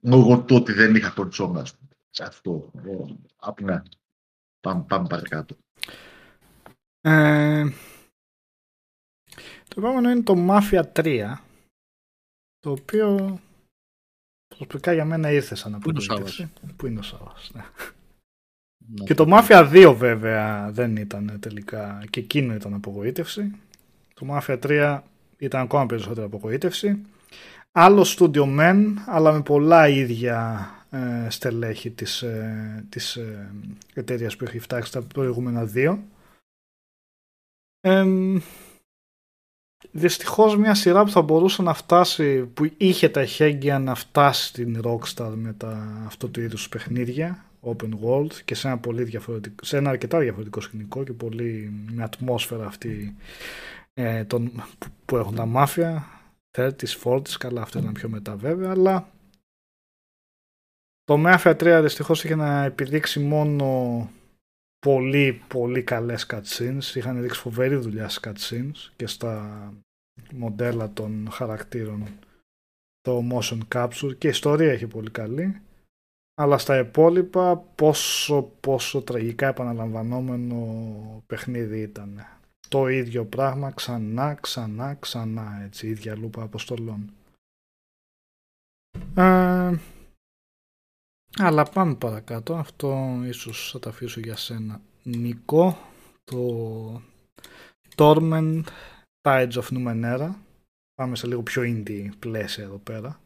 [0.00, 1.66] Λόγω του ότι δεν είχα κονσόλα.
[2.10, 2.70] Σε αυτό.
[3.36, 3.82] Απλά.
[4.60, 5.56] Πάμε, πάμε παρακάτω.
[7.00, 7.64] Ε,
[9.68, 11.34] το επόμενο είναι το Mafia 3
[12.60, 13.40] το οποίο
[14.48, 16.52] προσωπικά για μένα ήρθε σαν απογοήτευση.
[16.76, 17.50] Πού είναι ο Σάββας.
[17.54, 17.64] Ναι.
[18.86, 23.52] Να Και το το Mafia 2 βέβαια δεν ήταν τελικά και εκείνο ήταν απογοήτευση.
[24.14, 25.00] Το Mafia 3
[25.38, 26.98] ήταν ακόμα περισσότερη απογοήτευση.
[27.72, 33.50] Άλλο στούντιο μεν, αλλά με πολλά ίδια ε, στελέχη της, ε, της ε,
[33.94, 36.02] εταιρείας που έχει φτάξει τα προηγούμενα δύο.
[37.80, 38.38] Εμ,
[39.90, 44.80] δυστυχώς μια σειρά που θα μπορούσε να φτάσει, που είχε τα εχέγγυα να φτάσει στην
[44.84, 49.76] Rockstar με τα, αυτό του είδους παιχνίδια, open world και σε ένα, πολύ διαφορετικό, σε
[49.76, 53.16] ένα αρκετά διαφορετικό σκηνικό και πολύ με ατμόσφαιρα αυτή
[53.94, 56.06] ε, των, που, που έχουν τα μάφια
[56.58, 59.08] 30s, 40s, καλά αυτό ήταν πιο μετά βέβαια, αλλά
[61.04, 64.10] το Mafia 3 δυστυχώς είχε να επιδείξει μόνο
[64.78, 69.74] πολύ πολύ καλές cutscenes, είχαν δείξει φοβερή δουλειά στις cutscenes και στα
[70.32, 72.06] μοντέλα των χαρακτήρων
[73.00, 75.60] το motion capture και η ιστορία έχει πολύ καλή
[76.34, 82.26] αλλά στα υπόλοιπα πόσο πόσο τραγικά επαναλαμβανόμενο παιχνίδι ήταν
[82.68, 87.12] το ίδιο πράγμα ξανά, ξανά, ξανά, έτσι, η ίδια λούπα αποστολών.
[89.14, 89.78] Ε,
[91.38, 94.80] αλλά πάμε παρακάτω, αυτό ίσως θα τα αφήσω για σένα.
[95.02, 95.78] Νικό,
[96.24, 97.02] το
[97.96, 98.62] Torment
[99.22, 100.30] Tides of Numenera.
[100.94, 103.20] Πάμε σε λίγο πιο indie πλαίσια εδώ πέρα.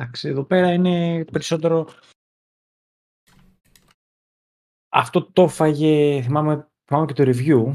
[0.00, 1.88] Εντάξει, εδώ πέρα είναι περισσότερο...
[4.88, 7.72] Αυτό το έφαγε, θυμάμαι, θυμάμαι και το review,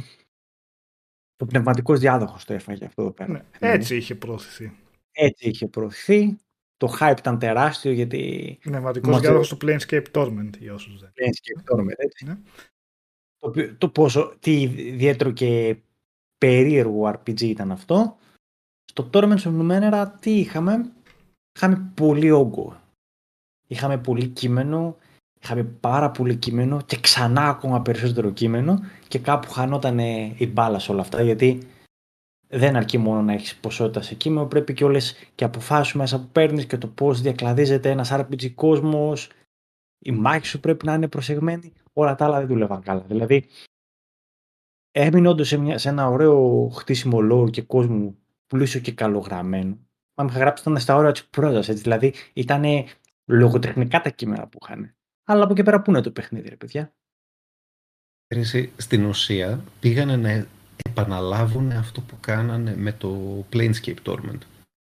[1.35, 3.31] το πνευματικός διάδοχος το έφαγε αυτό εδώ πέρα.
[3.31, 4.77] Ναι, έτσι είχε προωθηθεί.
[5.11, 6.37] Έτσι είχε προωθηθεί.
[6.77, 11.11] Το hype ήταν τεράστιο γιατί Πνευματικός Μας- διάδοχος του Planescape Torment για όσους δεν.
[11.15, 12.25] Planescape Torment, έτσι.
[12.25, 12.35] Ναι.
[13.37, 15.77] Το, οποίο- το πόσο, τι ιδιαίτερο και
[16.37, 18.17] περίεργο RPG ήταν αυτό.
[18.85, 20.93] Στο Torment of Numenera τι είχαμε;
[21.55, 22.81] Είχαμε πολύ όγκο.
[23.67, 24.97] Είχαμε πολύ κείμενο.
[25.41, 29.99] Είχαμε πάρα πολύ κείμενο και ξανά ακόμα περισσότερο κείμενο και κάπου χανόταν
[30.37, 31.67] η μπάλα σε όλα αυτά γιατί
[32.47, 36.27] δεν αρκεί μόνο να έχεις ποσότητα σε κείμενο, πρέπει και όλες και αποφάσεις μέσα που
[36.31, 39.29] παίρνεις και το πώς διακλαδίζεται ένας RPG κόσμος,
[39.99, 43.01] η μάχη σου πρέπει να είναι προσεγμένη, όλα τα άλλα δεν δούλευαν καλά.
[43.01, 43.45] Δηλαδή,
[44.91, 48.15] έμεινε όντως σε, μια- σε ένα ωραίο χτίσιμο lore και κόσμο
[48.47, 49.77] πλούσιο και καλογραμμένο.
[50.15, 52.63] Αν είχα γράψει ήταν στα όρια της πρότασης, έτσι, δηλαδή ήταν
[53.25, 54.95] λογοτεχνικά τα κείμενα που είχαν.
[55.23, 56.93] Αλλά από εκεί πέρα πού είναι το παιχνίδι, ρε παιδιά;
[58.27, 60.45] Εσύ, Στην ουσία πήγανε να
[60.89, 64.37] επαναλάβουν αυτό που κάνανε με το Planescape Torment.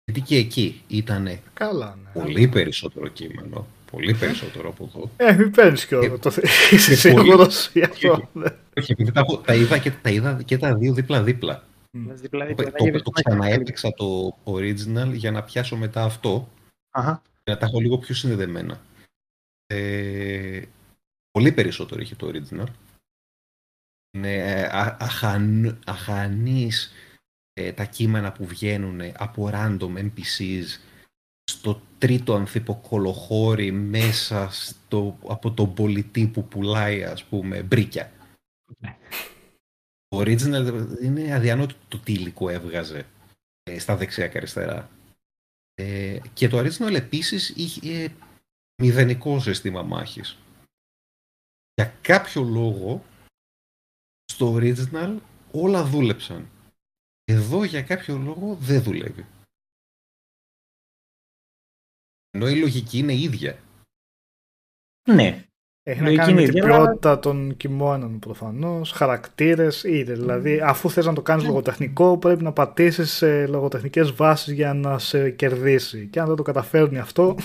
[0.05, 2.21] Γιατί και εκεί ήταν Καλά, ναι.
[2.21, 5.09] πολύ περισσότερο κείμενο, πολύ περισσότερο από εδώ.
[5.17, 6.29] Ε, μην παίρνεις και Ε, το
[6.71, 8.17] είσαι και πολύ- σίγουρος γι' αυτό.
[8.33, 8.47] και- ναι.
[8.77, 11.63] Όχι, επειδή τα, έχω- τα είδα και τα, είδα και τα δύο δίπλα-δίπλα.
[11.91, 16.49] Δηλαδή, Το, το, το ξαναέπαιξα το original για να πιάσω μετά αυτό
[16.89, 17.21] Αχα.
[17.43, 18.81] για να τα έχω λίγο πιο συνδεδεμένα.
[19.67, 20.61] Ε,
[21.31, 22.67] πολύ περισσότερο είχε το original.
[24.11, 26.91] Είναι ε, α- αχαν, αχανής
[27.53, 30.65] ε, τα κείμενα που βγαίνουν από random NPCs
[31.43, 38.11] στο τρίτο ανθιποκολοχώρι μέσα στο, από τον πολιτή που πουλάει ας πούμε μπρίκια.
[40.15, 40.17] Ναι.
[40.17, 43.05] Το original είναι αδιανόητο το τι υλικό έβγαζε
[43.63, 44.89] ε, στα δεξιά και αριστερά.
[45.73, 48.15] Ε, και το original επίσης είχε ε,
[48.81, 50.37] μηδενικό ζεστήμα μάχης.
[51.73, 53.05] Για κάποιο λόγο
[54.25, 55.19] στο original
[55.51, 56.49] όλα δούλεψαν.
[57.23, 59.25] Εδώ για κάποιο λόγο δεν δουλεύει.
[62.29, 63.63] Ενώ η λογική είναι ίδια.
[65.09, 65.45] Ναι.
[65.83, 70.13] Έχει να Λογική κάνει με είναι την ίδια, αλλά- ποιότητα των κοιμώνων προφανώς, χαρακτήρες, είτε.
[70.13, 74.99] Δηλαδή, αφού θες να το κάνεις λογοτεχνικό, πρέπει να πατήσεις σε λογοτεχνικές βάσεις για να
[74.99, 76.07] σε κερδίσει.
[76.07, 77.35] Και αν δεν το καταφέρνει αυτό.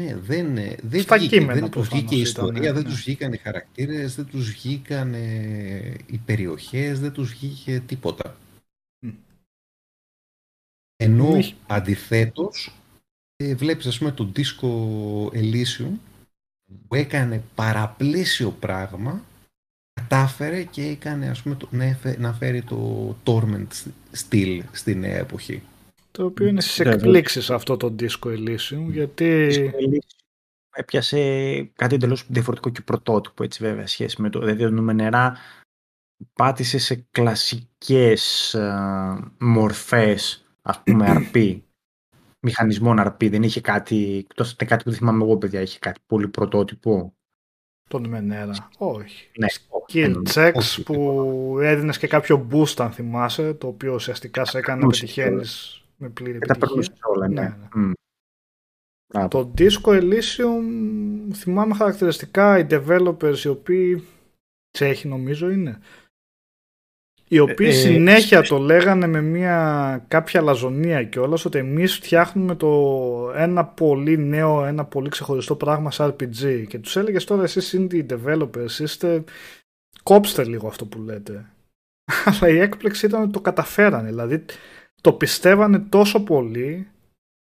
[0.00, 2.82] Ναι, δεν, ε, δεν Στα βγήκε, κείμενα δεν τους βγήκε η προφανώς ήταν, ιστορία, δεν
[2.82, 2.88] ναι.
[2.88, 8.36] τους βγήκαν οι χαρακτήρες, δεν τους βγήκαν ε, οι περιοχές, δεν τους βγήκε τίποτα.
[9.06, 9.10] Μμ.
[10.96, 12.72] Ενώ Μη- αντιθέτως
[13.36, 14.68] ε, βλέπεις ας πούμε το Disco
[15.32, 15.92] Elysium
[16.88, 19.24] που έκανε παραπλήσιο πράγμα
[19.92, 23.66] κατάφερε και έκανε ας πούμε το, να, έφε- να φέρει το Torment
[24.10, 25.62] στυλ στη νέα εποχή.
[26.10, 29.48] Το οποίο είναι στι Ναι, εκπλήξεις αυτό το Disco Elysium, γιατί
[30.76, 35.36] έπιασε κάτι εντελώς διαφορετικό και πρωτότυπο έτσι βέβαια σχέση με το δηλαδή το νούμενερά
[36.32, 41.58] πάτησε σε κλασικές α, μορφές ας πούμε RP
[42.40, 46.00] μηχανισμών RP δεν είχε κάτι εκτός από κάτι που δεν θυμάμαι εγώ παιδιά είχε κάτι
[46.06, 47.12] πολύ πρωτότυπο
[47.88, 48.68] τον Μενέρα.
[48.78, 49.30] Όχι.
[49.38, 49.46] ναι,
[49.92, 50.22] Kill εννοώ.
[50.26, 50.82] checks όχι.
[50.82, 55.82] που έδινες και κάποιο boost αν θυμάσαι, το οποίο ουσιαστικά σε έκανε να Περνούσε πετυχαίνεις
[55.96, 56.66] με πλήρη και τα επιτυχία.
[56.66, 57.68] περνούσε όλα ναι, Ναι, ναι.
[57.82, 57.92] Μμ.
[59.18, 60.62] Α, Το Disco Elysium
[61.34, 64.04] θυμάμαι χαρακτηριστικά οι developers οι οποίοι
[64.70, 65.78] Τσέχοι νομίζω είναι
[67.28, 73.32] οι οποίοι Ε, συνέχεια το λέγανε με μια κάποια λαζονία κιόλας ότι εμείς φτιάχνουμε το
[73.36, 78.06] ένα πολύ νέο, ένα πολύ ξεχωριστό πράγμα σε RPG και τους έλεγες τώρα εσείς indie
[78.06, 79.24] developers είστε
[80.02, 81.46] κόψτε λίγο αυτό που λέτε.
[82.24, 84.44] Αλλά η έκπληξη ήταν ότι το καταφέρανε δηλαδή
[85.00, 86.88] το πιστεύανε τόσο πολύ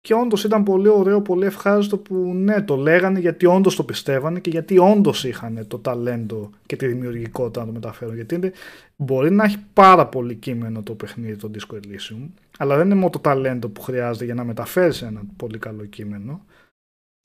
[0.07, 4.41] και όντως ήταν πολύ ωραίο, πολύ ευχάριστο που ναι, το λέγανε γιατί όντως το πιστεύανε
[4.41, 8.15] και γιατί όντως είχαν το ταλέντο και τη δημιουργικότητα να το μεταφέρουν.
[8.15, 8.53] Γιατί είναι,
[8.97, 12.29] μπορεί να έχει πάρα πολύ κείμενο το παιχνίδι, το Disco Elysium,
[12.59, 16.45] αλλά δεν είναι μόνο το ταλέντο που χρειάζεται για να μεταφέρεις ένα πολύ καλό κείμενο.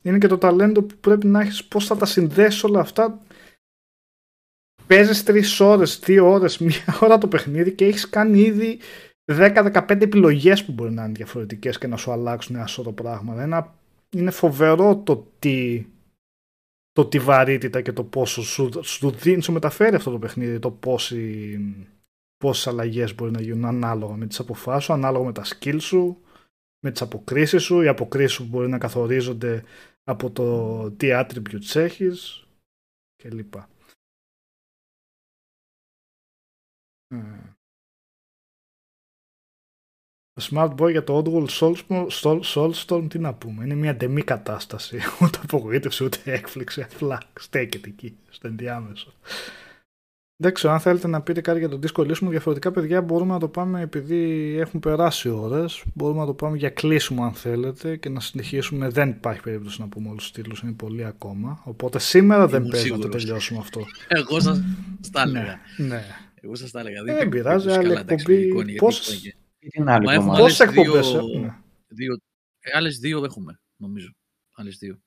[0.03, 3.22] Είναι και το ταλέντο που πρέπει να έχεις πώς θα τα συνδέσεις όλα αυτά.
[4.88, 8.80] Παίζεις τρεις ώρες, δύο ώρες, μία ώρα το παιχνίδι και έχεις κάνει ήδη
[9.38, 13.42] 10-15 επιλογές που μπορεί να είναι διαφορετικές και να σου αλλάξουν ένα σώρο πράγματα.
[13.42, 13.76] Ένα,
[14.10, 15.85] είναι φοβερό το τι,
[16.92, 20.72] το τι βαρύτητα και το πόσο σου, σου, δίνει, σου μεταφέρει αυτό το παιχνίδι, το
[20.72, 21.60] πόσοι,
[22.38, 26.22] πόσες αλλαγές μπορεί να γίνουν ανάλογα με τις αποφάσεις σου, ανάλογα με τα skills σου,
[26.80, 27.82] με τις αποκρίσεις σου.
[27.82, 29.64] Οι αποκρίσεις σου μπορεί να καθορίζονται
[30.03, 32.48] από το τι attributes έχεις
[33.16, 33.56] κλπ.
[37.08, 37.50] Ε.
[40.42, 43.64] Το Smart Boy για το Oddworld Soulstorm, Soul- Soulstorm τι να πούμε.
[43.66, 44.98] Είναι μια ντεμή κατάσταση.
[45.22, 46.82] Ούτε απογοήτευση ούτε έκπληξη.
[46.94, 49.14] Απλά στέκεται εκεί, στο ενδιάμεσο.
[50.38, 53.48] Εντάξει, αν θέλετε να πείτε κάτι για τον δίσκο λύσιμο, διαφορετικά παιδιά μπορούμε να το
[53.48, 55.84] πάμε επειδή έχουν περάσει ώρες.
[55.94, 58.90] Μπορούμε να το πάμε για κλείσιμο αν θέλετε και να συνεχίσουμε.
[58.90, 61.61] Δεν υπάρχει περίπτωση να πούμε όλους τους τίτλους, είναι πολύ ακόμα.
[61.64, 63.24] Οπότε σήμερα δεν Ήμουν παίζει να το σίγουρος.
[63.24, 63.82] τελειώσουμε αυτό.
[64.08, 64.61] Εγώ σας
[65.11, 65.60] τα έλεγα.
[65.78, 66.03] ναι, ναι.
[66.42, 67.03] Εγώ σας τα έλεγα.
[67.03, 68.52] Δεν Δείτε πειράζει, τους άλλη καλά, εντάξει, εκπομπή.
[68.53, 68.88] λογικό
[69.61, 70.41] είναι, γιατί Πόσες- είπα και- την άλλη Μα έχουμε εβδομάδα.
[70.43, 71.64] Πόσες άλλες δύο- εκπομπές έχουμε.
[71.88, 72.14] Δύο,
[72.59, 74.15] ε, άλλες δύο έχουμε, νομίζω.
[74.53, 75.01] Άλλες δύο.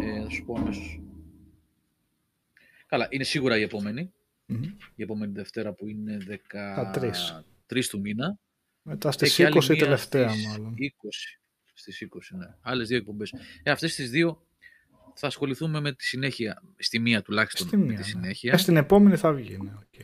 [0.00, 1.00] Ε, θα σου πω αμέσως.
[2.86, 4.12] Καλά, είναι σίγουρα η επόμενη.
[4.46, 4.62] Μμμ.
[4.94, 6.14] Η επόμενη Δευτέρα που είναι
[6.76, 7.42] Α, τρεις.
[7.66, 8.38] 13 του μήνα.
[8.82, 10.74] Μετά Ε, στις και άλλη 20 η μία τελευταία στις μάλλον.
[10.76, 11.38] 20.
[11.72, 12.46] Στις 20, ναι.
[12.60, 13.32] Άλλες δύο εκπομπές.
[13.62, 14.46] Ε, αυτές τις δύο
[15.14, 16.62] θα ασχοληθούμε με τη συνέχεια.
[16.78, 18.04] Στη μία τουλάχιστον Στη με μία, τη ναι.
[18.08, 18.52] συνέχεια.
[18.52, 20.00] Ε, στην επόμενη θα βγει, ναι, οκ.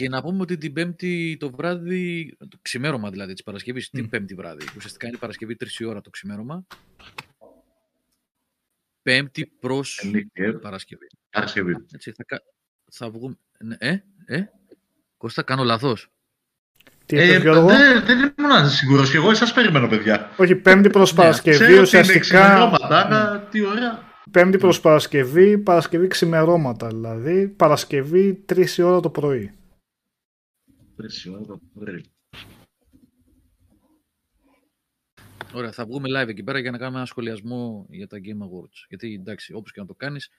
[0.00, 3.98] Και να πούμε ότι την Πέμπτη το βράδυ, το ξημέρωμα δηλαδή της Παρασκευής, Μμ.
[4.00, 4.64] την Πέμπτη βράδυ.
[4.76, 6.66] Ουσιαστικά είναι Παρασκευή 3 η ώρα το ξημέρωμα.
[9.02, 11.06] Πέμπτη προς Νίκη, Παρασκευή.
[11.30, 11.76] Παρασκευή.
[11.94, 12.42] Έτσι, θα, κα-
[12.90, 13.34] θα βγούμε.
[13.58, 14.42] Ναι, ε, ε,
[15.16, 15.96] Κώστα, κάνω λαθό.
[17.06, 20.30] Τι Ε, είπες, Γιώργο; δεν, δεν ήμουν σίγουρος και εγώ εσά περιμένω, παιδιά.
[20.36, 22.20] Όχι, πέμπτη προς Παρασκευή, Ξέρω ότι είναι ουσιαστικά.
[22.20, 24.08] ξημερώματα, αλλά τι ωραία.
[24.30, 27.48] Πέμπτη προς Παρασκευή, Παρασκευή ξημερώματα δηλαδή.
[27.48, 29.54] Παρασκευή 3 η ώρα το πρωί.
[31.00, 32.04] Τρεις ώρα το πρωί.
[35.52, 38.84] Ωραία, θα βγούμε live εκεί πέρα για να κάνουμε ένα σχολιασμό για τα Game Awards.
[38.88, 40.30] Γιατί εντάξει, όπως και να το κάνεις,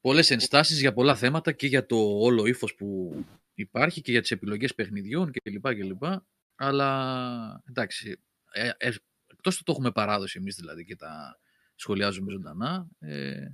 [0.00, 3.14] πολλές ενστάσεις για πολλά θέματα και για το όλο ύφος που
[3.54, 5.74] υπάρχει και για τις επιλογές παιχνιδιών κλπ.
[5.74, 6.04] κλπ.
[6.54, 8.20] Αλλά εντάξει,
[8.52, 8.94] ε, ε,
[9.26, 11.38] εκτός του το έχουμε παράδοση εμείς δηλαδή και τα
[11.74, 13.46] σχολιάζουμε ζωντανά, ε,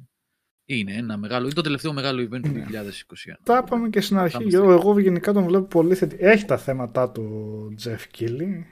[0.64, 2.64] είναι ένα μεγάλο, είναι το τελευταίο μεγάλο event του Ναι.
[2.70, 3.36] 2021.
[3.42, 4.36] Τα είπαμε και στην αρχή.
[4.36, 6.26] Θα Γιώργο, εγώ γενικά τον βλέπω πολύ θετικό.
[6.26, 8.66] Έχει τα θέματα του Τζεφ Κίλι.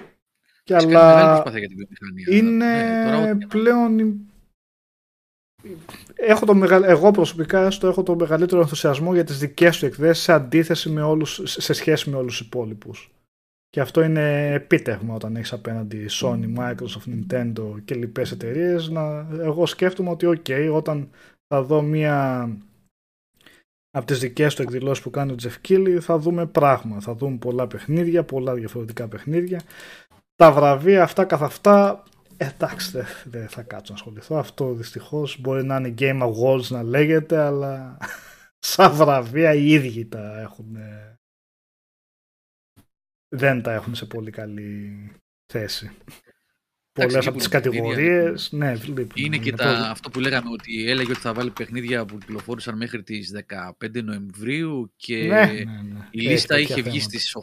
[0.64, 2.36] Και Έχει κάνει μεγάλη αλλά προσπάθεια για την βιομηχανία.
[2.36, 4.20] είναι Ναι, τώρα ό,τι- πλέον.
[6.14, 6.86] Έχω το μεγα...
[6.88, 11.02] Εγώ προσωπικά έστω έχω το μεγαλύτερο ενθουσιασμό για τις δικές του εκθέσεις σε αντίθεση με
[11.02, 13.10] όλους, σε σχέση με όλους τους υπόλοιπους.
[13.70, 18.88] Και αυτό είναι επίτευγμα όταν έχεις απέναντι Sony, Microsoft, Nintendo και λοιπές εταιρείες.
[18.88, 19.28] Να...
[19.40, 21.10] Εγώ σκέφτομαι ότι ok, όταν
[21.54, 22.48] θα δω μία
[23.90, 27.00] από τις δικές του εκδηλώσεις που κάνει ο Jeff Keighley θα δούμε πράγμα.
[27.00, 29.62] Θα δούμε πολλά παιχνίδια, πολλά διαφορετικά παιχνίδια.
[30.34, 32.04] Τα βραβεία αυτά καθ' αυτά
[32.42, 34.36] Εντάξει, δεν δεν θα κάτσω να ασχοληθώ.
[34.36, 37.98] Αυτό δυστυχώς μπορεί να είναι Game Awards να λέγεται, αλλά
[38.70, 40.76] σαν βραβεία οι ίδιοι τα έχουν.
[40.76, 41.14] ε,
[43.36, 45.10] Δεν τα έχουν σε πολύ καλή
[45.52, 45.90] θέση.
[47.06, 49.08] Πολλές από λείπουν τις παιχνίδια, κατηγορίες, ναι, λείπουν.
[49.14, 49.88] Είναι και Είναι τα, πρόβλημα.
[49.90, 53.32] αυτό που λέγαμε ότι έλεγε ότι θα βάλει παιχνίδια που κυκλοφόρησαν μέχρι τις
[53.80, 56.08] 15 Νοεμβρίου και Ναι, ναι, ναι.
[56.10, 57.18] η Έχει λίστα τέτοια είχε βγει θέματα.
[57.18, 57.36] στις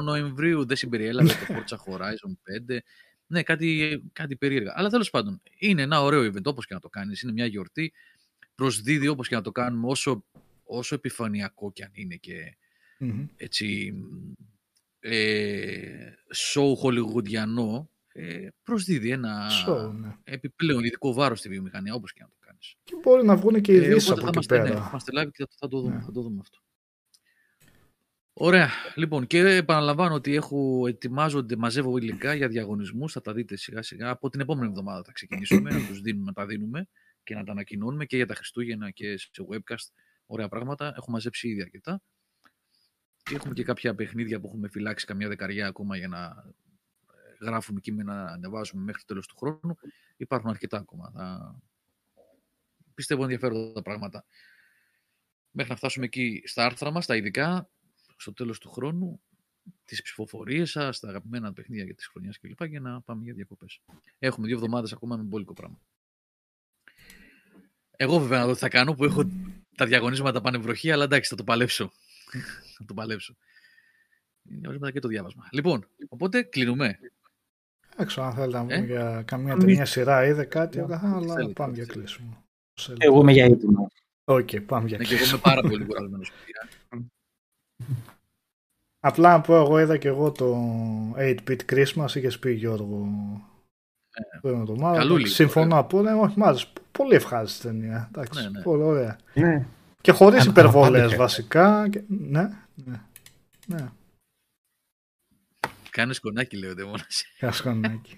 [0.00, 2.30] 8 Νοεμβρίου, δεν συμπεριέλαβε το Forza Horizon
[2.72, 2.78] 5.
[3.26, 4.72] Ναι, κάτι, κάτι περίεργα.
[4.76, 7.22] Αλλά τέλος πάντων, είναι ένα ωραίο event όπως και να το κάνεις.
[7.22, 7.92] Είναι μια γιορτή.
[8.54, 10.24] Προσδίδει όπως και να το κάνουμε όσο,
[10.64, 12.56] όσο επιφανειακό κι αν είναι και
[12.98, 13.26] Μμμ.
[13.36, 13.94] έτσι
[15.00, 15.78] ε,
[16.34, 20.16] show χολιγουντιανό ε, προσδίδει ένα So, ναι.
[20.24, 22.74] επιπλέον ειδικό βάρος στη βιομηχανία όπως και να το κάνεις.
[22.84, 24.80] Και μπορεί να βγουν και Ε, ειδήσει οπότε από θα εκεί είμαστε, ναι, πέρα.
[24.82, 26.02] θα είμαστε live και θα, θα το δούμε, Ναι.
[26.02, 26.58] θα το δούμε αυτό.
[28.32, 28.68] Ωραία.
[28.94, 33.12] Λοιπόν, και επαναλαμβάνω ότι έχω, ετοιμάζονται, μαζεύω υλικά για διαγωνισμούς.
[33.12, 34.10] Θα τα δείτε σιγά σιγά.
[34.10, 36.88] Από την επόμενη εβδομάδα θα ξεκινήσουμε να τους δίνουμε, να τα δίνουμε
[37.22, 39.92] και να τα ανακοινώνουμε και για τα Χριστούγεννα και σε webcast.
[40.26, 40.92] Ωραία πράγματα.
[40.96, 42.02] Έχω μαζέψει ήδη αρκετά.
[43.22, 46.54] Και έχουμε και κάποια παιχνίδια που έχουμε φυλάξει καμιά δεκαριά ακόμα για να ε,
[47.44, 49.76] γράφουμε κείμενα, να ανεβάζουμε μέχρι το τέλος του χρόνου.
[50.16, 51.10] Υπάρχουν αρκετά ακόμα.
[51.14, 51.56] Θα...
[52.94, 54.24] Πιστεύω ενδιαφέροντα τα πράγματα.
[55.50, 57.70] Μέχρι να φτάσουμε εκεί στα άρθρα μας, τα ειδικά,
[58.16, 59.20] στο τέλος του χρόνου,
[59.84, 62.64] τις ψηφοφορίες σας, τα αγαπημένα παιχνίδια για τις χρονιάς κλπ.
[62.64, 63.80] για να πάμε για διακοπές.
[64.18, 65.80] Έχουμε δύο εβδομάδες ακόμα με μπόλικο πράγμα.
[67.96, 69.30] Εγώ βέβαια να δω τι θα κάνω που έχω
[69.76, 71.92] τα διαγωνίσματα πάνε βροχή, αλλά εντάξει θα το παλέψω.
[72.78, 73.36] θα το παλέψω.
[74.42, 75.48] Είναι διαγωνίσματα και το διάβασμα.
[75.52, 76.98] Λοιπόν, οπότε κλείνουμε.
[77.96, 80.82] Έξω, αν θέλετε να Ε; πούμε για καμία Μη- ταινία σειρά, είδε κάτι, Ναι.
[80.84, 81.92] αλλά Θέλετε, πάμε για θέλετε.
[81.92, 82.44] κλείσιμο.
[82.98, 83.90] Εγώ είμαι για έτοιμος.
[84.24, 85.40] Οκ, πάμε για Ναι, και εγώ κλείσιμο.
[85.44, 86.30] είμαι πάρα πολύ κουρασμένος.
[86.32, 86.68] παιδιά.
[89.06, 90.56] Απλά να πω, εγώ είδα και εγώ το
[91.16, 93.08] 8-bit Christmas, είχε πει Γιώργο
[94.40, 94.96] πριν εβδομάδα.
[94.98, 96.16] Καλούλη, Συμφωνώ από όλα.
[96.16, 96.66] Όχι, μ' άρεσε.
[96.92, 98.08] Πολύ ευχάριστη ταινία.
[98.14, 98.62] Εντάξει, Ναι, ναι.
[98.62, 99.18] πολύ ωραία.
[99.34, 99.66] Ναι.
[100.00, 101.16] Και χωρίς Ανα- υπερβολές αναπάντηχα.
[101.22, 101.88] βασικά.
[101.88, 102.02] Και...
[102.06, 103.00] Ναι, ναι.
[103.66, 103.88] Ναι,
[105.94, 107.24] Κάνε σκονάκι, λέει ο Δαίμονας.
[107.38, 108.16] κασκονάκι.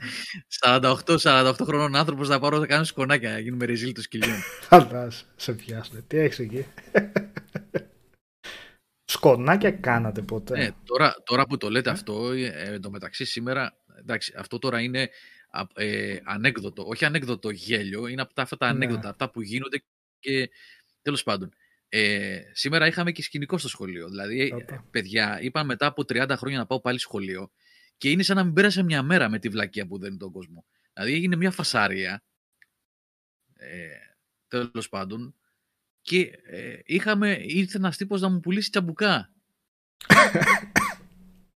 [0.65, 4.39] 48-48 χρονών άνθρωπος θα πάρω θα κάνω σκονάκια να γίνουμε ρεζίλ των σκυλιών.
[4.69, 6.03] Φαντάζεσαι, σε πιάσετε.
[6.07, 6.67] Τι έχεις εκεί;
[9.05, 13.77] Σκονάκια κάνατε ποτέ; Ναι, τώρα, τώρα που το λέτε αυτό, ε, εν τω μεταξύ σήμερα,
[13.99, 15.09] εντάξει, αυτό τώρα είναι
[15.51, 18.73] α, ε, ανέκδοτο, όχι ανέκδοτο γέλιο, είναι από τα, αυτά τα Ναι.
[18.73, 19.83] ανέκδοτα, αυτά που γίνονται
[20.19, 20.51] και
[21.03, 21.53] τέλος πάντων.
[21.89, 24.09] Ε, σήμερα είχαμε και σκηνικό στο σχολείο.
[24.09, 24.85] Δηλαδή, ε, Όπα.
[24.91, 27.51] παιδιά, είπαν μετά από 30 χρόνια να πάω πάλι σχολείο
[27.97, 30.65] και είναι σαν να μην πέρασε μια μέρα με τη βλακεία που δένει τον κόσμο.
[30.93, 32.23] Δηλαδή, έγινε μια φασάρια.
[33.55, 33.89] Ε,
[34.49, 35.35] Τέλος πάντων.
[36.03, 39.31] Και ε, είχαμε, ήρθε ένας τύπος να μου πουλήσει τσαμπουκά.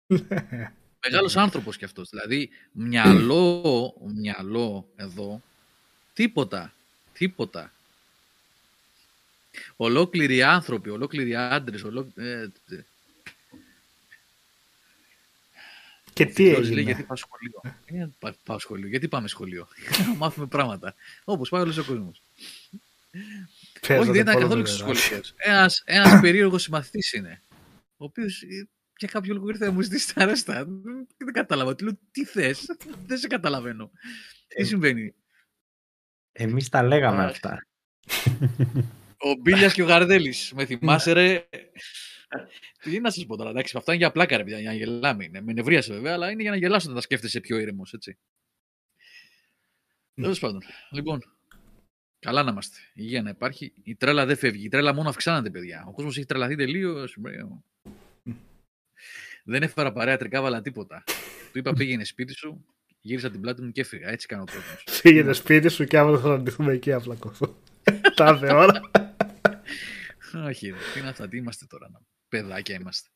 [1.02, 2.08] Μεγάλος άνθρωπος κι αυτός.
[2.08, 5.42] Δηλαδή, μυαλό, μυαλό εδώ,
[6.12, 6.72] τίποτα,
[7.12, 7.72] τίποτα.
[9.76, 12.12] Ολόκληροι άνθρωποι, ολόκληροι άντρες, ολό...
[12.16, 12.50] ε, ε,
[16.24, 18.88] Και τι Θεός λέει έγινε; γιατί πάω σχολείο; Ε, πά- πάω σχολείο.
[18.88, 19.68] Γιατί πάμε σχολείο;
[20.08, 20.94] Να μάθουμε πράγματα.
[21.24, 22.22] Όπως πάει όλος ο κόσμος.
[23.12, 25.20] Όχι, Παίζατε δεν ήταν πολύ καθόλου με σχολείο.
[25.36, 27.42] Ένας, ένας περίεργος συμμαθητής είναι.
[27.96, 28.68] Ο οποίος ε,
[28.98, 30.64] για κάποιο λόγο ήρθε να μου ζητήσει τα αρέστα.
[30.64, 31.74] Δεν δεν κατάλαβα.
[31.74, 32.66] Του λέω, τι θες;
[33.06, 33.90] Δεν σε καταλαβαίνω.
[34.48, 35.14] Τι συμβαίνει;
[36.32, 37.26] Εμείς τα λέγαμε Α.
[37.26, 37.66] αυτά.
[39.18, 40.52] Ο Μπίλιας και ο Γαρδέλης.
[40.54, 41.48] Με θυμάσαι ρε;
[42.82, 43.50] Τι να σας πω τώρα.
[43.50, 44.60] Εντάξει, αυτά είναι για πλάκα ρε παιδιά.
[44.60, 45.24] Για να γελάμε.
[45.24, 45.40] Είναι.
[45.40, 48.18] Με νευρίασε βέβαια, αλλά είναι για να γελάσω όταν τα σκέφτεσαι πιο ήρεμος, έτσι.
[50.14, 50.62] Τέλος πάντων.
[50.90, 51.20] Λοιπόν,
[52.18, 52.76] καλά να είμαστε.
[52.94, 53.72] Υγεία να υπάρχει.
[53.82, 54.64] Η τρέλα δεν φεύγει.
[54.64, 55.84] Η τρέλα μόνο αυξάνεται, παιδιά.
[55.88, 57.16] Ο κόσμος έχει τρελαθεί τελείως.
[59.44, 61.04] Δεν έφερα παρέα τρικάβαλα τίποτα.
[61.52, 62.66] Του είπα πήγαινε σπίτι σου,
[63.00, 64.08] γύρισα την πλάτη μου και έφυγα.
[64.08, 64.84] Έτσι κάνω ο κόσμος.
[64.86, 67.62] Φύγετε σπίτι σου και αύριο θα αντιθούμε εκεί απλά κοφό.
[68.16, 68.80] Τάδε ώρα.
[70.46, 70.76] Όχι, ρε.
[70.94, 71.88] τι είναι αυτά, τι είμαστε τώρα.
[71.90, 73.08] να- Παιδάκια είμαστε.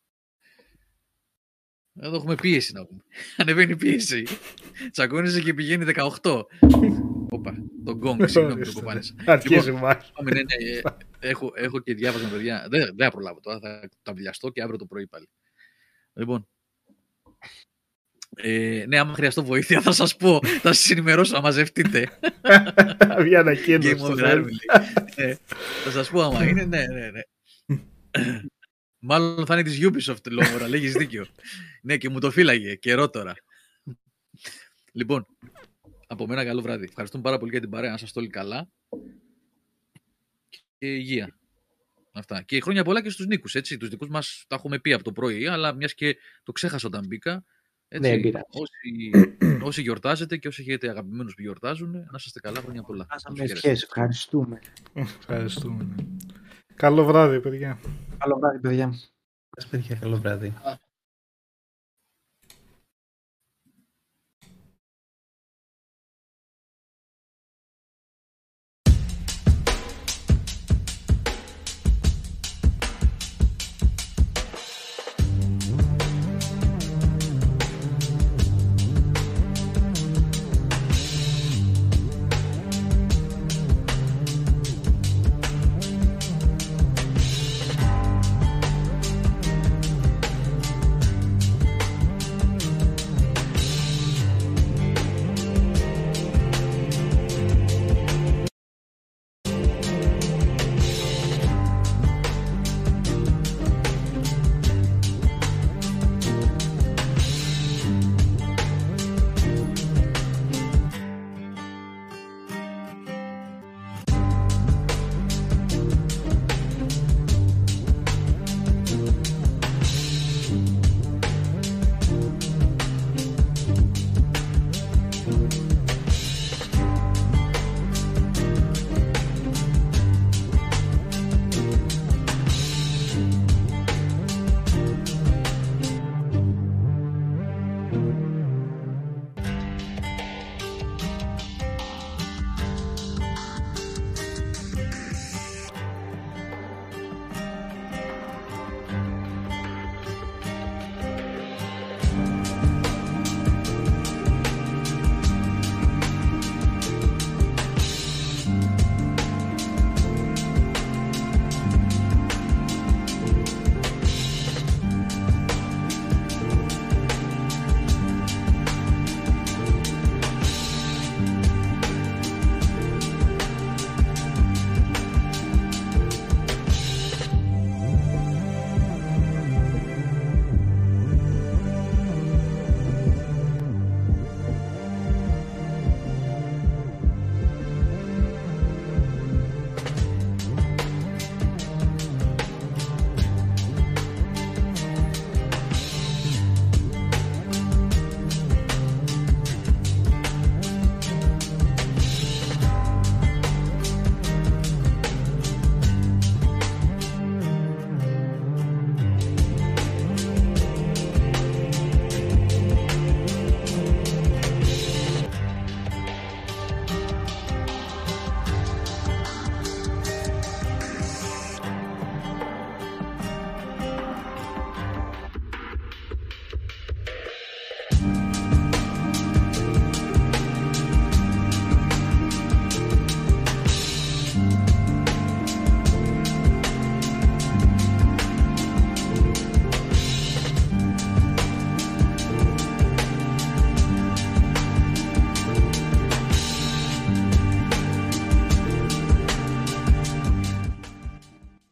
[2.01, 3.03] Εδώ έχουμε πίεση να πούμε.
[3.37, 4.27] Ανεβαίνει η πίεση.
[4.91, 6.43] Τσακώνεσαι και πηγαίνει 18.
[7.29, 9.15] Όπα, τον γκόγκ, συγγνώμη, το κοπάνισα.
[9.27, 10.13] Αρχίζει η μάχη.
[10.13, 10.79] Πάμε, ναι, ναι,
[11.19, 12.67] ε, έχω, έχω και διάβασμα, παιδιά.
[12.71, 15.29] Δεν, δεν θα προλάβω τώρα, θα τα βιαστώ και αύριο το πρωί πάλι.
[16.13, 16.49] Λοιπόν.
[18.37, 22.09] Ε, ναι, άμα χρειαστώ βοήθεια θα σας πω, θα σας ενημερώσω να μαζευτείτε.
[23.19, 23.97] Μια Game ανακοίνωση.
[24.01, 25.17] over, στο Army, Facebook.
[25.17, 25.29] λέει.
[25.29, 25.37] Ε,
[25.85, 27.21] θα σας πω άμα είναι, ναι, ναι, ναι.
[29.07, 31.27] Μάλλον θα είναι της Ubisoft, λόγω, λέγεις δίκιο.
[31.83, 33.35] ναι, και μου το φύλαγε, καιρό τώρα.
[34.93, 35.27] λοιπόν,
[36.07, 36.85] από μένα καλό βράδυ.
[36.85, 38.69] Ευχαριστούμε πάρα πολύ για την παρέα, να σας το όλοι καλά.
[40.79, 41.39] Και υγεία.
[42.13, 42.43] Αυτά.
[42.43, 43.77] Και χρόνια πολλά και στους Νίκους, έτσι.
[43.77, 47.07] Τους δικούς μας τα έχουμε πει από το πρωί, αλλά μιας και το ξέχασα όταν
[47.07, 47.45] μπήκα,
[47.89, 48.45] Έτσι, Δεν πειράζει.
[48.49, 49.11] όσοι,
[49.69, 53.05] όσοι γιορτάζετε και όσοι έχετε αγαπημένους που γιορτάζουν, να είσαστε καλά χρόνια πολλά.
[53.05, 53.83] Φτάσαμε Τους ευχές.
[53.83, 54.59] Ευχαριστούμε.
[54.93, 55.95] Ευχαριστούμε.
[56.75, 56.89] Ναι.
[56.89, 57.79] Καλό βράδυ, παιδιά.
[58.19, 58.93] Καλό βράδυ, παιδιά.
[59.57, 60.55] Σας παιδιά, καλό βράδυ.